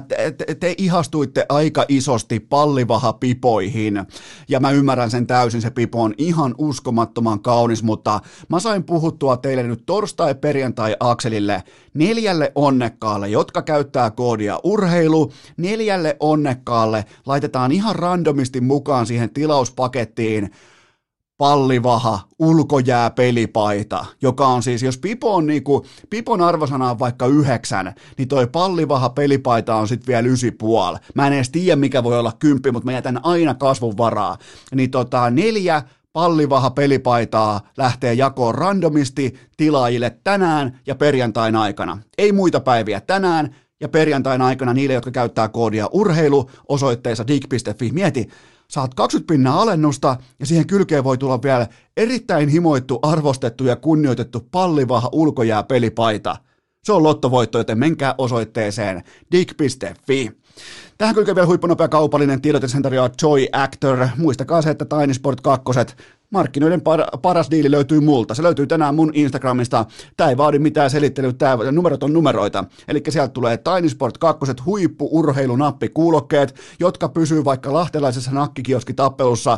te, 0.07 0.31
te, 0.31 0.55
te 0.55 0.75
ihastuitte 0.77 1.45
aika 1.49 1.85
isosti 1.87 2.39
pallivaha-pipoihin, 2.39 4.05
ja 4.49 4.59
mä 4.59 4.71
ymmärrän 4.71 5.11
sen 5.11 5.27
täysin, 5.27 5.61
se 5.61 5.69
pipo 5.69 6.03
on 6.03 6.13
ihan 6.17 6.55
uskomattoman 6.57 7.39
kaunis, 7.39 7.83
mutta 7.83 8.19
mä 8.49 8.59
sain 8.59 8.83
puhuttua 8.83 9.37
teille 9.37 9.63
nyt 9.63 9.83
torstai-perjantai-akselille 9.85 11.63
neljälle 11.93 12.51
onnekkaalle, 12.55 13.29
jotka 13.29 13.61
käyttää 13.61 14.11
koodia 14.11 14.59
urheilu, 14.63 15.31
neljälle 15.57 16.17
onnekkaalle 16.19 17.05
laitetaan 17.25 17.71
ihan 17.71 17.95
randomisti 17.95 18.61
mukaan 18.61 19.05
siihen 19.05 19.29
tilauspakettiin 19.29 20.51
pallivaha, 21.37 22.19
ulkojääpelipaita, 22.39 24.05
joka 24.21 24.47
on 24.47 24.63
siis, 24.63 24.83
jos 24.83 24.97
Pipo 24.97 25.35
on 25.35 25.45
niinku, 25.45 25.85
Pipon 26.09 26.41
arvosana 26.41 26.91
on 26.91 26.99
vaikka 26.99 27.25
yhdeksän, 27.25 27.93
niin 28.17 28.27
toi 28.27 28.47
pallivaha 28.47 29.09
pelipaita 29.09 29.75
on 29.75 29.87
sitten 29.87 30.07
vielä 30.07 30.27
ysi 30.27 30.51
puoli. 30.51 30.97
Mä 31.15 31.27
en 31.27 31.33
edes 31.33 31.49
tiedä, 31.49 31.75
mikä 31.75 32.03
voi 32.03 32.19
olla 32.19 32.31
kymppi, 32.39 32.71
mutta 32.71 32.85
mä 32.85 32.91
jätän 32.91 33.19
aina 33.23 33.53
kasvun 33.53 33.97
varaa. 33.97 34.37
Niin 34.75 34.91
tota, 34.91 35.29
neljä 35.29 35.83
pallivaha 36.13 36.69
pelipaitaa 36.69 37.61
lähtee 37.77 38.13
jakoon 38.13 38.55
randomisti 38.55 39.33
tilaajille 39.57 40.17
tänään 40.23 40.79
ja 40.87 40.95
perjantain 40.95 41.55
aikana. 41.55 41.97
Ei 42.17 42.31
muita 42.31 42.59
päiviä 42.59 43.01
tänään 43.01 43.55
ja 43.79 43.89
perjantain 43.89 44.41
aikana 44.41 44.73
niille, 44.73 44.93
jotka 44.93 45.11
käyttää 45.11 45.47
koodia 45.47 45.89
urheilu 45.91 46.49
osoitteessa 46.69 47.27
dig.fi. 47.27 47.91
Mieti, 47.91 48.29
saat 48.73 48.93
20 48.93 49.33
pinnaa 49.33 49.61
alennusta 49.61 50.17
ja 50.39 50.45
siihen 50.45 50.67
kylkeen 50.67 51.03
voi 51.03 51.17
tulla 51.17 51.41
vielä 51.41 51.67
erittäin 51.97 52.49
himoittu, 52.49 52.99
arvostettu 53.01 53.65
ja 53.65 53.75
kunnioitettu 53.75 54.47
pallivaha 54.51 55.09
ulkojää 55.11 55.63
pelipaita. 55.63 56.35
Se 56.83 56.93
on 56.93 57.03
lottovoitto, 57.03 57.57
joten 57.57 57.79
menkää 57.79 58.15
osoitteeseen 58.17 59.03
dig.fi. 59.31 60.31
Tähän 60.97 61.15
kylkeen 61.15 61.35
vielä 61.35 61.47
huippunopea 61.47 61.87
kaupallinen 61.87 62.41
tiedote, 62.41 62.67
sen 62.67 62.83
Joy 63.21 63.47
Actor. 63.51 64.07
Muistakaa 64.17 64.61
se, 64.61 64.69
että 64.69 64.85
Tiny 64.85 65.13
Sport 65.13 65.41
2 65.41 65.63
markkinoiden 66.33 66.81
par- 66.81 67.17
paras 67.21 67.51
diili 67.51 67.71
löytyy 67.71 67.99
multa. 67.99 68.35
Se 68.35 68.43
löytyy 68.43 68.67
tänään 68.67 68.95
mun 68.95 69.11
Instagramista. 69.13 69.85
Tämä 70.17 70.29
ei 70.29 70.37
vaadi 70.37 70.59
mitään 70.59 70.89
selittelyä, 70.89 71.33
tämä 71.33 71.71
numerot 71.71 72.03
on 72.03 72.13
numeroita. 72.13 72.65
Eli 72.87 73.03
sieltä 73.09 73.33
tulee 73.33 73.57
Tiny 73.57 73.89
Sport 73.89 74.17
2 74.17 74.45
huippu-urheilunappi 74.65 75.89
kuulokkeet, 75.89 76.55
jotka 76.79 77.09
pysyy 77.09 77.45
vaikka 77.45 77.73
lahtelaisessa 77.73 78.31
nakkikioskitappelussa 78.31 79.57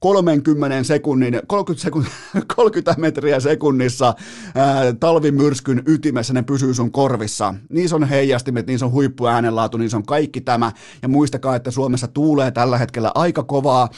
30 0.00 0.82
sekunnin, 0.82 1.40
30, 1.46 1.82
sekunnin, 1.82 2.12
30 2.56 3.00
metriä 3.00 3.40
sekunnissa 3.40 4.14
ää, 4.54 4.92
talvimyrskyn 4.92 5.82
ytimessä, 5.86 6.32
ne 6.32 6.42
pysyy 6.42 6.74
sun 6.74 6.92
korvissa. 6.92 7.54
Niissä 7.70 7.96
on 7.96 8.04
heijastimet, 8.04 8.66
niissä 8.66 8.86
on 8.86 8.92
huippuäänenlaatu, 8.92 9.78
niissä 9.78 9.96
on 9.96 10.06
kaikki 10.06 10.40
tämä. 10.40 10.72
Ja 11.02 11.08
muistakaa, 11.08 11.56
että 11.56 11.70
Suomessa 11.70 12.08
tuulee 12.08 12.50
tällä 12.50 12.78
hetkellä 12.78 13.12
aika 13.14 13.42
kovaa 13.42 13.88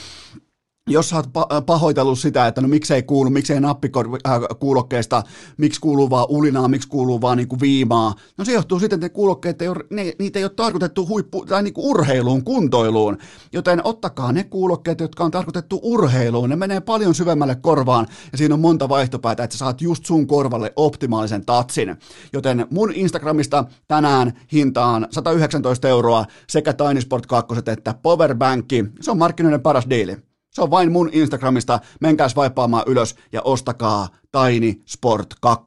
jos 0.88 1.08
sä 1.08 1.16
oot 1.16 1.26
pahoitellut 1.66 2.18
sitä, 2.18 2.46
että 2.46 2.60
no 2.60 2.68
miksei 2.68 3.02
kuulu, 3.02 3.30
miksei 3.30 3.60
nappikuulokkeesta, 3.60 5.22
miksi 5.56 5.80
kuuluu 5.80 6.10
vaan 6.10 6.26
ulinaa, 6.28 6.68
miksi 6.68 6.88
kuuluu 6.88 7.20
vaan 7.20 7.36
niinku 7.36 7.60
viimaa, 7.60 8.14
no 8.38 8.44
se 8.44 8.52
johtuu 8.52 8.80
siitä, 8.80 8.94
että 8.94 9.04
ne 9.04 9.08
kuulokkeet 9.08 9.62
ei 9.62 9.68
ole, 9.68 9.84
ne, 9.90 10.12
niitä 10.18 10.38
ei 10.38 10.44
ole 10.44 10.52
tarkoitettu 10.56 11.08
huippu, 11.08 11.46
tai 11.46 11.62
niinku 11.62 11.90
urheiluun, 11.90 12.44
kuntoiluun, 12.44 13.18
joten 13.52 13.80
ottakaa 13.84 14.32
ne 14.32 14.44
kuulokkeet, 14.44 15.00
jotka 15.00 15.24
on 15.24 15.30
tarkoitettu 15.30 15.80
urheiluun, 15.82 16.50
ne 16.50 16.56
menee 16.56 16.80
paljon 16.80 17.14
syvemmälle 17.14 17.54
korvaan, 17.54 18.06
ja 18.32 18.38
siinä 18.38 18.54
on 18.54 18.60
monta 18.60 18.88
vaihtopäätä, 18.88 19.44
että 19.44 19.54
sä 19.54 19.58
saat 19.58 19.80
just 19.80 20.06
sun 20.06 20.26
korvalle 20.26 20.72
optimaalisen 20.76 21.46
tatsin, 21.46 21.96
joten 22.32 22.66
mun 22.70 22.92
Instagramista 22.94 23.64
tänään 23.88 24.32
hintaan 24.52 25.06
119 25.10 25.88
euroa 25.88 26.24
sekä 26.46 26.72
Tiny 26.72 27.00
Sport 27.00 27.26
2 27.26 27.54
että 27.66 27.94
Powerbankki, 28.02 28.84
se 29.00 29.10
on 29.10 29.18
markkinoiden 29.18 29.60
paras 29.60 29.90
diili. 29.90 30.27
Se 30.50 30.62
on 30.62 30.70
vain 30.70 30.92
mun 30.92 31.10
Instagramista. 31.12 31.80
Menkää 32.00 32.28
swipaamaan 32.28 32.84
ylös 32.86 33.16
ja 33.32 33.42
ostakaa 33.42 34.08
Tiny 34.32 34.82
Sport 34.86 35.34
2. 35.40 35.66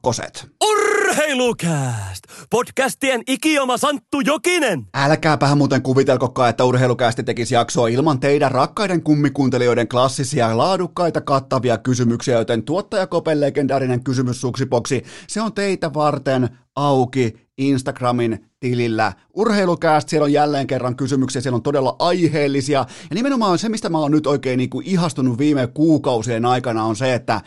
Urheilukääst! 1.12 2.24
Podcastien 2.50 3.22
ikioma 3.26 3.76
Santtu 3.76 4.20
Jokinen! 4.20 4.86
Älkääpähän 4.94 5.58
muuten 5.58 5.82
kuvitelkokaan, 5.82 6.50
että 6.50 6.64
Urheilukäästi 6.64 7.22
tekisi 7.22 7.54
jaksoa 7.54 7.88
ilman 7.88 8.20
teidän 8.20 8.50
rakkaiden 8.50 9.02
kummikuuntelijoiden 9.02 9.88
klassisia, 9.88 10.56
laadukkaita, 10.58 11.20
kattavia 11.20 11.78
kysymyksiä, 11.78 12.38
joten 12.38 12.62
tuottajakopen 12.62 13.40
legendaarinen 13.40 14.04
kysymyssuksipoksi, 14.04 15.02
se 15.28 15.40
on 15.40 15.52
teitä 15.52 15.94
varten 15.94 16.48
auki 16.76 17.34
Instagramin 17.58 18.46
tilillä. 18.60 19.12
Urheilukääst, 19.34 20.08
siellä 20.08 20.24
on 20.24 20.32
jälleen 20.32 20.66
kerran 20.66 20.96
kysymyksiä, 20.96 21.42
siellä 21.42 21.56
on 21.56 21.62
todella 21.62 21.96
aiheellisia. 21.98 22.78
Ja 23.10 23.14
nimenomaan 23.14 23.58
se, 23.58 23.68
mistä 23.68 23.88
mä 23.88 23.98
oon 23.98 24.10
nyt 24.10 24.26
oikein 24.26 24.58
niin 24.58 24.70
kuin 24.70 24.86
ihastunut 24.86 25.38
viime 25.38 25.66
kuukausien 25.66 26.46
aikana, 26.46 26.84
on 26.84 26.96
se, 26.96 27.14
että 27.14 27.40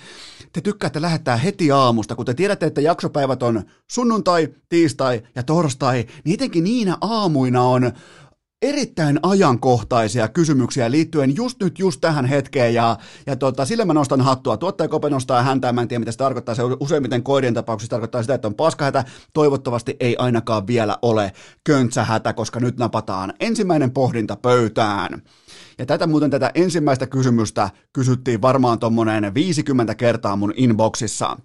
te 0.55 0.61
tykkäätte 0.61 1.01
lähettää 1.01 1.37
heti 1.37 1.71
aamusta, 1.71 2.15
kun 2.15 2.25
te 2.25 2.33
tiedätte, 2.33 2.65
että 2.65 2.81
jaksopäivät 2.81 3.43
on 3.43 3.63
sunnuntai, 3.91 4.47
tiistai 4.69 5.21
ja 5.35 5.43
torstai, 5.43 6.05
niin 6.23 6.33
etenkin 6.33 6.63
niinä 6.63 6.97
aamuina 7.01 7.63
on 7.63 7.91
erittäin 8.65 9.19
ajankohtaisia 9.23 10.27
kysymyksiä 10.27 10.91
liittyen 10.91 11.35
just 11.35 11.59
nyt, 11.59 11.79
just 11.79 12.01
tähän 12.01 12.25
hetkeen, 12.25 12.73
ja, 12.73 12.97
ja 13.25 13.35
tota, 13.35 13.65
sillä 13.65 13.85
mä 13.85 13.93
nostan 13.93 14.21
hattua. 14.21 14.57
Tuottaja 14.57 14.87
Kope 14.87 15.09
nostaa 15.09 15.43
häntä, 15.43 15.73
mä 15.73 15.81
en 15.81 15.87
tiedä 15.87 15.99
mitä 15.99 16.11
se 16.11 16.17
tarkoittaa, 16.17 16.55
se 16.55 16.61
useimmiten 16.79 17.23
koirien 17.23 17.53
tapauksessa 17.53 17.89
tarkoittaa 17.89 18.21
sitä, 18.21 18.33
että 18.33 18.47
on 18.47 18.55
paskahätä, 18.55 19.03
toivottavasti 19.33 19.95
ei 19.99 20.15
ainakaan 20.17 20.67
vielä 20.67 20.97
ole 21.01 21.31
köntsähätä, 21.63 22.33
koska 22.33 22.59
nyt 22.59 22.77
napataan 22.77 23.33
ensimmäinen 23.39 23.91
pohdinta 23.91 24.35
pöytään. 24.35 25.21
Ja 25.77 25.85
tätä 25.85 26.07
muuten 26.07 26.29
tätä 26.29 26.51
ensimmäistä 26.55 27.07
kysymystä 27.07 27.69
kysyttiin 27.93 28.41
varmaan 28.41 28.79
tuommoinen 28.79 29.33
50 29.33 29.95
kertaa 29.95 30.35
mun 30.35 30.53
inboxissa. 30.55 31.37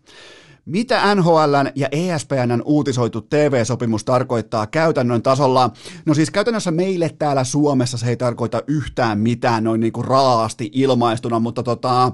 Mitä 0.65 1.15
NHLn 1.15 1.71
ja 1.75 1.89
ESPNn 1.93 2.63
uutisoitu 2.65 3.21
TV-sopimus 3.21 4.05
tarkoittaa 4.05 4.67
käytännön 4.67 5.23
tasolla? 5.23 5.71
No 6.07 6.15
siis 6.15 6.31
käytännössä 6.31 6.71
meille 6.71 7.11
täällä 7.19 7.45
Suomessa 7.45 7.99
se 7.99 8.09
ei 8.09 8.17
tarkoita 8.17 8.63
yhtään 8.67 9.19
mitään 9.19 9.65
noin 9.65 9.81
niin 9.81 9.93
kuin 9.93 10.05
raasti 10.05 10.71
ilmaistuna, 10.73 11.39
mutta 11.39 11.63
tota, 11.63 12.13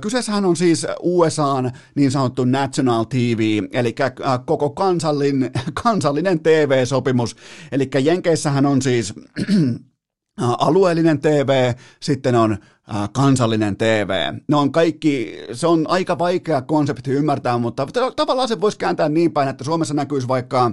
kyseessähän 0.00 0.44
on 0.44 0.56
siis 0.56 0.86
USAn 1.02 1.70
niin 1.94 2.10
sanottu 2.10 2.44
National 2.44 3.04
TV, 3.04 3.62
eli 3.72 3.94
koko 4.46 4.70
kansallin, 4.70 5.50
kansallinen 5.82 6.40
TV-sopimus. 6.40 7.36
Eli 7.72 7.90
Jenkeissähän 8.02 8.66
on 8.66 8.82
siis 8.82 9.14
alueellinen 10.38 11.20
TV, 11.20 11.72
sitten 12.00 12.34
on 12.34 12.58
kansallinen 13.12 13.76
TV. 13.76 14.32
Ne 14.48 14.56
on 14.56 14.72
kaikki, 14.72 15.38
se 15.52 15.66
on 15.66 15.84
aika 15.88 16.18
vaikea 16.18 16.62
konsepti 16.62 17.10
ymmärtää, 17.10 17.58
mutta 17.58 17.86
tavallaan 18.16 18.48
se 18.48 18.60
voisi 18.60 18.78
kääntää 18.78 19.08
niin 19.08 19.32
päin, 19.32 19.48
että 19.48 19.64
Suomessa 19.64 19.94
näkyisi 19.94 20.28
vaikka 20.28 20.72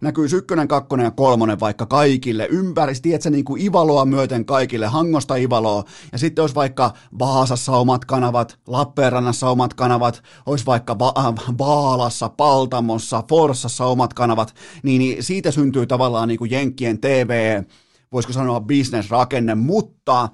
näkyisi 0.00 0.36
ykkönen, 0.36 0.68
kakkonen 0.68 1.04
ja 1.04 1.10
kolmonen 1.10 1.60
vaikka 1.60 1.86
kaikille 1.86 2.46
ympäri, 2.50 2.94
tiedätkö, 3.02 3.30
niin 3.30 3.44
kuin 3.44 3.62
Ivaloa 3.62 4.04
myöten 4.04 4.44
kaikille, 4.44 4.86
Hangosta 4.86 5.36
Ivaloa, 5.36 5.84
ja 6.12 6.18
sitten 6.18 6.42
olisi 6.42 6.54
vaikka 6.54 6.92
Vaasassa 7.18 7.72
omat 7.72 8.04
kanavat, 8.04 8.58
Lappeenrannassa 8.66 9.48
omat 9.48 9.74
kanavat, 9.74 10.22
olisi 10.46 10.66
vaikka 10.66 10.98
Va- 10.98 11.14
äh, 11.18 11.34
Vaalassa, 11.58 12.28
Paltamossa, 12.28 13.22
Forssassa 13.28 13.86
omat 13.86 14.14
kanavat, 14.14 14.54
niin, 14.82 14.98
niin 14.98 15.22
siitä 15.22 15.50
syntyy 15.50 15.86
tavallaan 15.86 16.28
niin 16.28 16.38
kuin 16.38 16.50
Jenkkien 16.50 17.00
TV, 17.00 17.62
voisiko 18.12 18.32
sanoa 18.32 18.60
bisnesrakenne, 18.60 19.54
mutta 19.54 20.28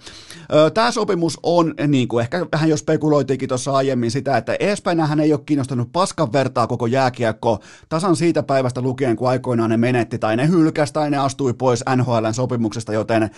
tämä 0.75 0.91
sopimus 0.91 1.39
on, 1.43 1.75
niin 1.87 2.09
kuin 2.09 2.23
ehkä 2.23 2.47
vähän 2.53 2.69
jo 2.69 2.77
spekuloitiinkin 2.77 3.49
tuossa 3.49 3.73
aiemmin 3.73 4.11
sitä, 4.11 4.37
että 4.37 4.57
ESPNhän 4.61 5.21
ei 5.21 5.33
ole 5.33 5.41
kiinnostanut 5.47 5.93
paskan 5.93 6.33
vertaa 6.33 6.67
koko 6.67 6.87
jääkiekko 6.87 7.59
tasan 7.89 8.17
siitä 8.17 8.43
päivästä 8.43 8.81
lukien, 8.81 9.17
kun 9.17 9.29
aikoinaan 9.29 9.71
ne 9.71 9.77
menetti 9.77 10.19
tai 10.19 10.37
ne 10.37 10.49
hylkäsi 10.49 10.93
tai 10.93 11.11
ne 11.11 11.17
astui 11.17 11.55
pois 11.55 11.85
NHLn 11.97 12.35
sopimuksesta, 12.35 12.93
joten 12.93 13.31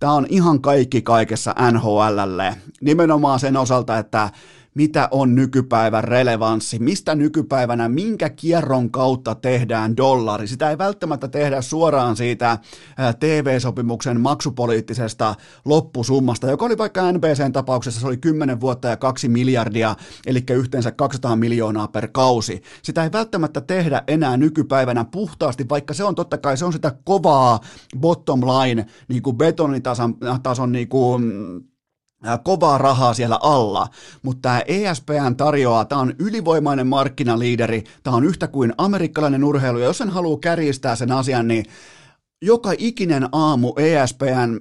tämä 0.00 0.12
on 0.12 0.26
ihan 0.28 0.60
kaikki 0.60 1.02
kaikessa 1.02 1.54
NHLlle. 1.72 2.54
Nimenomaan 2.80 3.40
sen 3.40 3.56
osalta, 3.56 3.98
että 3.98 4.30
mitä 4.74 5.08
on 5.10 5.34
nykypäivän 5.34 6.04
relevanssi, 6.04 6.78
mistä 6.78 7.14
nykypäivänä, 7.14 7.88
minkä 7.88 8.30
kierron 8.30 8.90
kautta 8.90 9.34
tehdään 9.34 9.96
dollari. 9.96 10.46
Sitä 10.46 10.70
ei 10.70 10.78
välttämättä 10.78 11.28
tehdä 11.28 11.62
suoraan 11.62 12.16
siitä 12.16 12.58
TV-sopimuksen 13.20 14.20
maksupoliittisesta 14.20 15.34
loppusummasta, 15.64 16.50
joka 16.50 16.64
oli 16.64 16.78
vaikka 16.78 17.12
NBCn 17.12 17.52
tapauksessa, 17.52 18.00
se 18.00 18.06
oli 18.06 18.16
10 18.16 18.60
vuotta 18.60 18.88
ja 18.88 18.96
2 18.96 19.28
miljardia, 19.28 19.96
eli 20.26 20.44
yhteensä 20.50 20.92
200 20.92 21.36
miljoonaa 21.36 21.88
per 21.88 22.08
kausi. 22.12 22.62
Sitä 22.82 23.04
ei 23.04 23.12
välttämättä 23.12 23.60
tehdä 23.60 24.02
enää 24.06 24.36
nykypäivänä 24.36 25.04
puhtaasti, 25.04 25.68
vaikka 25.68 25.94
se 25.94 26.04
on 26.04 26.14
totta 26.14 26.38
kai, 26.38 26.56
se 26.56 26.64
on 26.64 26.72
sitä 26.72 26.94
kovaa 27.04 27.60
bottom 27.98 28.40
line, 28.40 28.86
niin 29.08 29.22
kuin 29.22 29.36
betonitason 29.36 30.16
tason, 30.42 30.72
niin 30.72 30.88
kuin, 30.88 31.32
kovaa 32.44 32.78
rahaa 32.78 33.14
siellä 33.14 33.38
alla, 33.42 33.86
mutta 34.22 34.40
tämä 34.42 34.62
ESPN 34.66 35.36
tarjoaa, 35.36 35.84
tämä 35.84 36.00
on 36.00 36.14
ylivoimainen 36.18 36.86
markkinaliideri, 36.86 37.84
tämä 38.02 38.16
on 38.16 38.24
yhtä 38.24 38.48
kuin 38.48 38.72
amerikkalainen 38.78 39.44
urheilu, 39.44 39.78
ja 39.78 39.84
jos 39.84 39.98
sen 39.98 40.10
haluaa 40.10 40.38
kärjistää 40.40 40.96
sen 40.96 41.12
asian, 41.12 41.48
niin 41.48 41.64
joka 42.42 42.72
ikinen 42.78 43.28
aamu 43.32 43.72
ESPN 43.76 44.60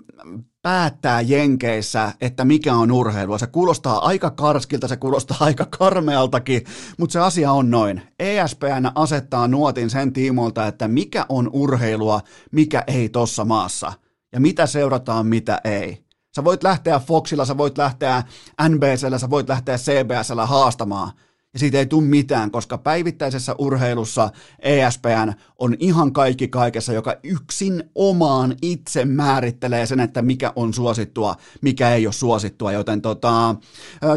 päättää 0.61 1.21
Jenkeissä, 1.21 2.13
että 2.21 2.45
mikä 2.45 2.75
on 2.75 2.91
urheilua. 2.91 3.37
Se 3.37 3.47
kuulostaa 3.47 4.05
aika 4.05 4.29
karskilta, 4.31 4.87
se 4.87 4.97
kuulostaa 4.97 5.37
aika 5.45 5.65
karmealtakin, 5.65 6.63
mutta 6.97 7.13
se 7.13 7.19
asia 7.19 7.51
on 7.51 7.71
noin. 7.71 8.01
ESPN 8.19 8.91
asettaa 8.95 9.47
nuotin 9.47 9.89
sen 9.89 10.13
tiimoilta, 10.13 10.67
että 10.67 10.87
mikä 10.87 11.25
on 11.29 11.49
urheilua, 11.53 12.21
mikä 12.51 12.83
ei 12.87 13.09
tossa 13.09 13.45
maassa. 13.45 13.93
Ja 14.33 14.39
mitä 14.39 14.65
seurataan, 14.67 15.27
mitä 15.27 15.61
ei. 15.63 16.02
Sä 16.35 16.43
voit 16.43 16.63
lähteä 16.63 16.99
Foxilla, 16.99 17.45
sä 17.45 17.57
voit 17.57 17.77
lähteä 17.77 18.23
NBCllä, 18.69 19.17
sä 19.17 19.29
voit 19.29 19.49
lähteä 19.49 19.77
CBSllä 19.77 20.45
haastamaan– 20.45 21.11
ja 21.53 21.59
siitä 21.59 21.77
ei 21.77 21.85
tule 21.85 22.03
mitään, 22.03 22.51
koska 22.51 22.77
päivittäisessä 22.77 23.55
urheilussa 23.57 24.29
ESPN 24.59 25.33
on 25.59 25.75
ihan 25.79 26.13
kaikki 26.13 26.47
kaikessa, 26.47 26.93
joka 26.93 27.15
yksin 27.23 27.83
omaan 27.95 28.55
itse 28.61 29.05
määrittelee 29.05 29.85
sen, 29.85 29.99
että 29.99 30.21
mikä 30.21 30.53
on 30.55 30.73
suosittua, 30.73 31.35
mikä 31.61 31.93
ei 31.93 32.07
ole 32.07 32.13
suosittua, 32.13 32.71
joten 32.71 33.01
tota, 33.01 33.55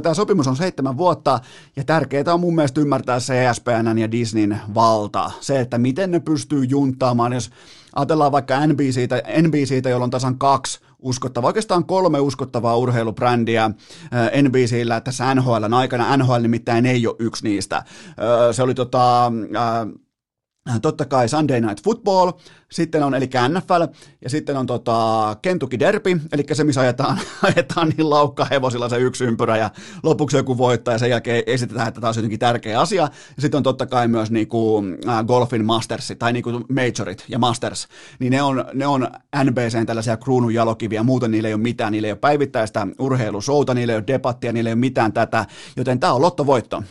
tämä 0.03 0.15
sopimus 0.15 0.47
on 0.47 0.57
seitsemän 0.57 0.97
vuotta, 0.97 1.41
ja 1.77 1.85
tärkeää 1.85 2.35
on 2.35 2.41
mun 2.41 2.55
mielestä 2.55 2.81
ymmärtää 2.81 3.21
se 3.21 3.49
ESPN 3.49 3.99
ja 3.99 4.11
Disneyn 4.11 4.61
valta, 4.75 5.31
se, 5.41 5.61
että 5.61 5.79
miten 5.79 6.11
ne 6.11 6.21
pystyy 6.21 6.65
juntaamaan, 6.65 7.33
jos 7.33 7.51
ajatellaan 7.95 8.33
vaikka 8.33 8.67
NBCtä, 8.67 9.23
NBCtä 9.43 9.89
jolla 9.89 10.05
on 10.05 10.11
tasan 10.11 10.39
kaksi 10.39 10.81
uskottavaa, 11.07 11.49
oikeastaan 11.49 11.85
kolme 11.85 12.21
uskottavaa 12.21 12.77
urheilubrändiä 12.77 13.65
äh, 13.65 14.43
NBCllä 14.43 15.01
tässä 15.01 15.35
NHLn 15.35 15.75
aikana. 15.75 16.17
NHL 16.17 16.43
nimittäin 16.43 16.87
ei 16.87 17.07
ole 17.07 17.17
yksi 17.19 17.45
niistä. 17.45 17.77
Äh, 17.77 17.85
se 18.53 18.63
oli 18.63 18.75
tota, 18.75 19.27
äh, 19.27 19.33
totta 20.83 21.05
kai 21.05 21.29
Sunday 21.29 21.61
Night 21.61 21.85
Football, 21.85 22.33
sitten 22.73 23.03
on 23.03 23.15
eli 23.15 23.31
NFL, 23.49 23.83
ja 24.23 24.31
sitten 24.31 24.57
on 24.57 24.67
tota 24.67 25.37
Kentucky 25.43 25.79
Derby, 25.79 26.21
eli 26.33 26.45
se, 26.53 26.65
missä 26.65 26.81
ajetaan, 26.81 27.19
ajetaan 27.57 27.89
niin 27.89 28.11
laukka 28.11 28.45
hevosilla 28.45 28.89
se 28.89 28.99
yksi 28.99 29.25
ympyrä, 29.25 29.57
ja 29.57 29.71
lopuksi 30.03 30.37
joku 30.37 30.59
voittaa, 30.59 30.95
ja 30.95 30.99
sen 30.99 31.11
jälkeen 31.11 31.43
esitetään, 31.47 31.89
että 31.89 32.01
tämä 32.01 32.09
on 32.09 32.17
jotenkin 32.17 32.39
tärkeä 32.39 32.81
asia. 32.81 33.03
Ja 33.37 33.43
sitten 33.43 33.59
on 33.59 33.63
totta 33.63 33.87
kai 33.87 34.09
myös 34.09 34.31
niinku, 34.31 34.83
äh, 35.09 35.25
golfin 35.25 35.65
mastersi, 35.65 36.17
tai 36.17 36.33
niinku 36.33 36.51
majorit 36.51 37.25
ja 37.29 37.39
masters, 37.39 37.89
niin 38.19 38.31
ne 38.31 38.43
on, 38.43 38.65
ne 38.75 38.87
on 38.87 39.09
NBCn 39.45 39.87
tällaisia 39.87 40.17
kruunun 40.17 40.55
jalokiviä, 40.55 41.03
muuten 41.03 41.31
niillä 41.31 41.49
ei 41.49 41.55
ole 41.55 41.63
mitään, 41.63 41.93
niillä 41.93 42.07
ei 42.07 42.13
ole 42.13 42.19
päivittäistä 42.19 42.87
urheilusouta, 42.99 43.75
niillä 43.75 43.93
ei 43.93 43.97
ole 43.99 44.07
debattia, 44.07 44.53
niillä 44.53 44.71
ei 44.71 44.75
ole 44.75 44.81
mitään 44.81 45.13
tätä, 45.13 45.47
joten 45.77 46.01
tämä 46.01 46.13
on 46.13 46.23
lottovoitto 46.23 46.83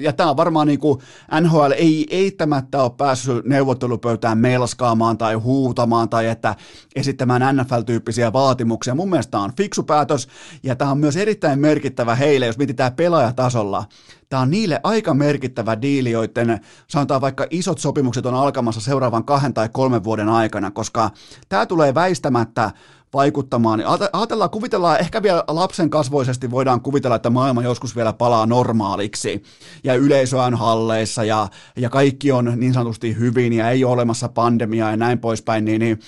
ja 0.00 0.12
tämä 0.12 0.30
on 0.30 0.36
varmaan 0.36 0.66
niin 0.66 0.78
kuin 0.78 1.00
NHL 1.40 1.70
ei 1.76 2.06
eittämättä 2.10 2.82
ole 2.82 2.90
päässyt 2.96 3.44
neuvottelupöytään 3.44 4.38
melskaamaan 4.38 5.18
tai 5.18 5.34
huutamaan 5.34 6.08
tai 6.08 6.26
että 6.26 6.54
esittämään 6.96 7.56
NFL-tyyppisiä 7.56 8.32
vaatimuksia. 8.32 8.94
Mun 8.94 9.10
mielestä 9.10 9.30
tämä 9.30 9.44
on 9.44 9.56
fiksu 9.56 9.82
päätös 9.82 10.28
ja 10.62 10.76
tämä 10.76 10.90
on 10.90 10.98
myös 10.98 11.16
erittäin 11.16 11.58
merkittävä 11.58 12.14
heille, 12.14 12.46
jos 12.46 12.58
mietitään 12.58 12.92
pelaajatasolla. 12.92 13.84
Tämä 14.28 14.42
on 14.42 14.50
niille 14.50 14.80
aika 14.82 15.14
merkittävä 15.14 15.82
diili, 15.82 16.10
joiden 16.10 16.60
sanotaan 16.88 17.20
vaikka 17.20 17.46
isot 17.50 17.78
sopimukset 17.78 18.26
on 18.26 18.34
alkamassa 18.34 18.80
seuraavan 18.80 19.24
kahden 19.24 19.54
tai 19.54 19.68
kolmen 19.72 20.04
vuoden 20.04 20.28
aikana, 20.28 20.70
koska 20.70 21.10
tämä 21.48 21.66
tulee 21.66 21.94
väistämättä 21.94 22.70
vaikuttamaan. 23.12 23.78
Niin 23.78 23.88
ajatellaan, 24.12 24.50
kuvitellaan, 24.50 25.00
ehkä 25.00 25.22
vielä 25.22 25.44
lapsen 25.48 25.90
kasvoisesti 25.90 26.50
voidaan 26.50 26.80
kuvitella, 26.80 27.16
että 27.16 27.30
maailma 27.30 27.62
joskus 27.62 27.96
vielä 27.96 28.12
palaa 28.12 28.46
normaaliksi 28.46 29.42
ja 29.84 29.94
yleisö 29.94 30.42
on 30.42 30.54
halleissa 30.54 31.24
ja, 31.24 31.48
ja 31.76 31.90
kaikki 31.90 32.32
on 32.32 32.52
niin 32.56 32.74
sanotusti 32.74 33.18
hyvin 33.18 33.52
ja 33.52 33.70
ei 33.70 33.84
ole 33.84 33.92
olemassa 33.92 34.28
pandemiaa 34.28 34.90
ja 34.90 34.96
näin 34.96 35.18
poispäin, 35.18 35.64
niin, 35.64 35.80
niin 35.80 36.00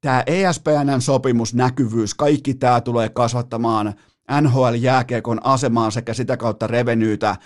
tämä 0.00 0.22
ESPNn 0.26 1.00
sopimus, 1.00 1.54
näkyvyys, 1.54 2.14
kaikki 2.14 2.54
tämä 2.54 2.80
tulee 2.80 3.08
kasvattamaan 3.08 3.94
NHL-jääkiekon 4.40 5.40
asemaa 5.44 5.90
sekä 5.90 6.14
sitä 6.14 6.36
kautta 6.36 6.66
revenyytä 6.66 7.36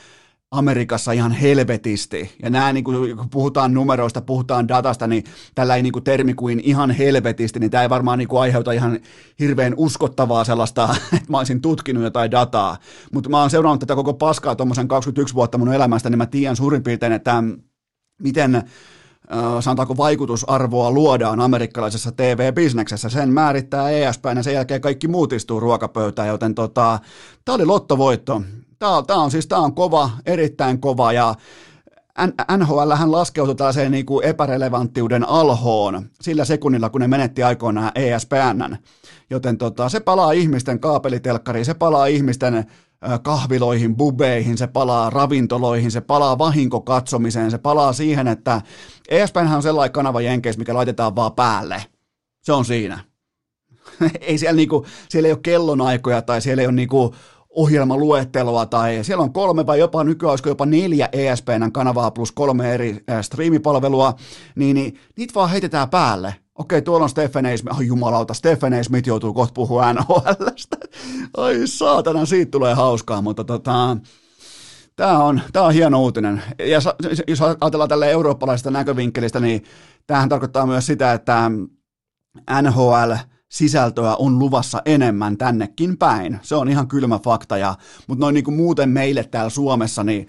Amerikassa 0.50 1.12
ihan 1.12 1.32
helvetisti. 1.32 2.36
Ja 2.42 2.50
nämä, 2.50 2.72
niin 2.72 2.84
kun 2.84 3.28
puhutaan 3.30 3.74
numeroista, 3.74 4.20
puhutaan 4.20 4.68
datasta, 4.68 5.06
niin 5.06 5.24
tällä 5.54 5.76
ei 5.76 5.82
niin 5.82 5.92
kuin 5.92 6.04
termi 6.04 6.34
kuin 6.34 6.60
ihan 6.64 6.90
helvetisti, 6.90 7.60
niin 7.60 7.70
tämä 7.70 7.82
ei 7.82 7.90
varmaan 7.90 8.18
niin 8.18 8.28
kuin 8.28 8.40
aiheuta 8.40 8.72
ihan 8.72 9.00
hirveän 9.40 9.74
uskottavaa 9.76 10.44
sellaista, 10.44 10.88
että 11.16 11.30
mä 11.30 11.38
olisin 11.38 11.60
tutkinut 11.60 12.02
jotain 12.02 12.30
dataa. 12.30 12.76
Mutta 13.12 13.30
mä 13.30 13.40
oon 13.40 13.50
seurannut 13.50 13.80
tätä 13.80 13.94
koko 13.94 14.14
paskaa 14.14 14.56
tuommoisen 14.56 14.88
21 14.88 15.34
vuotta 15.34 15.58
mun 15.58 15.74
elämästä, 15.74 16.10
niin 16.10 16.18
mä 16.18 16.26
tiedän 16.26 16.56
suurin 16.56 16.82
piirtein, 16.82 17.12
että 17.12 17.42
miten 18.22 18.62
sanotaanko 19.60 19.96
vaikutusarvoa 19.96 20.90
luodaan 20.90 21.40
amerikkalaisessa 21.40 22.12
TV-bisneksessä. 22.12 23.08
Sen 23.08 23.32
määrittää 23.32 23.90
ESPN 23.90 24.36
ja 24.36 24.42
sen 24.42 24.54
jälkeen 24.54 24.80
kaikki 24.80 25.08
muut 25.08 25.32
istuu 25.32 25.60
ruokapöytään, 25.60 26.28
joten 26.28 26.54
tota, 26.54 26.98
tämä 27.44 27.56
oli 27.56 27.64
lottovoitto. 27.64 28.42
Tämä, 28.78 29.22
on 29.22 29.30
siis 29.30 29.46
tämä 29.46 29.62
on 29.62 29.74
kova, 29.74 30.10
erittäin 30.26 30.80
kova 30.80 31.12
ja 31.12 31.34
NHL 32.56 32.92
hän 32.96 33.12
laskeutui 33.12 33.54
tällaiseen 33.54 33.92
niin 33.92 34.06
kuin 34.06 34.24
epärelevanttiuden 34.24 35.28
alhoon 35.28 36.10
sillä 36.20 36.44
sekunnilla, 36.44 36.90
kun 36.90 37.00
ne 37.00 37.08
menetti 37.08 37.42
aikoinaan 37.42 37.92
ESPN. 37.94 38.76
Joten 39.30 39.58
tota, 39.58 39.88
se 39.88 40.00
palaa 40.00 40.32
ihmisten 40.32 40.80
kaapelitelkkariin, 40.80 41.64
se 41.64 41.74
palaa 41.74 42.06
ihmisten 42.06 42.66
kahviloihin, 43.22 43.96
bubeihin, 43.96 44.58
se 44.58 44.66
palaa 44.66 45.10
ravintoloihin, 45.10 45.90
se 45.90 46.00
palaa 46.00 46.38
vahinkokatsomiseen, 46.38 47.50
se 47.50 47.58
palaa 47.58 47.92
siihen, 47.92 48.28
että 48.28 48.62
ESPN 49.08 49.54
on 49.56 49.62
sellainen 49.62 49.92
kanava 49.92 50.20
Jenkeissä, 50.20 50.58
mikä 50.58 50.74
laitetaan 50.74 51.16
vaan 51.16 51.32
päälle. 51.32 51.84
Se 52.42 52.52
on 52.52 52.64
siinä. 52.64 52.98
ei 54.20 54.38
siellä, 54.38 54.56
niinku, 54.56 54.86
siellä 55.08 55.26
ei 55.26 55.32
ole 55.32 55.40
kellonaikoja 55.42 56.22
tai 56.22 56.40
siellä 56.40 56.60
ei 56.60 56.66
ole 56.66 56.74
niinku 56.74 57.14
ohjelmaluetteloa 57.58 58.66
tai 58.66 58.98
siellä 59.02 59.22
on 59.22 59.32
kolme 59.32 59.66
vai 59.66 59.78
jopa 59.78 60.04
nykyään 60.04 60.30
olisiko 60.30 60.48
jopa 60.48 60.66
neljä 60.66 61.08
ESPN 61.12 61.72
kanavaa 61.72 62.10
plus 62.10 62.32
kolme 62.32 62.74
eri 62.74 63.04
äh, 63.10 63.22
striimipalvelua, 63.22 64.14
niin, 64.54 64.74
niin 64.74 64.98
niitä 65.16 65.34
vaan 65.34 65.50
heitetään 65.50 65.90
päälle. 65.90 66.34
Okei, 66.54 66.82
tuolla 66.82 67.04
on 67.04 67.10
Stephen 67.10 67.46
A. 67.46 67.56
Smith. 67.56 67.76
Oh, 67.76 67.80
jumalauta, 67.80 68.34
Stephen 68.34 68.74
A. 68.74 68.82
Smith 68.82 69.08
joutuu 69.08 69.34
kohta 69.34 69.52
puhua 69.52 69.92
NHLstä. 69.92 70.76
Ai 71.36 71.54
saatana, 71.64 72.26
siitä 72.26 72.50
tulee 72.50 72.74
hauskaa, 72.74 73.22
mutta 73.22 73.44
tota, 73.44 73.96
Tämä 74.96 75.18
on, 75.18 75.40
tämä 75.52 75.66
on 75.66 75.72
hieno 75.72 76.02
uutinen. 76.02 76.42
Ja 76.58 76.80
jos 77.28 77.40
ajatellaan 77.42 77.88
tälle 77.88 78.10
eurooppalaisesta 78.10 78.70
näkövinkkelistä, 78.70 79.40
niin 79.40 79.64
tämähän 80.06 80.28
tarkoittaa 80.28 80.66
myös 80.66 80.86
sitä, 80.86 81.12
että 81.12 81.50
NHL– 82.62 83.12
sisältöä 83.48 84.16
on 84.16 84.38
luvassa 84.38 84.82
enemmän 84.84 85.36
tännekin 85.36 85.98
päin. 85.98 86.38
Se 86.42 86.54
on 86.54 86.68
ihan 86.68 86.88
kylmä 86.88 87.18
fakta, 87.18 87.58
ja, 87.58 87.74
mutta 88.06 88.24
noin 88.24 88.34
niin 88.34 88.44
kuin 88.44 88.56
muuten 88.56 88.88
meille 88.88 89.24
täällä 89.24 89.50
Suomessa, 89.50 90.04
niin 90.04 90.26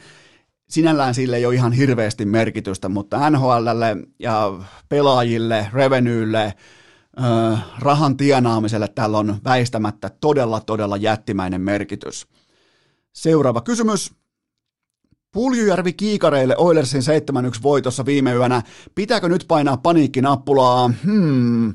sinällään 0.70 1.13
sille 1.13 1.38
ei 1.38 1.45
ole 1.45 1.55
ihan 1.55 1.72
hirveästi 1.72 2.26
merkitystä, 2.26 2.89
mutta 2.89 3.30
NHLlle 3.30 3.97
ja 4.20 4.53
pelaajille, 4.89 5.67
revenyille, 5.74 6.53
rahan 7.80 8.17
tienaamiselle 8.17 8.88
tällä 8.88 9.17
on 9.17 9.38
väistämättä 9.43 10.09
todella, 10.22 10.59
todella 10.59 10.97
jättimäinen 10.97 11.61
merkitys. 11.61 12.28
Seuraava 13.13 13.61
kysymys. 13.61 14.18
Puljujärvi 15.34 15.94
kiikareille 15.94 16.56
Oilersin 16.58 17.02
7-1 17.02 17.64
voitossa 17.64 18.06
viime 18.06 18.34
yönä. 18.34 18.62
Pitääkö 18.96 19.30
nyt 19.30 19.46
painaa 19.48 19.78
paniikkinappulaa? 19.78 20.92
Hmm, 21.06 21.74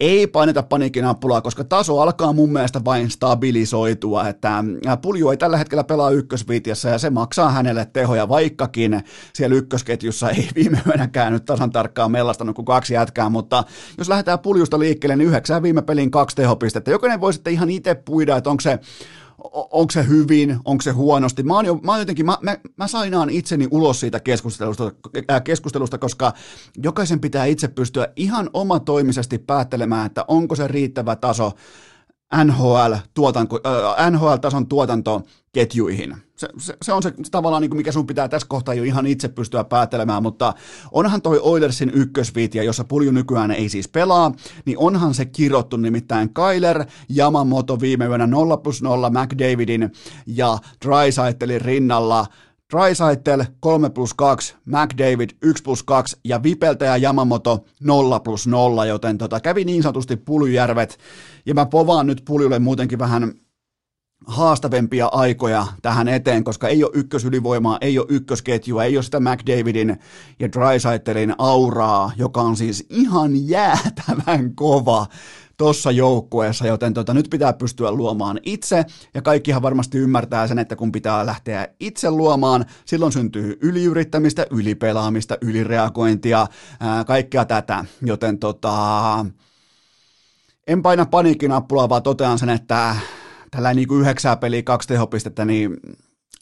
ei 0.00 0.26
paineta 0.26 0.62
paniikkinappulaa, 0.62 1.40
koska 1.40 1.64
taso 1.64 2.00
alkaa 2.00 2.32
mun 2.32 2.52
mielestä 2.52 2.84
vain 2.84 3.10
stabilisoitua. 3.10 4.28
Että 4.28 4.64
Pulju 5.02 5.30
ei 5.30 5.36
tällä 5.36 5.56
hetkellä 5.56 5.84
pelaa 5.84 6.10
ykkösviitiassa 6.10 6.88
ja 6.88 6.98
se 6.98 7.10
maksaa 7.10 7.50
hänelle 7.50 7.86
tehoja, 7.92 8.28
vaikkakin 8.28 9.02
siellä 9.34 9.56
ykkösketjussa 9.56 10.30
ei 10.30 10.48
viime 10.56 10.82
yönä 10.86 11.08
käynyt 11.08 11.44
tasan 11.44 11.70
tarkkaan 11.70 12.12
mellastanut 12.12 12.56
kuin 12.56 12.66
kaksi 12.66 12.94
jätkää, 12.94 13.28
mutta 13.28 13.64
jos 13.98 14.08
lähdetään 14.08 14.38
Puljusta 14.38 14.78
liikkeelle, 14.78 15.16
niin 15.16 15.28
yhdeksän 15.28 15.62
viime 15.62 15.82
pelin 15.82 16.10
kaksi 16.10 16.36
tehopistettä. 16.36 16.90
Jokainen 16.90 17.20
voi 17.20 17.32
sitten 17.32 17.52
ihan 17.52 17.70
itse 17.70 17.94
puida, 17.94 18.36
että 18.36 18.50
onko 18.50 18.60
se 18.60 18.78
onko 19.52 19.90
se 19.90 20.08
hyvin, 20.08 20.58
onko 20.64 20.82
se 20.82 20.90
huonosti. 20.90 21.42
Mä, 21.42 21.54
jo, 21.64 21.74
mä, 21.74 21.98
jotenkin, 21.98 22.26
mä, 22.26 22.38
mä, 22.42 22.56
mä 22.76 22.88
sainaan 22.88 23.30
itseni 23.30 23.68
ulos 23.70 24.00
siitä 24.00 24.20
keskustelusta, 24.20 24.92
äh, 25.30 25.42
keskustelusta, 25.44 25.98
koska 25.98 26.32
jokaisen 26.82 27.20
pitää 27.20 27.44
itse 27.44 27.68
pystyä 27.68 28.08
ihan 28.16 28.50
omatoimisesti 28.52 29.38
päättelemään, 29.38 30.06
että 30.06 30.24
onko 30.28 30.54
se 30.54 30.68
riittävä 30.68 31.16
taso 31.16 31.52
NHL, 32.44 32.94
tuotanko, 33.14 33.60
äh, 33.66 34.10
NHL-tason 34.10 34.66
tuotantoketjuihin. 34.68 36.16
Se, 36.36 36.48
se, 36.58 36.76
se 36.82 36.92
on 36.92 37.02
se, 37.02 37.12
se 37.22 37.30
tavallaan, 37.30 37.60
niin 37.60 37.70
kuin 37.70 37.76
mikä 37.76 37.92
sun 37.92 38.06
pitää 38.06 38.28
tässä 38.28 38.48
kohtaa 38.48 38.74
jo 38.74 38.82
ihan 38.82 39.06
itse 39.06 39.28
pystyä 39.28 39.64
päättelemään, 39.64 40.22
mutta 40.22 40.54
onhan 40.92 41.22
toi 41.22 41.38
Oilersin 41.42 41.90
ykkösviitiä, 41.94 42.62
jossa 42.62 42.84
pulju 42.84 43.10
nykyään 43.10 43.50
ei 43.50 43.68
siis 43.68 43.88
pelaa, 43.88 44.32
niin 44.64 44.78
onhan 44.78 45.14
se 45.14 45.24
kirottu 45.24 45.76
nimittäin 45.76 46.30
Kyler, 46.34 46.84
Yamamoto 47.16 47.80
viime 47.80 48.06
yönä 48.06 48.26
0 48.26 48.56
plus 48.56 48.82
0 48.82 49.10
McDavidin 49.10 49.92
ja 50.26 50.58
Drysaitelin 50.84 51.60
rinnalla– 51.60 52.26
Drysaitel 52.72 53.44
3 53.60 53.90
plus 53.90 54.14
2, 54.14 54.54
McDavid 54.64 55.30
1 55.42 55.62
plus 55.62 55.82
2 55.82 56.16
ja 56.24 56.42
Vipeltä 56.42 56.84
ja 56.84 56.96
Yamamoto 56.96 57.64
0 57.80 58.20
plus 58.20 58.46
0, 58.46 58.86
joten 58.86 59.18
tota, 59.18 59.40
kävi 59.40 59.64
niin 59.64 59.82
sanotusti 59.82 60.16
Puljujärvet. 60.16 60.98
Ja 61.46 61.54
mä 61.54 61.66
povaan 61.66 62.06
nyt 62.06 62.22
Puljulle 62.24 62.58
muutenkin 62.58 62.98
vähän 62.98 63.32
haastavempia 64.26 65.06
aikoja 65.06 65.66
tähän 65.82 66.08
eteen, 66.08 66.44
koska 66.44 66.68
ei 66.68 66.84
ole 66.84 66.92
ykkösylivoimaa, 66.94 67.78
ei 67.80 67.98
ole 67.98 68.06
ykkösketjua, 68.08 68.84
ei 68.84 68.96
ole 68.96 69.02
sitä 69.02 69.20
McDavidin 69.20 69.96
ja 70.40 70.52
Drysaitelin 70.52 71.34
auraa, 71.38 72.12
joka 72.16 72.40
on 72.42 72.56
siis 72.56 72.86
ihan 72.90 73.48
jäätävän 73.48 74.54
kova 74.54 75.06
tuossa 75.62 75.90
joukkueessa, 75.90 76.66
joten 76.66 76.94
tota, 76.94 77.14
nyt 77.14 77.30
pitää 77.30 77.52
pystyä 77.52 77.92
luomaan 77.92 78.40
itse, 78.42 78.84
ja 79.14 79.22
kaikkihan 79.22 79.62
varmasti 79.62 79.98
ymmärtää 79.98 80.46
sen, 80.46 80.58
että 80.58 80.76
kun 80.76 80.92
pitää 80.92 81.26
lähteä 81.26 81.68
itse 81.80 82.10
luomaan, 82.10 82.64
silloin 82.84 83.12
syntyy 83.12 83.58
yliyrittämistä, 83.60 84.46
ylipelaamista, 84.50 85.38
ylireagointia, 85.40 86.46
ää, 86.80 87.04
kaikkea 87.04 87.44
tätä, 87.44 87.84
joten 88.04 88.38
tota, 88.38 89.26
en 90.66 90.82
paina 90.82 91.06
paniikkinappulaa, 91.06 91.88
vaan 91.88 92.02
totean 92.02 92.38
sen, 92.38 92.50
että 92.50 92.96
tällä 93.50 93.74
niin 93.74 93.88
kuin 93.88 94.00
yhdeksää 94.00 94.36
peliä, 94.36 94.62
kaksi 94.62 94.88
tehopistettä, 94.88 95.44
niin 95.44 95.76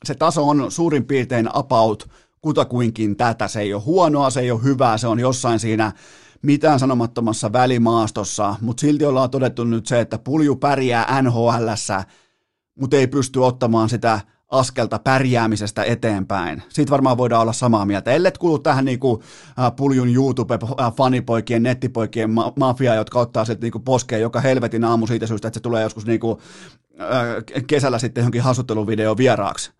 se 0.04 0.14
taso 0.14 0.48
on 0.48 0.70
suurin 0.70 1.04
piirtein 1.04 1.48
about 1.52 2.08
kutakuinkin 2.42 3.16
tätä. 3.16 3.48
Se 3.48 3.60
ei 3.60 3.74
ole 3.74 3.82
huonoa, 3.82 4.30
se 4.30 4.40
ei 4.40 4.50
ole 4.50 4.62
hyvää, 4.62 4.98
se 4.98 5.06
on 5.06 5.20
jossain 5.20 5.58
siinä 5.58 5.92
mitään 6.42 6.78
sanomattomassa 6.78 7.52
välimaastossa, 7.52 8.54
mutta 8.60 8.80
silti 8.80 9.04
ollaan 9.04 9.30
todettu 9.30 9.64
nyt 9.64 9.86
se, 9.86 10.00
että 10.00 10.18
pulju 10.18 10.56
pärjää 10.56 11.22
NHLssä, 11.22 12.04
mutta 12.80 12.96
ei 12.96 13.06
pysty 13.06 13.38
ottamaan 13.38 13.88
sitä 13.88 14.20
askelta 14.50 14.98
pärjäämisestä 14.98 15.84
eteenpäin. 15.84 16.62
Siitä 16.68 16.90
varmaan 16.90 17.16
voidaan 17.16 17.42
olla 17.42 17.52
samaa 17.52 17.84
mieltä. 17.84 18.10
Ellet 18.10 18.38
kuulu 18.38 18.58
tähän 18.58 18.84
niinku, 18.84 19.22
äh, 19.58 19.76
puljun 19.76 20.08
YouTube-fanipoikien, 20.14 21.62
nettipoikien 21.62 22.30
ma- 22.30 22.52
mafiaa, 22.56 22.94
jotka 22.94 23.20
ottaa 23.20 23.44
sieltä 23.44 23.62
niinku 23.62 23.78
poskeen 23.78 24.22
joka 24.22 24.40
helvetin 24.40 24.84
aamu 24.84 25.06
siitä 25.06 25.26
syystä, 25.26 25.48
että 25.48 25.56
se 25.58 25.62
tulee 25.62 25.82
joskus 25.82 26.06
niinku, 26.06 26.40
äh, 27.00 27.64
kesällä 27.66 27.98
sitten 27.98 28.22
johonkin 28.22 28.42
hassutteluvideo 28.42 29.16
vieraaksi 29.16 29.72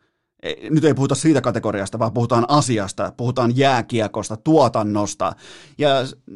nyt 0.70 0.84
ei 0.84 0.94
puhuta 0.94 1.14
siitä 1.14 1.40
kategoriasta, 1.40 1.98
vaan 1.98 2.12
puhutaan 2.12 2.44
asiasta, 2.48 3.12
puhutaan 3.16 3.56
jääkiekosta, 3.56 4.36
tuotannosta. 4.36 5.32
Ja 5.78 5.90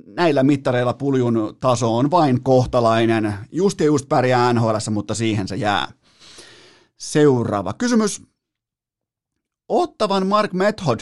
näillä 0.06 0.42
mittareilla 0.42 0.94
puljun 0.94 1.56
taso 1.60 1.96
on 1.96 2.10
vain 2.10 2.42
kohtalainen. 2.42 3.34
Just 3.52 3.80
ja 3.80 3.86
just 3.86 4.08
pärjää 4.08 4.52
NHL, 4.52 4.76
mutta 4.90 5.14
siihen 5.14 5.48
se 5.48 5.56
jää. 5.56 5.92
Seuraava 6.96 7.72
kysymys. 7.72 8.22
Ottavan 9.68 10.26
Mark 10.26 10.52
Method, 10.52 11.00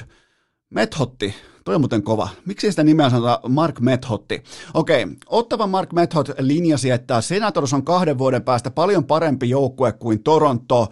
Methotti, 0.70 1.34
toi 1.64 1.74
on 1.74 1.80
muuten 1.80 2.03
kova. 2.03 2.28
Miksi 2.46 2.70
sitä 2.70 2.84
nimeä 2.84 3.11
sanotaan 3.11 3.53
Mark 3.53 3.80
Methotti? 3.80 4.42
Okei, 4.74 5.07
Ottavan 5.26 5.70
Mark 5.70 5.92
Method 5.92 6.26
linjasi, 6.38 6.90
että 6.90 7.20
Senators 7.20 7.72
on 7.72 7.84
kahden 7.84 8.18
vuoden 8.18 8.42
päästä 8.42 8.70
paljon 8.70 9.05
parempi 9.05 9.48
joukkue 9.48 9.92
kuin 9.92 10.22
Toronto. 10.22 10.88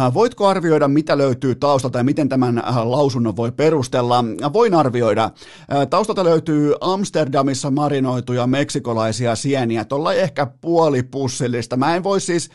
Äh, 0.00 0.14
voitko 0.14 0.46
arvioida, 0.46 0.88
mitä 0.88 1.18
löytyy 1.18 1.54
taustalta 1.54 1.98
ja 1.98 2.04
miten 2.04 2.28
tämän 2.28 2.58
äh, 2.58 2.86
lausunnon 2.86 3.36
voi 3.36 3.52
perustella? 3.52 4.24
Äh, 4.44 4.52
voin 4.52 4.74
arvioida. 4.74 5.30
Taustalta 5.90 6.24
löytyy 6.24 6.74
Amsterdamissa 6.80 7.70
marinoituja 7.70 8.46
meksikolaisia 8.46 9.36
sieniä, 9.36 9.84
tuolla 9.84 10.12
ehkä 10.12 10.46
puolipussillista. 10.60 11.76
Mä 11.76 11.96
en 11.96 12.04
voi 12.04 12.20
siis 12.20 12.50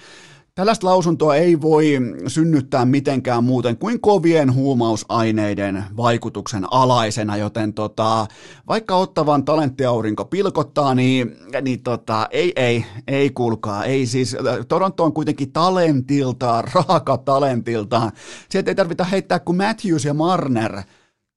Tällaista 0.55 0.87
lausuntoa 0.87 1.35
ei 1.35 1.61
voi 1.61 1.97
synnyttää 2.27 2.85
mitenkään 2.85 3.43
muuten 3.43 3.77
kuin 3.77 4.01
kovien 4.01 4.53
huumausaineiden 4.53 5.83
vaikutuksen 5.97 6.65
alaisena, 6.71 7.37
joten 7.37 7.73
tota, 7.73 8.27
vaikka 8.67 8.95
ottavan 8.95 9.45
talenttiaurinko 9.45 10.25
pilkottaa, 10.25 10.95
niin, 10.95 11.35
niin 11.61 11.83
tota, 11.83 12.27
ei, 12.31 12.53
ei, 12.55 12.85
ei 13.07 13.29
kuulkaa, 13.29 13.85
ei 13.85 14.05
siis, 14.05 14.37
Toronto 14.67 15.03
on 15.03 15.13
kuitenkin 15.13 15.51
talentiltaan, 15.51 16.63
raaka 16.73 17.17
talentiltaan, 17.17 18.11
sieltä 18.49 18.71
ei 18.71 18.75
tarvita 18.75 19.03
heittää 19.03 19.39
kuin 19.39 19.57
Matthews 19.57 20.05
ja 20.05 20.13
Marner, 20.13 20.81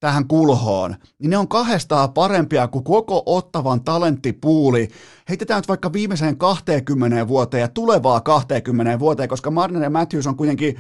tähän 0.05 0.29
kulhoon, 0.29 0.97
niin 1.19 1.31
ne 1.31 1.39
on 1.39 1.49
kahdestaan 1.49 2.13
parempia 2.13 2.69
kuin 2.69 2.85
koko 2.85 3.23
ottavan 3.27 3.85
talenttipuuli. 3.85 4.89
Heitetään 5.29 5.59
nyt 5.59 5.69
vaikka 5.69 5.93
viimeiseen 5.93 6.39
20 6.39 7.29
vuoteen 7.29 7.61
ja 7.61 7.69
tulevaa 7.69 8.21
20 8.21 8.99
vuoteen, 8.99 9.29
koska 9.29 9.51
Marner 9.51 9.83
ja 9.83 9.91
Matthews 9.91 10.27
on 10.27 10.37
kuitenkin 10.37 10.77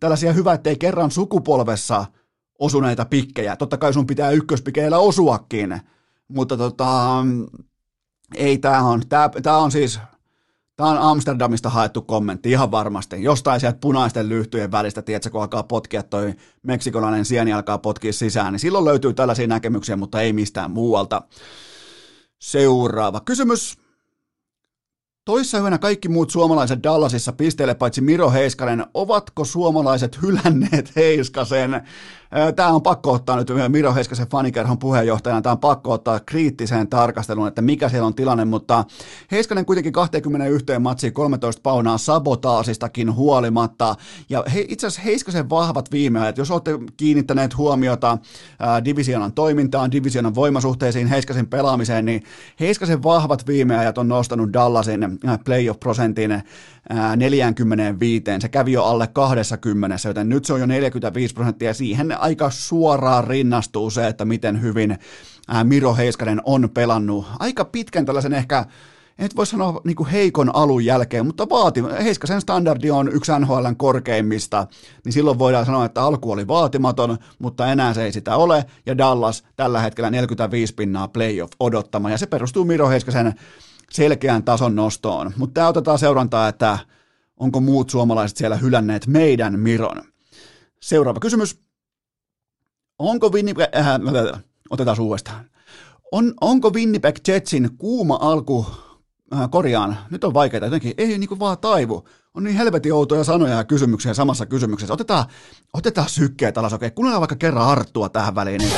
tällaisia 0.00 0.32
hyvä, 0.32 0.52
ettei 0.52 0.76
kerran 0.76 1.10
sukupolvessa 1.10 2.04
osuneita 2.58 3.04
pikkejä. 3.04 3.56
Totta 3.56 3.76
kai 3.76 3.92
sun 3.92 4.06
pitää 4.06 4.30
ykköspikeillä 4.30 4.98
osuakin, 4.98 5.80
mutta 6.28 6.56
tota, 6.56 7.24
ei 8.34 8.58
tämä 8.58 8.82
on, 8.82 9.02
tää, 9.08 9.30
tää 9.42 9.58
on 9.58 9.72
siis 9.72 10.00
Tämä 10.80 10.90
on 10.90 10.98
Amsterdamista 10.98 11.70
haettu 11.70 12.02
kommentti 12.02 12.50
ihan 12.50 12.70
varmasti. 12.70 13.22
Jostain 13.22 13.60
sieltä 13.60 13.78
punaisten 13.80 14.28
lyhtyjen 14.28 14.72
välistä, 14.72 15.02
tiedätkö, 15.02 15.30
kun 15.30 15.40
alkaa 15.40 15.62
potkia 15.62 16.02
toi 16.02 16.34
meksikolainen 16.62 17.24
sieni 17.24 17.52
alkaa 17.52 17.78
potkia 17.78 18.12
sisään, 18.12 18.52
niin 18.52 18.60
silloin 18.60 18.84
löytyy 18.84 19.14
tällaisia 19.14 19.46
näkemyksiä, 19.46 19.96
mutta 19.96 20.20
ei 20.20 20.32
mistään 20.32 20.70
muualta. 20.70 21.22
Seuraava 22.38 23.20
kysymys. 23.20 23.78
Toissa 25.24 25.58
yönä 25.58 25.78
kaikki 25.78 26.08
muut 26.08 26.30
suomalaiset 26.30 26.82
Dallasissa 26.82 27.32
pisteille 27.32 27.74
paitsi 27.74 28.00
Miro 28.00 28.30
Heiskanen. 28.30 28.86
Ovatko 28.94 29.44
suomalaiset 29.44 30.22
hylänneet 30.22 30.96
Heiskasen? 30.96 31.82
Tämä 32.56 32.68
on 32.68 32.82
pakko 32.82 33.12
ottaa 33.12 33.36
nyt 33.36 33.48
Miro 33.68 33.94
Heiskasen 33.94 34.28
fanikerhon 34.28 34.78
puheenjohtajana, 34.78 35.42
tämä 35.42 35.52
on 35.52 35.58
pakko 35.58 35.92
ottaa 35.92 36.20
kriittiseen 36.20 36.88
tarkasteluun, 36.88 37.48
että 37.48 37.62
mikä 37.62 37.88
siellä 37.88 38.06
on 38.06 38.14
tilanne, 38.14 38.44
mutta 38.44 38.84
Heiskanen 39.30 39.66
kuitenkin 39.66 39.92
21 39.92 40.78
matsiin 40.78 41.12
13 41.12 41.60
paunaa 41.62 41.98
sabotaasistakin 41.98 43.14
huolimatta, 43.14 43.94
ja 44.28 44.44
he, 44.54 44.64
itse 44.68 44.86
asiassa 44.86 45.02
Heiskasen 45.02 45.50
vahvat 45.50 45.92
viimeajat, 45.92 46.38
jos 46.38 46.50
olette 46.50 46.78
kiinnittäneet 46.96 47.56
huomiota 47.56 48.18
divisionan 48.84 49.32
toimintaan, 49.32 49.92
divisionan 49.92 50.34
voimasuhteisiin, 50.34 51.06
Heiskasen 51.06 51.46
pelaamiseen, 51.46 52.04
niin 52.04 52.22
Heiskasen 52.60 53.02
vahvat 53.02 53.46
viimeajat 53.46 53.98
on 53.98 54.08
nostanut 54.08 54.52
Dallasin 54.52 55.18
playoff-prosentin 55.44 56.42
45, 57.16 58.24
se 58.40 58.48
kävi 58.48 58.72
jo 58.72 58.84
alle 58.84 59.06
20, 59.06 59.96
joten 60.08 60.28
nyt 60.28 60.44
se 60.44 60.52
on 60.52 60.60
jo 60.60 60.66
45 60.66 61.34
prosenttia, 61.34 61.74
siihen 61.74 62.19
aika 62.20 62.50
suoraan 62.50 63.24
rinnastuu 63.24 63.90
se, 63.90 64.06
että 64.06 64.24
miten 64.24 64.62
hyvin 64.62 64.98
Miro 65.64 65.94
Heiskanen 65.94 66.40
on 66.44 66.70
pelannut 66.74 67.26
aika 67.38 67.64
pitkän 67.64 68.06
tällaisen 68.06 68.32
ehkä 68.32 68.66
et 69.20 69.36
voi 69.36 69.46
sanoa 69.46 69.80
niin 69.84 70.06
heikon 70.06 70.54
alun 70.54 70.84
jälkeen, 70.84 71.26
mutta 71.26 71.48
vaati, 71.48 71.82
Heiskasen 72.02 72.40
standardi 72.40 72.90
on 72.90 73.08
yksi 73.12 73.32
NHLn 73.38 73.76
korkeimmista, 73.76 74.66
niin 75.04 75.12
silloin 75.12 75.38
voidaan 75.38 75.66
sanoa, 75.66 75.84
että 75.84 76.02
alku 76.02 76.30
oli 76.30 76.48
vaatimaton, 76.48 77.18
mutta 77.38 77.72
enää 77.72 77.94
se 77.94 78.04
ei 78.04 78.12
sitä 78.12 78.36
ole, 78.36 78.64
ja 78.86 78.98
Dallas 78.98 79.44
tällä 79.56 79.80
hetkellä 79.80 80.10
45 80.10 80.74
pinnaa 80.74 81.08
playoff 81.08 81.52
odottama, 81.60 82.10
ja 82.10 82.18
se 82.18 82.26
perustuu 82.26 82.64
Miro 82.64 82.88
Heiskasen 82.88 83.34
selkeän 83.90 84.44
tason 84.44 84.76
nostoon. 84.76 85.32
Mutta 85.36 85.54
tämä 85.54 85.68
otetaan 85.68 85.98
seurantaa, 85.98 86.48
että 86.48 86.78
onko 87.36 87.60
muut 87.60 87.90
suomalaiset 87.90 88.36
siellä 88.36 88.56
hylänneet 88.56 89.06
meidän 89.06 89.60
Miron. 89.60 90.02
Seuraava 90.80 91.20
kysymys. 91.20 91.69
Onko 93.00 93.28
Winnipeg, 93.28 93.68
äh, 93.76 94.42
otetaan 94.70 95.00
uudestaan. 95.00 95.44
On, 96.12 96.34
onko 96.40 96.70
Winnipeg 96.70 97.16
Jetsin 97.28 97.70
kuuma 97.78 98.18
alku, 98.20 98.66
äh, 99.34 99.50
korjaan, 99.50 99.96
nyt 100.10 100.24
on 100.24 100.34
vaikeaa 100.34 100.64
jotenkin, 100.64 100.94
ei 100.98 101.18
niin 101.18 101.28
kuin 101.28 101.40
vaan 101.40 101.58
taivu. 101.58 102.04
On 102.34 102.44
niin 102.44 102.56
helvetin 102.56 102.92
outoja 102.92 103.24
sanoja 103.24 103.54
ja 103.54 103.64
kysymyksiä 103.64 104.14
samassa 104.14 104.46
kysymyksessä. 104.46 104.94
Otetaan, 104.94 105.24
otetaan 105.72 106.08
sykkeet 106.08 106.58
alas, 106.58 106.72
okei. 106.72 106.90
Kuunnellaan 106.90 107.20
vaikka 107.20 107.36
kerran 107.36 107.66
Arttua 107.66 108.08
tähän 108.08 108.34
väliin. 108.34 108.60
Niin... 108.60 108.72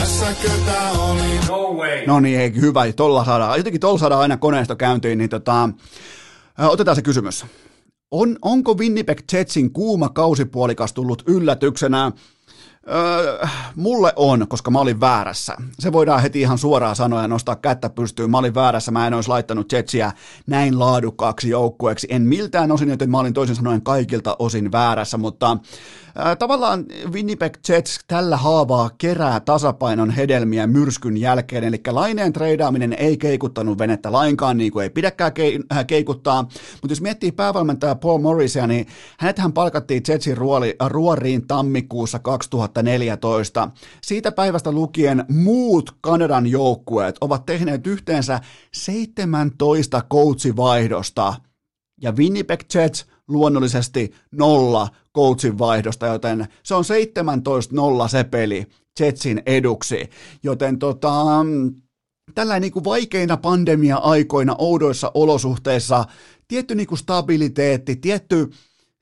oli? 0.98 1.40
No 1.48 1.74
way. 1.74 2.06
No 2.06 2.20
niin, 2.20 2.40
ei, 2.40 2.52
hyvä. 2.60 2.92
Tolla 2.92 3.24
saadaan, 3.24 3.58
jotenkin 3.58 3.80
tolla 3.80 3.98
saadaan 3.98 4.20
aina 4.20 4.36
koneisto 4.36 4.76
käyntiin, 4.76 5.18
niin 5.18 5.30
tota, 5.30 5.64
äh, 6.60 6.68
otetaan 6.68 6.96
se 6.96 7.02
kysymys. 7.02 7.44
On, 8.10 8.36
onko 8.42 8.74
Winnipeg 8.74 9.18
Jetsin 9.32 9.72
kuuma 9.72 10.08
kausipuolikas 10.08 10.92
tullut 10.92 11.22
yllätyksenä? 11.26 12.12
Öö, 12.88 13.46
mulle 13.76 14.12
on, 14.16 14.48
koska 14.48 14.70
mä 14.70 14.80
olin 14.80 15.00
väärässä. 15.00 15.56
Se 15.78 15.92
voidaan 15.92 16.22
heti 16.22 16.40
ihan 16.40 16.58
suoraan 16.58 16.96
sanoa 16.96 17.22
ja 17.22 17.28
nostaa 17.28 17.56
kättä 17.56 17.90
pystyyn. 17.90 18.30
Mä 18.30 18.38
olin 18.38 18.54
väärässä, 18.54 18.90
mä 18.90 19.06
en 19.06 19.14
olisi 19.14 19.28
laittanut 19.28 19.72
Jetsiä 19.72 20.12
näin 20.46 20.78
laadukkaaksi 20.78 21.50
joukkueeksi. 21.50 22.06
En 22.10 22.22
miltään 22.22 22.72
osin, 22.72 22.88
joten 22.88 23.10
mä 23.10 23.18
olin 23.18 23.34
toisin 23.34 23.56
sanoen 23.56 23.82
kaikilta 23.82 24.36
osin 24.38 24.72
väärässä, 24.72 25.18
mutta 25.18 25.56
Tavallaan 26.38 26.84
Winnipeg 27.12 27.56
Jets 27.68 28.00
tällä 28.06 28.36
haavaa 28.36 28.90
kerää 28.98 29.40
tasapainon 29.40 30.10
hedelmiä 30.10 30.66
myrskyn 30.66 31.16
jälkeen, 31.16 31.64
eli 31.64 31.80
laineen 31.90 32.32
treidaaminen 32.32 32.92
ei 32.92 33.16
keikuttanut 33.16 33.78
venettä 33.78 34.12
lainkaan, 34.12 34.56
niin 34.56 34.72
kuin 34.72 34.82
ei 34.82 34.90
pidäkään 34.90 35.32
äh, 35.72 35.86
keikuttaa, 35.86 36.42
mutta 36.42 36.88
jos 36.88 37.00
miettii 37.00 37.32
päävalmentaja 37.32 37.94
Paul 37.94 38.18
Morrisia, 38.18 38.66
niin 38.66 38.86
hänethän 39.18 39.52
palkattiin 39.52 40.02
Jetsin 40.08 40.36
ruoli, 40.36 40.76
ruoriin 40.88 41.46
tammikuussa 41.46 42.18
2014. 42.18 43.68
Siitä 44.02 44.32
päivästä 44.32 44.72
lukien 44.72 45.24
muut 45.28 45.96
Kanadan 46.00 46.46
joukkueet 46.46 47.16
ovat 47.20 47.46
tehneet 47.46 47.86
yhteensä 47.86 48.40
17 48.72 50.02
coachivaihdosta, 50.10 51.34
ja 52.02 52.12
Winnipeg 52.12 52.60
Jets 52.74 53.06
luonnollisesti 53.28 54.14
nolla 54.32 54.88
coachin 55.16 55.58
vaihdosta, 55.58 56.06
joten 56.06 56.48
se 56.62 56.74
on 56.74 56.84
17-0 58.04 58.08
se 58.08 58.24
peli 58.24 58.66
Jetsin 59.00 59.42
eduksi, 59.46 60.10
joten 60.42 60.78
tota, 60.78 61.12
tällä 62.34 62.60
niin 62.60 62.72
kuin 62.72 62.84
vaikeina 62.84 63.36
pandemia-aikoina 63.36 64.56
oudoissa 64.58 65.10
olosuhteissa 65.14 66.04
tietty 66.48 66.74
niin 66.74 66.86
kuin 66.86 66.98
stabiliteetti, 66.98 67.96
tietty 67.96 68.50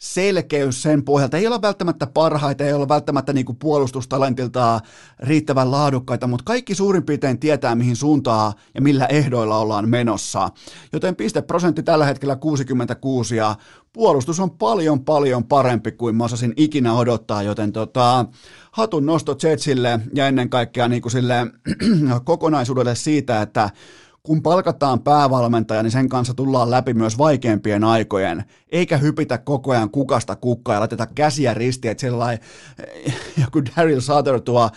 selkeys 0.00 0.82
sen 0.82 1.04
pohjalta. 1.04 1.36
Ei 1.36 1.46
olla 1.46 1.62
välttämättä 1.62 2.06
parhaita, 2.06 2.64
ei 2.64 2.72
olla 2.72 2.88
välttämättä 2.88 3.32
niin 3.32 3.56
puolustustalentiltaan 3.58 4.80
riittävän 5.18 5.70
laadukkaita, 5.70 6.26
mutta 6.26 6.44
kaikki 6.44 6.74
suurin 6.74 7.02
piirtein 7.02 7.38
tietää, 7.38 7.74
mihin 7.74 7.96
suuntaan 7.96 8.52
ja 8.74 8.82
millä 8.82 9.06
ehdoilla 9.06 9.58
ollaan 9.58 9.88
menossa. 9.88 10.50
Joten 10.92 11.16
pisteprosentti 11.16 11.82
tällä 11.82 12.04
hetkellä 12.04 12.36
66 12.36 13.36
ja 13.36 13.56
puolustus 13.92 14.40
on 14.40 14.50
paljon 14.50 15.04
paljon 15.04 15.44
parempi 15.44 15.92
kuin 15.92 16.16
mä 16.16 16.24
osasin 16.24 16.52
ikinä 16.56 16.94
odottaa, 16.94 17.42
joten 17.42 17.72
tota, 17.72 18.26
hatun 18.72 19.06
nosto 19.06 19.36
Jetsille 19.42 20.00
ja 20.14 20.26
ennen 20.26 20.50
kaikkea 20.50 20.88
niin 20.88 21.02
kuin 21.02 21.12
sille 21.12 21.46
kokonaisuudelle 22.24 22.94
siitä, 22.94 23.42
että 23.42 23.70
kun 24.22 24.42
palkataan 24.42 25.00
päävalmentaja, 25.00 25.82
niin 25.82 25.90
sen 25.90 26.08
kanssa 26.08 26.34
tullaan 26.34 26.70
läpi 26.70 26.94
myös 26.94 27.18
vaikeampien 27.18 27.84
aikojen, 27.84 28.44
eikä 28.68 28.96
hypitä 28.96 29.38
koko 29.38 29.70
ajan 29.70 29.90
kukasta 29.90 30.36
kukkaa 30.36 30.74
ja 30.74 30.80
laiteta 30.80 31.06
käsiä 31.06 31.54
ristiin, 31.54 31.90
että 31.90 32.00
sellainen 32.00 32.44
joku 33.42 33.62
Daryl 33.64 34.00
Sutter 34.00 34.40
tuo 34.40 34.70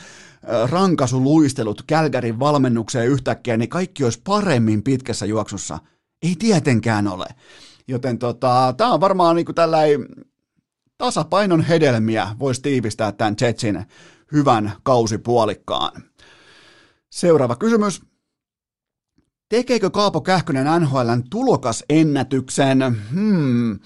rankasuluistelut 0.70 1.84
Kälkärin 1.88 2.40
valmennukseen 2.40 3.08
yhtäkkiä, 3.08 3.58
niin 3.58 3.70
kaikki 3.70 4.04
olisi 4.04 4.22
paremmin 4.24 4.84
pitkässä 4.84 5.26
juoksussa. 5.26 5.80
Ei 6.22 6.36
tietenkään 6.40 7.08
ole. 7.08 7.26
Joten 7.88 8.20
tota, 8.20 8.74
tämä 8.78 8.94
on 8.94 9.02
varmaan 9.02 9.36
niin 9.36 9.56
tällainen 9.56 10.08
tasapainon 10.98 11.62
hedelmiä, 11.62 12.28
voisi 12.40 12.62
tiivistää 12.62 13.12
tämän 13.12 13.36
Jetsin 13.42 13.86
hyvän 14.32 14.74
kausipuolikkaan. 14.84 16.04
Seuraava 17.10 17.56
kysymys. 17.56 18.13
Tekeekö 19.54 19.90
Kaapo 19.90 20.22
Kähkönen 20.22 20.82
NHLn 20.82 21.24
tulokasennätyksen? 21.30 22.98
Hmm. 23.14 23.80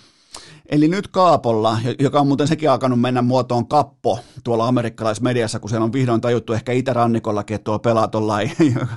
Eli 0.70 0.88
nyt 0.88 1.08
Kaapolla, 1.08 1.78
joka 2.00 2.20
on 2.20 2.28
muuten 2.28 2.48
sekin 2.48 2.72
alkanut 2.72 3.02
mennä 3.02 3.22
muotoon 3.22 3.68
kappo 3.68 4.20
tuolla 4.44 4.68
amerikkalaismediassa, 4.68 5.60
kun 5.60 5.70
siellä 5.70 5.84
on 5.84 5.94
vihdoin 5.94 6.22
tajuttu 6.22 6.54
ehkä 6.54 6.72
itärannikollakin, 6.72 7.56
että 7.56 7.64
tuo 7.64 7.80
pelaa 7.80 8.08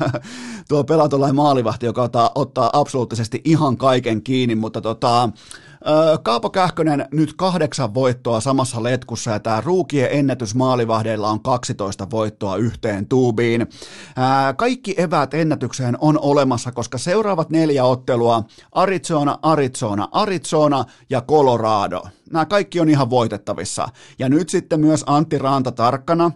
tuo 0.69 0.85
pelaa 0.85 1.09
maalivahti, 1.33 1.87
joka 1.87 2.03
ottaa, 2.03 2.31
ottaa 2.35 2.71
absoluuttisesti 2.73 3.41
ihan 3.45 3.77
kaiken 3.77 4.23
kiinni, 4.23 4.55
mutta 4.55 4.81
tota, 4.81 5.29
Kaapo 6.23 6.51
Kähkönen 6.51 7.09
nyt 7.13 7.33
kahdeksan 7.37 7.95
voittoa 7.95 8.41
samassa 8.41 8.83
letkussa 8.83 9.31
ja 9.31 9.41
tämä 9.41 9.61
ruukien 9.61 10.09
ennätys 10.13 10.55
maalivahdeilla 10.55 11.31
on 11.31 11.43
12 11.43 12.11
voittoa 12.11 12.57
yhteen 12.57 13.07
tuubiin. 13.07 13.67
Kaikki 14.57 14.95
eväät 14.99 15.35
ennätykseen 15.35 15.97
on 16.01 16.19
olemassa, 16.19 16.73
koska 16.73 16.99
seuraavat 16.99 17.51
neljä 17.51 17.85
ottelua 17.85 18.45
Arizona, 18.73 19.39
Arizona, 19.43 20.09
Arizona 20.13 20.85
ja 21.11 21.23
Colorado. 21.23 22.03
Nämä 22.33 22.47
kaikki 22.47 22.81
on 22.81 22.89
ihan 22.89 23.11
voitettavissa. 23.11 23.89
Ja 24.19 24.29
nyt 24.29 24.49
sitten 24.49 24.81
myös 24.81 25.05
Antti 25.07 25.39
Ranta 25.39 25.73
tarkkana, 25.73 26.31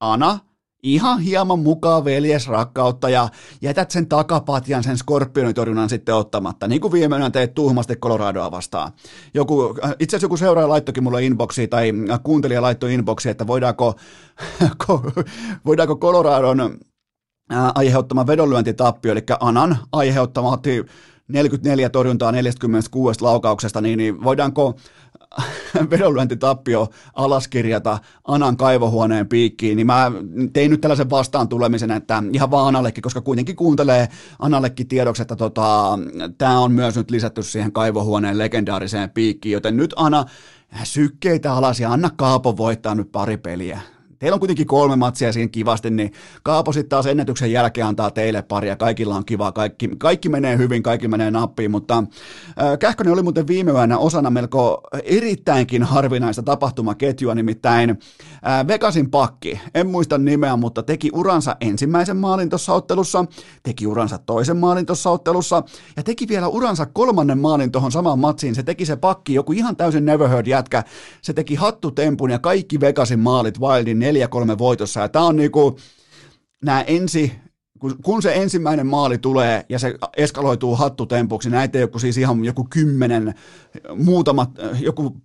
Ana, 0.00 0.38
ihan 0.82 1.20
hieman 1.20 1.58
mukaan 1.58 2.04
veljesrakkautta 2.04 3.08
ja 3.08 3.28
jätät 3.62 3.90
sen 3.90 4.06
takapatjan, 4.06 4.84
sen 4.84 4.98
skorpionitorjunnan 4.98 5.88
sitten 5.88 6.14
ottamatta, 6.14 6.68
niin 6.68 6.80
kuin 6.80 6.92
viime 6.92 7.16
yönä 7.16 7.30
teet 7.30 7.54
tuhmasti 7.54 7.96
Coloradoa 7.96 8.50
vastaan. 8.50 8.92
Joku, 9.34 9.74
itse 9.98 10.16
asiassa 10.16 10.24
joku 10.24 10.36
seuraaja 10.36 10.68
laittokin 10.68 11.02
mulle 11.02 11.24
inboxiin 11.24 11.70
tai 11.70 11.92
kuuntelija 12.22 12.62
laittoi 12.62 12.94
inboxiin, 12.94 13.30
että 13.30 13.46
voidaanko, 13.46 13.94
voidaanko 15.66 15.96
Coloradon 15.96 16.78
aiheuttama 17.74 18.26
vedonlyöntitappio, 18.26 19.12
eli 19.12 19.22
Anan 19.40 19.78
aiheuttama 19.92 20.58
44 21.28 21.90
torjuntaa 21.90 22.32
46 22.32 23.22
laukauksesta, 23.22 23.80
niin, 23.80 23.96
niin 23.96 24.24
voidaanko 24.24 24.74
vedonlyöntitappio 25.90 26.88
alaskirjata 27.14 27.98
Anan 28.24 28.56
kaivohuoneen 28.56 29.28
piikkiin, 29.28 29.76
niin 29.76 29.86
mä 29.86 30.12
tein 30.52 30.70
nyt 30.70 30.80
tällaisen 30.80 31.10
vastaan 31.10 31.48
tulemisen, 31.48 31.90
että 31.90 32.22
ihan 32.32 32.50
vaan 32.50 32.68
Anallekin, 32.68 33.02
koska 33.02 33.20
kuitenkin 33.20 33.56
kuuntelee 33.56 34.08
Anallekin 34.38 34.88
tiedoksi, 34.88 35.22
että 35.22 35.36
tota, 35.36 35.98
tämä 36.38 36.58
on 36.58 36.72
myös 36.72 36.96
nyt 36.96 37.10
lisätty 37.10 37.42
siihen 37.42 37.72
kaivohuoneen 37.72 38.38
legendaariseen 38.38 39.10
piikkiin, 39.10 39.52
joten 39.52 39.76
nyt 39.76 39.94
Ana 39.96 40.24
sykkeitä 40.84 41.52
alas 41.52 41.80
ja 41.80 41.92
anna 41.92 42.10
Kaapo 42.16 42.56
voittaa 42.56 42.94
nyt 42.94 43.12
pari 43.12 43.36
peliä 43.36 43.80
teillä 44.20 44.34
on 44.34 44.40
kuitenkin 44.40 44.66
kolme 44.66 44.96
matsia 44.96 45.32
siinä 45.32 45.48
kivasti, 45.48 45.90
niin 45.90 46.12
Kaapo 46.42 46.72
sitten 46.72 46.88
taas 46.88 47.06
ennätyksen 47.06 47.52
jälkeen 47.52 47.86
antaa 47.86 48.10
teille 48.10 48.42
paria, 48.42 48.76
kaikilla 48.76 49.14
on 49.14 49.24
kiva, 49.24 49.52
kaikki, 49.52 49.90
kaikki 49.98 50.28
menee 50.28 50.58
hyvin, 50.58 50.82
kaikki 50.82 51.08
menee 51.08 51.30
nappiin, 51.30 51.70
mutta 51.70 51.98
äh, 51.98 52.78
Kähkönen 52.78 53.12
oli 53.12 53.22
muuten 53.22 53.46
viime 53.46 53.72
yönä 53.72 53.98
osana 53.98 54.30
melko 54.30 54.82
erittäinkin 55.04 55.82
harvinaista 55.82 56.42
tapahtumaketjua, 56.42 57.34
nimittäin 57.34 57.98
Vegasin 58.68 59.10
pakki, 59.10 59.60
en 59.74 59.86
muista 59.86 60.18
nimeä, 60.18 60.56
mutta 60.56 60.82
teki 60.82 61.10
uransa 61.14 61.56
ensimmäisen 61.60 62.16
maalin 62.16 62.48
tuossa 62.48 62.72
ottelussa, 62.72 63.24
teki 63.62 63.86
uransa 63.86 64.18
toisen 64.18 64.56
maalin 64.56 64.86
tuossa 64.86 65.10
ottelussa, 65.10 65.62
ja 65.96 66.02
teki 66.02 66.28
vielä 66.28 66.48
uransa 66.48 66.86
kolmannen 66.86 67.38
maalin 67.38 67.72
tuohon 67.72 67.92
samaan 67.92 68.18
matsiin, 68.18 68.54
se 68.54 68.62
teki 68.62 68.86
se 68.86 68.96
pakki, 68.96 69.34
joku 69.34 69.52
ihan 69.52 69.76
täysin 69.76 70.04
never 70.04 70.28
heard 70.28 70.46
jätkä, 70.46 70.84
se 71.22 71.32
teki 71.32 71.54
hattutempun 71.54 72.30
ja 72.30 72.38
kaikki 72.38 72.80
Vegasin 72.80 73.20
maalit 73.20 73.60
Wildin 73.60 74.02
4-3 74.54 74.58
voitossa. 74.58 75.00
Ja 75.00 75.08
tämä 75.08 75.24
on 75.24 75.36
niinku, 75.36 75.76
nämä 76.64 76.82
ensi, 76.82 77.32
kun, 78.04 78.22
se 78.22 78.34
ensimmäinen 78.34 78.86
maali 78.86 79.18
tulee 79.18 79.64
ja 79.68 79.78
se 79.78 79.94
eskaloituu 80.16 80.76
hattutempuksi, 80.76 81.50
näitä 81.50 81.78
ei 81.78 81.84
ole 81.84 82.00
siis 82.00 82.18
ihan 82.18 82.44
joku 82.44 82.66
kymmenen, 82.70 83.34
muutamat, 83.96 84.50
joku 84.80 85.16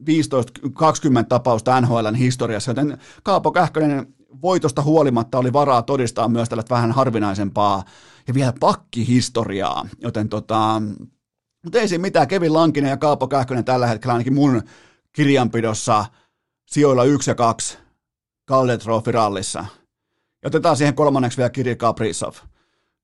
15-20 0.00 1.24
tapausta 1.28 1.80
NHLn 1.80 2.14
historiassa, 2.14 2.70
joten 2.70 2.98
Kaapo 3.22 3.52
Kähkönen 3.52 4.14
voitosta 4.42 4.82
huolimatta 4.82 5.38
oli 5.38 5.52
varaa 5.52 5.82
todistaa 5.82 6.28
myös 6.28 6.48
tällaista 6.48 6.74
vähän 6.74 6.92
harvinaisempaa 6.92 7.84
ja 8.28 8.34
vielä 8.34 8.52
pakkihistoriaa, 8.60 9.88
joten 9.98 10.28
tota, 10.28 10.82
mutta 11.64 11.78
ei 11.78 11.88
siinä 11.88 12.02
mitään, 12.02 12.28
Kevin 12.28 12.52
Lankinen 12.52 12.90
ja 12.90 12.96
Kaapo 12.96 13.28
Kähkönen 13.28 13.64
tällä 13.64 13.86
hetkellä 13.86 14.12
ainakin 14.12 14.34
mun 14.34 14.62
kirjanpidossa 15.12 16.04
sijoilla 16.66 17.04
1 17.04 17.30
ja 17.30 17.34
2 17.34 17.78
Calder 18.48 18.78
Trophy 18.78 19.12
rallissa. 19.12 19.64
Ja 20.42 20.46
otetaan 20.46 20.76
siihen 20.76 20.94
kolmanneksi 20.94 21.38
vielä 21.38 21.50
Kirill 21.50 21.76
Kaprizov. 21.76 22.32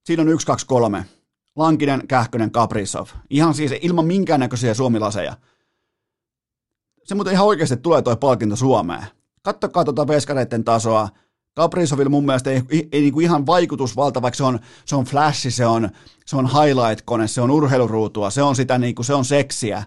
Siinä 0.04 0.22
on 0.22 0.28
1, 0.28 0.46
2, 0.46 0.66
3. 0.66 1.04
Lankinen, 1.56 2.08
Kähkönen, 2.08 2.50
Kaprizov. 2.50 3.06
Ihan 3.30 3.54
siis 3.54 3.72
ilman 3.80 4.06
minkäännäköisiä 4.06 4.74
suomilaseja. 4.74 5.36
Se 7.04 7.14
muuten 7.14 7.32
ihan 7.32 7.46
oikeasti 7.46 7.76
tulee 7.76 8.02
toi 8.02 8.16
palkinto 8.16 8.56
Suomeen. 8.56 9.06
Kattokaa 9.42 9.84
tuota 9.84 10.08
veskareiden 10.08 10.64
tasoa. 10.64 11.08
Kaprizovilla 11.54 12.10
mun 12.10 12.26
mielestä 12.26 12.50
ei, 12.50 12.62
ei, 12.70 12.88
ei 12.92 13.00
niin 13.00 13.12
kuin 13.12 13.24
ihan 13.24 13.46
vaikutusvalta, 13.46 14.22
vaikka 14.22 14.36
se 14.36 14.44
on, 14.44 14.58
se 14.84 14.96
on 14.96 15.04
flashi, 15.04 15.50
se 15.50 15.66
on, 15.66 15.88
se 16.26 16.36
on 16.36 16.46
highlight-kone, 16.46 17.28
se 17.28 17.40
on 17.40 17.50
urheiluruutua, 17.50 18.30
se 18.30 18.42
on 18.42 18.56
sitä 18.56 18.78
niin 18.78 18.94
kuin, 18.94 19.06
se 19.06 19.14
on 19.14 19.24
seksiä 19.24 19.84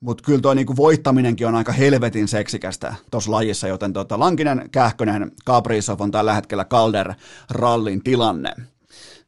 mutta 0.00 0.24
kyllä 0.24 0.40
tuo 0.40 0.54
niinku 0.54 0.76
voittaminenkin 0.76 1.46
on 1.46 1.54
aika 1.54 1.72
helvetin 1.72 2.28
seksikästä 2.28 2.94
tuossa 3.10 3.30
lajissa, 3.30 3.68
joten 3.68 3.92
tota 3.92 4.18
Lankinen, 4.18 4.68
Kähkönen, 4.72 5.32
Kaprizov 5.44 6.00
on 6.00 6.10
tällä 6.10 6.34
hetkellä 6.34 6.64
Calder 6.64 7.14
rallin 7.50 8.02
tilanne. 8.02 8.54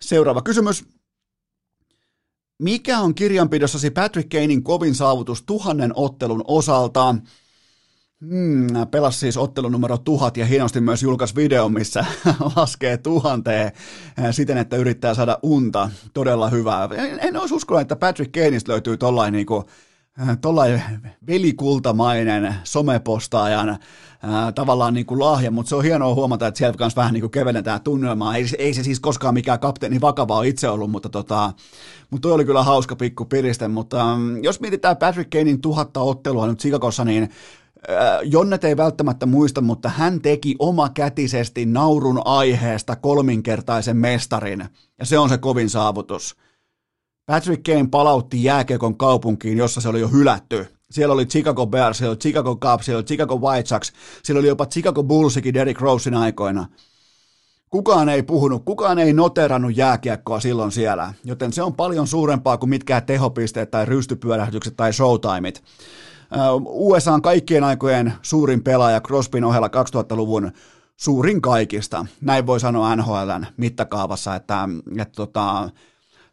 Seuraava 0.00 0.42
kysymys. 0.42 0.84
Mikä 2.58 2.98
on 2.98 3.14
kirjanpidossasi 3.14 3.90
Patrick 3.90 4.28
Kanein 4.28 4.62
kovin 4.62 4.94
saavutus 4.94 5.42
tuhannen 5.42 5.92
ottelun 5.94 6.44
osalta? 6.46 7.14
Hmm, 8.20 8.66
pelasi 8.90 9.18
siis 9.18 9.36
ottelun 9.36 9.72
numero 9.72 9.98
tuhat 9.98 10.36
ja 10.36 10.46
hienosti 10.46 10.80
myös 10.80 11.02
julkaisi 11.02 11.36
video, 11.36 11.68
missä 11.68 12.04
laskee 12.56 12.96
tuhanteen 12.96 13.66
eh, 13.66 14.24
siten, 14.30 14.58
että 14.58 14.76
yrittää 14.76 15.14
saada 15.14 15.38
unta. 15.42 15.90
Todella 16.14 16.50
hyvää. 16.50 16.88
En, 16.92 17.18
en 17.22 17.36
olisi 17.36 17.54
uskonut, 17.54 17.80
että 17.80 17.96
Patrick 17.96 18.32
Kaneista 18.32 18.72
löytyy 18.72 18.96
tollain 18.96 19.32
niinku 19.32 19.64
Äh, 20.20 20.38
tuollainen 20.40 20.82
velikultamainen 21.26 22.54
somepostaajan 22.64 23.68
äh, 23.68 23.78
tavallaan 24.54 24.94
niin 24.94 25.06
kuin 25.06 25.20
lahja, 25.20 25.50
mutta 25.50 25.68
se 25.68 25.76
on 25.76 25.84
hienoa 25.84 26.14
huomata, 26.14 26.46
että 26.46 26.58
siellä 26.58 26.76
kanssa 26.76 27.00
vähän 27.00 27.14
niin 27.14 27.20
kuin 27.20 27.30
kevennetään 27.30 27.80
tunnelmaa. 27.80 28.36
Ei, 28.36 28.46
ei 28.58 28.74
se 28.74 28.82
siis 28.82 29.00
koskaan 29.00 29.34
mikään 29.34 29.60
kapteeni 29.60 30.00
vakava 30.00 30.38
ole 30.38 30.48
itse 30.48 30.68
ollut, 30.68 30.90
mutta, 30.90 31.08
tota, 31.08 31.52
mutta 32.10 32.28
toi 32.28 32.32
oli 32.32 32.44
kyllä 32.44 32.62
hauska 32.62 32.96
pikku 32.96 33.24
piriste. 33.24 33.68
Mutta 33.68 34.12
ähm, 34.12 34.36
jos 34.42 34.60
mietitään 34.60 34.96
Patrick 34.96 35.30
Kanein 35.30 35.60
tuhatta 35.60 36.00
ottelua 36.00 36.46
nyt 36.46 36.60
Sikakossa, 36.60 37.04
niin 37.04 37.22
äh, 37.22 37.98
Jonnet 38.22 38.64
ei 38.64 38.76
välttämättä 38.76 39.26
muista, 39.26 39.60
mutta 39.60 39.88
hän 39.88 40.20
teki 40.20 40.56
omakätisesti 40.58 41.66
naurun 41.66 42.22
aiheesta 42.24 42.96
kolminkertaisen 42.96 43.96
mestarin, 43.96 44.64
ja 44.98 45.06
se 45.06 45.18
on 45.18 45.28
se 45.28 45.38
kovin 45.38 45.70
saavutus. 45.70 46.36
Patrick 47.28 47.62
Kane 47.62 47.88
palautti 47.90 48.44
jääkiekon 48.44 48.98
kaupunkiin, 48.98 49.58
jossa 49.58 49.80
se 49.80 49.88
oli 49.88 50.00
jo 50.00 50.08
hylätty. 50.08 50.66
Siellä 50.90 51.12
oli 51.12 51.26
Chicago 51.26 51.66
Bears, 51.66 51.98
siellä 51.98 52.10
oli 52.10 52.18
Chicago 52.18 52.56
Cubs, 52.56 52.84
siellä 52.84 52.98
oli 52.98 53.04
Chicago 53.04 53.36
White 53.36 53.68
Sox, 53.68 53.92
siellä 54.22 54.38
oli 54.38 54.48
jopa 54.48 54.66
Chicago 54.66 55.02
Bullsikin 55.02 55.54
Derrick 55.54 55.80
Rosein 55.80 56.14
aikoina. 56.14 56.66
kukaan 57.70 58.08
ei 58.08 58.22
puhunut, 58.22 58.64
kukaan 58.64 58.98
ei 58.98 59.12
noterannut 59.12 59.76
jääkiekkoa 59.76 60.40
silloin 60.40 60.72
siellä, 60.72 61.14
joten 61.24 61.52
se 61.52 61.62
on 61.62 61.74
paljon 61.74 62.06
suurempaa 62.06 62.58
kuin 62.58 62.70
mitkään 62.70 63.06
tehopisteet 63.06 63.70
tai 63.70 63.86
rystypyörähdykset 63.86 64.76
tai 64.76 64.92
showtimeit. 64.92 65.62
USA 66.64 67.12
on 67.12 67.22
kaikkien 67.22 67.64
aikojen 67.64 68.12
suurin 68.22 68.62
pelaaja 68.62 69.00
Crosbyn 69.00 69.44
ohella 69.44 69.68
2000-luvun 69.68 70.52
suurin 70.96 71.40
kaikista. 71.40 72.06
Näin 72.20 72.46
voi 72.46 72.60
sanoa 72.60 72.96
NHLn 72.96 73.46
mittakaavassa, 73.56 74.34
että, 74.34 74.68
että 74.98 75.16
tota, 75.16 75.70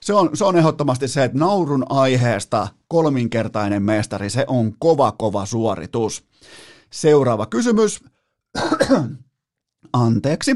se, 0.05 0.13
on, 0.13 0.29
se 0.33 0.43
on 0.43 0.57
ehdottomasti 0.57 1.07
se, 1.07 1.23
että 1.23 1.37
naurun 1.37 1.85
aiheesta 1.89 2.67
kolminkertainen 2.87 3.83
mestari, 3.83 4.29
se 4.29 4.45
on 4.47 4.73
kova 4.79 5.11
kova 5.11 5.45
suoritus. 5.45 6.23
Seuraava 6.91 7.45
kysymys. 7.45 8.03
Anteeksi. 9.93 10.55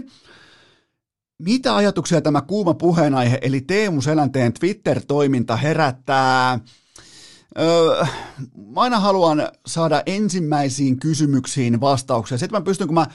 Mitä 1.40 1.76
ajatuksia 1.76 2.22
tämä 2.22 2.42
kuuma 2.42 2.74
puheenaihe, 2.74 3.40
eli 3.42 3.62
Teemu 3.62 4.02
Selänteen 4.02 4.54
Twitter-toiminta 4.54 5.56
herättää? 5.56 6.60
Öö, 7.60 8.06
mä 8.74 8.82
aina 8.82 9.00
haluan 9.00 9.52
saada 9.66 10.04
ensimmäisiin 10.06 11.00
kysymyksiin 11.00 11.82
vastauksia. 11.82 12.38
Sitten 12.38 12.60
mä 12.60 12.66
pystyn, 12.66 12.88
kun 12.88 12.96
mä 12.96 13.08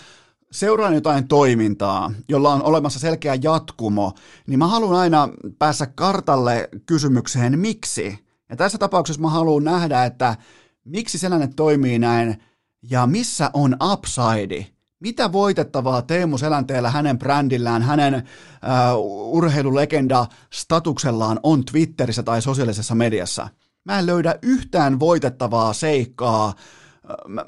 seuraan 0.54 0.94
jotain 0.94 1.28
toimintaa, 1.28 2.12
jolla 2.28 2.52
on 2.52 2.62
olemassa 2.62 2.98
selkeä 2.98 3.38
jatkumo, 3.42 4.12
niin 4.46 4.58
mä 4.58 4.66
haluan 4.66 5.00
aina 5.00 5.28
päästä 5.58 5.86
kartalle 5.86 6.68
kysymykseen 6.86 7.58
miksi. 7.58 8.18
Ja 8.48 8.56
tässä 8.56 8.78
tapauksessa 8.78 9.22
mä 9.22 9.30
haluan 9.30 9.64
nähdä, 9.64 10.04
että 10.04 10.36
miksi 10.84 11.18
sellainen 11.18 11.54
toimii 11.54 11.98
näin 11.98 12.42
ja 12.90 13.06
missä 13.06 13.50
on 13.52 13.76
upside. 13.92 14.66
Mitä 15.00 15.32
voitettavaa 15.32 16.02
Teemu 16.02 16.38
Selänteellä, 16.38 16.90
hänen 16.90 17.18
brändillään, 17.18 17.82
hänen 17.82 18.14
uh, 18.14 19.36
urheilulegenda 19.36 20.26
statuksellaan 20.52 21.40
on 21.42 21.64
Twitterissä 21.64 22.22
tai 22.22 22.42
sosiaalisessa 22.42 22.94
mediassa? 22.94 23.48
Mä 23.84 23.98
en 23.98 24.06
löydä 24.06 24.34
yhtään 24.42 25.00
voitettavaa 25.00 25.72
seikkaa, 25.72 26.54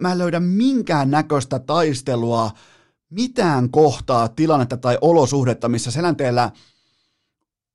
mä 0.01 0.13
en 0.13 0.19
löydä 0.19 0.41
minkään 0.41 1.11
näköistä 1.11 1.59
taistelua, 1.59 2.51
mitään 3.11 3.71
kohtaa, 3.71 4.29
tilannetta 4.29 4.77
tai 4.77 4.99
olosuhdetta, 5.01 5.69
missä 5.69 5.91
selänteellä 5.91 6.51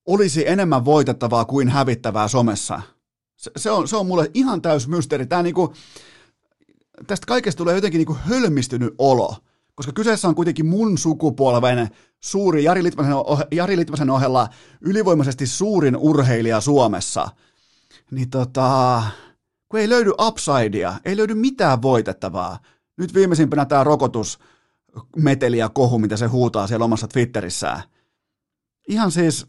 olisi 0.05 0.47
enemmän 0.47 0.85
voitettavaa 0.85 1.45
kuin 1.45 1.69
hävittävää 1.69 2.27
somessa. 2.27 2.81
Se, 3.35 3.51
se, 3.57 3.71
on, 3.71 3.87
se 3.87 3.95
on 3.95 4.07
mulle 4.07 4.31
ihan 4.33 4.61
täys 4.61 4.87
mysteeri. 4.87 5.25
Tämä 5.25 5.43
niinku, 5.43 5.73
tästä 7.07 7.25
kaikesta 7.27 7.57
tulee 7.57 7.75
jotenkin 7.75 7.99
niinku 7.99 8.17
hölmistynyt 8.25 8.93
olo, 8.97 9.35
koska 9.75 9.91
kyseessä 9.91 10.27
on 10.27 10.35
kuitenkin 10.35 10.65
mun 10.65 10.97
sukupolven 10.97 11.89
suuri, 12.19 12.63
Jari 12.63 12.83
Litmasen, 12.83 13.13
Jari 13.51 13.77
Litmasen 13.77 14.09
ohella 14.09 14.49
ylivoimaisesti 14.81 15.47
suurin 15.47 15.97
urheilija 15.97 16.61
Suomessa. 16.61 17.29
Niin 18.11 18.29
tota, 18.29 19.03
kun 19.69 19.79
ei 19.79 19.89
löydy 19.89 20.11
upsidea, 20.21 20.93
ei 21.05 21.17
löydy 21.17 21.33
mitään 21.33 21.81
voitettavaa. 21.81 22.59
Nyt 22.97 23.13
viimeisimpänä 23.13 23.65
tämä 23.65 23.83
rokotus, 23.83 24.39
meteli 25.15 25.57
ja 25.57 25.69
kohu, 25.69 25.99
mitä 25.99 26.17
se 26.17 26.25
huutaa 26.25 26.67
siellä 26.67 26.85
omassa 26.85 27.07
Twitterissään. 27.07 27.81
Ihan 28.87 29.11
siis, 29.11 29.47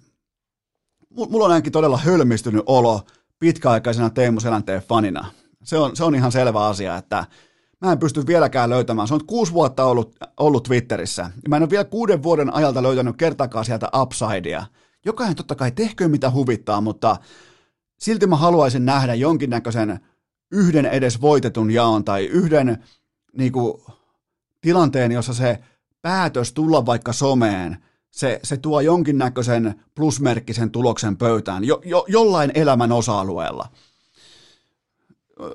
mulla 1.10 1.44
on 1.44 1.50
ainakin 1.50 1.72
todella 1.72 1.96
hölmistynyt 1.96 2.62
olo 2.66 3.00
pitkäaikaisena 3.38 4.10
Teemu 4.10 4.40
Selänteen 4.40 4.82
fanina. 4.82 5.32
Se 5.64 5.78
on, 5.78 5.96
se 5.96 6.04
on 6.04 6.14
ihan 6.14 6.32
selvä 6.32 6.66
asia, 6.66 6.96
että 6.96 7.24
mä 7.80 7.92
en 7.92 7.98
pysty 7.98 8.26
vieläkään 8.26 8.70
löytämään. 8.70 9.08
Se 9.08 9.14
on 9.14 9.26
kuusi 9.26 9.52
vuotta 9.52 9.84
ollut, 9.84 10.16
ollut 10.36 10.64
Twitterissä. 10.64 11.22
Ja 11.22 11.48
mä 11.48 11.56
en 11.56 11.62
ole 11.62 11.70
vielä 11.70 11.84
kuuden 11.84 12.22
vuoden 12.22 12.54
ajalta 12.54 12.82
löytänyt 12.82 13.16
kertaakaan 13.16 13.64
sieltä 13.64 13.88
upsidea. 13.96 14.66
Jokainen 15.04 15.36
totta 15.36 15.54
kai 15.54 15.70
tehköön 15.70 16.10
mitä 16.10 16.30
huvittaa, 16.30 16.80
mutta 16.80 17.16
silti 17.98 18.26
mä 18.26 18.36
haluaisin 18.36 18.84
nähdä 18.84 19.14
jonkinnäköisen 19.14 20.00
yhden 20.52 20.86
edes 20.86 21.20
voitetun 21.20 21.70
jaon 21.70 22.04
tai 22.04 22.24
yhden 22.24 22.84
niin 23.38 23.52
kuin, 23.52 23.82
tilanteen, 24.62 25.12
jossa 25.12 25.34
se 25.34 25.58
päätös 26.02 26.52
tulla 26.52 26.86
vaikka 26.86 27.12
someen, 27.12 27.76
se, 28.10 28.40
se 28.42 28.56
tuo 28.56 28.80
jonkinnäköisen 28.80 29.74
plusmerkkisen 29.94 30.70
tuloksen 30.70 31.16
pöytään 31.16 31.64
jo, 31.64 31.80
jo, 31.84 32.04
jollain 32.08 32.50
elämän 32.54 32.92
osa-alueella. 32.92 33.68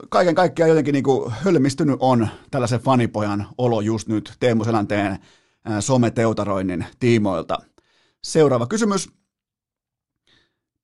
Kaiken 0.10 0.36
kaikkiaan 0.36 0.70
jotenkin 0.70 0.93
niin 0.93 1.03
kuin 1.03 1.32
hölmistynyt 1.32 1.95
on 1.99 2.28
tällaisen 2.51 2.80
fanipojan 2.80 3.47
olo 3.58 3.82
just 3.82 4.08
nyt 4.08 4.34
Teemu 4.39 4.64
Selänteen 4.64 5.20
someteutaroinnin 5.80 6.86
tiimoilta. 6.99 7.58
Seuraava 8.24 8.68
kysymys. 8.68 9.10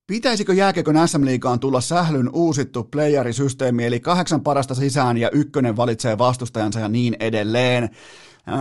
Pitäisikö 0.07 0.53
jääkiekon 0.53 1.07
SM-liigaan 1.07 1.59
tulla 1.59 1.81
sählyn 1.81 2.29
uusittu 2.33 2.83
playerisysteemi, 2.83 3.85
eli 3.85 3.99
kahdeksan 3.99 4.41
parasta 4.41 4.75
sisään 4.75 5.17
ja 5.17 5.29
ykkönen 5.31 5.77
valitsee 5.77 6.17
vastustajansa 6.17 6.79
ja 6.79 6.87
niin 6.87 7.15
edelleen? 7.19 7.89
Öö, 8.47 8.55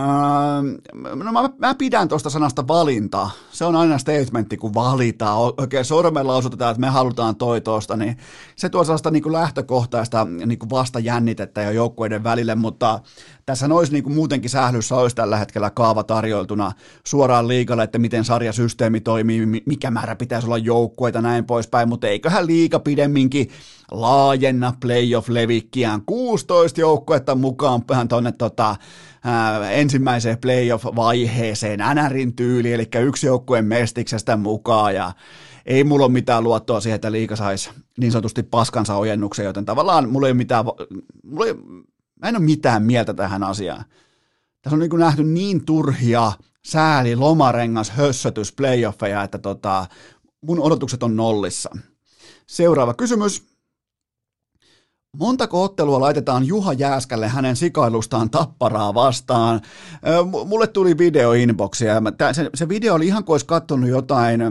no 1.15 1.31
mä, 1.31 1.49
mä 1.57 1.75
pidän 1.75 2.07
tuosta 2.07 2.29
sanasta 2.29 2.67
valinta. 2.67 3.29
Se 3.51 3.65
on 3.65 3.75
aina 3.75 3.97
statementti, 3.97 4.57
kun 4.57 4.73
valitaan. 4.73 5.37
Oikein 5.57 5.85
sormella 5.85 6.35
osoitetaan, 6.35 6.71
että 6.71 6.81
me 6.81 6.89
halutaan 6.89 7.35
toi 7.35 7.61
tosta, 7.61 7.97
niin 7.97 8.17
se 8.55 8.69
tuo 8.69 8.83
sellaista 8.83 9.11
niin 9.11 9.23
kuin 9.23 9.33
lähtökohtaista 9.33 10.27
niin 10.45 10.59
kuin 10.59 10.69
vastajännitettä 10.69 11.61
jo 11.61 11.71
joukkueiden 11.71 12.23
välille, 12.23 12.55
mutta 12.55 12.99
tässä 13.45 13.67
olisi 13.71 13.93
niin 13.93 14.03
kuin 14.03 14.15
muutenkin 14.15 14.49
sählyssä 14.49 14.95
olisi 14.95 15.15
tällä 15.15 15.37
hetkellä 15.37 15.69
kaava 15.69 16.03
tarjoiltuna 16.03 16.71
suoraan 17.07 17.47
liikalle, 17.47 17.83
että 17.83 17.99
miten 17.99 18.25
sarjasysteemi 18.25 19.01
toimii, 19.01 19.45
mikä 19.45 19.91
määrä 19.91 20.15
pitäisi 20.15 20.47
olla 20.47 20.57
joukkueita, 20.57 21.21
näin 21.21 21.45
poispäin, 21.45 21.89
mutta 21.89 22.07
eiköhän 22.07 22.47
liika 22.47 22.79
pidemminkin 22.79 23.49
laajenna 23.91 24.73
playoff-levikkiään 24.79 26.01
16 26.05 26.81
joukkuetta 26.81 27.35
mukaan 27.35 27.81
tuonne 28.09 28.31
tota, 28.31 28.75
ää, 29.23 29.71
ensimmäiseen 29.71 30.37
playoff-vaiheeseen 30.37 31.79
NRin 31.95 32.35
tyyli, 32.35 32.73
eli 32.73 32.87
yksi 33.01 33.27
joukkueen 33.27 33.65
mestiksestä 33.65 34.37
mukaan 34.37 34.95
ja 34.95 35.11
ei 35.65 35.83
mulla 35.83 36.05
ole 36.05 36.11
mitään 36.13 36.43
luottoa 36.43 36.79
siihen, 36.79 36.95
että 36.95 37.11
liika 37.11 37.35
saisi 37.35 37.69
niin 37.97 38.11
sanotusti 38.11 38.43
paskansa 38.43 38.95
ojennuksen, 38.95 39.45
joten 39.45 39.65
tavallaan 39.65 40.09
mulla 40.09 40.27
ei 40.27 40.31
ole 40.31 40.37
mitään, 40.37 40.65
mulla 41.23 41.45
ei, 41.45 41.53
mä 42.23 42.29
en 42.29 42.35
ole 42.35 42.43
mitään 42.43 42.83
mieltä 42.83 43.13
tähän 43.13 43.43
asiaan. 43.43 43.85
Tässä 44.61 44.75
on 44.75 44.79
niin 44.79 44.89
nähty 44.97 45.23
niin 45.23 45.65
turhia 45.65 46.31
sääli, 46.65 47.15
lomarengas, 47.15 47.89
hössötys, 47.89 48.51
playoffeja, 48.51 49.23
että 49.23 49.37
tota, 49.37 49.85
mun 50.41 50.59
odotukset 50.59 51.03
on 51.03 51.15
nollissa. 51.15 51.69
Seuraava 52.47 52.93
kysymys. 52.93 53.45
Montako 55.17 55.63
ottelua 55.63 55.99
laitetaan 55.99 56.45
Juha 56.45 56.73
Jääskälle 56.73 57.27
hänen 57.27 57.55
sikailustaan 57.55 58.29
tapparaa 58.29 58.93
vastaan? 58.93 59.61
Mulle 60.45 60.67
tuli 60.67 60.97
video 60.97 61.33
inboxia. 61.33 62.01
Se, 62.31 62.49
se 62.55 62.69
video 62.69 62.93
oli 62.93 63.07
ihan 63.07 63.23
kuin 63.23 63.33
olisi 63.33 63.45
katsonut 63.45 63.89
jotain 63.89 64.41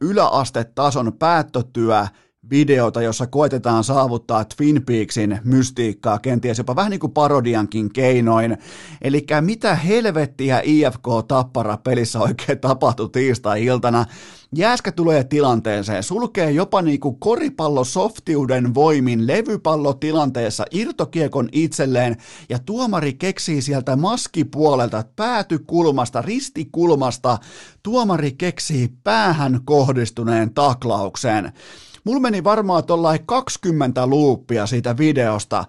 yläastetason 0.00 1.12
päättötyö 1.18 2.06
videota, 2.50 3.02
jossa 3.02 3.26
koetetaan 3.26 3.84
saavuttaa 3.84 4.44
Twin 4.44 4.82
Peaksin 4.86 5.38
mystiikkaa, 5.44 6.18
kenties 6.18 6.58
jopa 6.58 6.76
vähän 6.76 6.90
niin 6.90 7.00
kuin 7.00 7.12
parodiankin 7.12 7.92
keinoin. 7.92 8.58
Eli 9.02 9.26
mitä 9.40 9.74
helvettiä 9.74 10.60
IFK 10.64 11.06
Tappara 11.28 11.76
pelissä 11.76 12.20
oikein 12.20 12.58
tapahtui 12.58 13.08
tiistai-iltana? 13.08 14.04
Jääskä 14.54 14.92
tulee 14.92 15.24
tilanteeseen, 15.24 16.02
sulkee 16.02 16.50
jopa 16.50 16.82
niinku 16.82 17.12
koripallosoftiuden 17.12 18.74
voimin 18.74 19.26
levypallotilanteessa 19.26 20.64
irtokiekon 20.70 21.48
itselleen 21.52 22.16
ja 22.48 22.58
tuomari 22.58 23.12
keksii 23.12 23.62
sieltä 23.62 23.96
maskipuolelta, 23.96 25.04
päätykulmasta, 25.16 26.22
ristikulmasta, 26.22 27.38
tuomari 27.82 28.32
keksii 28.32 28.88
päähän 29.04 29.60
kohdistuneen 29.64 30.54
taklauksen. 30.54 31.52
Mulla 32.04 32.20
meni 32.20 32.44
varmaan 32.44 32.84
tuollain 32.84 33.26
20 33.26 34.06
luuppia 34.06 34.66
siitä 34.66 34.96
videosta, 34.96 35.64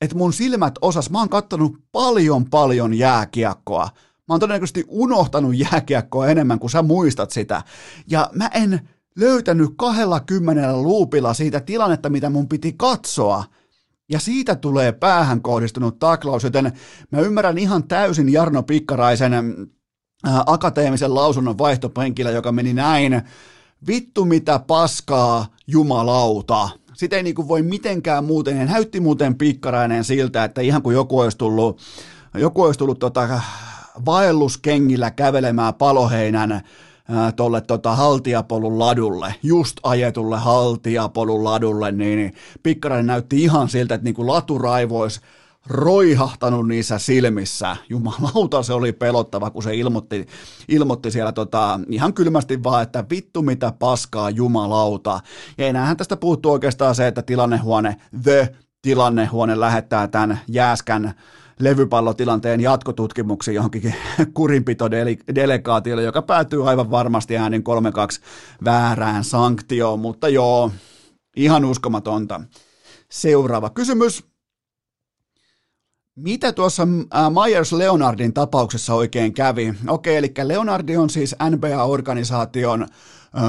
että 0.00 0.16
mun 0.16 0.32
silmät 0.32 0.74
osas, 0.80 1.10
mä 1.10 1.18
oon 1.18 1.28
kattonut 1.28 1.76
paljon 1.92 2.50
paljon 2.50 2.94
jääkiekkoa. 2.94 3.88
Mä 4.28 4.34
oon 4.34 4.40
todennäköisesti 4.40 4.84
unohtanut 4.88 5.56
jääkiekkoa 5.58 6.26
enemmän 6.26 6.58
kuin 6.58 6.70
sä 6.70 6.82
muistat 6.82 7.30
sitä. 7.30 7.62
Ja 8.10 8.30
mä 8.34 8.50
en 8.54 8.88
löytänyt 9.16 9.70
20 9.76 10.76
luupilla 10.76 11.34
siitä 11.34 11.60
tilannetta, 11.60 12.10
mitä 12.10 12.30
mun 12.30 12.48
piti 12.48 12.74
katsoa. 12.76 13.44
Ja 14.08 14.20
siitä 14.20 14.56
tulee 14.56 14.92
päähän 14.92 15.42
kohdistunut 15.42 15.98
taklaus, 15.98 16.44
joten 16.44 16.72
mä 17.10 17.20
ymmärrän 17.20 17.58
ihan 17.58 17.88
täysin 17.88 18.32
Jarno 18.32 18.62
Pikkaraisen 18.62 19.34
äh, 19.34 20.40
akateemisen 20.46 21.14
lausunnon 21.14 21.58
vaihtopenkillä, 21.58 22.30
joka 22.30 22.52
meni 22.52 22.74
näin 22.74 23.22
vittu 23.86 24.24
mitä 24.24 24.58
paskaa, 24.58 25.46
jumalauta. 25.66 26.68
Sitä 26.94 27.16
ei 27.16 27.22
niinku 27.22 27.48
voi 27.48 27.62
mitenkään 27.62 28.24
muuten, 28.24 28.58
ja 28.58 28.64
näytti 28.64 29.00
muuten 29.00 29.34
pikkarainen 29.34 30.04
siltä, 30.04 30.44
että 30.44 30.60
ihan 30.60 30.82
kuin 30.82 30.94
joku 30.94 31.18
olisi 31.18 31.38
tullut, 31.38 31.80
joku 32.34 32.62
olisi 32.62 32.78
tullut 32.78 32.98
tota, 32.98 33.40
vaelluskengillä 34.06 35.10
kävelemään 35.10 35.74
paloheinän 35.74 36.62
tuolle 37.36 37.60
tota, 37.60 37.96
haltiapolun 37.96 38.78
ladulle, 38.78 39.34
just 39.42 39.76
ajetulle 39.82 40.38
haltiapolun 40.38 41.44
ladulle, 41.44 41.92
niin, 41.92 42.18
niin 42.18 42.34
Pikkarainen 42.62 43.06
näytti 43.06 43.42
ihan 43.42 43.68
siltä, 43.68 43.94
että 43.94 44.04
niinku 44.04 44.26
laturaivois 44.26 45.20
roihahtanut 45.68 46.68
niissä 46.68 46.98
silmissä. 46.98 47.76
Jumalauta, 47.88 48.62
se 48.62 48.72
oli 48.72 48.92
pelottava, 48.92 49.50
kun 49.50 49.62
se 49.62 49.74
ilmoitti, 49.74 50.26
ilmoitti 50.68 51.10
siellä 51.10 51.32
tota, 51.32 51.80
ihan 51.90 52.14
kylmästi 52.14 52.62
vaan, 52.62 52.82
että 52.82 53.04
vittu 53.10 53.42
mitä 53.42 53.72
paskaa 53.78 54.30
jumalauta. 54.30 55.20
Ja 55.58 55.66
enäähän 55.66 55.96
tästä 55.96 56.16
puuttuu 56.16 56.52
oikeastaan 56.52 56.94
se, 56.94 57.06
että 57.06 57.22
tilannehuone, 57.22 57.96
the 58.22 58.54
tilannehuone 58.82 59.60
lähettää 59.60 60.08
tämän 60.08 60.40
jääskän 60.48 61.14
levypallotilanteen 61.60 62.60
jatkotutkimuksiin 62.60 63.54
johonkin 63.54 63.94
kurinpitodelegaatiolle, 64.34 66.02
joka 66.02 66.22
päätyy 66.22 66.68
aivan 66.70 66.90
varmasti 66.90 67.36
äänin 67.36 67.64
3-2 68.18 68.22
väärään 68.64 69.24
sanktioon, 69.24 70.00
mutta 70.00 70.28
joo, 70.28 70.70
ihan 71.36 71.64
uskomatonta. 71.64 72.40
Seuraava 73.10 73.70
kysymys. 73.70 74.27
Mitä 76.18 76.52
tuossa 76.52 76.86
Myers 77.44 77.72
Leonardin 77.72 78.32
tapauksessa 78.32 78.94
oikein 78.94 79.34
kävi? 79.34 79.74
Okei, 79.88 80.16
eli 80.16 80.32
Leonardi 80.42 80.96
on 80.96 81.10
siis 81.10 81.36
NBA-organisaation 81.50 82.86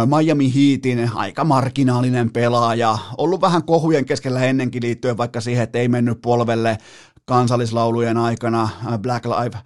Miami 0.06 0.54
Heatin 0.56 1.12
aika 1.16 1.44
marginaalinen 1.44 2.32
pelaaja, 2.32 2.98
ollut 3.18 3.42
vähän 3.42 3.64
kohujen 3.64 4.06
keskellä 4.06 4.44
ennenkin 4.44 4.84
liittyen 4.84 5.18
vaikka 5.18 5.42
siihen, 5.42 5.64
että 5.64 5.80
ei 5.80 5.88
mennyt 5.88 6.22
polvelle 6.22 6.78
kansallislaulujen 7.26 8.18
aikana, 8.18 8.70
Black, 9.02 9.26
Life, 9.26 9.58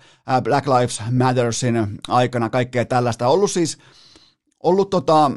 Black 0.43 0.67
Lives 0.67 1.01
Mattersin 1.11 1.99
aikana, 2.07 2.49
kaikkea 2.49 2.85
tällaista. 2.85 3.27
Ollut 3.27 3.51
siis 3.51 3.77
ollut 4.63 4.89
tota, 4.89 5.31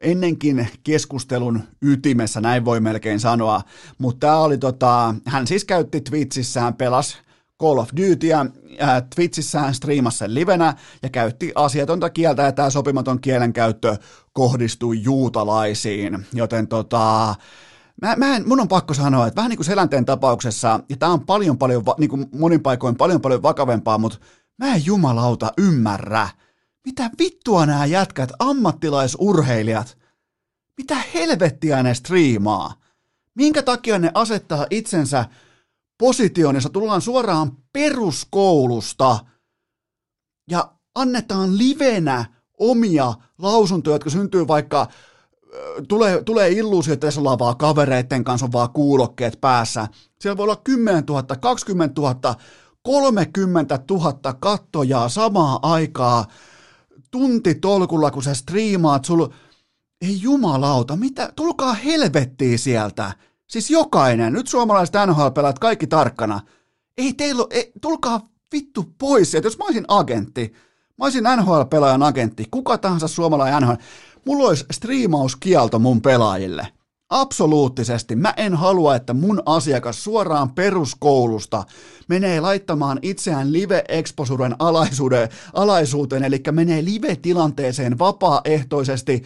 ennenkin 0.00 0.68
keskustelun 0.84 1.62
ytimessä, 1.82 2.40
näin 2.40 2.64
voi 2.64 2.80
melkein 2.80 3.20
sanoa, 3.20 3.60
mutta 3.98 4.26
tämä 4.26 4.38
oli 4.38 4.58
tota, 4.58 5.14
hän 5.26 5.46
siis 5.46 5.64
käytti 5.64 6.00
Twitchissään, 6.00 6.74
pelas 6.74 7.18
Call 7.60 7.78
of 7.78 7.88
Dutyä, 7.96 8.40
äh, 8.82 9.02
Twitchissään 9.14 9.74
striimasi 9.74 10.18
sen 10.18 10.34
livenä 10.34 10.74
ja 11.02 11.08
käytti 11.08 11.52
asiatonta 11.54 12.10
kieltä 12.10 12.42
ja 12.42 12.52
tämä 12.52 12.70
sopimaton 12.70 13.20
kielenkäyttö 13.20 13.96
kohdistui 14.32 15.02
juutalaisiin, 15.02 16.26
joten 16.32 16.68
tota, 16.68 17.34
Mä, 18.02 18.16
mä 18.16 18.36
en, 18.36 18.48
mun 18.48 18.60
on 18.60 18.68
pakko 18.68 18.94
sanoa, 18.94 19.26
että 19.26 19.36
vähän 19.36 19.48
niin 19.48 19.56
kuin 19.56 19.66
Selänteen 19.66 20.04
tapauksessa, 20.04 20.80
ja 20.88 20.96
tämä 20.96 21.12
on 21.12 21.26
paljon 21.26 21.58
paljon, 21.58 21.82
niin 21.98 22.10
kuin 22.10 22.26
monin 22.38 22.62
paikoin 22.62 22.96
paljon 22.96 23.20
paljon 23.20 23.42
vakavempaa, 23.42 23.98
mutta 23.98 24.18
mä 24.58 24.74
en 24.74 24.86
jumalauta 24.86 25.52
ymmärrä, 25.58 26.28
mitä 26.86 27.10
vittua 27.18 27.66
nämä 27.66 27.86
jätkät, 27.86 28.32
ammattilaisurheilijat, 28.38 29.98
mitä 30.76 30.96
helvettiä 31.14 31.82
ne 31.82 31.94
striimaa? 31.94 32.74
Minkä 33.34 33.62
takia 33.62 33.98
ne 33.98 34.10
asettaa 34.14 34.66
itsensä 34.70 35.24
positioon, 35.98 36.54
jossa 36.54 36.68
tullaan 36.68 37.00
suoraan 37.00 37.52
peruskoulusta 37.72 39.18
ja 40.50 40.72
annetaan 40.94 41.58
livenä 41.58 42.24
omia 42.58 43.14
lausuntoja, 43.38 43.94
jotka 43.94 44.10
syntyy 44.10 44.48
vaikka 44.48 44.88
tulee, 45.88 46.24
tulee 46.24 46.50
illuusio, 46.50 46.94
että 46.94 47.06
tässä 47.06 47.20
ollaan 47.20 47.38
vaan 47.38 47.56
kavereiden 47.56 48.24
kanssa, 48.24 48.46
on 48.46 48.52
vaan 48.52 48.70
kuulokkeet 48.70 49.40
päässä. 49.40 49.88
Siellä 50.20 50.36
voi 50.36 50.44
olla 50.44 50.56
10 50.56 51.04
000, 51.08 51.22
20 51.22 52.00
000, 52.00 52.34
30 52.82 53.78
000 53.90 54.34
kattojaa 54.40 55.08
samaa 55.08 55.58
aikaa 55.62 56.26
tuntitolkulla, 57.10 58.10
kun 58.10 58.22
sä 58.22 58.34
striimaat, 58.34 59.04
sul... 59.04 59.26
Ei 60.02 60.22
jumalauta, 60.22 60.96
mitä? 60.96 61.32
Tulkaa 61.36 61.74
helvettiin 61.74 62.58
sieltä. 62.58 63.12
Siis 63.46 63.70
jokainen, 63.70 64.32
nyt 64.32 64.48
suomalaiset 64.48 64.94
NHL-pelaat 65.06 65.58
kaikki 65.58 65.86
tarkkana. 65.86 66.40
Ei 66.98 67.12
teillä 67.12 67.46
ei, 67.50 67.72
tulkaa 67.80 68.28
vittu 68.52 68.94
pois 68.98 69.30
sieltä. 69.30 69.46
Jos 69.46 69.58
mä 69.58 69.64
olisin 69.64 69.84
agentti, 69.88 70.52
mä 70.98 71.04
olisin 71.04 71.24
NHL-pelaajan 71.24 72.02
agentti, 72.02 72.44
kuka 72.50 72.78
tahansa 72.78 73.08
suomalainen 73.08 73.62
NHL, 73.62 73.74
mulla 74.26 74.48
olisi 74.48 74.64
striimauskielto 74.70 75.78
mun 75.78 76.02
pelaajille. 76.02 76.68
Absoluuttisesti. 77.10 78.16
Mä 78.16 78.34
en 78.36 78.54
halua, 78.54 78.96
että 78.96 79.14
mun 79.14 79.42
asiakas 79.46 80.04
suoraan 80.04 80.50
peruskoulusta 80.50 81.64
menee 82.08 82.40
laittamaan 82.40 82.98
itseään 83.02 83.52
live-exposuuden 83.52 84.56
alaisuuteen, 84.58 85.28
alaisuuteen, 85.52 86.24
eli 86.24 86.42
menee 86.52 86.84
live-tilanteeseen 86.84 87.98
vapaaehtoisesti 87.98 89.22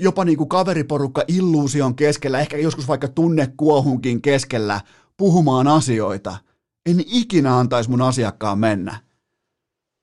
jopa 0.00 0.24
niin 0.24 0.38
kuin 0.38 0.48
kaveriporukka 0.48 1.22
illuusion 1.28 1.94
keskellä, 1.94 2.40
ehkä 2.40 2.56
joskus 2.56 2.88
vaikka 2.88 3.08
tunnekuohunkin 3.08 4.22
keskellä 4.22 4.80
puhumaan 5.16 5.68
asioita. 5.68 6.36
En 6.86 7.04
ikinä 7.06 7.58
antaisi 7.58 7.90
mun 7.90 8.02
asiakkaan 8.02 8.58
mennä. 8.58 9.09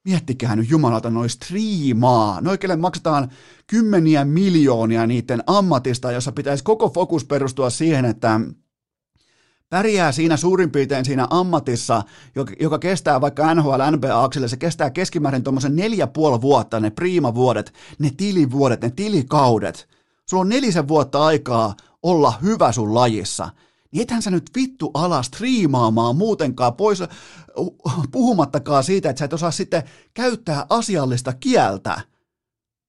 Miettikää 0.07 0.55
nyt 0.55 0.69
jumalata 0.69 1.09
noin 1.09 1.29
striimaa. 1.29 2.41
Noikelle 2.41 2.75
maksetaan 2.75 3.31
kymmeniä 3.67 4.25
miljoonia 4.25 5.07
niiden 5.07 5.43
ammatista, 5.47 6.11
jossa 6.11 6.31
pitäisi 6.31 6.63
koko 6.63 6.89
fokus 6.89 7.25
perustua 7.25 7.69
siihen, 7.69 8.05
että 8.05 8.39
pärjää 9.69 10.11
siinä 10.11 10.37
suurin 10.37 10.71
piirtein 10.71 11.05
siinä 11.05 11.27
ammatissa, 11.29 12.03
joka, 12.35 12.53
joka 12.59 12.79
kestää 12.79 13.21
vaikka 13.21 13.55
NHL, 13.55 13.81
NBA-akselle, 13.91 14.47
se 14.47 14.57
kestää 14.57 14.89
keskimäärin 14.89 15.43
tuommoisen 15.43 15.75
neljä 15.75 16.07
puoli 16.07 16.41
vuotta, 16.41 16.79
ne 16.79 16.89
priimavuodet, 16.89 17.73
ne 17.99 18.11
tilivuodet, 18.17 18.81
ne 18.81 18.89
tilikaudet. 18.89 19.87
Sulla 20.29 20.41
on 20.41 20.49
nelisen 20.49 20.87
vuotta 20.87 21.25
aikaa 21.25 21.75
olla 22.03 22.33
hyvä 22.41 22.71
sun 22.71 22.93
lajissa– 22.95 23.49
niin 23.91 24.01
ethän 24.01 24.21
sä 24.21 24.31
nyt 24.31 24.49
vittu 24.55 24.91
ala 24.93 25.23
striimaamaan 25.23 26.15
muutenkaan 26.15 26.73
pois, 26.73 26.99
puhumattakaan 28.11 28.83
siitä, 28.83 29.09
että 29.09 29.19
sä 29.19 29.25
et 29.25 29.33
osaa 29.33 29.51
sitten 29.51 29.83
käyttää 30.13 30.65
asiallista 30.69 31.33
kieltä 31.33 32.01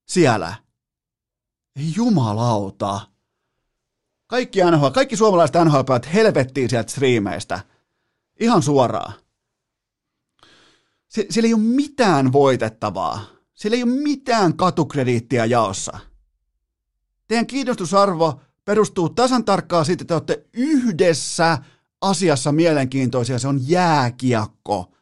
siellä. 0.09 0.55
Jumalauta. 1.96 3.01
Kaikki, 4.26 4.61
NHL, 4.70 4.88
kaikki 4.88 5.16
suomalaiset 5.16 5.57
nhl 5.64 5.78
helvettiin 6.14 6.70
sieltä 6.70 6.90
striimeistä. 6.90 7.61
Ihan 8.40 8.62
suoraan. 8.62 9.12
Sie- 11.09 11.26
siellä 11.30 11.46
ei 11.46 11.55
ole 11.55 11.62
mitään 11.62 12.32
voitettavaa. 12.32 13.24
Siellä 13.55 13.76
ei 13.76 13.82
ole 13.82 13.90
mitään 13.90 14.57
katukrediittiä 14.57 15.44
jaossa. 15.44 15.99
Teidän 17.28 17.46
kiinnostusarvo 17.46 18.40
perustuu 18.69 19.09
tasan 19.09 19.45
tarkkaan 19.45 19.85
siitä, 19.85 20.03
että 20.03 20.09
te 20.09 20.14
olette 20.14 20.47
yhdessä 20.53 21.59
asiassa 22.01 22.53
mielenkiintoisia, 22.53 23.39
se 23.39 23.49
on 23.49 23.69
jääkiekko. 23.69 24.93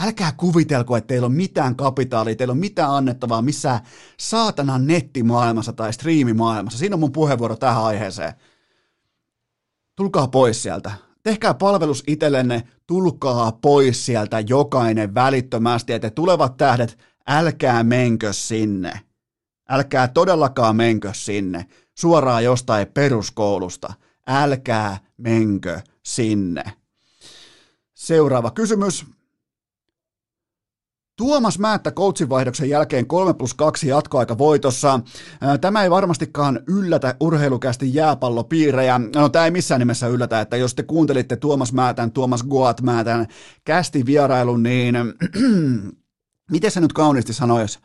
Älkää 0.00 0.32
kuvitelko, 0.36 0.96
että 0.96 1.08
teillä 1.08 1.26
on 1.26 1.32
mitään 1.32 1.76
kapitaalia, 1.76 2.36
teillä 2.36 2.52
on 2.52 2.58
mitään 2.58 2.90
annettavaa 2.90 3.42
missään 3.42 3.80
saatanan 4.20 4.86
nettimaailmassa 4.86 5.72
tai 5.72 5.92
striimimaailmassa. 5.92 6.78
Siinä 6.78 6.94
on 6.94 7.00
mun 7.00 7.12
puheenvuoro 7.12 7.56
tähän 7.56 7.84
aiheeseen. 7.84 8.32
Tulkaa 9.96 10.28
pois 10.28 10.62
sieltä. 10.62 10.92
Tehkää 11.22 11.54
palvelus 11.54 12.02
itsellenne, 12.06 12.62
tulkaa 12.86 13.52
pois 13.52 14.06
sieltä 14.06 14.40
jokainen 14.40 15.14
välittömästi, 15.14 15.92
että 15.92 16.10
tulevat 16.10 16.56
tähdet, 16.56 16.98
älkää 17.26 17.84
menkö 17.84 18.32
sinne. 18.32 19.00
Älkää 19.68 20.08
todellakaan 20.08 20.76
menkö 20.76 21.10
sinne 21.14 21.66
suoraan 21.98 22.44
jostain 22.44 22.86
peruskoulusta. 22.86 23.92
Älkää 24.26 24.98
menkö 25.16 25.80
sinne. 26.02 26.64
Seuraava 27.94 28.50
kysymys. 28.50 29.06
Tuomas 31.16 31.58
Määttä 31.58 31.90
coachin 31.90 32.28
jälkeen 32.68 33.06
3 33.06 33.34
plus 33.34 33.54
2 33.54 33.88
jatkoaika 33.88 34.38
voitossa. 34.38 35.00
Tämä 35.60 35.82
ei 35.82 35.90
varmastikaan 35.90 36.60
yllätä 36.68 37.14
urheilukästi 37.20 37.94
jääpallopiirejä. 37.94 39.00
No 39.14 39.28
tämä 39.28 39.44
ei 39.44 39.50
missään 39.50 39.78
nimessä 39.78 40.06
yllätä, 40.08 40.40
että 40.40 40.56
jos 40.56 40.74
te 40.74 40.82
kuuntelitte 40.82 41.36
Tuomas 41.36 41.72
Määtän, 41.72 42.12
Tuomas 42.12 42.42
Goat 42.42 42.82
Määtän 42.82 43.26
kästi 43.64 44.06
vierailun, 44.06 44.62
niin 44.62 44.94
miten 46.50 46.70
se 46.70 46.80
nyt 46.80 46.92
kauniisti 46.92 47.32
sanoisi? 47.32 47.78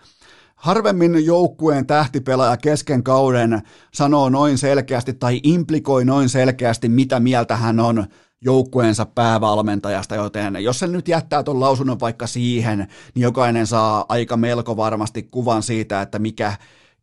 Harvemmin 0.61 1.25
joukkueen 1.25 1.87
tähtipelaaja 1.87 2.57
kesken 2.57 3.03
kauden 3.03 3.61
sanoo 3.93 4.29
noin 4.29 4.57
selkeästi 4.57 5.13
tai 5.13 5.39
implikoi 5.43 6.05
noin 6.05 6.29
selkeästi, 6.29 6.89
mitä 6.89 7.19
mieltä 7.19 7.55
hän 7.55 7.79
on 7.79 8.05
joukkueensa 8.41 9.05
päävalmentajasta, 9.05 10.15
joten 10.15 10.55
jos 10.63 10.79
se 10.79 10.87
nyt 10.87 11.07
jättää 11.07 11.43
tuon 11.43 11.59
lausunnon 11.59 11.99
vaikka 11.99 12.27
siihen, 12.27 12.77
niin 13.15 13.23
jokainen 13.23 13.67
saa 13.67 14.05
aika 14.09 14.37
melko 14.37 14.77
varmasti 14.77 15.23
kuvan 15.23 15.63
siitä, 15.63 16.01
että 16.01 16.19
mikä 16.19 16.53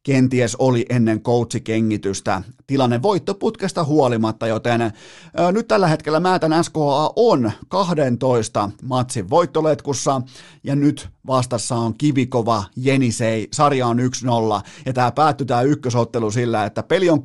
kenties 0.02 0.56
oli 0.56 0.86
ennen 0.88 1.20
coachikengitystä. 1.20 2.42
Tilanne 2.66 3.02
voittoputkesta 3.02 3.84
huolimatta, 3.84 4.46
joten 4.46 4.80
ää, 4.80 4.92
nyt 5.52 5.68
tällä 5.68 5.86
hetkellä 5.88 6.20
Määtän 6.20 6.64
SKA 6.64 7.12
on 7.16 7.52
12 7.68 8.70
matsin 8.82 9.30
voittoletkussa. 9.30 10.22
Ja 10.64 10.76
nyt 10.76 11.08
vastassa 11.26 11.76
on 11.76 11.94
kivikova 11.98 12.64
Jenisei, 12.76 13.48
sarja 13.52 13.86
on 13.86 13.98
1-0 13.98 14.02
ja 14.86 14.92
tämä 14.92 15.12
päättyy 15.12 15.46
tämä 15.46 15.62
ykkösottelu 15.62 16.30
sillä, 16.30 16.64
että 16.64 16.82
peli 16.82 17.10
on 17.10 17.18
6-6, 17.18 17.20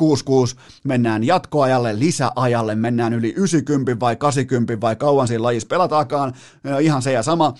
mennään 0.83 1.23
jatkoajalle, 1.23 1.99
lisäajalle, 1.99 2.75
mennään 2.75 3.13
yli 3.13 3.33
90 3.37 3.99
vai 3.99 4.15
80 4.15 4.81
vai 4.81 4.95
kauan 4.95 5.27
siinä 5.27 5.43
lajissa 5.43 5.67
pelataakaan, 5.67 6.33
ihan 6.81 7.01
se 7.01 7.11
ja 7.11 7.23
sama. 7.23 7.53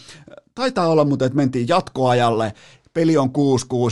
Taitaa 0.56 0.88
olla 0.88 1.06
mutta 1.06 1.26
että 1.26 1.36
mentiin 1.36 1.68
jatkoajalle 1.68 2.54
peli 2.94 3.18
on 3.18 3.30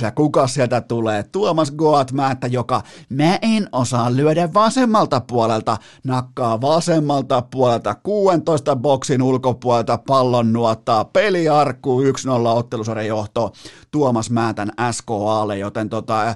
6-6 0.02 0.04
ja 0.04 0.12
kuka 0.12 0.48
sieltä 0.48 0.82
tulee? 0.82 1.24
Tuomas 1.24 1.72
Goatmäättä, 1.72 2.48
joka 2.48 2.82
mä 3.10 3.40
en 3.42 3.70
osaa 3.72 4.16
lyödä 4.16 4.54
vasemmalta 4.54 5.22
puolelta, 5.22 5.78
nakkaa 6.04 6.62
vasemmalta 6.62 7.42
puolelta 7.42 7.96
16 7.96 8.76
boksin 8.76 9.22
ulkopuolelta 9.22 10.00
pallon 10.08 10.54
nuottaa, 10.54 11.06
peliarkku 11.06 12.02
1-0 12.02 12.06
ottelusarjan 12.48 13.08
johto 13.08 13.54
Tuomas 13.92 14.30
Määtän 14.30 14.72
SKAlle, 14.92 15.58
joten 15.58 15.90
tota, 15.90 16.36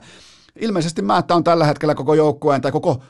ilmeisesti 0.59 1.01
Määttä 1.01 1.35
on 1.35 1.43
tällä 1.43 1.65
hetkellä 1.65 1.95
koko 1.95 2.13
joukkueen 2.13 2.61
tai 2.61 2.71
koko 2.71 3.01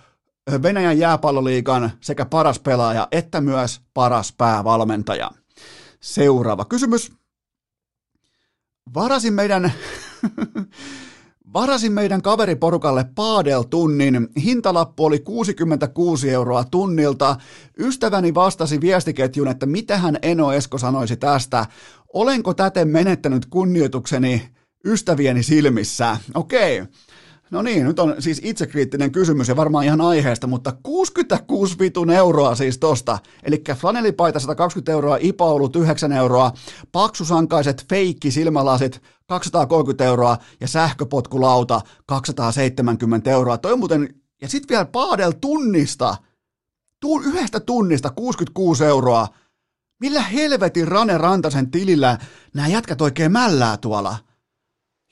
Venäjän 0.63 0.99
jääpalloliigan 0.99 1.91
sekä 2.01 2.25
paras 2.25 2.59
pelaaja 2.59 3.07
että 3.11 3.41
myös 3.41 3.81
paras 3.93 4.33
päävalmentaja. 4.37 5.31
Seuraava 6.01 6.65
kysymys. 6.65 7.24
Varasin 8.93 9.33
meidän, 9.33 9.73
varasin 11.53 11.91
meidän 11.91 12.21
kaveriporukalle 12.21 13.05
Paadel-tunnin. 13.15 14.27
Hintalappu 14.43 15.05
oli 15.05 15.19
66 15.19 16.31
euroa 16.31 16.63
tunnilta. 16.63 17.35
Ystäväni 17.79 18.33
vastasi 18.33 18.81
viestiketjun, 18.81 19.47
että 19.47 19.65
mitähän 19.65 20.17
Eno 20.21 20.53
Esko 20.53 20.77
sanoisi 20.77 21.17
tästä. 21.17 21.65
Olenko 22.13 22.53
täten 22.53 22.87
menettänyt 22.87 23.45
kunnioitukseni 23.45 24.49
ystävieni 24.85 25.43
silmissä? 25.43 26.17
Okei. 26.33 26.81
Okay. 26.81 26.93
No 27.51 27.61
niin, 27.61 27.85
nyt 27.85 27.99
on 27.99 28.15
siis 28.19 28.41
itsekriittinen 28.43 29.11
kysymys 29.11 29.47
ja 29.47 29.55
varmaan 29.55 29.85
ihan 29.85 30.01
aiheesta, 30.01 30.47
mutta 30.47 30.73
66 30.83 31.79
vitun 31.79 32.09
euroa 32.09 32.55
siis 32.55 32.77
tosta. 32.77 33.19
Eli 33.43 33.63
flanelipaita 33.75 34.39
120 34.39 34.91
euroa, 34.91 35.17
ipaulut 35.19 35.75
9 35.75 36.11
euroa, 36.11 36.51
paksusankaiset 36.91 37.85
feikki 37.89 38.31
silmälasit 38.31 39.01
230 39.27 40.03
euroa 40.03 40.37
ja 40.61 40.67
sähköpotkulauta 40.67 41.81
270 42.05 43.31
euroa. 43.31 43.57
Toi 43.57 43.73
on 43.73 43.79
muuten, 43.79 44.15
ja 44.41 44.49
sitten 44.49 44.75
vielä 44.75 44.85
Paadel 44.85 45.31
tunnista, 45.41 46.15
tu, 47.01 47.19
yhdestä 47.19 47.59
tunnista 47.59 48.09
66 48.09 48.85
euroa. 48.85 49.27
Millä 49.99 50.21
helvetin 50.21 50.87
Rane 50.87 51.17
Rantasen 51.17 51.71
tilillä 51.71 52.17
nämä 52.53 52.67
jätkät 52.67 53.01
oikein 53.01 53.31
mällää 53.31 53.77
tuolla? 53.77 54.17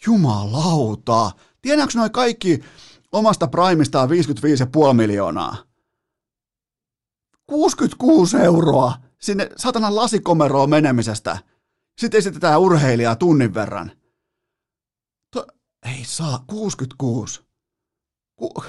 Jumalauta. 0.06 1.32
Tiedätkö 1.64 1.98
noin 1.98 2.12
kaikki 2.12 2.64
omasta 3.12 3.48
primistaan 3.48 4.10
55,5 4.10 4.94
miljoonaa? 4.94 5.58
66 7.48 8.38
euroa 8.38 8.94
sinne 9.22 9.50
satanan 9.58 9.96
lasikomeroon 9.96 10.70
menemisestä. 10.70 11.38
Sitten 11.98 12.18
esitetään 12.18 12.60
urheilijaa 12.60 13.16
tunnin 13.16 13.54
verran. 13.54 13.92
To, 15.32 15.48
ei 15.96 16.04
saa, 16.06 16.44
66. 16.48 17.42
Ku... 18.36 18.54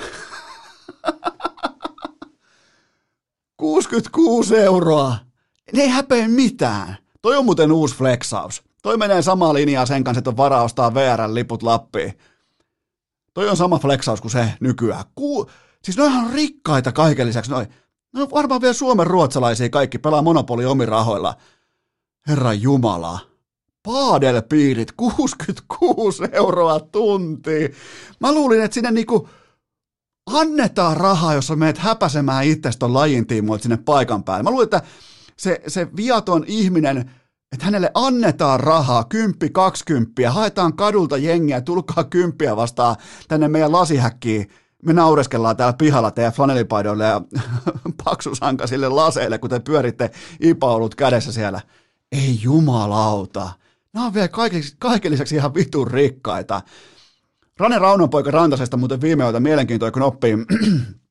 66 3.56 4.56
euroa. 4.56 5.16
Ne 5.72 5.82
ei 5.82 5.88
häpeä 5.88 6.28
mitään. 6.28 6.96
Toi 7.22 7.36
on 7.36 7.44
muuten 7.44 7.72
uusi 7.72 7.96
flexaus. 7.96 8.62
Toi 8.82 8.96
menee 8.96 9.22
samaa 9.22 9.54
linjaa 9.54 9.86
sen 9.86 10.04
kanssa, 10.04 10.18
että 10.18 10.30
on 10.30 10.36
varaa 10.36 10.62
ostaa 10.62 10.94
VR-liput 10.94 11.62
Lappiin. 11.62 12.18
Toi 13.35 13.48
on 13.48 13.56
sama 13.56 13.78
flexaus 13.78 14.20
kuin 14.20 14.32
se 14.32 14.52
nykyään. 14.61 15.05
Ku, 15.15 15.51
siis 15.82 15.97
ne 15.97 16.02
on 16.02 16.31
rikkaita 16.32 16.93
kaiken 16.93 17.27
lisäksi. 17.27 17.51
Noi, 17.51 17.66
ne 18.15 18.23
on 18.23 18.31
varmaan 18.31 18.61
vielä 18.61 18.74
Suomen 18.74 19.06
ruotsalaisia 19.06 19.69
kaikki, 19.69 19.98
pelaa 19.98 20.23
monopoli 20.23 20.65
omin 20.65 20.89
rahoilla. 20.89 21.36
Herra 22.28 22.52
Jumala. 22.52 23.19
Paadelpiirit, 23.82 24.93
66 24.93 26.23
euroa 26.32 26.81
tunti. 26.81 27.74
Mä 28.20 28.32
luulin, 28.32 28.62
että 28.62 28.74
sinne 28.74 28.90
niinku 28.90 29.28
annetaan 30.27 30.97
rahaa, 30.97 31.35
jos 31.35 31.47
sä 31.47 31.56
meet 31.56 31.78
häpäsemään 31.78 32.44
itsestä 32.44 32.78
ton 32.78 32.94
lajin 32.94 33.27
tiimoilta 33.27 33.62
sinne 33.62 33.77
paikan 33.77 34.24
päälle. 34.24 34.43
Mä 34.43 34.51
luulin, 34.51 34.65
että 34.65 34.82
se, 35.36 35.61
se 35.66 35.89
viaton 35.97 36.44
ihminen 36.47 37.11
että 37.52 37.64
hänelle 37.64 37.90
annetaan 37.94 38.60
rahaa, 38.60 39.04
kymppi, 39.04 39.50
kaksikymppiä, 39.50 40.30
haetaan 40.30 40.76
kadulta 40.76 41.16
jengiä, 41.16 41.60
tulkaa 41.60 42.04
kymppiä 42.04 42.56
vastaan 42.56 42.96
tänne 43.28 43.48
meidän 43.48 43.72
lasihäkkiin. 43.72 44.48
Me 44.82 44.92
naureskellaan 44.92 45.56
täällä 45.56 45.76
pihalla 45.78 46.10
teidän 46.10 46.32
flanelipaidoille 46.32 47.04
ja 47.04 47.20
paksusankasille 48.04 48.88
laseille, 48.88 49.38
kun 49.38 49.50
te 49.50 49.60
pyöritte 49.60 50.10
ipaulut 50.40 50.94
kädessä 50.94 51.32
siellä. 51.32 51.60
Ei 52.12 52.38
jumalauta. 52.42 53.50
Nämä 53.92 54.06
on 54.06 54.14
vielä 54.14 54.28
kaiken, 54.28 54.62
kaiken 54.78 55.12
lisäksi 55.12 55.34
ihan 55.34 55.54
vitun 55.54 55.90
rikkaita. 55.90 56.62
Rane 57.58 57.78
Raunonpoika 57.78 58.30
Rantasesta 58.30 58.76
muuten 58.76 59.00
viime 59.00 59.24
yöltä 59.24 59.40
mielenkiintoinen 59.40 59.92
knoppi 59.92 60.28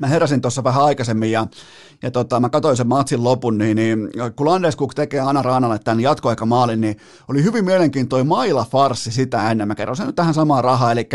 mä 0.00 0.06
heräsin 0.06 0.40
tuossa 0.40 0.64
vähän 0.64 0.84
aikaisemmin 0.84 1.32
ja, 1.32 1.46
ja 2.02 2.10
tota, 2.10 2.40
mä 2.40 2.48
katsoin 2.48 2.76
sen 2.76 2.88
matsin 2.88 3.24
lopun, 3.24 3.58
niin, 3.58 3.76
niin 3.76 4.08
kun 4.36 4.46
Landeskuk 4.46 4.94
tekee 4.94 5.20
Anna 5.20 5.42
Raanalle 5.42 5.78
tämän 5.78 6.00
jatkoaikamaalin, 6.00 6.80
niin 6.80 6.96
oli 7.28 7.42
hyvin 7.42 7.64
mielenkiintoinen 7.64 8.26
maila 8.26 8.66
farsi 8.70 9.12
sitä 9.12 9.50
ennen. 9.50 9.68
Mä 9.68 9.74
kerron 9.74 9.96
sen 9.96 10.06
nyt 10.06 10.16
tähän 10.16 10.34
samaan 10.34 10.64
rahaa, 10.64 10.92
eli 10.92 11.08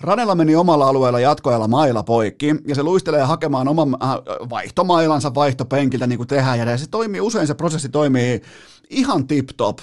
Ranella 0.00 0.34
meni 0.34 0.56
omalla 0.56 0.88
alueella 0.88 1.20
jatkoajalla 1.20 1.68
maila 1.68 2.02
poikki, 2.02 2.54
ja 2.68 2.74
se 2.74 2.82
luistelee 2.82 3.22
hakemaan 3.22 3.68
oman 3.68 3.96
äh, 4.02 4.10
vaihtomailansa 4.50 5.34
vaihtopenkiltä, 5.34 6.06
niin 6.06 6.18
kuin 6.18 6.28
tehdään, 6.28 6.58
ja 6.58 6.78
se 6.78 6.86
toimii, 6.90 7.20
usein 7.20 7.46
se 7.46 7.54
prosessi 7.54 7.88
toimii 7.88 8.42
ihan 8.90 9.26
tip-top, 9.26 9.78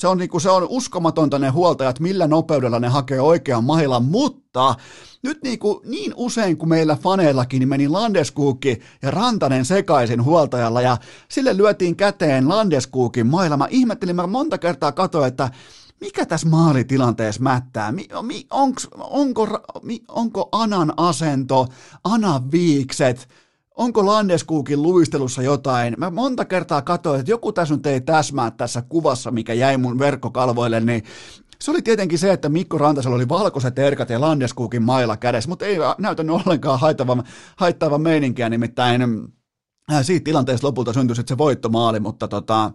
se 0.00 0.08
on, 0.08 0.18
niin 0.18 0.30
kuin, 0.30 0.40
se 0.40 0.50
on 0.50 0.66
uskomatonta 0.68 1.38
ne 1.38 1.48
huoltajat, 1.48 2.00
millä 2.00 2.26
nopeudella 2.26 2.78
ne 2.78 2.88
hakee 2.88 3.20
oikean 3.20 3.64
mailan, 3.64 4.04
mutta 4.04 4.74
nyt 5.22 5.42
niin, 5.42 5.58
kuin, 5.58 5.90
niin 5.90 6.12
usein 6.16 6.56
kuin 6.56 6.68
meillä 6.68 6.96
faneillakin 6.96 7.60
niin 7.60 7.68
meni 7.68 7.88
Landeskuukki 7.88 8.80
ja 9.02 9.10
Rantanen 9.10 9.64
sekaisin 9.64 10.24
huoltajalla 10.24 10.80
ja 10.80 10.96
sille 11.28 11.56
lyötiin 11.56 11.96
käteen 11.96 12.48
Landeskuukin 12.48 13.26
mailla. 13.26 13.56
Mä 13.56 13.66
ihmettelin, 13.70 14.16
mä 14.16 14.26
monta 14.26 14.58
kertaa 14.58 14.92
katsoin, 14.92 15.28
että 15.28 15.50
mikä 16.00 16.26
tässä 16.26 16.48
maalitilanteessa 16.48 17.42
mättää? 17.42 17.92
Mi, 17.92 18.08
mi, 18.22 18.46
onks, 18.50 18.88
onko, 18.98 19.46
mi, 19.82 20.02
onko 20.08 20.48
Anan 20.52 20.92
asento, 20.96 21.66
Anan 22.04 22.50
viikset, 22.50 23.28
onko 23.76 24.06
Landeskuukin 24.06 24.82
luistelussa 24.82 25.42
jotain. 25.42 25.94
Mä 25.98 26.10
monta 26.10 26.44
kertaa 26.44 26.82
katsoin, 26.82 27.20
että 27.20 27.32
joku 27.32 27.52
tässä 27.52 27.74
nyt 27.74 27.86
ei 27.86 28.00
täsmää 28.00 28.50
tässä 28.50 28.82
kuvassa, 28.88 29.30
mikä 29.30 29.52
jäi 29.52 29.76
mun 29.76 29.98
verkkokalvoille, 29.98 30.80
niin 30.80 31.02
se 31.60 31.70
oli 31.70 31.82
tietenkin 31.82 32.18
se, 32.18 32.32
että 32.32 32.48
Mikko 32.48 32.78
Rantasella 32.78 33.16
oli 33.16 33.28
valkoiset 33.28 33.78
erkat 33.78 34.10
ja 34.10 34.20
Landeskuukin 34.20 34.82
mailla 34.82 35.16
kädessä, 35.16 35.48
mutta 35.48 35.66
ei 35.66 35.76
näytänyt 35.98 36.36
ollenkaan 36.36 36.80
haittavan, 36.80 37.24
haittavan 37.56 38.00
meininkiä, 38.00 38.48
nimittäin 38.48 39.02
äh, 39.92 40.04
siitä 40.04 40.24
tilanteesta 40.24 40.66
lopulta 40.66 40.92
syntyi 40.92 41.16
se 41.26 41.38
voittomaali, 41.38 42.00
mutta 42.00 42.28
tota, 42.28 42.70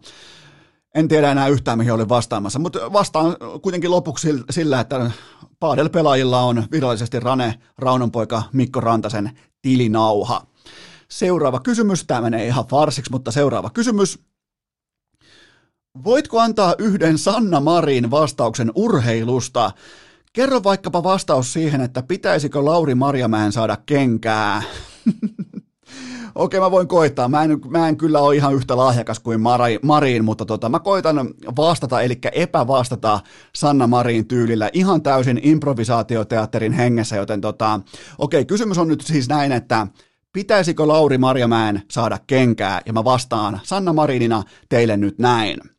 en 0.95 1.07
tiedä 1.07 1.31
enää 1.31 1.47
yhtään, 1.47 1.77
mihin 1.77 1.93
olin 1.93 2.09
vastaamassa, 2.09 2.59
mutta 2.59 2.93
vastaan 2.93 3.38
kuitenkin 3.61 3.91
lopuksi 3.91 4.43
sillä, 4.49 4.80
että 4.80 5.11
Paadel-pelaajilla 5.59 6.41
on 6.41 6.63
virallisesti 6.72 7.19
Rane 7.19 7.59
Raunonpoika 7.77 8.43
Mikko 8.53 8.81
Rantasen 8.81 9.31
tilinauha. 9.61 10.55
Seuraava 11.15 11.59
kysymys, 11.59 12.05
tämä 12.07 12.21
menee 12.21 12.45
ihan 12.45 12.65
farsiksi, 12.65 13.11
mutta 13.11 13.31
seuraava 13.31 13.69
kysymys. 13.69 14.19
Voitko 16.03 16.39
antaa 16.39 16.75
yhden 16.77 17.17
Sanna 17.17 17.59
Marin 17.59 18.11
vastauksen 18.11 18.71
urheilusta? 18.75 19.71
Kerro 20.33 20.63
vaikkapa 20.63 21.03
vastaus 21.03 21.53
siihen, 21.53 21.81
että 21.81 22.03
pitäisikö 22.03 22.65
Lauri 22.65 22.95
Marjamäen 22.95 23.51
saada 23.51 23.77
kenkää. 23.85 24.63
Okei, 26.35 26.59
mä 26.59 26.71
voin 26.71 26.87
koittaa. 26.87 27.27
Mä 27.27 27.43
en, 27.43 27.59
mä 27.67 27.87
en 27.87 27.97
kyllä 27.97 28.19
ole 28.19 28.35
ihan 28.35 28.55
yhtä 28.55 28.77
lahjakas 28.77 29.19
kuin 29.19 29.41
Mari, 29.41 29.79
Marin, 29.83 30.25
mutta 30.25 30.45
tota, 30.45 30.69
mä 30.69 30.79
koitan 30.79 31.33
vastata, 31.57 32.01
eli 32.01 32.19
epävastata 32.31 33.19
Sanna 33.55 33.87
Marin 33.87 34.27
tyylillä 34.27 34.69
ihan 34.73 35.01
täysin 35.01 35.39
improvisaatioteatterin 35.43 36.73
hengessä, 36.73 37.15
joten 37.15 37.41
tota, 37.41 37.79
okei, 38.17 38.45
kysymys 38.45 38.77
on 38.77 38.87
nyt 38.87 39.01
siis 39.01 39.29
näin, 39.29 39.51
että 39.51 39.87
pitäisikö 40.36 40.88
Lauri 40.88 41.18
Marjamäen 41.18 41.82
saada 41.91 42.20
kenkää, 42.28 42.82
ja 42.86 42.94
mä 42.94 43.03
vastaan 43.03 43.60
Sanna 43.64 43.94
Marinina 43.94 44.44
teille 44.70 44.98
nyt 44.98 45.20
näin. 45.20 45.74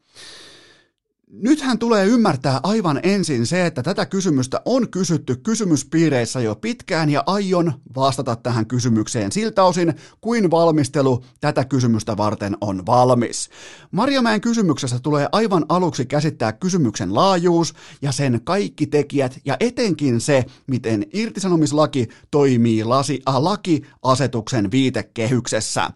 Nythän 1.42 1.78
tulee 1.78 2.06
ymmärtää 2.06 2.60
aivan 2.62 3.00
ensin 3.02 3.46
se, 3.46 3.66
että 3.66 3.82
tätä 3.82 4.06
kysymystä 4.06 4.60
on 4.64 4.88
kysytty 4.90 5.36
kysymyspiireissä 5.36 6.40
jo 6.40 6.54
pitkään 6.54 7.10
ja 7.10 7.22
aion 7.26 7.72
vastata 7.96 8.36
tähän 8.36 8.66
kysymykseen 8.66 9.32
siltä 9.32 9.64
osin, 9.64 9.94
kuin 10.20 10.50
valmistelu 10.50 11.24
tätä 11.40 11.64
kysymystä 11.64 12.16
varten 12.16 12.56
on 12.60 12.86
valmis. 12.86 13.50
Marjomäen 13.90 14.40
kysymyksessä 14.40 14.98
tulee 14.98 15.28
aivan 15.32 15.66
aluksi 15.68 16.06
käsittää 16.06 16.52
kysymyksen 16.52 17.14
laajuus 17.14 17.74
ja 18.02 18.12
sen 18.12 18.40
kaikki 18.44 18.86
tekijät 18.86 19.38
ja 19.44 19.56
etenkin 19.60 20.20
se, 20.20 20.44
miten 20.66 21.06
irtisanomislaki 21.12 22.08
toimii 22.30 22.84
lasi, 22.84 23.22
äh, 23.28 23.36
lakiasetuksen 23.36 24.70
viitekehyksessä. 24.70 25.90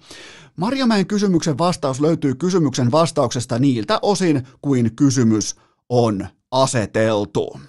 Marjamäen 0.61 1.07
kysymyksen 1.07 1.59
vastaus 1.59 2.01
löytyy 2.01 2.35
kysymyksen 2.35 2.93
vastauksesta 2.93 3.59
niiltä 3.59 3.99
osin, 4.03 4.47
kuin 4.63 4.97
kysymys 4.97 5.57
on 5.89 6.27
aseteltu. 6.51 7.61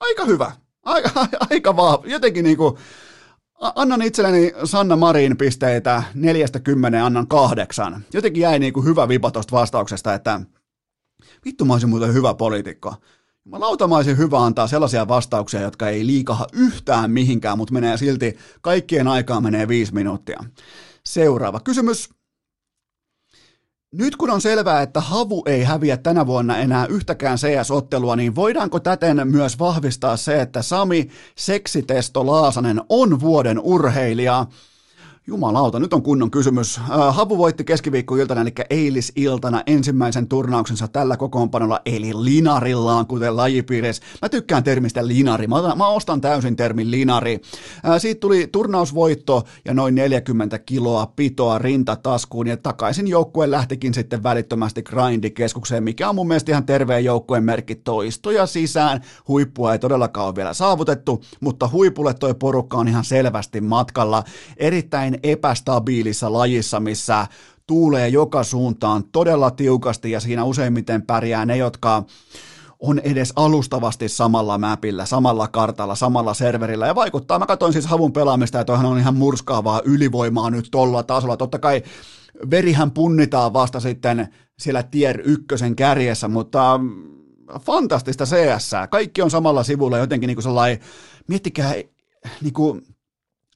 Aika 0.00 0.24
hyvä. 0.24 0.52
Aika, 0.84 1.10
aika 1.50 1.76
vaan. 1.76 1.98
Jotenkin 2.04 2.44
niinku, 2.44 2.78
annan 3.60 4.02
itselleni 4.02 4.52
Sanna 4.64 4.96
Marin 4.96 5.36
pisteitä 5.36 6.02
neljästä 6.14 6.60
kymmenen, 6.60 7.02
annan 7.02 7.28
kahdeksan. 7.28 8.04
Jotenkin 8.12 8.40
jäi 8.40 8.58
niinku 8.58 8.82
hyvä 8.82 9.08
vipa 9.08 9.30
tosta 9.30 9.56
vastauksesta, 9.56 10.14
että 10.14 10.40
vittu 11.44 11.64
mä 11.64 11.72
olisin 11.72 11.88
muuten 11.88 12.14
hyvä 12.14 12.34
poliitikko. 12.34 12.94
Mä 13.44 13.60
lautamaisin 13.60 14.18
hyvä 14.18 14.44
antaa 14.44 14.66
sellaisia 14.66 15.08
vastauksia, 15.08 15.60
jotka 15.60 15.88
ei 15.88 16.06
liikaha 16.06 16.46
yhtään 16.52 17.10
mihinkään, 17.10 17.58
mutta 17.58 17.74
menee 17.74 17.96
silti, 17.96 18.36
kaikkien 18.60 19.08
aikaa 19.08 19.40
menee 19.40 19.68
viisi 19.68 19.94
minuuttia. 19.94 20.44
Seuraava 21.06 21.60
kysymys. 21.60 22.10
Nyt 23.92 24.16
kun 24.16 24.30
on 24.30 24.40
selvää, 24.40 24.82
että 24.82 25.00
Havu 25.00 25.42
ei 25.46 25.64
häviä 25.64 25.96
tänä 25.96 26.26
vuonna 26.26 26.58
enää 26.58 26.86
yhtäkään 26.86 27.38
CS-ottelua, 27.38 28.16
niin 28.16 28.34
voidaanko 28.34 28.80
täten 28.80 29.28
myös 29.28 29.58
vahvistaa 29.58 30.16
se, 30.16 30.40
että 30.40 30.62
Sami 30.62 31.10
Seksitesto 31.36 32.26
Laasanen 32.26 32.80
on 32.88 33.20
vuoden 33.20 33.60
urheilija? 33.60 34.46
Jumalauta, 35.28 35.78
nyt 35.78 35.92
on 35.92 36.02
kunnon 36.02 36.30
kysymys. 36.30 36.80
Havu 37.10 37.38
voitti 37.38 37.64
keskiviikkoiltana, 37.64 38.40
eli 38.40 38.52
eilisiltana 38.70 39.62
ensimmäisen 39.66 40.28
turnauksensa 40.28 40.88
tällä 40.88 41.16
kokoonpanolla, 41.16 41.80
eli 41.86 42.10
linarillaan, 42.14 43.06
kuten 43.06 43.36
lajipiirissä. 43.36 44.02
Mä 44.22 44.28
tykkään 44.28 44.64
termistä 44.64 45.06
linari, 45.06 45.46
mä, 45.46 45.74
mä 45.76 45.88
ostan 45.88 46.20
täysin 46.20 46.56
termin 46.56 46.90
linari. 46.90 47.40
Siitä 47.98 48.20
tuli 48.20 48.48
turnausvoitto 48.52 49.44
ja 49.64 49.74
noin 49.74 49.94
40 49.94 50.58
kiloa 50.58 51.12
pitoa 51.16 51.58
rintataskuun, 51.58 52.46
ja 52.46 52.56
takaisin 52.56 53.08
joukkue 53.08 53.50
lähtikin 53.50 53.94
sitten 53.94 54.22
välittömästi 54.22 54.82
grindikeskukseen, 54.82 55.84
mikä 55.84 56.08
on 56.08 56.14
mun 56.14 56.28
mielestä 56.28 56.52
ihan 56.52 56.66
terveen 56.66 57.04
joukkueen 57.04 57.44
merkki 57.44 57.74
toistoja 57.74 58.46
sisään. 58.46 59.00
Huippua 59.28 59.72
ei 59.72 59.78
todellakaan 59.78 60.26
ole 60.26 60.36
vielä 60.36 60.54
saavutettu, 60.54 61.24
mutta 61.40 61.68
huipulle 61.72 62.14
toi 62.14 62.34
porukka 62.34 62.76
on 62.76 62.88
ihan 62.88 63.04
selvästi 63.04 63.60
matkalla. 63.60 64.24
Erittäin 64.56 65.15
epästabiilissa 65.22 66.32
lajissa, 66.32 66.80
missä 66.80 67.26
tuulee 67.66 68.08
joka 68.08 68.44
suuntaan 68.44 69.04
todella 69.04 69.50
tiukasti 69.50 70.10
ja 70.10 70.20
siinä 70.20 70.44
useimmiten 70.44 71.02
pärjää 71.02 71.46
ne, 71.46 71.56
jotka 71.56 72.02
on 72.80 72.98
edes 72.98 73.32
alustavasti 73.36 74.08
samalla 74.08 74.58
mapillä, 74.58 75.06
samalla 75.06 75.48
kartalla, 75.48 75.94
samalla 75.94 76.34
serverillä 76.34 76.86
ja 76.86 76.94
vaikuttaa. 76.94 77.38
Mä 77.38 77.46
katsoin 77.46 77.72
siis 77.72 77.86
havun 77.86 78.12
pelaamista 78.12 78.58
ja 78.58 78.64
toihan 78.64 78.86
on 78.86 78.98
ihan 78.98 79.16
murskaavaa 79.16 79.80
ylivoimaa 79.84 80.50
nyt 80.50 80.68
tolla 80.70 81.02
tasolla. 81.02 81.36
Totta 81.36 81.58
kai 81.58 81.82
verihän 82.50 82.90
punnitaan 82.90 83.52
vasta 83.52 83.80
sitten 83.80 84.28
siellä 84.58 84.82
tier 84.82 85.20
ykkösen 85.24 85.76
kärjessä, 85.76 86.28
mutta 86.28 86.80
fantastista 87.60 88.24
CS. 88.24 88.70
Kaikki 88.90 89.22
on 89.22 89.30
samalla 89.30 89.64
sivulla 89.64 89.98
jotenkin 89.98 90.28
niin 90.28 90.36
kuin 90.36 90.42
sellainen, 90.42 90.80
miettikää 91.28 91.74
niin 92.42 92.52
kuin 92.52 92.82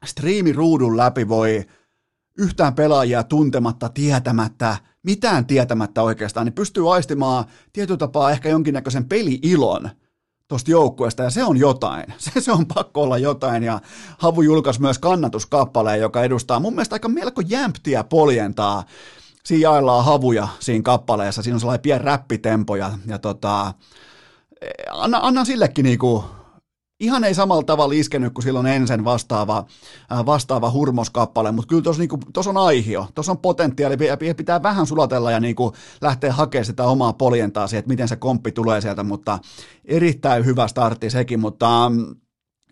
striimiruudun 0.06 0.96
läpi 0.96 1.28
voi 1.28 1.66
yhtään 2.38 2.74
pelaajia 2.74 3.24
tuntematta, 3.24 3.88
tietämättä, 3.88 4.76
mitään 5.02 5.46
tietämättä 5.46 6.02
oikeastaan, 6.02 6.46
niin 6.46 6.54
pystyy 6.54 6.94
aistimaan 6.94 7.44
tietyllä 7.72 7.98
tapaa 7.98 8.30
ehkä 8.30 8.48
jonkinnäköisen 8.48 9.08
peli-ilon 9.08 9.90
tuosta 10.48 10.70
joukkueesta, 10.70 11.22
ja 11.22 11.30
se 11.30 11.44
on 11.44 11.56
jotain. 11.56 12.04
Se, 12.18 12.40
se 12.40 12.52
on 12.52 12.66
pakko 12.66 13.02
olla 13.02 13.18
jotain, 13.18 13.62
ja 13.62 13.80
Havu 14.18 14.42
julkaisi 14.42 14.80
myös 14.80 14.98
kannatuskappaleen, 14.98 16.00
joka 16.00 16.24
edustaa 16.24 16.60
mun 16.60 16.74
mielestä 16.74 16.94
aika 16.94 17.08
melko 17.08 17.42
jämptiä 17.46 18.04
poljentaa. 18.04 18.84
Siinä 19.44 19.62
jaellaan 19.62 20.04
havuja 20.04 20.48
siinä 20.60 20.82
kappaleessa, 20.82 21.42
siinä 21.42 21.56
on 21.56 21.60
sellainen 21.60 21.82
pieni 21.82 22.04
räppitempo, 22.04 22.76
ja, 22.76 22.90
ja 23.06 23.18
tota, 23.18 23.74
anna, 24.90 25.18
annan 25.22 25.46
sillekin 25.46 25.82
niinku 25.82 26.24
ihan 27.00 27.24
ei 27.24 27.34
samalla 27.34 27.62
tavalla 27.62 27.94
iskenyt 27.94 28.34
kuin 28.34 28.42
silloin 28.42 28.66
ensin 28.66 29.04
vastaava, 29.04 29.64
äh, 30.12 30.26
vastaava 30.26 30.70
hurmoskappale, 30.70 31.52
mutta 31.52 31.68
kyllä 31.68 31.82
tuossa 31.82 32.00
niinku, 32.00 32.18
on 32.46 32.56
aihio, 32.56 33.06
tuossa 33.14 33.32
on 33.32 33.38
potentiaali, 33.38 33.96
pitää 34.36 34.62
vähän 34.62 34.86
sulatella 34.86 35.30
ja 35.30 35.40
niinku 35.40 35.72
lähteä 36.00 36.32
hakemaan 36.32 36.64
sitä 36.64 36.84
omaa 36.84 37.12
poljentaa 37.12 37.66
siihen, 37.66 37.78
että 37.78 37.88
miten 37.88 38.08
se 38.08 38.16
komppi 38.16 38.52
tulee 38.52 38.80
sieltä, 38.80 39.02
mutta 39.02 39.38
erittäin 39.84 40.44
hyvä 40.44 40.68
startti 40.68 41.10
sekin, 41.10 41.40
mutta 41.40 41.88
mm, 41.88 42.16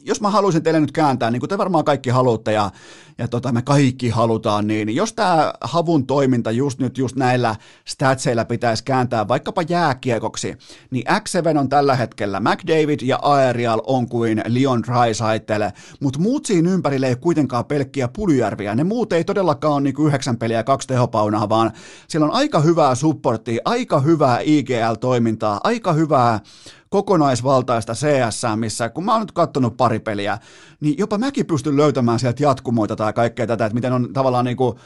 jos 0.09 0.21
mä 0.21 0.31
haluaisin 0.31 0.63
teille 0.63 0.81
nyt 0.81 0.93
kääntää, 0.93 1.31
niin 1.31 1.41
kuin 1.41 1.51
te 1.51 1.59
varmaan 1.59 1.85
kaikki 1.85 2.11
haluatte 2.11 2.53
ja, 2.53 2.71
ja 3.19 3.29
tota, 3.29 3.53
me 3.53 3.63
kaikki 3.63 4.09
halutaan, 4.09 4.67
niin 4.67 4.95
jos 4.95 5.13
tämä 5.13 5.53
havun 5.61 6.07
toiminta 6.07 6.51
just 6.51 6.79
nyt 6.79 6.99
just 6.99 7.17
näillä 7.17 7.57
statseilla 7.85 8.45
pitäisi 8.45 8.85
kääntää 8.85 9.29
vaikkapa 9.29 9.63
jääkiekoksi, 9.69 10.57
niin 10.91 11.05
X7 11.07 11.59
on 11.59 11.69
tällä 11.69 11.97
hetkellä 11.97 12.41
McDavid 12.41 13.01
ja 13.03 13.19
Aerial 13.23 13.81
on 13.87 14.09
kuin 14.09 14.43
Leon 14.47 14.83
Draisaitl, 14.83 15.63
mutta 16.01 16.19
muut 16.19 16.47
siinä 16.47 16.71
ympärillä 16.71 17.07
ei 17.07 17.17
kuitenkaan 17.17 17.65
pelkkiä 17.65 18.09
pulyjärviä. 18.09 18.75
Ne 18.75 18.85
muut 18.85 19.13
ei 19.13 19.25
todellakaan 19.25 19.75
ole 19.75 19.81
niin 19.81 20.07
yhdeksän 20.07 20.37
peliä 20.37 20.57
ja 20.57 20.65
kaksi 20.65 20.89
tehopaunaa, 20.89 21.49
vaan 21.49 21.73
siellä 22.09 22.25
on 22.25 22.35
aika 22.35 22.61
hyvää 22.61 22.95
supporttia, 22.95 23.63
aika 23.65 24.01
hyvää 24.01 24.39
IGL-toimintaa, 24.41 25.61
aika 25.65 25.93
hyvää 25.93 26.41
kokonaisvaltaista 26.89 27.93
CS, 27.95 28.43
missä 28.57 28.89
kun 28.89 29.05
mä 29.05 29.13
oon 29.13 29.21
nyt 29.21 29.33
katsonut 29.33 29.77
pari 29.77 29.99
peliä, 29.99 30.39
niin 30.81 30.99
jopa 30.99 31.19
mäkin 31.19 31.47
pystyn 31.47 31.77
löytämään 31.77 32.19
sieltä 32.19 32.43
jatkumoita 32.43 32.97
tai 32.97 33.13
kaikkea 33.13 33.47
tätä, 33.47 33.67
että 33.67 33.75
miten 33.75 33.93
on 33.93 34.13
tavallaan 34.13 34.45
niin 34.45 34.57
kuin, 34.57 34.77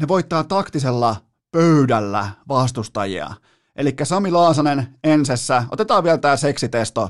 ne 0.00 0.08
voittaa 0.08 0.44
taktisella 0.44 1.16
pöydällä 1.52 2.28
vastustajia. 2.48 3.30
Eli 3.76 3.94
Sami 4.02 4.30
Laasanen 4.30 4.88
ensessä, 5.04 5.64
otetaan 5.70 6.04
vielä 6.04 6.18
tämä 6.18 6.36
seksitesto, 6.36 7.08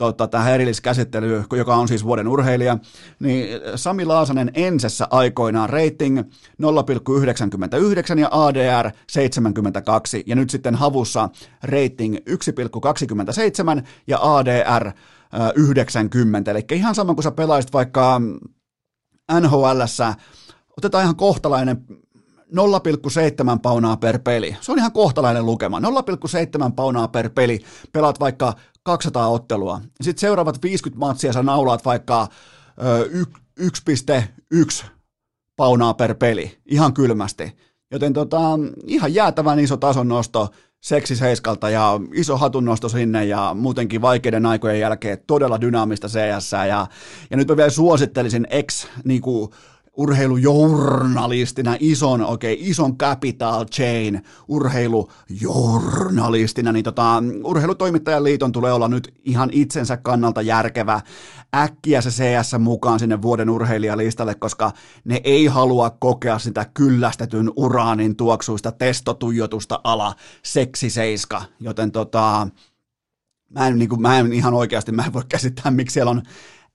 tota, 0.00 0.28
tähän 0.28 0.54
erilliskäsittelyyn, 0.54 1.44
joka 1.56 1.76
on 1.76 1.88
siis 1.88 2.04
vuoden 2.04 2.28
urheilija, 2.28 2.78
niin 3.18 3.60
Sami 3.76 4.04
Laasanen 4.04 4.50
ensessä 4.54 5.06
aikoinaan 5.10 5.70
rating 5.70 6.18
0,99 6.18 6.24
ja 8.18 8.28
ADR 8.30 8.90
72, 9.08 10.22
ja 10.26 10.36
nyt 10.36 10.50
sitten 10.50 10.74
havussa 10.74 11.28
rating 11.62 12.16
1,27 12.16 12.22
ja 14.06 14.18
ADR 14.22 14.92
90, 15.54 16.50
eli 16.50 16.64
ihan 16.72 16.94
sama 16.94 17.14
kuin 17.14 17.22
sä 17.22 17.30
pelaisit 17.30 17.72
vaikka 17.72 18.20
nhl 19.40 19.64
otetaan 20.76 21.04
ihan 21.04 21.16
kohtalainen 21.16 21.86
0,7 22.50 23.58
paunaa 23.62 23.96
per 23.96 24.18
peli. 24.18 24.56
Se 24.60 24.72
on 24.72 24.78
ihan 24.78 24.92
kohtalainen 24.92 25.46
lukema. 25.46 25.80
0,7 25.80 25.84
paunaa 26.76 27.08
per 27.08 27.30
peli. 27.30 27.60
Pelaat 27.92 28.20
vaikka 28.20 28.54
200 28.82 29.28
ottelua. 29.28 29.80
Sitten 30.00 30.20
seuraavat 30.20 30.62
50 30.62 31.06
matsia 31.06 31.32
sä 31.32 31.42
naulaat 31.42 31.84
vaikka 31.84 32.28
ö, 32.82 33.08
1,1 33.60 34.86
paunaa 35.56 35.94
per 35.94 36.14
peli. 36.14 36.58
Ihan 36.66 36.94
kylmästi. 36.94 37.56
Joten 37.90 38.12
tota, 38.12 38.40
ihan 38.86 39.14
jäätävän 39.14 39.58
iso 39.58 39.76
tason 39.76 40.08
nosto 40.08 40.48
seksi 40.80 41.16
seiskalta 41.16 41.70
ja 41.70 42.00
iso 42.14 42.36
hatunnosto 42.36 42.88
sinne 42.88 43.24
ja 43.24 43.56
muutenkin 43.58 44.02
vaikeiden 44.02 44.46
aikojen 44.46 44.80
jälkeen 44.80 45.18
todella 45.26 45.60
dynaamista 45.60 46.08
CS. 46.08 46.52
Ja, 46.52 46.86
ja 47.30 47.36
nyt 47.36 47.48
mä 47.48 47.56
vielä 47.56 47.70
suosittelisin 47.70 48.46
ex 48.50 48.86
niin 49.04 49.20
kuin, 49.20 49.50
urheilujournalistina, 50.00 51.76
ison, 51.80 52.22
oikein 52.22 52.58
okay, 52.58 52.70
ison 52.70 52.98
capital 52.98 53.64
chain 53.64 54.22
urheilujournalistina, 54.48 56.72
niin 56.72 56.84
tota, 56.84 57.22
urheilutoimittajan 57.44 58.24
liiton 58.24 58.52
tulee 58.52 58.72
olla 58.72 58.88
nyt 58.88 59.14
ihan 59.24 59.48
itsensä 59.52 59.96
kannalta 59.96 60.42
järkevä. 60.42 61.00
Äkkiä 61.54 62.00
se 62.00 62.10
CS 62.10 62.58
mukaan 62.58 62.98
sinne 62.98 63.22
vuoden 63.22 63.50
urheilijalistalle, 63.50 64.34
koska 64.34 64.72
ne 65.04 65.20
ei 65.24 65.46
halua 65.46 65.90
kokea 65.90 66.38
sitä 66.38 66.66
kyllästetyn 66.74 67.50
uraanin 67.56 68.16
tuoksuista 68.16 68.72
testotuijotusta 68.72 69.80
ala 69.84 70.14
seksiseiska, 70.42 71.42
joten 71.60 71.92
tota, 71.92 72.48
mä 73.48 73.66
en, 73.66 73.78
niin 73.78 73.88
kuin, 73.88 74.02
mä 74.02 74.18
en 74.18 74.32
ihan 74.32 74.54
oikeasti, 74.54 74.92
mä 74.92 75.04
en 75.04 75.12
voi 75.12 75.24
käsittää, 75.28 75.70
miksi 75.70 75.94
siellä 75.94 76.10
on 76.10 76.22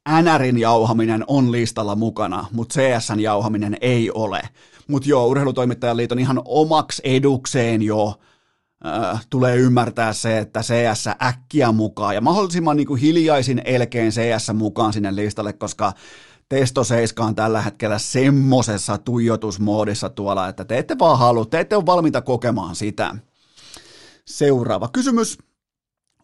NRin 0.09 0.57
jauhaminen 0.57 1.23
on 1.27 1.51
listalla 1.51 1.95
mukana, 1.95 2.45
mutta 2.51 2.73
CSN 2.79 3.19
jauhaminen 3.19 3.77
ei 3.81 4.11
ole. 4.11 4.41
Mutta 4.87 5.09
joo, 5.09 5.27
Urheilutoimittajan 5.27 5.97
liiton 5.97 6.19
ihan 6.19 6.41
omaksi 6.45 7.01
edukseen 7.05 7.81
jo 7.81 8.19
äh, 8.85 9.25
tulee 9.29 9.55
ymmärtää 9.55 10.13
se, 10.13 10.37
että 10.37 10.61
CS 10.61 11.07
äkkiä 11.23 11.71
mukaan 11.71 12.15
ja 12.15 12.21
mahdollisimman 12.21 12.77
niin 12.77 12.87
kuin 12.87 13.01
hiljaisin 13.01 13.61
elkein 13.65 14.11
CS 14.11 14.51
mukaan 14.53 14.93
sinne 14.93 15.15
listalle, 15.15 15.53
koska 15.53 15.93
Testo 16.49 16.83
7 16.83 17.27
on 17.27 17.35
tällä 17.35 17.61
hetkellä 17.61 17.99
semmosessa 17.99 18.97
tuijotusmoodissa 18.97 20.09
tuolla, 20.09 20.47
että 20.47 20.65
te 20.65 20.77
ette 20.77 20.99
vaan 20.99 21.19
halua, 21.19 21.45
te 21.45 21.59
ette 21.59 21.75
ole 21.75 21.85
valmiita 21.85 22.21
kokemaan 22.21 22.75
sitä. 22.75 23.15
Seuraava 24.25 24.87
kysymys. 24.87 25.37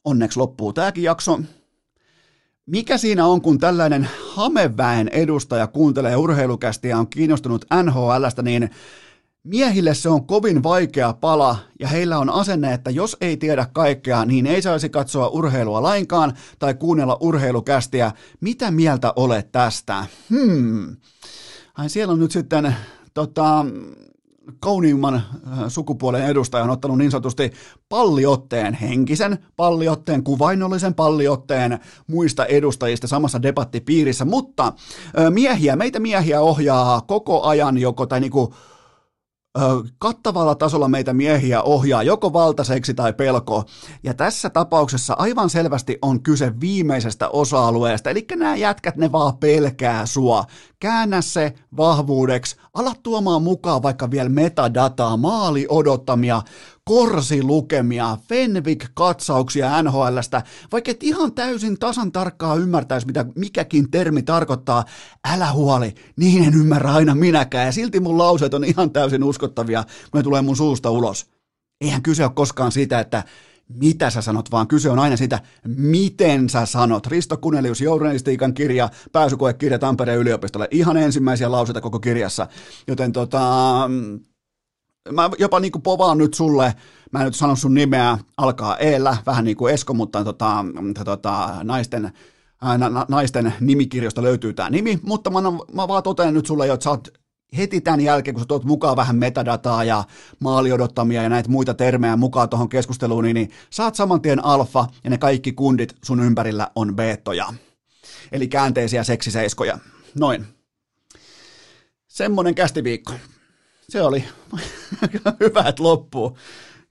Onneksi 0.05 0.39
loppuu 0.39 0.73
tämäkin 0.73 1.03
jakso. 1.03 1.39
Mikä 2.71 2.97
siinä 2.97 3.25
on, 3.25 3.41
kun 3.41 3.57
tällainen 3.57 4.07
hameväen 4.33 5.07
edustaja 5.07 5.67
kuuntelee 5.67 6.15
urheilukästi 6.15 6.87
ja 6.87 6.97
on 6.97 7.07
kiinnostunut 7.07 7.65
NHLstä, 7.83 8.41
niin 8.41 8.69
Miehille 9.43 9.93
se 9.93 10.09
on 10.09 10.27
kovin 10.27 10.63
vaikea 10.63 11.13
pala 11.13 11.57
ja 11.79 11.87
heillä 11.87 12.19
on 12.19 12.29
asenne, 12.29 12.73
että 12.73 12.91
jos 12.91 13.17
ei 13.21 13.37
tiedä 13.37 13.67
kaikkea, 13.73 14.25
niin 14.25 14.45
ei 14.45 14.61
saisi 14.61 14.89
katsoa 14.89 15.27
urheilua 15.27 15.81
lainkaan 15.81 16.33
tai 16.59 16.73
kuunnella 16.73 17.17
urheilukästiä. 17.21 18.11
Mitä 18.41 18.71
mieltä 18.71 19.13
olet 19.15 19.51
tästä? 19.51 20.05
Hmm. 20.29 20.95
Ai 21.77 21.89
siellä 21.89 22.11
on 22.11 22.19
nyt 22.19 22.31
sitten 22.31 22.75
tota, 23.13 23.65
kauniimman 24.59 25.15
äh, 25.15 25.23
sukupuolen 25.67 26.25
edustaja 26.25 26.63
on 26.63 26.69
ottanut 26.69 26.97
niin 26.97 27.11
sanotusti 27.11 27.51
palliotteen, 27.89 28.73
henkisen 28.73 29.37
palliotteen, 29.55 30.23
kuvainnollisen 30.23 30.93
palliotteen 30.93 31.79
muista 32.07 32.45
edustajista 32.45 33.07
samassa 33.07 33.41
debattipiirissä, 33.41 34.25
mutta 34.25 34.73
miehiä, 35.29 35.75
meitä 35.75 35.99
miehiä 35.99 36.41
ohjaa 36.41 37.01
koko 37.01 37.43
ajan 37.43 37.77
joko, 37.77 38.05
tai 38.05 38.19
niinku 38.19 38.53
kattavalla 39.97 40.55
tasolla 40.55 40.87
meitä 40.87 41.13
miehiä 41.13 41.61
ohjaa 41.61 42.03
joko 42.03 42.33
valtaseksi 42.33 42.93
tai 42.93 43.13
pelko. 43.13 43.63
Ja 44.03 44.13
tässä 44.13 44.49
tapauksessa 44.49 45.13
aivan 45.17 45.49
selvästi 45.49 45.97
on 46.01 46.23
kyse 46.23 46.59
viimeisestä 46.59 47.29
osa-alueesta, 47.29 48.09
eli 48.09 48.25
nämä 48.35 48.55
jätkät 48.55 48.95
ne 48.95 49.11
vaan 49.11 49.37
pelkää 49.37 50.05
sua. 50.05 50.45
Käännä 50.79 51.21
se 51.21 51.53
vahvuudeksi, 51.77 52.55
ala 52.73 52.93
tuomaan 53.03 53.43
mukaan 53.43 53.83
vaikka 53.83 54.11
vielä 54.11 54.29
metadataa, 54.29 55.17
maali 55.17 55.65
odottamia, 55.69 56.41
korsilukemia, 56.83 58.17
Fenvik-katsauksia 58.29 59.83
NHLstä, 59.83 60.43
vaikka 60.71 60.91
et 60.91 61.03
ihan 61.03 61.33
täysin 61.33 61.79
tasan 61.79 62.11
tarkkaa 62.11 62.55
ymmärtäisi, 62.55 63.07
mitä 63.07 63.25
mikäkin 63.35 63.91
termi 63.91 64.23
tarkoittaa, 64.23 64.85
älä 65.33 65.51
huoli, 65.51 65.93
niin 66.15 66.43
en 66.43 66.53
ymmärrä 66.53 66.93
aina 66.93 67.15
minäkään, 67.15 67.65
ja 67.65 67.71
silti 67.71 67.99
mun 67.99 68.17
lauseet 68.17 68.53
on 68.53 68.63
ihan 68.63 68.91
täysin 68.91 69.23
uskottavia, 69.23 69.83
kun 69.83 70.19
ne 70.19 70.23
tulee 70.23 70.41
mun 70.41 70.57
suusta 70.57 70.89
ulos. 70.89 71.25
Eihän 71.81 72.01
kyse 72.01 72.23
ole 72.23 72.31
koskaan 72.35 72.71
siitä, 72.71 72.99
että 72.99 73.23
mitä 73.73 74.09
sä 74.09 74.21
sanot, 74.21 74.51
vaan 74.51 74.67
kyse 74.67 74.89
on 74.89 74.99
aina 74.99 75.17
siitä, 75.17 75.39
miten 75.67 76.49
sä 76.49 76.65
sanot. 76.65 77.07
Risto 77.07 77.37
Kunelius, 77.37 77.81
journalistiikan 77.81 78.53
kirja, 78.53 78.89
pääsykoekirja 79.11 79.79
Tampereen 79.79 80.19
yliopistolle. 80.19 80.67
Ihan 80.71 80.97
ensimmäisiä 80.97 81.51
lauseita 81.51 81.81
koko 81.81 81.99
kirjassa. 81.99 82.47
Joten 82.87 83.11
tota, 83.11 83.49
mä 85.11 85.29
jopa 85.39 85.59
niin 85.59 85.71
kuin 85.71 85.81
povaan 85.81 86.17
nyt 86.17 86.33
sulle, 86.33 86.73
mä 87.11 87.19
en 87.19 87.25
nyt 87.25 87.35
sano 87.35 87.55
sun 87.55 87.73
nimeä, 87.73 88.17
alkaa 88.37 88.77
eellä, 88.77 89.17
vähän 89.25 89.45
niin 89.45 89.57
kuin 89.57 89.73
Esko, 89.73 89.93
mutta 89.93 90.23
tota, 90.23 90.65
tota, 91.05 91.49
naisten, 91.63 92.11
na, 92.77 93.05
naisten 93.09 93.53
nimikirjosta 93.59 94.23
löytyy 94.23 94.53
tämä 94.53 94.69
nimi, 94.69 94.99
mutta 95.03 95.29
mä, 95.29 95.41
mä 95.73 95.87
vaan 95.87 96.03
totean 96.03 96.33
nyt 96.33 96.45
sulle 96.45 96.67
jo, 96.67 96.73
että 96.73 96.83
sä 96.83 96.89
oot 96.89 97.20
heti 97.57 97.81
tämän 97.81 98.01
jälkeen, 98.01 98.33
kun 98.33 98.41
sä 98.41 98.47
tuot 98.47 98.63
mukaan 98.63 98.95
vähän 98.95 99.15
metadataa 99.15 99.83
ja 99.83 100.03
maaliodottamia 100.39 101.23
ja 101.23 101.29
näitä 101.29 101.49
muita 101.49 101.73
termejä 101.73 102.15
mukaan 102.15 102.49
tuohon 102.49 102.69
keskusteluun, 102.69 103.23
niin, 103.23 103.33
niin 103.33 103.51
saat 103.69 103.95
saman 103.95 104.21
tien 104.21 104.45
alfa 104.45 104.87
ja 105.03 105.09
ne 105.09 105.17
kaikki 105.17 105.51
kundit 105.51 105.95
sun 106.03 106.19
ympärillä 106.23 106.71
on 106.75 106.95
beettoja. 106.95 107.53
Eli 108.31 108.47
käänteisiä 108.47 109.03
seksiseiskoja. 109.03 109.79
Noin. 110.19 110.45
Semmonen 112.07 112.55
kästiviikko. 112.55 113.13
Se 113.89 114.01
oli 114.01 114.23
hyvä, 115.39 115.61
että 115.61 115.83
loppuu. 115.83 116.37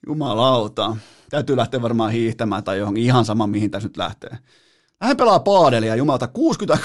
Jumalauta. 0.07 0.97
Täytyy 1.31 1.57
lähteä 1.57 1.83
varmaan 1.83 2.13
hiihtämään 2.13 2.65
tai 2.65 2.79
johonkin 2.79 3.05
ihan 3.05 3.25
sama, 3.25 3.47
mihin 3.47 3.71
tässä 3.71 3.89
nyt 3.89 3.97
lähtee. 3.97 4.39
Hän 5.03 5.17
pelaa 5.17 5.41
paadelia, 5.41 5.97
jumalta, 5.97 6.29
60, 6.29 6.85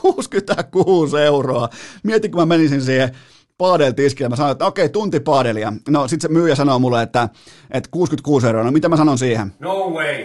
66 0.00 1.18
euroa. 1.18 1.68
Mietin, 2.02 2.30
kun 2.30 2.40
mä 2.40 2.46
menisin 2.46 2.82
siihen 2.82 3.16
paadeltiskille, 3.58 4.28
mä 4.28 4.36
sanoin, 4.36 4.52
että 4.52 4.66
okei, 4.66 4.88
tunti 4.88 5.20
paadelia. 5.20 5.72
No 5.88 6.08
sit 6.08 6.20
se 6.20 6.28
myyjä 6.28 6.54
sanoo 6.54 6.78
mulle, 6.78 7.02
että, 7.02 7.28
että 7.70 7.90
66 7.90 8.46
euroa. 8.46 8.64
No 8.64 8.70
mitä 8.70 8.88
mä 8.88 8.96
sanon 8.96 9.18
siihen? 9.18 9.52
No 9.58 9.90
way. 9.90 10.24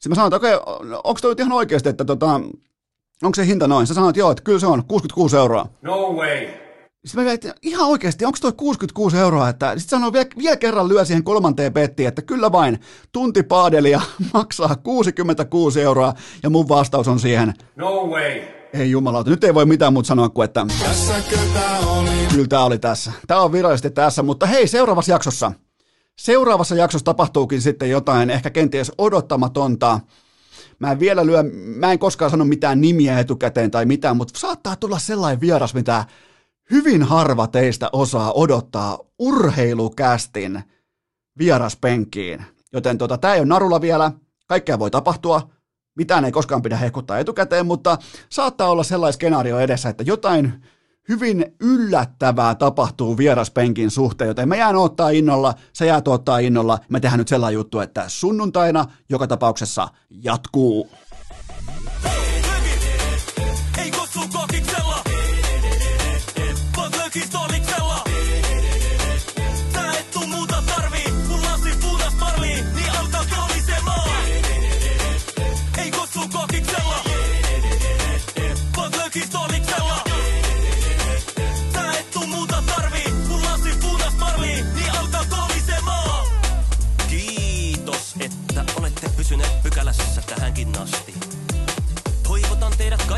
Sitten 0.00 0.10
mä 0.10 0.14
sanoin, 0.14 0.34
että 0.34 0.36
okei, 0.36 0.54
onko 1.04 1.18
toi 1.22 1.34
ihan 1.38 1.52
oikeasti, 1.52 1.88
että 1.88 2.04
tota, 2.04 2.40
onko 3.22 3.34
se 3.34 3.46
hinta 3.46 3.68
noin? 3.68 3.86
Sä 3.86 3.94
sanoit, 3.94 4.16
joo, 4.16 4.30
että 4.30 4.42
kyllä 4.42 4.58
se 4.58 4.66
on 4.66 4.84
66 4.84 5.36
euroa. 5.36 5.66
No 5.82 6.12
way. 6.12 6.48
Sitten 7.04 7.24
mä 7.24 7.32
että 7.32 7.54
ihan 7.62 7.88
oikeasti, 7.88 8.24
onko 8.24 8.38
toi 8.40 8.52
66 8.52 9.16
euroa, 9.16 9.48
että 9.48 9.78
sitten 9.78 9.98
sanoo 9.98 10.12
vielä, 10.12 10.26
vielä 10.38 10.56
kerran 10.56 10.88
lyö 10.88 11.04
siihen 11.04 11.24
kolmanteen 11.24 11.72
pettiin, 11.72 12.08
että 12.08 12.22
kyllä 12.22 12.52
vain, 12.52 12.80
tunti 13.12 13.42
paadelia 13.42 14.00
maksaa 14.34 14.76
66 14.76 15.82
euroa, 15.82 16.14
ja 16.42 16.50
mun 16.50 16.68
vastaus 16.68 17.08
on 17.08 17.20
siihen, 17.20 17.54
no 17.76 18.06
way. 18.06 18.59
Ei 18.72 18.90
jumalauta, 18.90 19.30
nyt 19.30 19.44
ei 19.44 19.54
voi 19.54 19.66
mitään 19.66 19.92
muuta 19.92 20.06
sanoa 20.06 20.28
kuin, 20.28 20.44
että 20.44 20.66
kyllä 22.32 22.48
tämä 22.48 22.64
oli 22.64 22.78
tässä. 22.78 23.12
Tämä 23.26 23.40
on 23.40 23.52
virallisesti 23.52 23.90
tässä, 23.90 24.22
mutta 24.22 24.46
hei, 24.46 24.68
seuraavassa 24.68 25.12
jaksossa, 25.12 25.52
seuraavassa 26.18 26.74
jaksossa 26.74 27.04
tapahtuukin 27.04 27.60
sitten 27.60 27.90
jotain 27.90 28.30
ehkä 28.30 28.50
kenties 28.50 28.92
odottamatonta, 28.98 30.00
Mä 30.80 30.92
en 30.92 31.00
vielä 31.00 31.26
lyö, 31.26 31.42
mä 31.52 31.92
en 31.92 31.98
koskaan 31.98 32.30
sano 32.30 32.44
mitään 32.44 32.80
nimiä 32.80 33.18
etukäteen 33.18 33.70
tai 33.70 33.86
mitään, 33.86 34.16
mutta 34.16 34.38
saattaa 34.38 34.76
tulla 34.76 34.98
sellainen 34.98 35.40
vieras, 35.40 35.74
mitä 35.74 36.04
hyvin 36.70 37.02
harva 37.02 37.46
teistä 37.46 37.88
osaa 37.92 38.32
odottaa 38.32 38.98
urheilukästin 39.18 40.62
vieraspenkiin. 41.38 42.44
Joten 42.72 42.98
tota, 42.98 43.18
tämä 43.18 43.34
ei 43.34 43.40
ole 43.40 43.48
narulla 43.48 43.80
vielä, 43.80 44.12
kaikkea 44.46 44.78
voi 44.78 44.90
tapahtua, 44.90 45.50
mitään 46.00 46.24
ei 46.24 46.32
koskaan 46.32 46.62
pidä 46.62 46.76
hehkuttaa 46.76 47.18
etukäteen, 47.18 47.66
mutta 47.66 47.98
saattaa 48.28 48.70
olla 48.70 48.82
sellainen 48.82 49.12
skenaario 49.12 49.58
edessä, 49.60 49.88
että 49.88 50.02
jotain 50.02 50.62
hyvin 51.08 51.56
yllättävää 51.60 52.54
tapahtuu 52.54 53.16
vieraspenkin 53.18 53.90
suhteen, 53.90 54.28
joten 54.28 54.48
mä 54.48 54.56
jään 54.56 54.76
ottaa 54.76 55.10
innolla, 55.10 55.54
sä 55.72 55.84
jäät 55.84 56.08
ottaa 56.08 56.38
innolla, 56.38 56.78
me 56.88 57.00
tehdään 57.00 57.18
nyt 57.18 57.28
sellainen 57.28 57.54
juttu, 57.54 57.80
että 57.80 58.04
sunnuntaina 58.08 58.84
joka 59.08 59.26
tapauksessa 59.26 59.88
jatkuu. 60.10 60.90